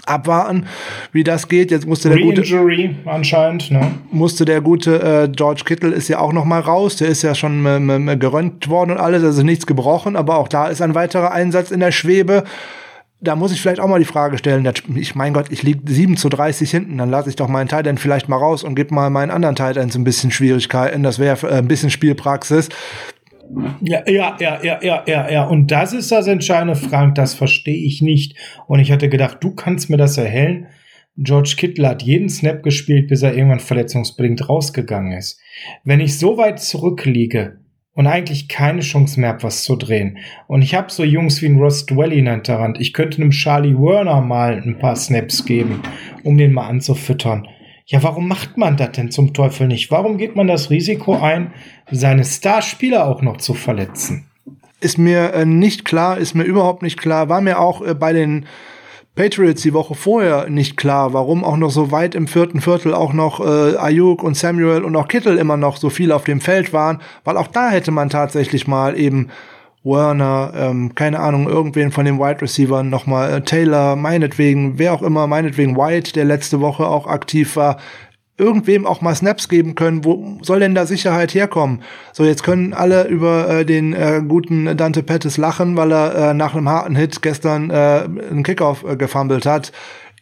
abwarten, 0.05 0.65
wie 1.11 1.23
das 1.23 1.47
geht. 1.47 1.71
Jetzt 1.71 1.87
musste 1.87 2.09
der 2.09 2.19
gute 2.19 2.43
anscheinend, 3.05 3.71
ne? 3.71 3.91
Musste 4.11 4.45
der 4.45 4.61
gute 4.61 5.01
äh, 5.01 5.29
George 5.29 5.63
Kittle 5.65 5.91
ist 5.91 6.07
ja 6.07 6.19
auch 6.19 6.33
noch 6.33 6.45
mal 6.45 6.59
raus. 6.59 6.97
Der 6.97 7.07
ist 7.07 7.21
ja 7.21 7.35
schon 7.35 7.65
äh, 7.65 8.17
gerönt 8.17 8.69
worden 8.69 8.91
und 8.91 8.97
alles, 8.97 9.23
also 9.23 9.43
nichts 9.43 9.65
gebrochen, 9.65 10.15
aber 10.15 10.37
auch 10.37 10.47
da 10.47 10.67
ist 10.67 10.81
ein 10.81 10.95
weiterer 10.95 11.31
Einsatz 11.31 11.71
in 11.71 11.79
der 11.79 11.91
Schwebe. 11.91 12.43
Da 13.21 13.37
muss 13.37 13.53
ich 13.53 13.61
vielleicht 13.61 13.79
auch 13.79 13.87
mal 13.87 13.99
die 13.99 14.05
Frage 14.05 14.37
stellen, 14.37 14.69
ich 14.95 15.15
mein 15.15 15.33
Gott, 15.33 15.45
ich 15.49 15.63
liege 15.63 15.79
7 15.85 16.17
zu 16.17 16.27
30 16.27 16.69
hinten, 16.69 16.97
dann 16.97 17.09
lasse 17.09 17.29
ich 17.29 17.37
doch 17.37 17.47
meinen 17.47 17.69
Teil 17.69 17.81
dann 17.81 17.97
vielleicht 17.97 18.27
mal 18.27 18.35
raus 18.35 18.63
und 18.65 18.75
gebe 18.75 18.93
mal 18.93 19.09
meinen 19.09 19.31
anderen 19.31 19.55
Teil 19.55 19.77
ein 19.77 20.03
bisschen 20.03 20.29
Schwierigkeiten. 20.29 21.03
Das 21.03 21.19
wäre 21.19 21.47
äh, 21.47 21.59
ein 21.59 21.69
bisschen 21.69 21.89
Spielpraxis. 21.89 22.67
Ja, 23.81 24.01
ja, 24.07 24.37
ja, 24.39 24.59
ja, 24.63 24.79
ja, 24.81 25.03
ja, 25.05 25.29
ja. 25.29 25.43
Und 25.45 25.71
das 25.71 25.93
ist 25.93 26.11
das 26.11 26.27
Entscheidende, 26.27 26.75
Frank, 26.75 27.15
das 27.15 27.33
verstehe 27.33 27.85
ich 27.85 28.01
nicht. 28.01 28.35
Und 28.67 28.79
ich 28.79 28.91
hatte 28.91 29.09
gedacht, 29.09 29.37
du 29.41 29.53
kannst 29.53 29.89
mir 29.89 29.97
das 29.97 30.17
erhellen. 30.17 30.67
George 31.17 31.55
Kittle 31.57 31.87
hat 31.87 32.01
jeden 32.01 32.29
Snap 32.29 32.63
gespielt, 32.63 33.07
bis 33.07 33.21
er 33.21 33.35
irgendwann 33.35 33.59
verletzungsbedingt 33.59 34.49
rausgegangen 34.49 35.11
ist. 35.11 35.39
Wenn 35.83 35.99
ich 35.99 36.17
so 36.17 36.37
weit 36.37 36.59
zurückliege 36.59 37.59
und 37.93 38.07
eigentlich 38.07 38.47
keine 38.47 38.81
Chance 38.81 39.19
mehr 39.19 39.29
habe, 39.29 39.43
was 39.43 39.63
zu 39.63 39.75
drehen, 39.75 40.17
und 40.47 40.63
ich 40.63 40.73
habe 40.73 40.91
so 40.91 41.03
Jungs 41.03 41.41
wie 41.43 41.47
ein 41.47 41.59
Ross 41.59 41.85
Dwelly 41.85 42.19
in 42.19 42.27
Hinterhand, 42.27 42.81
ich 42.81 42.93
könnte 42.93 43.21
einem 43.21 43.29
Charlie 43.29 43.75
Werner 43.75 44.21
mal 44.21 44.59
ein 44.59 44.79
paar 44.79 44.95
Snaps 44.95 45.45
geben, 45.45 45.81
um 46.23 46.37
den 46.37 46.51
mal 46.51 46.67
anzufüttern. 46.67 47.47
Ja, 47.85 48.01
warum 48.01 48.27
macht 48.27 48.57
man 48.57 48.77
das 48.77 48.93
denn 48.93 49.11
zum 49.11 49.33
Teufel 49.33 49.67
nicht? 49.67 49.91
Warum 49.91 50.17
geht 50.17 50.35
man 50.35 50.47
das 50.47 50.69
Risiko 50.69 51.17
ein, 51.19 51.53
seine 51.91 52.23
Starspieler 52.23 53.07
auch 53.07 53.21
noch 53.21 53.37
zu 53.37 53.53
verletzen? 53.53 54.27
Ist 54.79 54.97
mir 54.97 55.33
äh, 55.33 55.45
nicht 55.45 55.85
klar, 55.85 56.17
ist 56.17 56.33
mir 56.33 56.43
überhaupt 56.43 56.81
nicht 56.81 56.99
klar. 56.99 57.29
War 57.29 57.41
mir 57.41 57.59
auch 57.59 57.81
äh, 57.81 57.93
bei 57.93 58.13
den 58.13 58.45
Patriots 59.15 59.61
die 59.61 59.73
Woche 59.73 59.95
vorher 59.95 60.49
nicht 60.49 60.75
klar, 60.75 61.13
warum 61.13 61.43
auch 61.43 61.57
noch 61.57 61.69
so 61.69 61.91
weit 61.91 62.15
im 62.15 62.27
vierten 62.27 62.61
Viertel 62.61 62.93
auch 62.93 63.13
noch 63.13 63.39
äh, 63.39 63.77
Ayuk 63.77 64.23
und 64.23 64.35
Samuel 64.35 64.83
und 64.83 64.95
auch 64.95 65.07
Kittel 65.07 65.37
immer 65.37 65.57
noch 65.57 65.77
so 65.77 65.89
viel 65.89 66.11
auf 66.11 66.23
dem 66.23 66.41
Feld 66.41 66.73
waren, 66.73 66.99
weil 67.23 67.37
auch 67.37 67.47
da 67.47 67.69
hätte 67.69 67.91
man 67.91 68.09
tatsächlich 68.09 68.65
mal 68.65 68.97
eben 68.97 69.29
Werner, 69.83 70.53
ähm, 70.55 70.95
keine 70.95 71.19
Ahnung, 71.19 71.47
irgendwen 71.47 71.91
von 71.91 72.05
den 72.05 72.19
Wide 72.19 72.41
Receivers 72.41 72.83
nochmal, 72.83 73.33
äh, 73.33 73.41
Taylor, 73.41 73.95
meinetwegen, 73.95 74.79
wer 74.79 74.93
auch 74.93 75.01
immer, 75.01 75.27
meinetwegen 75.27 75.75
White, 75.75 76.13
der 76.13 76.25
letzte 76.25 76.61
Woche 76.61 76.87
auch 76.87 77.07
aktiv 77.07 77.55
war, 77.55 77.77
irgendwem 78.37 78.87
auch 78.87 79.01
mal 79.01 79.13
Snaps 79.13 79.47
geben 79.49 79.75
können. 79.75 80.05
Wo 80.05 80.39
soll 80.41 80.59
denn 80.59 80.73
da 80.73 80.85
Sicherheit 80.85 81.33
herkommen? 81.33 81.83
So, 82.13 82.23
jetzt 82.23 82.43
können 82.43 82.73
alle 82.73 83.07
über 83.07 83.49
äh, 83.49 83.65
den 83.65 83.93
äh, 83.93 84.21
guten 84.27 84.75
Dante 84.75 85.03
Pettis 85.03 85.37
lachen, 85.37 85.77
weil 85.77 85.91
er 85.91 86.15
äh, 86.15 86.33
nach 86.33 86.55
einem 86.55 86.69
harten 86.69 86.95
Hit 86.95 87.21
gestern 87.21 87.69
äh, 87.69 87.73
einen 87.73 88.43
Kickoff 88.43 88.83
äh, 88.83 88.95
gefummelt 88.95 89.45
hat. 89.45 89.71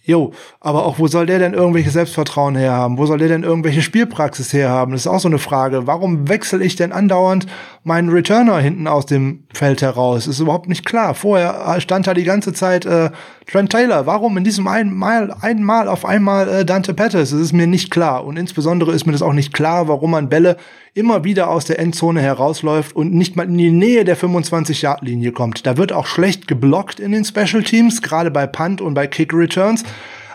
Jo, 0.04 0.34
aber 0.60 0.86
auch 0.86 0.98
wo 0.98 1.06
soll 1.06 1.28
der 1.28 1.38
denn 1.38 1.54
irgendwelche 1.54 1.92
Selbstvertrauen 1.92 2.56
herhaben? 2.56 2.98
Wo 2.98 3.06
soll 3.06 3.20
der 3.20 3.28
denn 3.28 3.44
irgendwelche 3.44 3.84
Spielpraxis 3.84 4.52
herhaben? 4.52 4.94
Das 4.94 5.02
ist 5.02 5.08
auch 5.08 5.20
so 5.20 5.28
eine 5.28 5.38
Frage. 5.38 5.86
Warum 5.86 6.28
wechsle 6.28 6.64
ich 6.64 6.76
denn 6.76 6.92
andauernd 6.92 7.46
meinen 7.84 8.10
Returner 8.10 8.60
hinten 8.60 8.88
aus 8.88 9.06
dem 9.06 9.46
Feld 9.54 9.82
heraus? 9.82 10.28
Ist 10.28 10.40
überhaupt 10.40 10.70
nicht 10.70 10.86
klar. 10.86 11.16
Vorher 11.16 11.80
stand 11.80 12.08
da 12.08 12.14
die 12.14 12.24
ganze 12.24 12.54
Zeit 12.54 12.86
äh, 12.86 13.10
Trent 13.50 13.72
Taylor. 13.72 14.06
Warum 14.06 14.38
in 14.38 14.44
diesem 14.44 14.68
einmal, 14.68 15.34
einmal 15.42 15.88
auf 15.88 16.06
einmal 16.06 16.48
äh, 16.48 16.66
Dante 16.66 16.94
Pettis? 16.94 17.32
Das 17.32 17.40
ist 17.40 17.54
mir 17.54 17.68
nicht 17.68 17.90
klar. 17.90 18.26
Und 18.26 18.38
insbesondere 18.38 18.92
ist 18.92 19.06
mir 19.06 19.14
das 19.14 19.22
auch 19.22 19.34
nicht 19.34 19.54
klar, 19.54 19.88
warum 19.88 20.12
man 20.12 20.30
Bälle 20.30 20.58
immer 20.94 21.24
wieder 21.24 21.50
aus 21.50 21.66
der 21.66 21.80
Endzone 21.80 22.22
herausläuft 22.22 22.96
und 22.96 23.14
nicht 23.14 23.36
mal 23.36 23.48
in 23.48 23.58
die 23.58 23.72
Nähe 23.72 24.04
der 24.04 24.18
25-Yard-Linie 24.18 25.32
kommt. 25.32 25.66
Da 25.66 25.78
wird 25.78 25.94
auch 25.94 26.06
schlecht 26.06 26.48
geblockt 26.48 27.00
in 27.00 27.12
den 27.12 27.26
Special 27.26 27.64
Teams, 27.64 28.02
gerade 28.02 28.30
bei 28.30 28.46
Punt 28.46 28.82
und 28.82 28.94
bei 28.94 29.08
Kick 29.08 29.34
Returns. 29.34 29.84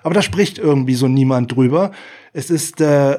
Aber 0.02 0.14
da 0.14 0.22
spricht 0.22 0.58
irgendwie 0.58 0.94
so 0.94 1.08
niemand 1.08 1.54
drüber. 1.54 1.90
Es 2.32 2.50
ist 2.50 2.80
äh, 2.80 3.18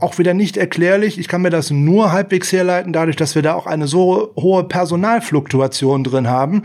auch 0.00 0.18
wieder 0.18 0.34
nicht 0.34 0.56
erklärlich. 0.56 1.18
Ich 1.18 1.28
kann 1.28 1.42
mir 1.42 1.50
das 1.50 1.70
nur 1.70 2.12
halbwegs 2.12 2.52
herleiten, 2.52 2.92
dadurch, 2.92 3.16
dass 3.16 3.34
wir 3.34 3.42
da 3.42 3.54
auch 3.54 3.66
eine 3.66 3.86
so 3.86 4.32
hohe 4.36 4.64
Personalfluktuation 4.64 6.04
drin 6.04 6.28
haben 6.28 6.62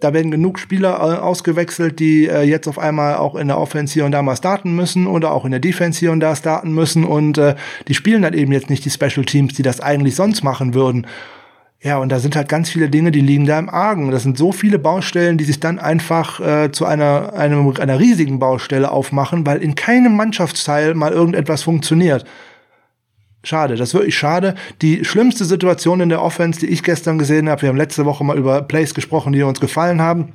da 0.00 0.12
werden 0.12 0.30
genug 0.30 0.58
Spieler 0.58 0.94
äh, 0.94 1.20
ausgewechselt, 1.20 2.00
die 2.00 2.26
äh, 2.26 2.42
jetzt 2.42 2.66
auf 2.66 2.78
einmal 2.78 3.16
auch 3.16 3.36
in 3.36 3.48
der 3.48 3.58
Offense 3.58 3.94
hier 3.94 4.04
und 4.04 4.12
da 4.12 4.22
mal 4.22 4.36
starten 4.36 4.74
müssen 4.74 5.06
oder 5.06 5.32
auch 5.32 5.44
in 5.44 5.50
der 5.50 5.60
Defense 5.60 6.00
hier 6.00 6.12
und 6.12 6.20
da 6.20 6.34
starten 6.34 6.72
müssen 6.72 7.04
und 7.04 7.38
äh, 7.38 7.54
die 7.88 7.94
spielen 7.94 8.22
dann 8.22 8.34
eben 8.34 8.52
jetzt 8.52 8.70
nicht 8.70 8.84
die 8.84 8.90
Special 8.90 9.24
Teams, 9.24 9.54
die 9.54 9.62
das 9.62 9.80
eigentlich 9.80 10.16
sonst 10.16 10.42
machen 10.42 10.74
würden. 10.74 11.06
Ja, 11.82 11.96
und 11.96 12.10
da 12.10 12.18
sind 12.18 12.36
halt 12.36 12.48
ganz 12.48 12.68
viele 12.68 12.90
Dinge, 12.90 13.10
die 13.10 13.22
liegen 13.22 13.46
da 13.46 13.58
im 13.58 13.70
Argen. 13.70 14.10
Das 14.10 14.22
sind 14.22 14.36
so 14.36 14.52
viele 14.52 14.78
Baustellen, 14.78 15.38
die 15.38 15.44
sich 15.44 15.60
dann 15.60 15.78
einfach 15.78 16.38
äh, 16.38 16.70
zu 16.70 16.84
einer, 16.84 17.32
einer, 17.32 17.80
einer 17.80 17.98
riesigen 17.98 18.38
Baustelle 18.38 18.90
aufmachen, 18.90 19.46
weil 19.46 19.62
in 19.62 19.74
keinem 19.74 20.14
Mannschaftsteil 20.14 20.94
mal 20.94 21.12
irgendetwas 21.12 21.62
funktioniert. 21.62 22.26
Schade, 23.42 23.76
das 23.76 23.90
ist 23.90 23.94
wirklich 23.94 24.18
schade. 24.18 24.54
Die 24.82 25.06
schlimmste 25.06 25.46
Situation 25.46 26.00
in 26.00 26.10
der 26.10 26.20
Offense, 26.20 26.60
die 26.60 26.66
ich 26.66 26.82
gestern 26.82 27.18
gesehen 27.18 27.48
habe, 27.48 27.62
wir 27.62 27.70
haben 27.70 27.76
letzte 27.76 28.04
Woche 28.04 28.22
mal 28.24 28.36
über 28.36 28.60
Plays 28.60 28.92
gesprochen, 28.92 29.32
die 29.32 29.42
uns 29.42 29.60
gefallen 29.60 30.02
haben. 30.02 30.34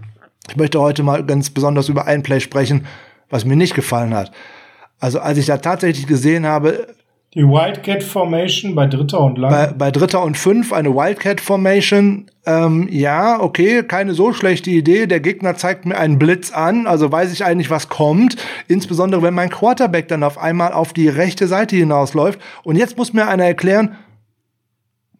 Ich 0.49 0.55
möchte 0.55 0.79
heute 0.79 1.03
mal 1.03 1.23
ganz 1.23 1.51
besonders 1.51 1.89
über 1.89 2.07
ein 2.07 2.23
Play 2.23 2.39
sprechen, 2.39 2.87
was 3.29 3.45
mir 3.45 3.55
nicht 3.55 3.75
gefallen 3.75 4.15
hat. 4.15 4.31
Also 4.99 5.19
als 5.19 5.37
ich 5.37 5.45
da 5.45 5.57
tatsächlich 5.57 6.07
gesehen 6.07 6.47
habe, 6.47 6.87
die 7.35 7.43
Wildcat 7.43 8.01
Formation 8.01 8.75
bei 8.75 8.87
Dritter 8.87 9.19
und 9.19 9.37
Lang. 9.37 9.51
Bei, 9.51 9.67
bei 9.67 9.91
Dritter 9.91 10.23
und 10.23 10.37
Fünf 10.37 10.71
eine 10.71 10.95
Wildcat 10.95 11.41
Formation. 11.41 12.27
Ähm, 12.45 12.87
ja, 12.89 13.41
okay, 13.41 13.83
keine 13.83 14.13
so 14.13 14.31
schlechte 14.31 14.69
Idee. 14.69 15.05
Der 15.05 15.19
Gegner 15.19 15.55
zeigt 15.55 15.85
mir 15.85 15.97
einen 15.97 16.17
Blitz 16.17 16.51
an, 16.51 16.87
also 16.87 17.11
weiß 17.11 17.33
ich 17.33 17.43
eigentlich, 17.43 17.69
was 17.69 17.89
kommt. 17.89 18.37
Insbesondere, 18.69 19.21
wenn 19.21 19.33
mein 19.33 19.49
Quarterback 19.49 20.07
dann 20.07 20.23
auf 20.23 20.37
einmal 20.37 20.71
auf 20.71 20.93
die 20.93 21.09
rechte 21.09 21.47
Seite 21.47 21.75
hinausläuft. 21.75 22.39
Und 22.63 22.77
jetzt 22.77 22.97
muss 22.97 23.11
mir 23.11 23.27
einer 23.27 23.43
erklären, 23.43 23.97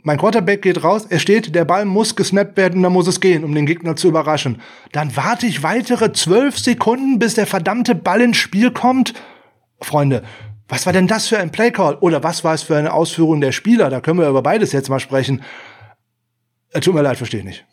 mein 0.03 0.17
Quarterback 0.17 0.61
geht 0.61 0.83
raus, 0.83 1.07
er 1.09 1.19
steht, 1.19 1.53
der 1.53 1.65
Ball 1.65 1.83
muss 1.83 2.15
gesnappt 2.15 2.55
werden, 2.57 2.83
dann 2.83 2.93
muss 2.93 3.07
es 3.07 3.19
gehen, 3.19 3.43
um 3.43 3.55
den 3.55 3.65
Gegner 3.65 3.95
zu 3.95 4.07
überraschen. 4.07 4.61
Dann 4.91 5.17
warte 5.17 5.47
ich 5.47 5.63
weitere 5.63 6.13
zwölf 6.13 6.59
Sekunden, 6.59 7.19
bis 7.19 7.33
der 7.33 7.47
verdammte 7.47 7.95
Ball 7.95 8.21
ins 8.21 8.37
Spiel 8.37 8.69
kommt. 8.69 9.15
Freunde, 9.81 10.21
was 10.67 10.85
war 10.85 10.93
denn 10.93 11.07
das 11.07 11.27
für 11.27 11.37
ein 11.37 11.51
Playcall? 11.51 11.95
Oder 11.95 12.23
was 12.23 12.43
war 12.43 12.53
es 12.53 12.63
für 12.63 12.75
eine 12.75 12.93
Ausführung 12.93 13.41
der 13.41 13.51
Spieler? 13.51 13.89
Da 13.89 14.01
können 14.01 14.19
wir 14.19 14.29
über 14.29 14.41
beides 14.41 14.71
jetzt 14.71 14.89
mal 14.89 14.99
sprechen. 14.99 15.43
Äh, 16.71 16.79
tut 16.79 16.95
mir 16.95 17.01
leid, 17.01 17.17
verstehe 17.17 17.41
ich 17.41 17.45
nicht. 17.45 17.65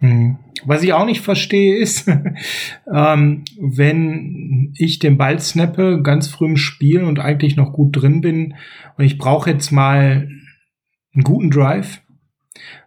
Hm. 0.00 0.38
Was 0.64 0.82
ich 0.82 0.92
auch 0.92 1.06
nicht 1.06 1.22
verstehe 1.22 1.76
ist, 1.76 2.08
ähm, 2.94 3.44
wenn 3.58 4.72
ich 4.76 4.98
den 4.98 5.16
Ball 5.18 5.40
snappe, 5.40 6.02
ganz 6.02 6.28
früh 6.28 6.46
im 6.46 6.56
Spiel 6.56 7.02
und 7.02 7.18
eigentlich 7.18 7.56
noch 7.56 7.72
gut 7.72 7.96
drin 7.96 8.20
bin 8.20 8.54
und 8.96 9.04
ich 9.04 9.18
brauche 9.18 9.50
jetzt 9.50 9.72
mal 9.72 10.28
einen 11.14 11.24
guten 11.24 11.50
Drive 11.50 12.00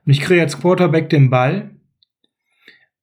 und 0.05 0.11
ich 0.11 0.21
kriege 0.21 0.41
als 0.41 0.59
Quarterback 0.59 1.09
den 1.09 1.29
Ball 1.29 1.71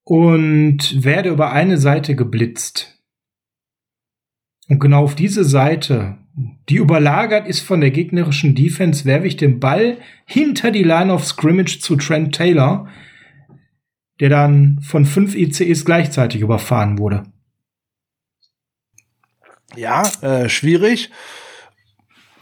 und 0.05 1.05
werde 1.05 1.29
über 1.29 1.53
eine 1.53 1.77
Seite 1.77 2.15
geblitzt 2.17 2.98
und 4.69 4.81
genau 4.81 5.05
auf 5.05 5.15
diese 5.15 5.45
Seite, 5.45 6.19
die 6.69 6.77
überlagert 6.77 7.49
ist 7.49 7.61
von 7.61 7.81
der 7.81 7.91
gegnerischen 7.91 8.55
Defense, 8.55 9.05
werfe 9.05 9.27
ich 9.27 9.37
den 9.37 9.61
Ball 9.61 9.99
hinter 10.27 10.71
die 10.71 10.85
Line 10.85 11.13
of 11.13 11.25
Scrimmage 11.25 11.81
zu 11.81 11.97
Trent 11.97 12.35
Taylor, 12.35 12.89
der 14.21 14.29
dann 14.29 14.81
von 14.83 15.07
fünf 15.07 15.35
ICEs 15.35 15.85
gleichzeitig 15.85 16.41
überfahren 16.41 16.99
wurde. 16.99 17.25
Ja, 19.77 20.03
äh, 20.23 20.49
schwierig. 20.49 21.11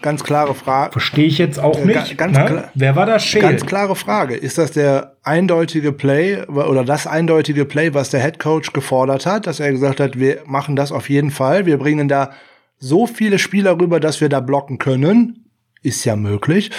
Ganz 0.07 0.23
klare 0.23 0.55
Frage. 0.55 0.93
Verstehe 0.93 1.27
ich 1.27 1.37
jetzt 1.37 1.59
auch 1.59 1.81
äh, 1.81 1.85
nicht. 1.85 2.17
Ganz 2.17 2.39
ne? 2.39 2.69
Wer 2.77 2.95
war 2.95 3.07
das 3.07 3.25
Schäl? 3.25 3.43
Ganz 3.43 3.67
klare 3.67 3.97
Frage. 3.97 4.37
Ist 4.37 4.57
das 4.57 4.71
der 4.71 5.17
eindeutige 5.25 5.91
Play 5.91 6.45
oder 6.47 6.85
das 6.85 7.09
eindeutige 7.09 7.65
Play, 7.65 7.93
was 7.93 8.11
der 8.11 8.21
Head 8.21 8.39
Coach 8.39 8.73
gefordert 8.73 9.27
hat, 9.27 9.49
dass 9.49 9.59
er 9.59 9.73
gesagt 9.73 9.99
hat, 9.99 10.17
wir 10.17 10.43
machen 10.47 10.77
das 10.77 10.93
auf 10.93 11.11
jeden 11.11 11.33
Fall. 11.33 11.67
Wir 11.67 11.77
bringen 11.77 12.07
da 12.07 12.31
so 12.79 13.09
viele 13.09 13.41
Spieler 13.41 13.81
rüber, 13.81 13.99
dass 13.99 14.21
wir 14.21 14.29
da 14.29 14.39
blocken 14.39 14.79
können. 14.79 15.51
Ist 15.83 16.05
ja 16.05 16.15
möglich. 16.15 16.71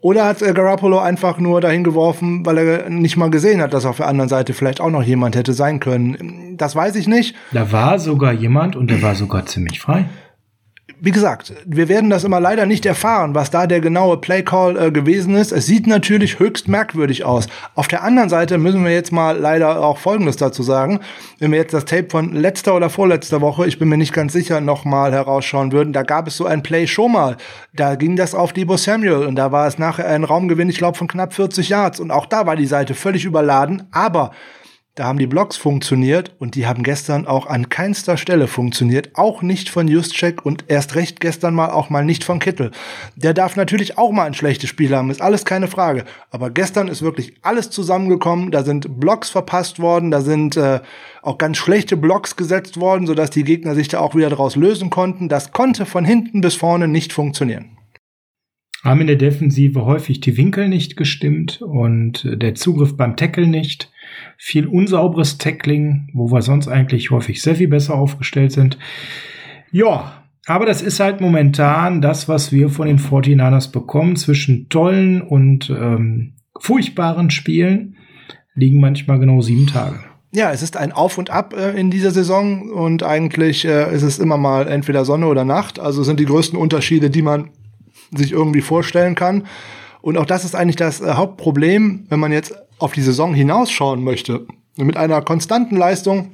Oder 0.00 0.24
hat 0.24 0.40
äh, 0.40 0.54
Garoppolo 0.54 1.00
einfach 1.00 1.36
nur 1.36 1.60
dahin 1.60 1.84
geworfen, 1.84 2.46
weil 2.46 2.56
er 2.56 2.88
nicht 2.88 3.18
mal 3.18 3.28
gesehen 3.28 3.60
hat, 3.60 3.74
dass 3.74 3.84
auf 3.84 3.98
der 3.98 4.08
anderen 4.08 4.30
Seite 4.30 4.54
vielleicht 4.54 4.80
auch 4.80 4.88
noch 4.88 5.02
jemand 5.02 5.36
hätte 5.36 5.52
sein 5.52 5.80
können? 5.80 6.56
Das 6.56 6.74
weiß 6.74 6.96
ich 6.96 7.08
nicht. 7.08 7.36
Da 7.52 7.72
war 7.72 7.98
sogar 7.98 8.32
jemand 8.32 8.74
und 8.74 8.90
der 8.90 9.02
war 9.02 9.14
sogar 9.14 9.44
ziemlich 9.44 9.80
frei 9.80 10.06
wie 11.00 11.10
gesagt, 11.12 11.52
wir 11.64 11.88
werden 11.88 12.10
das 12.10 12.24
immer 12.24 12.40
leider 12.40 12.66
nicht 12.66 12.84
erfahren, 12.84 13.34
was 13.34 13.50
da 13.50 13.66
der 13.66 13.80
genaue 13.80 14.16
Playcall 14.16 14.76
äh, 14.76 14.90
gewesen 14.90 15.36
ist. 15.36 15.52
Es 15.52 15.66
sieht 15.66 15.86
natürlich 15.86 16.38
höchst 16.38 16.68
merkwürdig 16.68 17.24
aus. 17.24 17.46
Auf 17.74 17.88
der 17.88 18.02
anderen 18.02 18.28
Seite 18.28 18.58
müssen 18.58 18.84
wir 18.84 18.92
jetzt 18.92 19.12
mal 19.12 19.38
leider 19.38 19.80
auch 19.84 19.98
Folgendes 19.98 20.36
dazu 20.36 20.62
sagen. 20.62 21.00
Wenn 21.38 21.52
wir 21.52 21.58
jetzt 21.58 21.72
das 21.72 21.84
Tape 21.84 22.08
von 22.10 22.34
letzter 22.34 22.74
oder 22.74 22.90
vorletzter 22.90 23.40
Woche, 23.40 23.66
ich 23.66 23.78
bin 23.78 23.88
mir 23.88 23.96
nicht 23.96 24.12
ganz 24.12 24.32
sicher, 24.32 24.60
nochmal 24.60 25.12
herausschauen 25.12 25.70
würden, 25.72 25.92
da 25.92 26.02
gab 26.02 26.26
es 26.26 26.36
so 26.36 26.46
ein 26.46 26.62
Play 26.62 26.86
schon 26.86 27.12
mal. 27.12 27.36
Da 27.72 27.94
ging 27.94 28.16
das 28.16 28.34
auf 28.34 28.52
Debo 28.52 28.76
Samuel 28.76 29.26
und 29.26 29.36
da 29.36 29.52
war 29.52 29.68
es 29.68 29.78
nachher 29.78 30.08
ein 30.08 30.24
Raumgewinn, 30.24 30.68
ich 30.68 30.78
glaube, 30.78 30.98
von 30.98 31.06
knapp 31.08 31.32
40 31.32 31.68
Yards. 31.68 32.00
Und 32.00 32.10
auch 32.10 32.26
da 32.26 32.46
war 32.46 32.56
die 32.56 32.66
Seite 32.66 32.94
völlig 32.94 33.24
überladen. 33.24 33.84
Aber 33.92 34.32
da 34.98 35.04
haben 35.04 35.20
die 35.20 35.28
Blocks 35.28 35.56
funktioniert 35.56 36.34
und 36.40 36.56
die 36.56 36.66
haben 36.66 36.82
gestern 36.82 37.24
auch 37.28 37.46
an 37.46 37.68
keinster 37.68 38.16
Stelle 38.16 38.48
funktioniert. 38.48 39.10
Auch 39.14 39.42
nicht 39.42 39.68
von 39.68 39.86
Juszczyk 39.86 40.44
und 40.44 40.64
erst 40.66 40.96
recht 40.96 41.20
gestern 41.20 41.54
mal 41.54 41.70
auch 41.70 41.88
mal 41.88 42.04
nicht 42.04 42.24
von 42.24 42.40
Kittel. 42.40 42.72
Der 43.14 43.32
darf 43.32 43.54
natürlich 43.54 43.96
auch 43.96 44.10
mal 44.10 44.24
ein 44.24 44.34
schlechtes 44.34 44.68
Spiel 44.68 44.96
haben, 44.96 45.10
ist 45.10 45.22
alles 45.22 45.44
keine 45.44 45.68
Frage. 45.68 46.04
Aber 46.32 46.50
gestern 46.50 46.88
ist 46.88 47.02
wirklich 47.02 47.34
alles 47.42 47.70
zusammengekommen. 47.70 48.50
Da 48.50 48.64
sind 48.64 48.98
Blocks 48.98 49.30
verpasst 49.30 49.78
worden, 49.78 50.10
da 50.10 50.20
sind 50.20 50.56
äh, 50.56 50.80
auch 51.22 51.38
ganz 51.38 51.58
schlechte 51.58 51.96
Blocks 51.96 52.34
gesetzt 52.34 52.80
worden, 52.80 53.06
sodass 53.06 53.30
die 53.30 53.44
Gegner 53.44 53.76
sich 53.76 53.86
da 53.86 54.00
auch 54.00 54.16
wieder 54.16 54.30
daraus 54.30 54.56
lösen 54.56 54.90
konnten. 54.90 55.28
Das 55.28 55.52
konnte 55.52 55.86
von 55.86 56.04
hinten 56.04 56.40
bis 56.40 56.56
vorne 56.56 56.88
nicht 56.88 57.12
funktionieren. 57.12 57.77
Haben 58.84 59.00
in 59.00 59.06
der 59.08 59.16
Defensive 59.16 59.84
häufig 59.84 60.20
die 60.20 60.36
Winkel 60.36 60.68
nicht 60.68 60.96
gestimmt 60.96 61.60
und 61.62 62.22
der 62.24 62.54
Zugriff 62.54 62.96
beim 62.96 63.16
Tackle 63.16 63.46
nicht. 63.46 63.90
Viel 64.36 64.66
unsauberes 64.66 65.38
Tackling, 65.38 66.08
wo 66.14 66.30
wir 66.30 66.42
sonst 66.42 66.68
eigentlich 66.68 67.10
häufig 67.10 67.42
sehr 67.42 67.56
viel 67.56 67.68
besser 67.68 67.94
aufgestellt 67.94 68.52
sind. 68.52 68.78
Ja, 69.72 70.22
aber 70.46 70.64
das 70.64 70.80
ist 70.80 71.00
halt 71.00 71.20
momentan 71.20 72.00
das, 72.00 72.28
was 72.28 72.52
wir 72.52 72.70
von 72.70 72.86
den 72.86 72.98
49ers 72.98 73.70
bekommen. 73.70 74.16
Zwischen 74.16 74.68
tollen 74.68 75.20
und 75.20 75.70
ähm, 75.70 76.34
furchtbaren 76.58 77.30
Spielen 77.30 77.96
liegen 78.54 78.80
manchmal 78.80 79.18
genau 79.18 79.40
sieben 79.42 79.66
Tage. 79.66 79.98
Ja, 80.32 80.50
es 80.52 80.62
ist 80.62 80.76
ein 80.76 80.92
Auf 80.92 81.18
und 81.18 81.30
Ab 81.30 81.54
äh, 81.54 81.78
in 81.78 81.90
dieser 81.90 82.10
Saison 82.10 82.70
und 82.70 83.02
eigentlich 83.02 83.64
äh, 83.64 83.94
ist 83.94 84.02
es 84.02 84.18
immer 84.18 84.36
mal 84.36 84.68
entweder 84.68 85.04
Sonne 85.04 85.26
oder 85.26 85.44
Nacht. 85.44 85.80
Also 85.80 86.02
sind 86.02 86.20
die 86.20 86.26
größten 86.26 86.58
Unterschiede, 86.58 87.10
die 87.10 87.22
man 87.22 87.50
sich 88.14 88.32
irgendwie 88.32 88.60
vorstellen 88.60 89.14
kann. 89.14 89.46
Und 90.00 90.16
auch 90.16 90.26
das 90.26 90.44
ist 90.44 90.54
eigentlich 90.54 90.76
das 90.76 91.00
äh, 91.00 91.12
Hauptproblem, 91.12 92.06
wenn 92.08 92.20
man 92.20 92.32
jetzt 92.32 92.54
auf 92.78 92.92
die 92.92 93.02
Saison 93.02 93.34
hinausschauen 93.34 94.02
möchte. 94.02 94.46
Mit 94.76 94.96
einer 94.96 95.20
konstanten 95.22 95.76
Leistung 95.76 96.30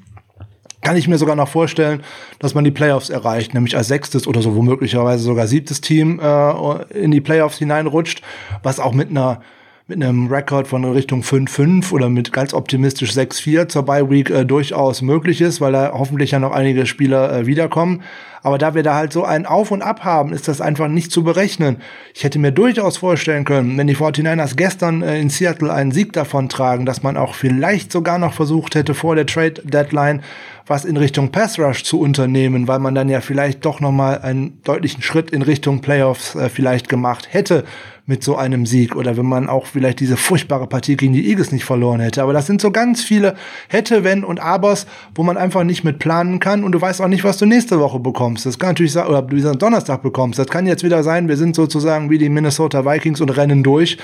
kann 0.83 0.97
ich 0.97 1.09
mir 1.09 1.17
sogar 1.17 1.35
noch 1.35 1.49
vorstellen, 1.49 2.03
dass 2.39 2.55
man 2.55 2.63
die 2.63 2.71
Playoffs 2.71 3.09
erreicht, 3.09 3.55
nämlich 3.55 3.77
als 3.77 3.89
sechstes 3.89 4.27
oder 4.27 4.43
so 4.43 4.55
womöglicherweise 4.55 5.25
sogar 5.25 5.47
siebtes 5.47 5.81
Team 5.81 6.21
äh, 6.21 6.83
in 6.93 7.11
die 7.11 7.23
Playoffs 7.23 7.59
hineinrutscht, 7.59 8.23
was 8.63 8.79
auch 8.79 8.93
mit 8.93 9.11
einer 9.11 9.41
mit 9.87 10.03
einem 10.03 10.29
Rekord 10.29 10.67
von 10.67 10.83
Richtung 10.85 11.21
5-5 11.21 11.93
oder 11.93 12.09
mit 12.09 12.33
ganz 12.33 12.55
optimistisch 12.55 13.11
6-4 13.11 13.69
zur 13.69 13.83
Bye 13.83 14.09
Week 14.09 14.31
äh, 14.31 14.47
durchaus 14.47 15.03
möglich 15.03 15.43
ist, 15.43 15.61
weil 15.61 15.73
da 15.73 15.93
hoffentlich 15.93 16.31
ja 16.31 16.39
noch 16.39 16.53
einige 16.53 16.87
Spieler 16.87 17.31
äh, 17.31 17.47
wiederkommen. 17.47 18.03
Aber 18.45 18.59
da 18.59 18.75
wir 18.75 18.83
da 18.83 18.95
halt 18.95 19.11
so 19.11 19.25
ein 19.25 19.47
Auf 19.47 19.71
und 19.71 19.81
Ab 19.81 20.05
haben, 20.05 20.35
ist 20.35 20.49
das 20.49 20.61
einfach 20.61 20.87
nicht 20.87 21.11
zu 21.11 21.25
berechnen. 21.25 21.79
Ich 22.15 22.25
hätte 22.25 22.39
mir 22.39 22.53
durchaus 22.53 22.99
vorstellen 22.99 23.47
können, 23.47 23.79
wenn 23.79 23.87
die 23.87 23.97
49ers 23.97 24.55
gestern 24.55 25.01
äh, 25.01 25.19
in 25.19 25.31
Seattle 25.31 25.73
einen 25.73 25.93
Sieg 25.93 26.13
davon 26.13 26.51
tragen, 26.51 26.85
dass 26.85 27.03
man 27.03 27.17
auch 27.17 27.35
vielleicht 27.35 27.91
sogar 27.91 28.19
noch 28.19 28.35
versucht 28.35 28.75
hätte, 28.75 28.93
vor 28.93 29.17
der 29.17 29.25
Trade 29.25 29.63
Deadline 29.65 30.23
was 30.67 30.85
in 30.85 30.97
Richtung 30.97 31.31
Pass 31.31 31.59
Rush 31.59 31.85
zu 31.85 32.01
unternehmen, 32.01 32.69
weil 32.69 32.79
man 32.79 32.95
dann 32.95 33.09
ja 33.09 33.21
vielleicht 33.21 33.65
doch 33.65 33.81
noch 33.81 33.93
mal 33.93 34.21
einen 34.21 34.63
deutlichen 34.63 35.03
Schritt 35.03 35.31
in 35.31 35.43
Richtung 35.43 35.81
Playoffs 35.81 36.35
äh, 36.35 36.49
vielleicht 36.49 36.89
gemacht 36.89 37.29
hätte 37.31 37.65
mit 38.07 38.23
so 38.23 38.37
einem 38.37 38.67
Sieg 38.67 38.97
oder 38.97 39.17
wenn 39.17 39.25
man 39.25 39.49
auch 39.49 39.65
vielleicht 39.65 39.99
diese 40.01 40.19
furchtbare 40.19 40.67
Partie 40.67 40.97
gegen 40.97 41.15
die 41.15 41.27
Eagles 41.27 41.53
nicht 41.53 41.65
verloren 41.65 42.01
hätte. 42.01 42.23
Aber 42.23 42.35
das 42.35 42.47
sind 42.47 42.61
so 42.61 42.71
ganz 42.71 43.03
viele 43.03 43.35
hätte, 43.69 44.05
wenn 44.05 44.25
und 44.25 44.41
abers, 44.41 44.87
wo 45.15 45.23
man 45.23 45.39
einfach 45.39 45.65
nicht 45.65 45.85
mit 45.85 45.99
planen 45.99 46.39
kann 46.39 46.65
und 46.65 46.73
du 46.73 46.81
weißt 46.81 47.01
auch 47.01 47.09
nicht, 47.09 47.25
was 47.25 47.39
du 47.39 47.47
nächste 47.47 47.81
Woche 47.81 47.99
bekommst. 47.99 48.45
Das 48.45 48.59
kann 48.59 48.71
natürlich 48.71 48.93
sein, 48.93 49.07
oder 49.07 49.23
du 49.23 49.35
diesen 49.35 49.59
Donnerstag 49.59 50.03
bekommst. 50.03 50.39
Das 50.39 50.49
kann 50.49 50.67
jetzt 50.67 50.85
wieder 50.85 51.03
sein, 51.03 51.29
wir 51.29 51.39
sind 51.39 51.57
sozusagen 51.57 52.11
wie 52.11 52.19
die 52.19 52.29
Minnesota 52.29 52.85
Vikings 52.85 53.23
und 53.23 53.31
rennen 53.31 53.63
durch 53.63 53.97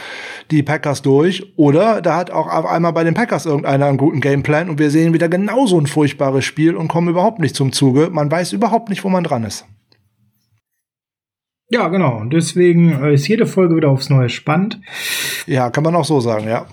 die 0.50 0.62
Packers 0.62 1.02
durch. 1.02 1.52
Oder 1.56 2.00
da 2.00 2.16
hat 2.16 2.30
auch 2.30 2.46
auf 2.46 2.64
einmal 2.64 2.94
bei 2.94 3.04
den 3.04 3.12
Packers 3.12 3.44
irgendeiner 3.44 3.86
einen 3.86 3.98
guten 3.98 4.22
Gameplan 4.22 4.70
und 4.70 4.78
wir 4.78 4.90
sehen 4.90 5.12
wieder 5.12 5.28
genauso 5.28 5.78
ein 5.78 5.86
furchtbares 5.86 6.44
Spiel 6.46 6.74
und 6.74 6.88
kommen 6.88 7.08
überhaupt 7.08 7.38
nicht 7.38 7.54
zum 7.54 7.72
Zuge. 7.72 8.08
Man 8.10 8.30
weiß 8.30 8.52
überhaupt 8.54 8.88
nicht, 8.88 9.04
wo 9.04 9.10
man 9.10 9.24
dran 9.24 9.44
ist. 9.44 9.66
Ja, 11.70 11.86
genau. 11.86 12.18
Und 12.18 12.32
deswegen 12.32 12.92
äh, 13.00 13.14
ist 13.14 13.28
jede 13.28 13.46
Folge 13.46 13.76
wieder 13.76 13.88
aufs 13.88 14.10
Neue 14.10 14.28
spannend. 14.28 14.80
Ja, 15.46 15.70
kann 15.70 15.84
man 15.84 15.94
auch 15.94 16.04
so 16.04 16.20
sagen, 16.20 16.48
ja. 16.48 16.66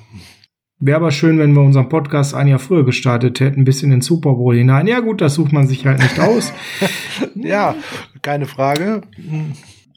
Wäre 0.79 0.97
aber 0.97 1.11
schön, 1.11 1.37
wenn 1.37 1.53
wir 1.53 1.61
unseren 1.61 1.89
Podcast 1.89 2.33
ein 2.33 2.47
Jahr 2.47 2.59
früher 2.59 2.83
gestartet 2.83 3.39
hätten, 3.39 3.63
bis 3.63 3.83
in 3.83 3.91
den 3.91 4.01
Super 4.01 4.33
Bowl 4.33 4.55
hinein. 4.55 4.87
Ja, 4.87 4.99
gut, 4.99 5.21
das 5.21 5.35
sucht 5.35 5.53
man 5.53 5.67
sich 5.67 5.85
halt 5.85 5.99
nicht 5.99 6.19
aus. 6.19 6.51
ja, 7.35 7.75
keine 8.23 8.45
Frage. 8.45 9.01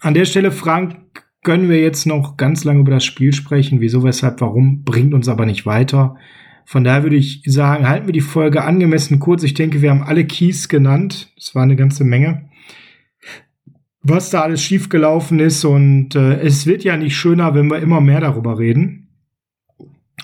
An 0.01 0.15
der 0.15 0.27
Stelle, 0.27 0.53
Frank, 0.53 0.97
können 1.43 1.71
wir 1.71 1.81
jetzt 1.81 2.07
noch 2.07 2.37
ganz 2.37 2.65
lange 2.65 2.81
über 2.81 2.93
das 2.93 3.05
Spiel 3.05 3.33
sprechen. 3.33 3.81
Wieso, 3.81 4.05
weshalb, 4.05 4.41
warum, 4.43 4.85
bringt 4.85 5.15
uns 5.15 5.29
aber 5.29 5.47
nicht 5.47 5.65
weiter. 5.65 6.17
Von 6.67 6.85
daher 6.85 7.03
würde 7.03 7.17
ich 7.17 7.43
sagen, 7.47 7.89
halten 7.89 8.07
wir 8.07 8.13
die 8.13 8.21
Folge 8.21 8.65
angemessen 8.65 9.19
kurz. 9.19 9.43
Ich 9.43 9.55
denke, 9.55 9.81
wir 9.81 9.91
haben 9.91 10.03
alle 10.03 10.27
Keys 10.27 10.69
genannt. 10.69 11.33
Das 11.37 11.55
war 11.55 11.63
eine 11.63 11.77
ganze 11.77 12.05
Menge 12.05 12.50
was 14.03 14.31
da 14.31 14.43
alles 14.43 14.63
schiefgelaufen 14.63 15.41
ist. 15.41 15.65
Und 15.65 16.15
äh, 16.15 16.41
es 16.41 16.67
wird 16.67 16.85
ja 16.85 16.97
nicht 16.97 17.17
schöner, 17.17 17.55
wenn 17.55 17.71
wir 17.71 17.79
immer 17.79 18.01
mehr 18.01 18.21
darüber 18.21 18.59
reden. 18.59 19.09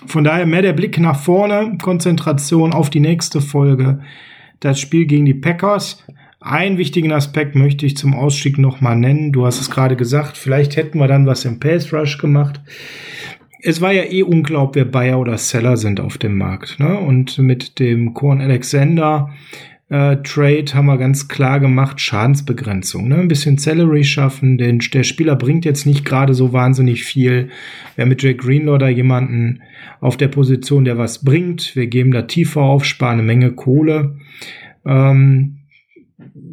Von 0.05 0.23
daher 0.23 0.45
mehr 0.45 0.61
der 0.61 0.73
Blick 0.73 0.99
nach 0.99 1.19
vorne, 1.19 1.77
Konzentration 1.81 2.73
auf 2.73 2.89
die 2.89 2.99
nächste 2.99 3.41
Folge. 3.41 4.01
Das 4.59 4.79
Spiel 4.79 5.05
gegen 5.05 5.25
die 5.25 5.33
Packers. 5.33 6.03
Einen 6.39 6.77
wichtigen 6.77 7.11
Aspekt 7.11 7.55
möchte 7.55 7.85
ich 7.85 7.97
zum 7.97 8.13
Ausstieg 8.13 8.57
noch 8.59 8.79
mal 8.79 8.95
nennen. 8.95 9.31
Du 9.33 9.45
hast 9.45 9.59
es 9.59 9.71
gerade 9.71 9.95
gesagt, 9.95 10.37
vielleicht 10.37 10.75
hätten 10.75 10.99
wir 10.99 11.07
dann 11.07 11.25
was 11.25 11.45
im 11.45 11.59
Pace 11.59 11.91
Rush 11.91 12.19
gemacht. 12.19 12.61
Es 13.61 13.81
war 13.81 13.91
ja 13.91 14.03
eh 14.03 14.21
unglaublich, 14.21 14.85
wer 14.85 14.91
Bayer 14.91 15.19
oder 15.19 15.37
Seller 15.37 15.77
sind 15.77 15.99
auf 15.99 16.19
dem 16.19 16.37
Markt. 16.37 16.79
Ne? 16.79 16.97
Und 16.97 17.39
mit 17.39 17.79
dem 17.79 18.13
Korn 18.13 18.39
Alexander 18.39 19.33
äh, 19.89 20.17
Trade 20.17 20.65
haben 20.73 20.87
wir 20.87 20.97
ganz 20.97 21.27
klar 21.27 21.59
gemacht, 21.59 22.01
Schadensbegrenzung. 22.01 23.07
Ne? 23.07 23.15
Ein 23.15 23.29
bisschen 23.29 23.57
Salary 23.57 24.03
schaffen, 24.03 24.57
denn 24.57 24.79
der 24.79 25.03
Spieler 25.03 25.35
bringt 25.35 25.63
jetzt 25.63 25.85
nicht 25.85 26.03
gerade 26.03 26.33
so 26.33 26.51
wahnsinnig 26.51 27.03
viel. 27.03 27.49
Wir 27.95 28.01
haben 28.01 28.09
mit 28.09 28.21
Jake 28.21 28.37
Greenlaw 28.37 28.77
da 28.77 28.89
jemanden 28.89 29.61
auf 30.01 30.17
der 30.17 30.27
Position, 30.27 30.83
der 30.83 30.97
was 30.97 31.23
bringt. 31.23 31.75
Wir 31.75 31.87
geben 31.87 32.11
da 32.11 32.23
tiefer 32.23 32.61
auf, 32.61 32.83
sparen 32.83 33.19
eine 33.19 33.23
Menge 33.23 33.53
Kohle. 33.53 34.17
Ähm, 34.85 35.59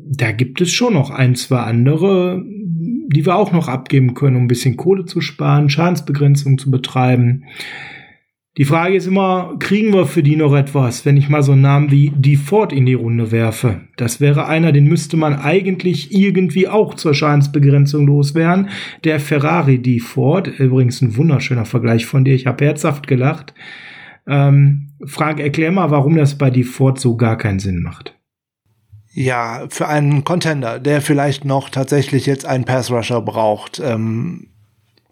da 0.06 0.31
gibt 0.31 0.61
es 0.61 0.73
schon 0.73 0.94
noch 0.94 1.11
ein, 1.11 1.35
zwei 1.35 1.61
andere, 1.61 2.40
die 2.47 3.27
wir 3.27 3.35
auch 3.35 3.52
noch 3.52 3.69
abgeben 3.69 4.15
können, 4.15 4.36
um 4.36 4.44
ein 4.44 4.48
bisschen 4.48 4.77
Kohle 4.77 5.06
zu 5.06 5.20
sparen, 5.20 5.70
Schadensbegrenzung 5.70 6.59
zu 6.59 6.70
betreiben. 6.70 7.44
Die 8.56 8.64
Frage 8.64 8.94
ist 8.94 9.09
immer, 9.09 9.56
kriegen 9.59 9.93
wir 9.93 10.06
für 10.06 10.22
die 10.22 10.36
noch 10.36 10.55
etwas, 10.55 11.05
wenn 11.05 11.16
ich 11.16 11.28
mal 11.28 11.43
so 11.43 11.52
einen 11.52 11.62
Namen 11.62 11.90
wie 11.90 12.12
Die 12.14 12.36
Ford 12.36 12.72
in 12.72 12.86
die 12.86 12.94
Runde 12.94 13.32
werfe? 13.32 13.81
Das 13.97 14.20
wäre 14.20 14.47
einer, 14.47 14.70
den 14.70 14.86
müsste 14.86 15.16
man 15.16 15.35
eigentlich 15.35 16.14
irgendwie 16.14 16.68
auch 16.68 16.94
zur 16.94 17.14
Schadensbegrenzung 17.14 18.06
loswerden. 18.06 18.68
Der 19.02 19.18
Ferrari 19.18 19.81
Die 19.81 19.98
Ford, 19.98 20.47
übrigens 20.47 21.02
ein 21.02 21.16
wunderschöner 21.16 21.64
Vergleich 21.64 22.06
von 22.06 22.24
dir, 22.24 22.35
ich 22.35 22.47
habe 22.47 22.64
herzhaft 22.64 23.09
gelacht. 23.09 23.55
Ähm, 24.28 24.93
Frank, 25.05 25.40
erklär 25.40 25.72
mal, 25.72 25.90
warum 25.90 26.16
das 26.16 26.39
bei 26.39 26.51
Die 26.51 26.62
Ford 26.62 27.01
so 27.01 27.16
gar 27.16 27.36
keinen 27.36 27.59
Sinn 27.59 27.82
macht. 27.82 28.16
Ja, 29.12 29.66
für 29.68 29.89
einen 29.89 30.22
Contender, 30.22 30.78
der 30.78 31.01
vielleicht 31.01 31.44
noch 31.44 31.70
tatsächlich 31.70 32.26
jetzt 32.26 32.47
einen 32.47 32.64
Pass-Rusher 32.64 33.20
braucht. 33.20 33.82
Ähm 33.85 34.53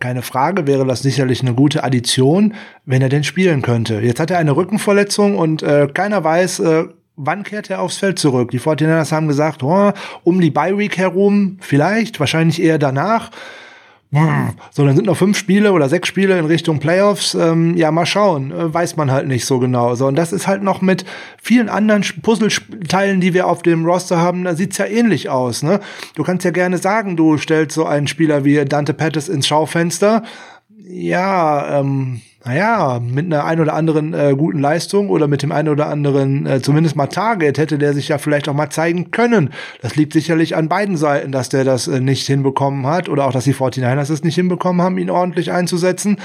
keine 0.02 0.22
Frage, 0.22 0.66
wäre 0.66 0.84
das 0.84 1.00
sicherlich 1.00 1.40
eine 1.42 1.54
gute 1.54 1.84
Addition, 1.84 2.54
wenn 2.84 3.00
er 3.00 3.08
denn 3.08 3.24
spielen 3.24 3.62
könnte. 3.62 4.00
Jetzt 4.00 4.18
hat 4.18 4.32
er 4.32 4.38
eine 4.38 4.56
Rückenverletzung 4.56 5.38
und 5.38 5.62
äh, 5.62 5.86
keiner 5.94 6.24
weiß, 6.24 6.58
äh, 6.58 6.84
wann 7.16 7.44
kehrt 7.44 7.70
er 7.70 7.80
aufs 7.80 7.98
Feld 7.98 8.18
zurück. 8.18 8.50
Die 8.50 8.60
49ers 8.60 9.12
haben 9.12 9.28
gesagt, 9.28 9.62
oh, 9.62 9.92
um 10.24 10.40
die 10.40 10.50
Bye 10.50 10.76
Week 10.76 10.98
herum, 10.98 11.58
vielleicht, 11.60 12.18
wahrscheinlich 12.18 12.60
eher 12.60 12.78
danach. 12.78 13.30
So, 14.70 14.84
dann 14.84 14.94
sind 14.94 15.06
noch 15.06 15.16
fünf 15.16 15.38
Spiele 15.38 15.72
oder 15.72 15.88
sechs 15.88 16.06
Spiele 16.06 16.38
in 16.38 16.44
Richtung 16.44 16.80
Playoffs. 16.80 17.34
Ähm, 17.34 17.76
ja, 17.78 17.90
mal 17.90 18.04
schauen. 18.04 18.52
Äh, 18.52 18.72
weiß 18.72 18.96
man 18.96 19.10
halt 19.10 19.26
nicht 19.26 19.46
so 19.46 19.58
genau. 19.58 19.94
So, 19.94 20.06
und 20.06 20.16
das 20.16 20.34
ist 20.34 20.46
halt 20.46 20.62
noch 20.62 20.82
mit 20.82 21.06
vielen 21.40 21.70
anderen 21.70 22.04
Puzzleteilen, 22.20 23.22
die 23.22 23.32
wir 23.32 23.46
auf 23.46 23.62
dem 23.62 23.86
Roster 23.86 24.20
haben, 24.20 24.44
da 24.44 24.54
sieht's 24.54 24.76
ja 24.76 24.84
ähnlich 24.84 25.30
aus. 25.30 25.62
Ne? 25.62 25.80
Du 26.14 26.24
kannst 26.24 26.44
ja 26.44 26.50
gerne 26.50 26.76
sagen, 26.76 27.16
du 27.16 27.38
stellst 27.38 27.74
so 27.74 27.86
einen 27.86 28.06
Spieler 28.06 28.44
wie 28.44 28.62
Dante 28.66 28.92
Pettis 28.92 29.30
ins 29.30 29.46
Schaufenster. 29.46 30.22
Ja, 30.76 31.80
ähm, 31.80 32.20
naja, 32.44 33.00
mit 33.00 33.26
einer 33.26 33.44
ein 33.44 33.60
oder 33.60 33.74
anderen 33.74 34.14
äh, 34.14 34.34
guten 34.36 34.58
Leistung 34.58 35.10
oder 35.10 35.28
mit 35.28 35.42
dem 35.42 35.52
einen 35.52 35.68
oder 35.68 35.86
anderen 35.86 36.46
äh, 36.46 36.60
zumindest 36.60 36.96
mal 36.96 37.06
Target 37.06 37.56
hätte 37.58 37.78
der 37.78 37.94
sich 37.94 38.08
ja 38.08 38.18
vielleicht 38.18 38.48
auch 38.48 38.54
mal 38.54 38.70
zeigen 38.70 39.12
können. 39.12 39.50
Das 39.80 39.94
liegt 39.94 40.12
sicherlich 40.12 40.56
an 40.56 40.68
beiden 40.68 40.96
Seiten, 40.96 41.30
dass 41.30 41.50
der 41.50 41.64
das 41.64 41.86
äh, 41.86 42.00
nicht 42.00 42.26
hinbekommen 42.26 42.86
hat 42.86 43.08
oder 43.08 43.26
auch, 43.26 43.32
dass 43.32 43.44
die 43.44 43.54
49ers 43.54 44.12
es 44.12 44.24
nicht 44.24 44.34
hinbekommen 44.34 44.82
haben, 44.82 44.98
ihn 44.98 45.10
ordentlich 45.10 45.52
einzusetzen. 45.52 46.18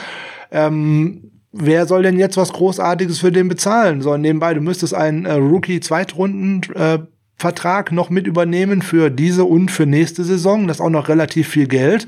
Ähm, 0.52 1.32
wer 1.52 1.86
soll 1.86 2.02
denn 2.02 2.18
jetzt 2.18 2.38
was 2.38 2.52
Großartiges 2.52 3.20
für 3.20 3.32
den 3.32 3.48
bezahlen? 3.48 4.02
So, 4.02 4.18
nebenbei, 4.18 4.56
du 4.56 4.62
müsstest 4.62 4.96
einen 4.96 5.26
äh, 5.26 5.34
Rookie-Zweitrunden 5.34 6.62
äh, 6.74 7.00
Vertrag 7.36 7.92
noch 7.92 8.10
mit 8.10 8.26
übernehmen 8.26 8.82
für 8.82 9.12
diese 9.12 9.46
und 9.46 9.70
für 9.70 9.86
nächste 9.86 10.24
Saison. 10.24 10.68
Das 10.68 10.78
ist 10.78 10.82
auch 10.82 10.90
noch 10.90 11.08
relativ 11.10 11.48
viel 11.48 11.68
Geld. 11.68 12.08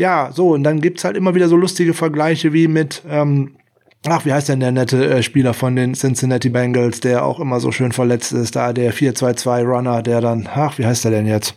Ja, 0.00 0.30
so, 0.32 0.54
und 0.54 0.62
dann 0.62 0.80
gibt's 0.80 1.04
halt 1.04 1.14
immer 1.14 1.34
wieder 1.34 1.48
so 1.48 1.56
lustige 1.56 1.92
Vergleiche 1.92 2.54
wie 2.54 2.68
mit, 2.68 3.02
ähm, 3.06 3.56
ach, 4.08 4.24
wie 4.24 4.32
heißt 4.32 4.48
denn 4.48 4.60
der 4.60 4.72
nette 4.72 5.10
äh, 5.10 5.22
Spieler 5.22 5.52
von 5.52 5.76
den 5.76 5.92
Cincinnati 5.92 6.48
Bengals, 6.48 7.00
der 7.00 7.22
auch 7.22 7.38
immer 7.38 7.60
so 7.60 7.70
schön 7.70 7.92
verletzt 7.92 8.32
ist, 8.32 8.56
da 8.56 8.72
der 8.72 8.94
4-2-2 8.94 9.62
Runner, 9.62 10.02
der 10.02 10.22
dann, 10.22 10.48
ach, 10.50 10.78
wie 10.78 10.86
heißt 10.86 11.04
der 11.04 11.10
denn 11.10 11.26
jetzt? 11.26 11.54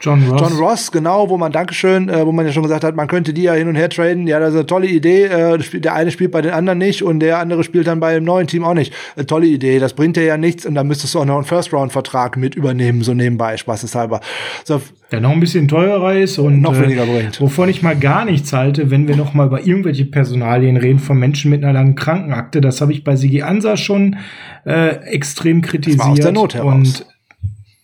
John 0.00 0.22
Ross. 0.28 0.40
John 0.40 0.58
Ross, 0.58 0.92
genau, 0.92 1.28
wo 1.28 1.36
man, 1.36 1.50
Dankeschön, 1.50 2.08
äh, 2.08 2.24
wo 2.24 2.32
man 2.32 2.46
ja 2.46 2.52
schon 2.52 2.62
gesagt 2.62 2.84
hat, 2.84 2.94
man 2.94 3.08
könnte 3.08 3.32
die 3.32 3.42
ja 3.42 3.54
hin 3.54 3.68
und 3.68 3.74
her 3.74 3.88
traden. 3.88 4.26
Ja, 4.26 4.38
das 4.38 4.50
ist 4.50 4.56
eine 4.56 4.66
tolle 4.66 4.86
Idee. 4.86 5.24
Äh, 5.24 5.58
der 5.80 5.94
eine 5.94 6.10
spielt 6.10 6.30
bei 6.30 6.40
den 6.40 6.52
anderen 6.52 6.78
nicht 6.78 7.02
und 7.02 7.20
der 7.20 7.38
andere 7.38 7.64
spielt 7.64 7.86
dann 7.86 7.98
bei 7.98 8.14
dem 8.14 8.24
neuen 8.24 8.46
Team 8.46 8.64
auch 8.64 8.74
nicht. 8.74 8.92
Eine 9.16 9.26
tolle 9.26 9.46
Idee. 9.46 9.78
Das 9.78 9.94
bringt 9.94 10.16
dir 10.16 10.24
ja 10.24 10.36
nichts 10.36 10.66
und 10.66 10.74
dann 10.74 10.86
müsstest 10.86 11.14
du 11.14 11.20
auch 11.20 11.24
noch 11.24 11.36
einen 11.36 11.44
First-Round-Vertrag 11.44 12.36
mit 12.36 12.54
übernehmen, 12.54 13.02
so 13.02 13.12
nebenbei, 13.12 13.56
spaßeshalber. 13.56 14.20
So, 14.64 14.80
der 15.10 15.20
noch 15.20 15.30
ein 15.30 15.40
bisschen 15.40 15.68
teurer 15.68 16.14
ist 16.14 16.38
und 16.38 16.60
noch 16.60 16.78
weniger 16.78 17.06
bringt. 17.06 17.38
Äh, 17.38 17.40
wovon 17.40 17.68
ich 17.68 17.82
mal 17.82 17.96
gar 17.96 18.24
nichts 18.24 18.52
halte, 18.52 18.90
wenn 18.90 19.08
wir 19.08 19.16
noch 19.16 19.34
mal 19.34 19.46
über 19.46 19.66
irgendwelche 19.66 20.04
Personalien 20.04 20.76
reden 20.76 20.98
von 21.00 21.18
Menschen 21.18 21.50
mit 21.50 21.64
einer 21.64 21.72
langen 21.72 21.96
Krankenakte. 21.96 22.60
Das 22.60 22.80
habe 22.80 22.92
ich 22.92 23.04
bei 23.04 23.16
Sigi 23.16 23.42
Ansa 23.42 23.76
schon 23.76 24.16
äh, 24.64 24.90
extrem 25.06 25.62
kritisiert. 25.62 26.00
Das 26.00 26.06
war 26.06 26.12
aus 26.12 26.20
der 26.20 26.32
Not 26.32 26.54
heraus. 26.54 26.74
Und 26.74 27.06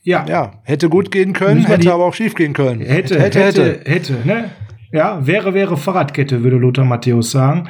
ja. 0.05 0.25
Ja, 0.29 0.53
hätte 0.65 0.89
gut 0.89 1.11
gehen 1.11 1.33
können, 1.33 1.65
hätte 1.65 1.93
aber 1.93 2.05
auch 2.05 2.15
schief 2.15 2.35
gehen 2.35 2.53
können. 2.53 2.81
Hätte, 2.81 3.19
hätte, 3.19 3.41
hätte, 3.41 3.65
hätte, 3.65 3.91
hätte 3.91 4.13
ne? 4.25 4.51
Ja, 4.93 5.27
wäre, 5.27 5.55
wäre 5.55 5.77
Fahrradkette, 5.77 6.45
würde 6.45 6.57
Lothar 6.57 6.85
Matthäus 6.85 7.33
sagen. 7.33 7.69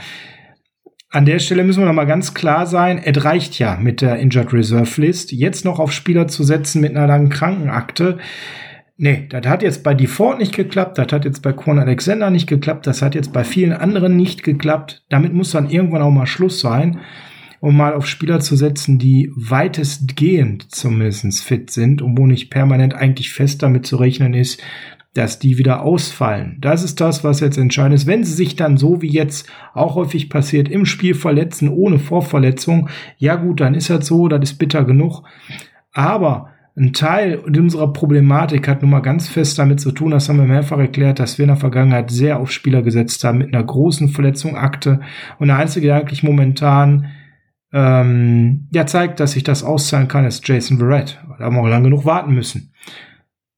An 1.10 1.24
der 1.24 1.38
Stelle 1.38 1.62
müssen 1.62 1.80
wir 1.80 1.86
noch 1.86 1.94
mal 1.94 2.04
ganz 2.06 2.34
klar 2.34 2.66
sein, 2.66 3.00
es 3.02 3.24
reicht 3.24 3.58
ja 3.60 3.76
mit 3.80 4.00
der 4.00 4.16
Injured 4.16 4.52
Reserve 4.52 5.00
List. 5.00 5.30
Jetzt 5.30 5.64
noch 5.64 5.78
auf 5.78 5.92
Spieler 5.92 6.26
zu 6.26 6.42
setzen 6.42 6.80
mit 6.80 6.90
einer 6.96 7.06
langen 7.06 7.28
Krankenakte. 7.28 8.18
Nee, 8.96 9.26
das 9.30 9.46
hat 9.46 9.62
jetzt 9.62 9.84
bei 9.84 9.94
Default 9.94 10.38
nicht 10.38 10.54
geklappt, 10.54 10.98
das 10.98 11.12
hat 11.12 11.24
jetzt 11.24 11.40
bei 11.40 11.52
Quan 11.52 11.78
Alexander 11.78 12.30
nicht 12.30 12.48
geklappt, 12.48 12.86
das 12.86 13.00
hat 13.00 13.14
jetzt 13.14 13.32
bei 13.32 13.44
vielen 13.44 13.72
anderen 13.72 14.16
nicht 14.16 14.42
geklappt. 14.42 15.04
Damit 15.08 15.32
muss 15.32 15.52
dann 15.52 15.70
irgendwann 15.70 16.02
auch 16.02 16.10
mal 16.10 16.26
Schluss 16.26 16.60
sein 16.60 17.00
um 17.64 17.78
mal 17.78 17.94
auf 17.94 18.06
Spieler 18.06 18.40
zu 18.40 18.56
setzen, 18.56 18.98
die 18.98 19.32
weitestgehend 19.34 20.70
zumindest 20.70 21.42
fit 21.42 21.70
sind 21.70 22.02
und 22.02 22.18
wo 22.18 22.26
nicht 22.26 22.50
permanent 22.50 22.92
eigentlich 22.92 23.32
fest 23.32 23.62
damit 23.62 23.86
zu 23.86 23.96
rechnen 23.96 24.34
ist, 24.34 24.62
dass 25.14 25.38
die 25.38 25.56
wieder 25.56 25.80
ausfallen. 25.80 26.58
Das 26.60 26.84
ist 26.84 27.00
das, 27.00 27.24
was 27.24 27.40
jetzt 27.40 27.56
entscheidend 27.56 27.94
ist. 27.94 28.06
Wenn 28.06 28.22
sie 28.22 28.34
sich 28.34 28.54
dann 28.54 28.76
so 28.76 29.00
wie 29.00 29.08
jetzt 29.08 29.50
auch 29.72 29.94
häufig 29.94 30.28
passiert 30.28 30.68
im 30.68 30.84
Spiel 30.84 31.14
verletzen 31.14 31.70
ohne 31.70 31.98
Vorverletzung, 31.98 32.90
ja 33.16 33.36
gut, 33.36 33.62
dann 33.62 33.74
ist 33.74 33.88
das 33.88 34.06
so, 34.06 34.28
das 34.28 34.42
ist 34.42 34.58
bitter 34.58 34.84
genug. 34.84 35.22
Aber 35.94 36.50
ein 36.76 36.92
Teil 36.92 37.38
unserer 37.38 37.94
Problematik 37.94 38.68
hat 38.68 38.82
nun 38.82 38.90
mal 38.90 39.00
ganz 39.00 39.28
fest 39.28 39.58
damit 39.58 39.80
zu 39.80 39.90
tun, 39.92 40.10
das 40.10 40.28
haben 40.28 40.36
wir 40.36 40.44
mehrfach 40.44 40.78
erklärt, 40.78 41.18
dass 41.18 41.38
wir 41.38 41.44
in 41.44 41.48
der 41.48 41.56
Vergangenheit 41.56 42.10
sehr 42.10 42.40
auf 42.40 42.52
Spieler 42.52 42.82
gesetzt 42.82 43.24
haben 43.24 43.38
mit 43.38 43.54
einer 43.54 43.64
großen 43.64 44.10
Verletzung 44.10 44.54
Akte. 44.54 45.00
Und 45.38 45.46
der 45.48 45.56
einzige, 45.56 45.86
der 45.86 45.96
eigentlich 45.96 46.22
momentan 46.22 47.06
ähm, 47.74 48.68
ja, 48.70 48.86
zeigt, 48.86 49.18
dass 49.18 49.32
sich 49.32 49.42
das 49.42 49.64
auszahlen 49.64 50.06
kann, 50.06 50.24
ist 50.24 50.46
Jason 50.46 50.78
Verrett. 50.78 51.18
Da 51.38 51.46
haben 51.46 51.56
wir 51.56 51.62
auch 51.62 51.68
lange 51.68 51.90
genug 51.90 52.04
warten 52.04 52.32
müssen. 52.32 52.72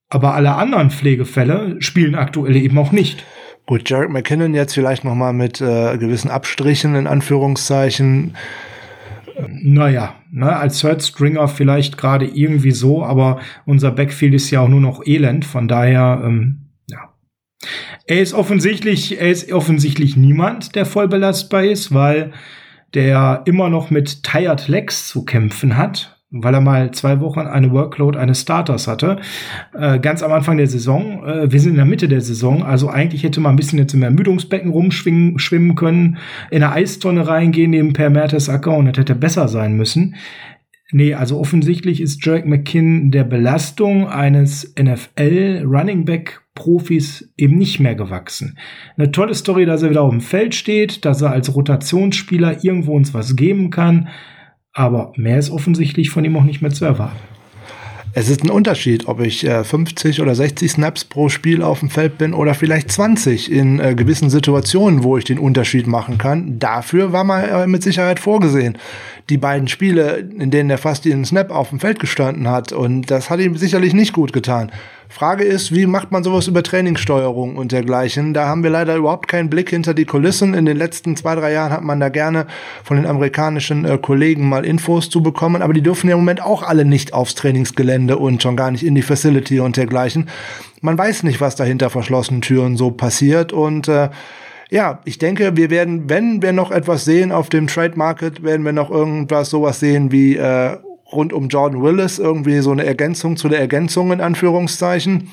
Aber 0.08 0.34
alle 0.34 0.54
anderen 0.54 0.90
Pflegefälle 0.90 1.76
spielen 1.80 2.14
aktuell 2.14 2.56
eben 2.56 2.78
auch 2.78 2.92
nicht. 2.92 3.24
Gut, 3.66 3.90
Jarek 3.90 4.08
McKinnon 4.10 4.54
jetzt 4.54 4.72
vielleicht 4.72 5.04
noch 5.04 5.14
mal 5.14 5.34
mit 5.34 5.60
äh, 5.60 5.98
gewissen 5.98 6.30
Abstrichen 6.30 6.94
in 6.94 7.06
Anführungszeichen. 7.06 8.34
Naja, 9.50 10.14
ne, 10.30 10.56
als 10.56 10.80
Third 10.80 11.02
Stringer 11.02 11.46
vielleicht 11.46 11.98
gerade 11.98 12.24
irgendwie 12.24 12.70
so, 12.70 13.04
aber 13.04 13.40
unser 13.66 13.90
Backfield 13.90 14.32
ist 14.32 14.50
ja 14.50 14.60
auch 14.60 14.68
nur 14.68 14.80
noch 14.80 15.04
elend, 15.04 15.44
von 15.44 15.68
daher, 15.68 16.22
ähm, 16.24 16.70
ja. 16.86 17.12
Er 18.06 18.22
ist 18.22 18.32
offensichtlich, 18.32 19.20
er 19.20 19.30
ist 19.30 19.52
offensichtlich 19.52 20.16
niemand, 20.16 20.74
der 20.74 20.86
voll 20.86 21.08
belastbar 21.08 21.64
ist, 21.64 21.92
weil 21.92 22.32
der 22.96 23.42
immer 23.44 23.68
noch 23.68 23.90
mit 23.90 24.22
Tired 24.22 24.68
Legs 24.68 25.06
zu 25.06 25.26
kämpfen 25.26 25.76
hat, 25.76 26.18
weil 26.30 26.54
er 26.54 26.62
mal 26.62 26.90
zwei 26.92 27.20
Wochen 27.20 27.40
eine 27.40 27.70
Workload 27.70 28.18
eines 28.18 28.40
Starters 28.40 28.88
hatte. 28.88 29.18
Äh, 29.78 29.98
ganz 29.98 30.22
am 30.22 30.32
Anfang 30.32 30.56
der 30.56 30.66
Saison. 30.66 31.22
Äh, 31.22 31.52
wir 31.52 31.60
sind 31.60 31.72
in 31.72 31.76
der 31.76 31.84
Mitte 31.84 32.08
der 32.08 32.22
Saison, 32.22 32.62
also 32.62 32.88
eigentlich 32.88 33.22
hätte 33.22 33.40
man 33.40 33.52
ein 33.52 33.56
bisschen 33.56 33.78
jetzt 33.78 33.92
im 33.92 34.02
Ermüdungsbecken 34.02 34.70
rumschwimmen 34.70 35.38
schwimmen 35.38 35.74
können, 35.74 36.16
in 36.50 36.62
eine 36.62 36.72
Eistonne 36.72 37.28
reingehen 37.28 37.70
neben 37.70 37.92
Per 37.92 38.08
Mertesacker 38.08 38.74
und 38.74 38.86
das 38.86 38.96
hätte 38.96 39.14
besser 39.14 39.48
sein 39.48 39.76
müssen. 39.76 40.16
Nee, 40.90 41.12
also 41.12 41.38
offensichtlich 41.38 42.00
ist 42.00 42.24
Jerick 42.24 42.46
McKinn 42.46 43.10
der 43.10 43.24
Belastung 43.24 44.08
eines 44.08 44.72
NFL 44.80 45.64
Running 45.66 46.06
Back 46.06 46.45
Profis 46.56 47.32
eben 47.36 47.56
nicht 47.56 47.78
mehr 47.78 47.94
gewachsen. 47.94 48.58
Eine 48.96 49.12
tolle 49.12 49.36
Story, 49.36 49.64
dass 49.64 49.84
er 49.84 49.90
wieder 49.90 50.02
auf 50.02 50.10
dem 50.10 50.20
Feld 50.20 50.56
steht, 50.56 51.04
dass 51.04 51.22
er 51.22 51.30
als 51.30 51.54
Rotationsspieler 51.54 52.64
irgendwo 52.64 52.96
uns 52.96 53.14
was 53.14 53.36
geben 53.36 53.70
kann, 53.70 54.08
aber 54.72 55.12
mehr 55.16 55.38
ist 55.38 55.50
offensichtlich 55.50 56.10
von 56.10 56.24
ihm 56.24 56.36
auch 56.36 56.42
nicht 56.42 56.62
mehr 56.62 56.72
zu 56.72 56.84
erwarten. 56.84 57.36
Es 58.18 58.30
ist 58.30 58.42
ein 58.42 58.50
Unterschied, 58.50 59.08
ob 59.08 59.20
ich 59.20 59.46
äh, 59.46 59.62
50 59.62 60.22
oder 60.22 60.34
60 60.34 60.70
Snaps 60.70 61.04
pro 61.04 61.28
Spiel 61.28 61.60
auf 61.62 61.80
dem 61.80 61.90
Feld 61.90 62.16
bin 62.16 62.32
oder 62.32 62.54
vielleicht 62.54 62.90
20 62.90 63.52
in 63.52 63.78
äh, 63.78 63.94
gewissen 63.94 64.30
Situationen, 64.30 65.02
wo 65.02 65.18
ich 65.18 65.24
den 65.24 65.38
Unterschied 65.38 65.86
machen 65.86 66.16
kann. 66.16 66.58
Dafür 66.58 67.12
war 67.12 67.24
mal 67.24 67.42
äh, 67.44 67.66
mit 67.66 67.82
Sicherheit 67.82 68.18
vorgesehen. 68.18 68.78
Die 69.28 69.36
beiden 69.36 69.68
Spiele, 69.68 70.30
in 70.38 70.50
denen 70.50 70.70
er 70.70 70.78
fast 70.78 71.04
jeden 71.04 71.26
Snap 71.26 71.50
auf 71.50 71.68
dem 71.68 71.78
Feld 71.78 71.98
gestanden 71.98 72.48
hat 72.48 72.72
und 72.72 73.10
das 73.10 73.28
hat 73.28 73.38
ihm 73.40 73.54
sicherlich 73.58 73.92
nicht 73.92 74.14
gut 74.14 74.32
getan. 74.32 74.72
Frage 75.08 75.44
ist, 75.44 75.74
wie 75.74 75.86
macht 75.86 76.10
man 76.10 76.24
sowas 76.24 76.48
über 76.48 76.62
Trainingssteuerung 76.62 77.56
und 77.56 77.72
dergleichen? 77.72 78.34
Da 78.34 78.46
haben 78.46 78.62
wir 78.62 78.70
leider 78.70 78.96
überhaupt 78.96 79.28
keinen 79.28 79.48
Blick 79.48 79.70
hinter 79.70 79.94
die 79.94 80.04
Kulissen. 80.04 80.54
In 80.54 80.66
den 80.66 80.76
letzten 80.76 81.16
zwei, 81.16 81.34
drei 81.34 81.52
Jahren 81.52 81.72
hat 81.72 81.82
man 81.82 82.00
da 82.00 82.08
gerne 82.08 82.46
von 82.82 82.96
den 82.96 83.06
amerikanischen 83.06 83.84
äh, 83.84 83.98
Kollegen 83.98 84.48
mal 84.48 84.66
Infos 84.66 85.08
zu 85.08 85.22
bekommen, 85.22 85.62
aber 85.62 85.72
die 85.72 85.82
dürfen 85.82 86.08
ja 86.08 86.14
im 86.14 86.20
Moment 86.20 86.42
auch 86.42 86.62
alle 86.62 86.84
nicht 86.84 87.14
aufs 87.14 87.34
Trainingsgelände 87.34 88.18
und 88.18 88.42
schon 88.42 88.56
gar 88.56 88.70
nicht 88.70 88.84
in 88.84 88.94
die 88.94 89.02
Facility 89.02 89.60
und 89.60 89.76
dergleichen. 89.76 90.28
Man 90.80 90.98
weiß 90.98 91.22
nicht, 91.22 91.40
was 91.40 91.56
da 91.56 91.64
hinter 91.64 91.90
verschlossenen 91.90 92.42
Türen 92.42 92.76
so 92.76 92.90
passiert 92.90 93.52
und 93.52 93.88
äh, 93.88 94.10
ja, 94.68 95.00
ich 95.04 95.18
denke, 95.18 95.56
wir 95.56 95.70
werden, 95.70 96.10
wenn 96.10 96.42
wir 96.42 96.52
noch 96.52 96.72
etwas 96.72 97.04
sehen 97.04 97.30
auf 97.30 97.48
dem 97.48 97.68
Trade 97.68 97.96
Market, 97.96 98.42
werden 98.42 98.64
wir 98.64 98.72
noch 98.72 98.90
irgendwas 98.90 99.50
sowas 99.50 99.78
sehen 99.78 100.10
wie 100.10 100.36
äh, 100.36 100.76
rund 101.12 101.32
um 101.32 101.48
Jordan 101.48 101.82
Willis 101.82 102.18
irgendwie 102.18 102.60
so 102.60 102.72
eine 102.72 102.84
Ergänzung 102.84 103.36
zu 103.36 103.48
der 103.48 103.60
Ergänzung 103.60 104.12
in 104.12 104.20
Anführungszeichen. 104.20 105.30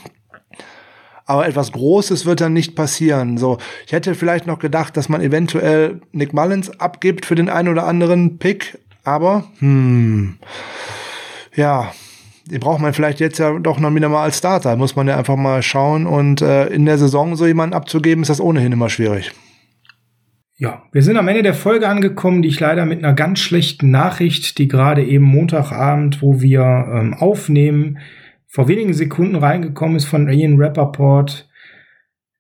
Aber 1.26 1.48
etwas 1.48 1.72
Großes 1.72 2.26
wird 2.26 2.41
dann 2.41 2.54
nicht 2.54 2.76
passieren. 2.76 3.38
So, 3.38 3.58
ich 3.86 3.94
hätte 3.94 4.14
vielleicht 4.14 4.45
noch 4.45 4.60
gedacht, 4.60 4.98
dass 4.98 5.08
man 5.08 5.22
eventuell 5.22 6.02
Nick 6.12 6.34
Mullins 6.34 6.80
abgibt 6.80 7.26
für 7.26 7.36
den 7.36 7.50
einen 7.50 7.70
oder 7.70 7.88
anderen 7.88 8.40
Pick, 8.40 8.78
aber 9.06 9.45
hm, 9.60 10.36
ja, 11.56 11.91
den 12.45 12.60
braucht 12.60 12.82
man 12.82 12.94
vielleicht 12.94 13.20
jetzt 13.20 13.40
ja 13.40 13.58
doch 13.58 13.80
noch 13.80 13.94
wieder 13.95 14.10
mal 14.10 14.24
als 14.24 14.38
Starter. 14.38 14.76
Muss 14.76 14.95
man 14.95 15.08
ja 15.08 15.18
einfach 15.18 15.38
mal 15.38 15.62
schauen. 15.62 16.06
Und 16.06 16.41
äh, 16.41 16.68
in 16.68 16.86
der 16.86 16.98
Saison 16.98 17.36
so 17.36 17.45
jemanden 17.45 17.74
abzugeben, 17.74 18.22
ist 18.22 18.30
das 18.30 18.41
ohnehin 18.41 18.72
immer 18.72 18.90
schwierig. 18.90 19.32
Ja, 20.64 20.81
wir 20.94 21.03
sind 21.03 21.18
am 21.18 21.27
Ende 21.27 21.44
der 21.44 21.56
Folge 21.56 21.90
angekommen, 21.90 22.41
die 22.41 22.48
ich 22.48 22.61
leider 22.61 22.85
mit 22.85 23.03
einer 23.03 23.14
ganz 23.14 23.40
schlechten 23.40 23.91
Nachricht, 23.91 24.57
die 24.57 24.69
gerade 24.69 25.03
eben 25.03 25.26
Montagabend, 25.26 26.22
wo 26.22 26.40
wir 26.40 26.61
ähm, 26.61 27.14
aufnehmen, 27.14 27.98
vor 28.48 28.69
wenigen 28.69 28.94
Sekunden 28.94 29.35
reingekommen 29.35 29.98
ist 29.98 30.06
von 30.06 30.30
Ian 30.30 30.56
Rappaport. 30.57 31.49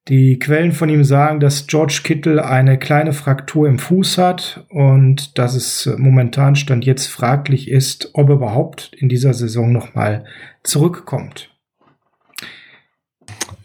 Die 0.07 0.39
Quellen 0.39 0.71
von 0.71 0.87
ihm 0.87 1.03
sagen, 1.03 1.41
dass 1.41 1.67
George 1.67 1.99
Kittle 2.01 2.45
eine 2.45 2.79
kleine 2.79 3.11
Fraktur 3.11 3.67
im 3.67 3.77
Fuß 3.77 4.17
hat 4.17 4.65
und 4.69 5.37
dass 5.37 5.53
es 5.53 5.93
momentan 5.97 6.55
Stand 6.55 6.85
jetzt 6.85 7.07
fraglich 7.07 7.69
ist, 7.69 8.11
ob 8.13 8.29
er 8.29 8.35
überhaupt 8.35 8.93
in 8.97 9.09
dieser 9.09 9.33
Saison 9.33 9.73
nochmal 9.73 10.23
zurückkommt. 10.63 11.53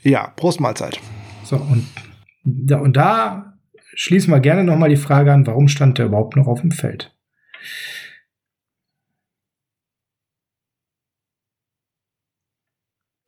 Ja, 0.03 0.33
Prostmahlzeit. 0.35 0.99
So, 1.45 1.55
und 1.59 1.87
da, 2.43 2.79
und 2.79 2.97
da 2.97 3.58
schließen 3.99 4.33
wir 4.33 4.39
gerne 4.39 4.63
nochmal 4.63 4.89
die 4.89 4.97
Frage 4.97 5.33
an, 5.33 5.47
warum 5.47 5.67
stand 5.67 5.99
er 5.99 6.07
überhaupt 6.07 6.37
noch 6.37 6.47
auf 6.47 6.61
dem 6.61 6.71
Feld? 6.71 7.13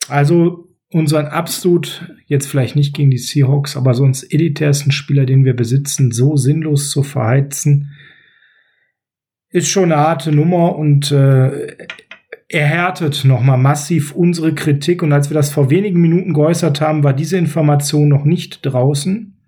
Also 0.08 0.68
unseren 0.92 1.26
absolut, 1.26 2.14
jetzt 2.26 2.46
vielleicht 2.46 2.76
nicht 2.76 2.94
gegen 2.94 3.10
die 3.10 3.18
Seahawks, 3.18 3.76
aber 3.76 3.94
sonst 3.94 4.22
elitärsten 4.32 4.92
Spieler, 4.92 5.26
den 5.26 5.44
wir 5.44 5.54
besitzen, 5.54 6.12
so 6.12 6.36
sinnlos 6.36 6.90
zu 6.90 7.02
verheizen, 7.02 7.92
ist 9.50 9.68
schon 9.68 9.92
eine 9.92 10.00
harte 10.00 10.30
Nummer 10.30 10.76
und 10.76 11.10
äh, 11.10 11.76
erhärtet 12.48 13.24
nochmal 13.24 13.58
massiv 13.58 14.12
unsere 14.12 14.54
Kritik. 14.54 15.02
Und 15.02 15.12
als 15.12 15.30
wir 15.30 15.34
das 15.34 15.52
vor 15.52 15.70
wenigen 15.70 16.00
Minuten 16.00 16.32
geäußert 16.32 16.80
haben, 16.80 17.02
war 17.02 17.12
diese 17.12 17.38
Information 17.38 18.08
noch 18.08 18.24
nicht 18.24 18.64
draußen. 18.64 19.39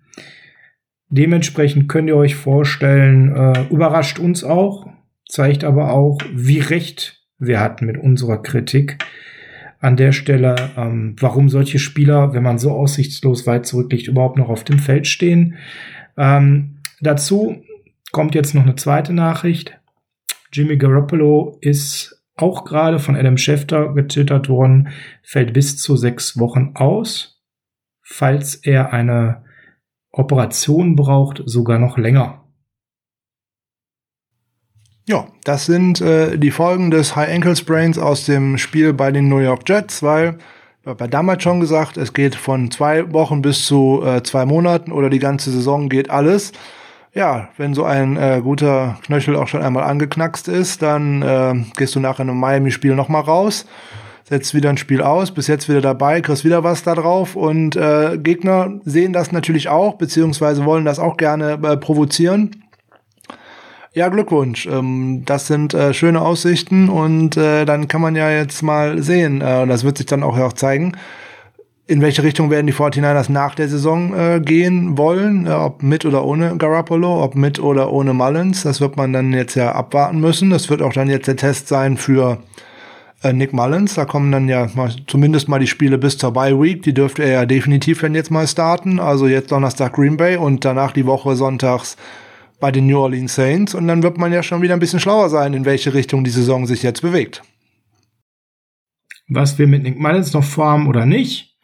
Dementsprechend 1.15 1.89
könnt 1.89 2.07
ihr 2.07 2.15
euch 2.15 2.33
vorstellen, 2.33 3.35
äh, 3.35 3.65
überrascht 3.69 4.17
uns 4.17 4.43
auch, 4.43 4.87
zeigt 5.29 5.63
aber 5.63 5.91
auch, 5.91 6.17
wie 6.33 6.57
recht 6.57 7.21
wir 7.37 7.59
hatten 7.59 7.85
mit 7.85 7.99
unserer 7.99 8.41
Kritik. 8.41 8.97
An 9.79 9.95
der 9.95 10.11
Stelle, 10.11 10.55
ähm, 10.75 11.15
warum 11.19 11.49
solche 11.49 11.77
Spieler, 11.77 12.33
wenn 12.33 12.41
man 12.41 12.57
so 12.57 12.71
aussichtslos 12.71 13.45
weit 13.45 13.67
zurückliegt, 13.67 14.07
überhaupt 14.07 14.39
noch 14.39 14.49
auf 14.49 14.63
dem 14.63 14.79
Feld 14.79 15.05
stehen. 15.05 15.53
Ähm, 16.17 16.79
dazu 16.99 17.61
kommt 18.11 18.33
jetzt 18.33 18.55
noch 18.55 18.63
eine 18.63 18.75
zweite 18.75 19.13
Nachricht. 19.13 19.79
Jimmy 20.51 20.77
Garoppolo 20.77 21.59
ist 21.61 22.23
auch 22.37 22.65
gerade 22.65 22.97
von 22.97 23.15
Adam 23.15 23.37
Schefter 23.37 23.93
getwittert 23.93 24.49
worden, 24.49 24.87
fällt 25.21 25.53
bis 25.53 25.77
zu 25.77 25.95
sechs 25.95 26.39
Wochen 26.39 26.71
aus, 26.73 27.39
falls 28.01 28.55
er 28.55 28.93
eine 28.93 29.42
Operation 30.13 30.95
braucht, 30.95 31.41
sogar 31.45 31.79
noch 31.79 31.97
länger. 31.97 32.43
Ja, 35.05 35.27
das 35.43 35.65
sind 35.65 35.99
äh, 35.99 36.37
die 36.37 36.51
Folgen 36.51 36.89
des 36.89 37.15
High 37.15 37.33
Ankle 37.33 37.55
Sprains 37.57 37.97
aus 37.97 38.25
dem 38.25 38.57
Spiel 38.57 38.93
bei 38.93 39.11
den 39.11 39.27
New 39.27 39.39
York 39.39 39.67
Jets, 39.67 40.01
weil 40.01 40.37
ich 40.81 40.87
habe 40.87 41.09
damals 41.09 41.43
schon 41.43 41.59
gesagt, 41.59 41.97
es 41.97 42.13
geht 42.13 42.35
von 42.35 42.71
zwei 42.71 43.11
Wochen 43.11 43.41
bis 43.41 43.65
zu 43.65 44.01
äh, 44.05 44.23
zwei 44.23 44.45
Monaten 44.45 44.91
oder 44.91 45.09
die 45.09 45.19
ganze 45.19 45.51
Saison 45.51 45.89
geht 45.89 46.09
alles. 46.09 46.53
Ja, 47.13 47.49
wenn 47.57 47.73
so 47.73 47.83
ein 47.83 48.15
äh, 48.17 48.39
guter 48.41 48.97
Knöchel 49.05 49.35
auch 49.35 49.47
schon 49.47 49.61
einmal 49.61 49.83
angeknackst 49.83 50.47
ist, 50.47 50.81
dann 50.81 51.21
äh, 51.21 51.53
gehst 51.75 51.95
du 51.95 51.99
nach 51.99 52.19
einem 52.19 52.39
Miami-Spiel 52.39 52.95
nochmal 52.95 53.23
raus, 53.23 53.65
setzt 54.23 54.53
wieder 54.53 54.69
ein 54.69 54.77
Spiel 54.77 55.01
aus, 55.01 55.31
bis 55.31 55.47
jetzt 55.47 55.67
wieder 55.69 55.81
dabei, 55.81 56.21
kriegst 56.21 56.45
wieder 56.45 56.63
was 56.63 56.83
da 56.83 56.95
drauf 56.95 57.35
und 57.35 57.75
äh, 57.75 58.17
Gegner 58.17 58.79
sehen 58.85 59.13
das 59.13 59.31
natürlich 59.31 59.69
auch, 59.69 59.95
beziehungsweise 59.95 60.65
wollen 60.65 60.85
das 60.85 60.99
auch 60.99 61.17
gerne 61.17 61.59
äh, 61.63 61.77
provozieren 61.77 62.63
ja, 63.93 64.09
Glückwunsch. 64.09 64.65
Ähm, 64.65 65.23
das 65.25 65.47
sind 65.47 65.73
äh, 65.73 65.93
schöne 65.93 66.21
Aussichten 66.21 66.89
und 66.89 67.37
äh, 67.37 67.65
dann 67.65 67.87
kann 67.87 68.01
man 68.01 68.15
ja 68.15 68.29
jetzt 68.29 68.63
mal 68.63 69.01
sehen, 69.01 69.41
äh, 69.41 69.61
und 69.61 69.69
das 69.69 69.83
wird 69.83 69.97
sich 69.97 70.07
dann 70.07 70.23
auch, 70.23 70.37
auch 70.39 70.53
zeigen, 70.53 70.93
in 71.85 72.01
welche 72.01 72.23
Richtung 72.23 72.49
werden 72.49 72.65
die 72.65 72.73
49ers 72.73 73.31
nach 73.31 73.55
der 73.55 73.67
Saison 73.67 74.13
äh, 74.17 74.39
gehen 74.39 74.97
wollen, 74.97 75.45
äh, 75.45 75.51
ob 75.51 75.83
mit 75.83 76.05
oder 76.05 76.25
ohne 76.25 76.57
Garoppolo, 76.57 77.23
ob 77.23 77.35
mit 77.35 77.59
oder 77.59 77.91
ohne 77.91 78.13
Mullins. 78.13 78.63
Das 78.63 78.81
wird 78.81 78.97
man 78.97 79.13
dann 79.13 79.31
jetzt 79.33 79.55
ja 79.55 79.73
abwarten 79.73 80.19
müssen. 80.19 80.49
Das 80.49 80.69
wird 80.69 80.81
auch 80.81 80.93
dann 80.93 81.09
jetzt 81.09 81.27
der 81.27 81.35
Test 81.35 81.67
sein 81.67 81.97
für 81.97 82.39
äh, 83.23 83.33
Nick 83.33 83.53
Mullins. 83.53 83.95
Da 83.95 84.05
kommen 84.05 84.31
dann 84.31 84.47
ja 84.47 84.69
mal, 84.75 84.91
zumindest 85.07 85.47
mal 85.47 85.59
die 85.59 85.67
Spiele 85.67 85.97
bis 85.97 86.17
zur 86.17 86.31
Bye 86.31 86.59
Week. 86.61 86.83
Die 86.83 86.93
dürfte 86.93 87.23
er 87.23 87.31
ja 87.31 87.45
definitiv 87.45 88.01
dann 88.01 88.15
jetzt 88.15 88.31
mal 88.31 88.47
starten. 88.47 88.99
Also 88.99 89.27
jetzt 89.27 89.51
Donnerstag 89.51 89.93
Green 89.93 90.17
Bay 90.17 90.37
und 90.37 90.65
danach 90.65 90.91
die 90.91 91.05
Woche 91.05 91.35
sonntags 91.35 91.97
bei 92.59 92.71
den 92.71 92.87
New 92.87 92.97
Orleans 92.97 93.35
Saints 93.35 93.75
und 93.75 93.87
dann 93.89 94.03
wird 94.03 94.17
man 94.17 94.31
ja 94.31 94.41
schon 94.41 94.61
wieder 94.61 94.73
ein 94.73 94.79
bisschen 94.79 95.01
schlauer 95.01 95.29
sein, 95.29 95.53
in 95.53 95.65
welche 95.65 95.93
Richtung 95.93 96.23
die 96.23 96.29
Saison 96.29 96.65
sich 96.65 96.81
jetzt 96.81 97.01
bewegt. 97.01 97.41
Was 99.27 99.59
wir 99.59 99.67
mit 99.67 99.83
Nick 99.83 99.99
Mullins 99.99 100.31
noch 100.31 100.45
vorhaben 100.45 100.87
oder 100.87 101.05
nicht, 101.05 101.57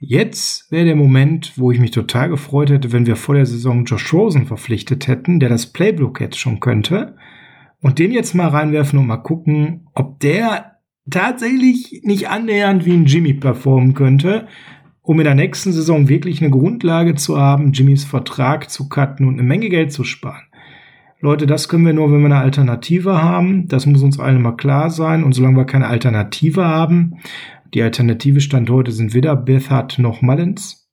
jetzt 0.00 0.70
wäre 0.70 0.84
der 0.84 0.96
Moment, 0.96 1.52
wo 1.56 1.70
ich 1.72 1.80
mich 1.80 1.92
total 1.92 2.28
gefreut 2.28 2.68
hätte, 2.68 2.92
wenn 2.92 3.06
wir 3.06 3.16
vor 3.16 3.36
der 3.36 3.46
Saison 3.46 3.86
Josh 3.86 4.12
Rosen 4.12 4.44
verpflichtet 4.44 5.06
hätten, 5.06 5.40
der 5.40 5.48
das 5.48 5.72
Playbook 5.72 6.20
jetzt 6.20 6.38
schon 6.38 6.60
könnte 6.60 7.16
und 7.82 7.98
den 7.98 8.12
jetzt 8.12 8.34
mal 8.34 8.48
reinwerfen 8.48 8.98
und 8.98 9.06
mal 9.06 9.18
gucken, 9.18 9.88
ob 9.94 10.20
der 10.20 10.78
tatsächlich 11.10 12.00
nicht 12.04 12.30
annähernd 12.30 12.86
wie 12.86 12.94
ein 12.94 13.06
Jimmy 13.06 13.34
performen 13.34 13.92
könnte, 13.92 14.46
um 15.02 15.18
in 15.18 15.24
der 15.24 15.34
nächsten 15.34 15.72
Saison 15.72 16.08
wirklich 16.08 16.40
eine 16.40 16.50
Grundlage 16.50 17.16
zu 17.16 17.38
haben, 17.38 17.72
Jimmys 17.72 18.04
Vertrag 18.04 18.70
zu 18.70 18.88
cutten 18.88 19.26
und 19.26 19.34
eine 19.34 19.42
Menge 19.42 19.68
Geld 19.68 19.92
zu 19.92 20.04
sparen. 20.04 20.44
Leute, 21.20 21.46
das 21.46 21.68
können 21.68 21.86
wir 21.86 21.92
nur, 21.92 22.10
wenn 22.10 22.20
wir 22.20 22.26
eine 22.26 22.38
Alternative 22.38 23.22
haben. 23.22 23.68
Das 23.68 23.86
muss 23.86 24.02
uns 24.02 24.18
allen 24.18 24.42
mal 24.42 24.56
klar 24.56 24.90
sein. 24.90 25.22
Und 25.22 25.34
solange 25.34 25.56
wir 25.56 25.66
keine 25.66 25.86
Alternative 25.86 26.64
haben, 26.64 27.18
die 27.74 27.82
Alternative 27.82 28.40
Stand 28.40 28.70
heute 28.70 28.90
sind 28.90 29.14
weder 29.14 29.36
Bethard 29.36 30.00
noch 30.00 30.20
Mullins, 30.20 30.90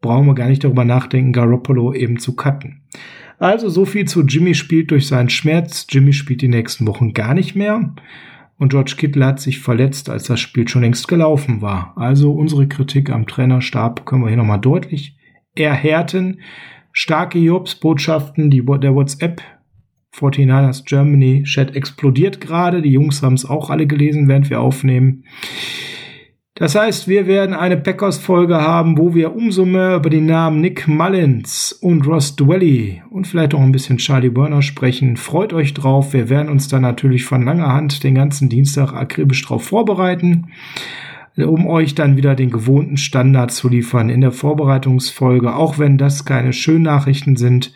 brauchen 0.00 0.26
wir 0.26 0.34
gar 0.34 0.48
nicht 0.48 0.64
darüber 0.64 0.84
nachdenken, 0.84 1.32
Garoppolo 1.32 1.92
eben 1.92 2.18
zu 2.18 2.34
cutten. 2.34 2.82
Also 3.38 3.68
so 3.68 3.84
viel 3.84 4.06
zu 4.06 4.22
Jimmy 4.22 4.54
spielt 4.54 4.90
durch 4.90 5.06
seinen 5.06 5.30
Schmerz. 5.30 5.86
Jimmy 5.88 6.12
spielt 6.12 6.42
die 6.42 6.48
nächsten 6.48 6.86
Wochen 6.86 7.12
gar 7.12 7.34
nicht 7.34 7.54
mehr 7.54 7.94
und 8.58 8.70
George 8.70 8.94
Kittle 8.96 9.24
hat 9.24 9.40
sich 9.40 9.60
verletzt, 9.60 10.10
als 10.10 10.24
das 10.24 10.40
Spiel 10.40 10.66
schon 10.66 10.82
längst 10.82 11.06
gelaufen 11.06 11.62
war. 11.62 11.92
Also 11.96 12.32
unsere 12.32 12.66
Kritik 12.66 13.10
am 13.10 13.26
Trainerstab 13.26 14.04
können 14.04 14.22
wir 14.22 14.28
hier 14.28 14.36
nochmal 14.36 14.60
deutlich 14.60 15.16
erhärten. 15.54 16.40
Starke 16.92 17.38
Jobs-Botschaften, 17.38 18.50
der 18.50 18.94
WhatsApp 18.94 19.40
49ers 20.12 20.84
Germany 20.84 21.44
Chat 21.44 21.76
explodiert 21.76 22.40
gerade. 22.40 22.82
Die 22.82 22.90
Jungs 22.90 23.22
haben 23.22 23.34
es 23.34 23.44
auch 23.44 23.70
alle 23.70 23.86
gelesen, 23.86 24.26
während 24.26 24.50
wir 24.50 24.60
aufnehmen. 24.60 25.24
Das 26.58 26.74
heißt, 26.74 27.06
wir 27.06 27.28
werden 27.28 27.54
eine 27.54 27.76
Packers-Folge 27.76 28.56
haben, 28.56 28.98
wo 28.98 29.14
wir 29.14 29.32
umso 29.32 29.64
mehr 29.64 29.94
über 29.94 30.10
die 30.10 30.20
Namen 30.20 30.60
Nick 30.60 30.88
Mullins 30.88 31.70
und 31.70 32.04
Ross 32.04 32.34
Dwelly 32.34 33.00
und 33.10 33.28
vielleicht 33.28 33.54
auch 33.54 33.60
ein 33.60 33.70
bisschen 33.70 33.98
Charlie 33.98 34.28
Burner 34.28 34.60
sprechen. 34.60 35.16
Freut 35.16 35.52
euch 35.52 35.72
drauf. 35.72 36.12
Wir 36.12 36.28
werden 36.28 36.48
uns 36.48 36.66
dann 36.66 36.82
natürlich 36.82 37.24
von 37.26 37.44
langer 37.44 37.72
Hand 37.72 38.02
den 38.02 38.16
ganzen 38.16 38.48
Dienstag 38.48 38.92
akribisch 38.92 39.46
drauf 39.46 39.66
vorbereiten, 39.66 40.48
um 41.36 41.68
euch 41.68 41.94
dann 41.94 42.16
wieder 42.16 42.34
den 42.34 42.50
gewohnten 42.50 42.96
Standard 42.96 43.52
zu 43.52 43.68
liefern 43.68 44.10
in 44.10 44.20
der 44.20 44.32
Vorbereitungsfolge. 44.32 45.54
Auch 45.54 45.78
wenn 45.78 45.96
das 45.96 46.24
keine 46.24 46.52
schönen 46.52 46.82
Nachrichten 46.82 47.36
sind, 47.36 47.72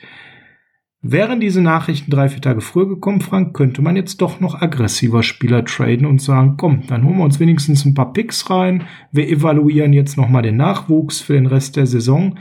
Wären 1.04 1.40
diese 1.40 1.60
Nachrichten 1.60 2.12
drei, 2.12 2.28
vier 2.28 2.40
Tage 2.40 2.60
früher 2.60 2.88
gekommen, 2.88 3.20
Frank, 3.20 3.54
könnte 3.54 3.82
man 3.82 3.96
jetzt 3.96 4.22
doch 4.22 4.38
noch 4.38 4.62
aggressiver 4.62 5.24
Spieler 5.24 5.64
traden 5.64 6.06
und 6.06 6.22
sagen, 6.22 6.54
komm, 6.56 6.84
dann 6.86 7.04
holen 7.04 7.18
wir 7.18 7.24
uns 7.24 7.40
wenigstens 7.40 7.84
ein 7.84 7.94
paar 7.94 8.12
Picks 8.12 8.48
rein. 8.50 8.84
Wir 9.10 9.28
evaluieren 9.28 9.92
jetzt 9.92 10.16
nochmal 10.16 10.42
den 10.42 10.56
Nachwuchs 10.56 11.20
für 11.20 11.32
den 11.32 11.46
Rest 11.46 11.74
der 11.74 11.86
Saison. 11.86 12.38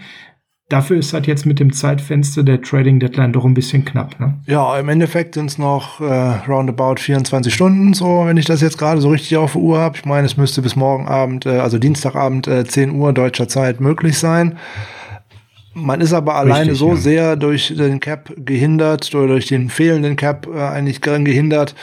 Dafür 0.69 0.97
ist 0.97 1.11
halt 1.11 1.25
jetzt 1.25 1.47
mit 1.47 1.59
dem 1.59 1.73
Zeitfenster 1.73 2.43
der 2.43 2.61
Trading 2.61 2.99
Deadline 2.99 3.33
doch 3.33 3.45
ein 3.45 3.55
bisschen 3.55 3.83
knapp. 3.83 4.19
Ne? 4.19 4.39
Ja, 4.45 4.77
im 4.79 4.89
Endeffekt 4.89 5.33
sind 5.33 5.49
es 5.49 5.57
noch 5.57 5.99
äh, 5.99 6.05
roundabout 6.47 6.97
24 6.99 7.51
Stunden, 7.51 7.95
so 7.95 8.25
wenn 8.27 8.37
ich 8.37 8.45
das 8.45 8.61
jetzt 8.61 8.77
gerade 8.77 9.01
so 9.01 9.09
richtig 9.09 9.37
auf 9.37 9.55
Uhr 9.55 9.79
habe. 9.79 9.97
Ich 9.97 10.05
meine, 10.05 10.27
es 10.27 10.37
müsste 10.37 10.61
bis 10.61 10.75
morgen 10.75 11.07
Abend, 11.07 11.47
äh, 11.47 11.57
also 11.57 11.79
Dienstagabend 11.79 12.47
äh, 12.47 12.63
10 12.63 12.91
Uhr 12.91 13.11
deutscher 13.11 13.47
Zeit 13.47 13.81
möglich 13.81 14.19
sein. 14.19 14.59
Man 15.73 16.01
ist 16.01 16.11
aber 16.13 16.35
alleine 16.35 16.71
Richtig, 16.71 16.79
so 16.79 16.89
ja. 16.89 16.95
sehr 16.95 17.35
durch 17.37 17.73
den 17.75 17.99
Cap 17.99 18.33
gehindert 18.37 19.13
oder 19.15 19.27
durch 19.27 19.47
den 19.47 19.69
fehlenden 19.69 20.17
Cap 20.17 20.47
äh, 20.53 20.59
eigentlich 20.59 21.01
gehindert, 21.01 21.75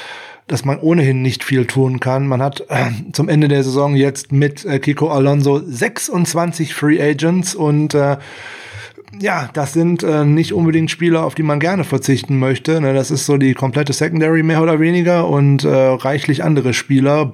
dass 0.47 0.65
man 0.65 0.79
ohnehin 0.79 1.23
nicht 1.23 1.43
viel 1.43 1.67
tun 1.67 1.99
kann. 1.99 2.27
Man 2.27 2.43
hat 2.43 2.65
äh, 2.69 2.91
zum 3.13 3.29
Ende 3.29 3.49
der 3.49 3.65
Saison 3.65 3.97
jetzt 3.97 4.31
mit 4.31 4.65
äh, 4.67 4.79
Kiko 4.79 5.09
Alonso 5.09 5.61
26 5.65 6.75
Free 6.75 7.01
Agents 7.01 7.55
und 7.55 7.95
äh, 7.95 8.19
ja, 9.21 9.49
das 9.55 9.73
sind 9.73 10.03
äh, 10.03 10.27
nicht 10.27 10.53
unbedingt 10.53 10.91
Spieler, 10.91 11.25
auf 11.25 11.35
die 11.35 11.43
man 11.43 11.59
gerne 11.59 11.85
verzichten 11.85 12.39
möchte. 12.39 12.83
Ne, 12.83 12.93
das 12.93 13.11
ist 13.11 13.25
so 13.25 13.39
die 13.39 13.55
komplette 13.55 13.95
Secondary 13.95 14.43
mehr 14.43 14.63
oder 14.63 14.81
weniger 14.81 15.27
und 15.29 15.65
äh, 15.65 15.69
reichlich 15.69 16.45
andere 16.45 16.75
Spieler. 16.75 17.33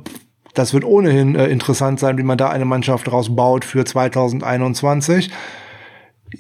Das 0.55 0.73
wird 0.73 0.85
ohnehin 0.85 1.35
äh, 1.35 1.49
interessant 1.49 1.99
sein, 1.99 2.17
wie 2.17 2.23
man 2.23 2.39
da 2.39 2.51
eine 2.51 2.65
Mannschaft 2.65 3.11
rausbaut 3.11 3.65
für 3.65 3.85
2021 3.85 5.31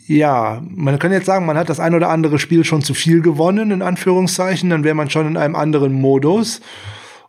ja, 0.06 0.62
man 0.68 0.98
kann 0.98 1.12
jetzt 1.12 1.26
sagen, 1.26 1.46
man 1.46 1.56
hat 1.56 1.68
das 1.68 1.80
ein 1.80 1.94
oder 1.94 2.10
andere 2.10 2.38
Spiel 2.38 2.64
schon 2.64 2.82
zu 2.82 2.94
viel 2.94 3.20
gewonnen, 3.20 3.70
in 3.70 3.82
Anführungszeichen, 3.82 4.70
dann 4.70 4.84
wäre 4.84 4.94
man 4.94 5.10
schon 5.10 5.26
in 5.26 5.36
einem 5.36 5.56
anderen 5.56 5.92
Modus. 5.92 6.60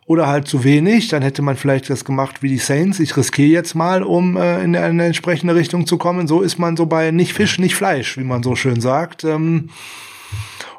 Oder 0.08 0.28
halt 0.28 0.46
zu 0.46 0.62
wenig, 0.62 1.08
dann 1.08 1.22
hätte 1.22 1.42
man 1.42 1.56
vielleicht 1.56 1.90
das 1.90 2.04
gemacht 2.04 2.40
wie 2.40 2.48
die 2.48 2.58
Saints. 2.58 3.00
Ich 3.00 3.16
riskiere 3.16 3.50
jetzt 3.50 3.74
mal, 3.74 4.04
um 4.04 4.36
äh, 4.36 4.62
in 4.62 4.76
eine 4.76 5.04
entsprechende 5.04 5.56
Richtung 5.56 5.84
zu 5.84 5.98
kommen. 5.98 6.28
So 6.28 6.42
ist 6.42 6.58
man 6.60 6.76
so 6.76 6.86
bei 6.86 7.10
nicht 7.10 7.32
Fisch, 7.32 7.58
nicht 7.58 7.74
Fleisch, 7.74 8.16
wie 8.16 8.22
man 8.22 8.44
so 8.44 8.54
schön 8.54 8.80
sagt. 8.80 9.24
Ähm, 9.24 9.70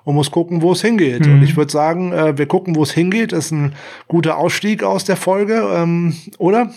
und 0.06 0.16
muss 0.16 0.32
gucken, 0.32 0.62
wo 0.62 0.72
es 0.72 0.82
hingeht. 0.82 1.26
Mhm. 1.26 1.34
Und 1.34 1.44
ich 1.44 1.58
würde 1.58 1.70
sagen, 1.70 2.14
äh, 2.14 2.38
wir 2.38 2.46
gucken, 2.46 2.78
wo 2.78 2.84
es 2.84 2.92
hingeht. 2.92 3.34
Das 3.34 3.48
ist 3.48 3.52
ein 3.52 3.76
guter 4.08 4.38
Ausstieg 4.38 4.82
aus 4.82 5.04
der 5.04 5.18
Folge, 5.18 5.56
ähm, 5.76 6.16
oder? 6.38 6.72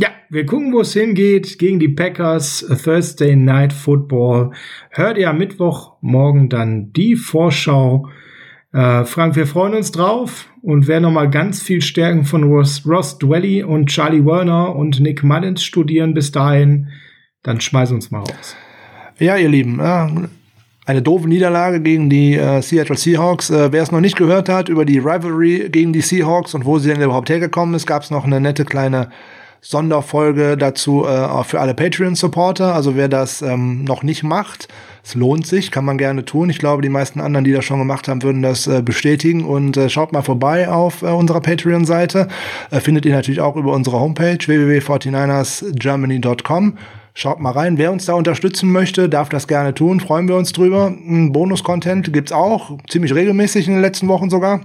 Ja, 0.00 0.10
wir 0.30 0.46
gucken, 0.46 0.72
wo 0.72 0.82
es 0.82 0.92
hingeht 0.92 1.58
gegen 1.58 1.80
die 1.80 1.88
Packers 1.88 2.64
Thursday 2.84 3.34
Night 3.34 3.72
Football. 3.72 4.52
Hört 4.90 5.18
ihr 5.18 5.28
am 5.28 5.38
Mittwoch 5.38 5.96
morgen 6.02 6.48
dann 6.48 6.92
die 6.92 7.16
Vorschau. 7.16 8.08
Äh, 8.72 9.04
Frank, 9.04 9.34
wir 9.34 9.48
freuen 9.48 9.74
uns 9.74 9.90
drauf 9.90 10.46
und 10.62 10.86
wer 10.86 11.00
nochmal 11.00 11.28
ganz 11.28 11.60
viel 11.60 11.82
Stärken 11.82 12.22
von 12.22 12.44
Ross, 12.44 12.84
Ross 12.86 13.18
Dwelly 13.18 13.64
und 13.64 13.86
Charlie 13.86 14.24
Werner 14.24 14.76
und 14.76 15.00
Nick 15.00 15.24
Mullins 15.24 15.64
studieren 15.64 16.14
bis 16.14 16.30
dahin, 16.30 16.86
dann 17.42 17.60
schmeiß 17.60 17.90
uns 17.90 18.12
mal 18.12 18.20
raus. 18.20 18.56
Ja, 19.18 19.36
ihr 19.36 19.48
Lieben, 19.48 19.80
eine 20.86 21.02
doofe 21.02 21.28
Niederlage 21.28 21.80
gegen 21.80 22.08
die 22.08 22.36
äh, 22.36 22.62
Seattle 22.62 22.96
Seahawks. 22.96 23.50
Äh, 23.50 23.72
wer 23.72 23.82
es 23.82 23.90
noch 23.90 24.00
nicht 24.00 24.16
gehört 24.16 24.48
hat 24.48 24.68
über 24.68 24.84
die 24.84 24.98
Rivalry 24.98 25.70
gegen 25.72 25.92
die 25.92 26.02
Seahawks 26.02 26.54
und 26.54 26.66
wo 26.66 26.78
sie 26.78 26.88
denn 26.88 27.02
überhaupt 27.02 27.30
hergekommen 27.30 27.74
ist, 27.74 27.84
gab 27.84 28.04
es 28.04 28.12
noch 28.12 28.24
eine 28.24 28.40
nette 28.40 28.64
kleine 28.64 29.10
Sonderfolge 29.60 30.56
dazu 30.56 31.04
äh, 31.04 31.44
für 31.44 31.60
alle 31.60 31.74
Patreon-Supporter. 31.74 32.74
Also 32.74 32.96
wer 32.96 33.08
das 33.08 33.42
ähm, 33.42 33.84
noch 33.84 34.02
nicht 34.02 34.22
macht, 34.22 34.68
es 35.08 35.14
lohnt 35.14 35.46
sich, 35.46 35.70
kann 35.70 35.84
man 35.84 35.96
gerne 35.96 36.24
tun. 36.24 36.50
Ich 36.50 36.58
glaube, 36.58 36.82
die 36.82 36.88
meisten 36.90 37.20
anderen, 37.20 37.44
die 37.44 37.52
das 37.52 37.64
schon 37.64 37.78
gemacht 37.78 38.08
haben, 38.08 38.22
würden 38.22 38.42
das 38.42 38.66
äh, 38.66 38.82
bestätigen. 38.82 39.44
Und 39.44 39.76
äh, 39.76 39.88
schaut 39.88 40.12
mal 40.12 40.22
vorbei 40.22 40.68
auf 40.68 41.02
äh, 41.02 41.06
unserer 41.06 41.40
Patreon-Seite. 41.40 42.28
Äh, 42.70 42.80
findet 42.80 43.06
ihr 43.06 43.14
natürlich 43.14 43.40
auch 43.40 43.56
über 43.56 43.72
unsere 43.72 43.98
Homepage 43.98 44.38
www.49ersgermany.com. 44.44 46.78
Schaut 47.14 47.40
mal 47.40 47.52
rein. 47.52 47.78
Wer 47.78 47.90
uns 47.90 48.04
da 48.04 48.12
unterstützen 48.12 48.70
möchte, 48.70 49.08
darf 49.08 49.28
das 49.28 49.48
gerne 49.48 49.74
tun. 49.74 49.98
Freuen 49.98 50.28
wir 50.28 50.36
uns 50.36 50.52
drüber. 50.52 50.94
Bonus-Content 51.00 52.12
gibt's 52.12 52.30
auch, 52.30 52.78
ziemlich 52.88 53.12
regelmäßig 53.14 53.66
in 53.66 53.72
den 53.72 53.82
letzten 53.82 54.06
Wochen 54.08 54.30
sogar. 54.30 54.60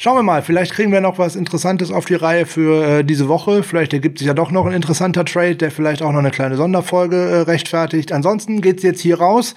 Schauen 0.00 0.16
wir 0.16 0.22
mal, 0.22 0.42
vielleicht 0.42 0.74
kriegen 0.74 0.92
wir 0.92 1.00
noch 1.00 1.18
was 1.18 1.34
Interessantes 1.34 1.90
auf 1.90 2.04
die 2.04 2.14
Reihe 2.14 2.46
für 2.46 2.86
äh, 3.00 3.04
diese 3.04 3.26
Woche. 3.26 3.64
Vielleicht 3.64 3.92
ergibt 3.92 4.18
sich 4.18 4.28
ja 4.28 4.32
doch 4.32 4.52
noch 4.52 4.64
ein 4.64 4.72
interessanter 4.72 5.24
Trade, 5.24 5.56
der 5.56 5.72
vielleicht 5.72 6.02
auch 6.02 6.12
noch 6.12 6.20
eine 6.20 6.30
kleine 6.30 6.54
Sonderfolge 6.54 7.16
äh, 7.16 7.40
rechtfertigt. 7.40 8.12
Ansonsten 8.12 8.60
geht's 8.60 8.84
jetzt 8.84 9.00
hier 9.00 9.18
raus 9.18 9.56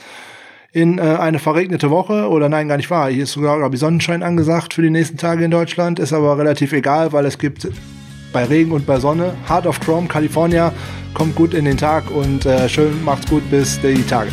in 0.72 0.98
äh, 0.98 1.02
eine 1.02 1.38
verregnete 1.38 1.92
Woche 1.92 2.28
oder 2.28 2.50
nein, 2.50 2.68
gar 2.68 2.78
nicht 2.78 2.90
wahr. 2.90 3.12
Hier 3.12 3.26
ist 3.26 3.34
sogar, 3.34 3.60
glaube 3.60 3.76
ich, 3.76 3.80
Sonnenschein 3.80 4.24
angesagt 4.24 4.74
für 4.74 4.82
die 4.82 4.90
nächsten 4.90 5.18
Tage 5.18 5.46
in 5.46 5.52
Deutschland. 5.52 6.00
Ist 6.00 6.12
aber 6.12 6.36
relativ 6.40 6.74
egal, 6.74 7.14
weil 7.14 7.28
es 7.28 7.38
gibt 7.38 7.68
bei 8.34 8.44
Regen 8.44 8.72
und 8.72 8.88
bei 8.88 9.00
Sonne 9.00 9.36
Heart 9.48 9.68
of 9.68 9.80
Chrome, 9.80 10.08
California. 10.08 10.74
Kommt 11.14 11.36
gut 11.36 11.54
in 11.54 11.66
den 11.66 11.78
Tag 11.78 12.10
und 12.10 12.48
äh, 12.48 12.68
schön 12.68 13.04
macht's 13.04 13.30
gut 13.30 13.48
bis 13.52 13.80
die 13.82 14.02
Tage. 14.08 14.32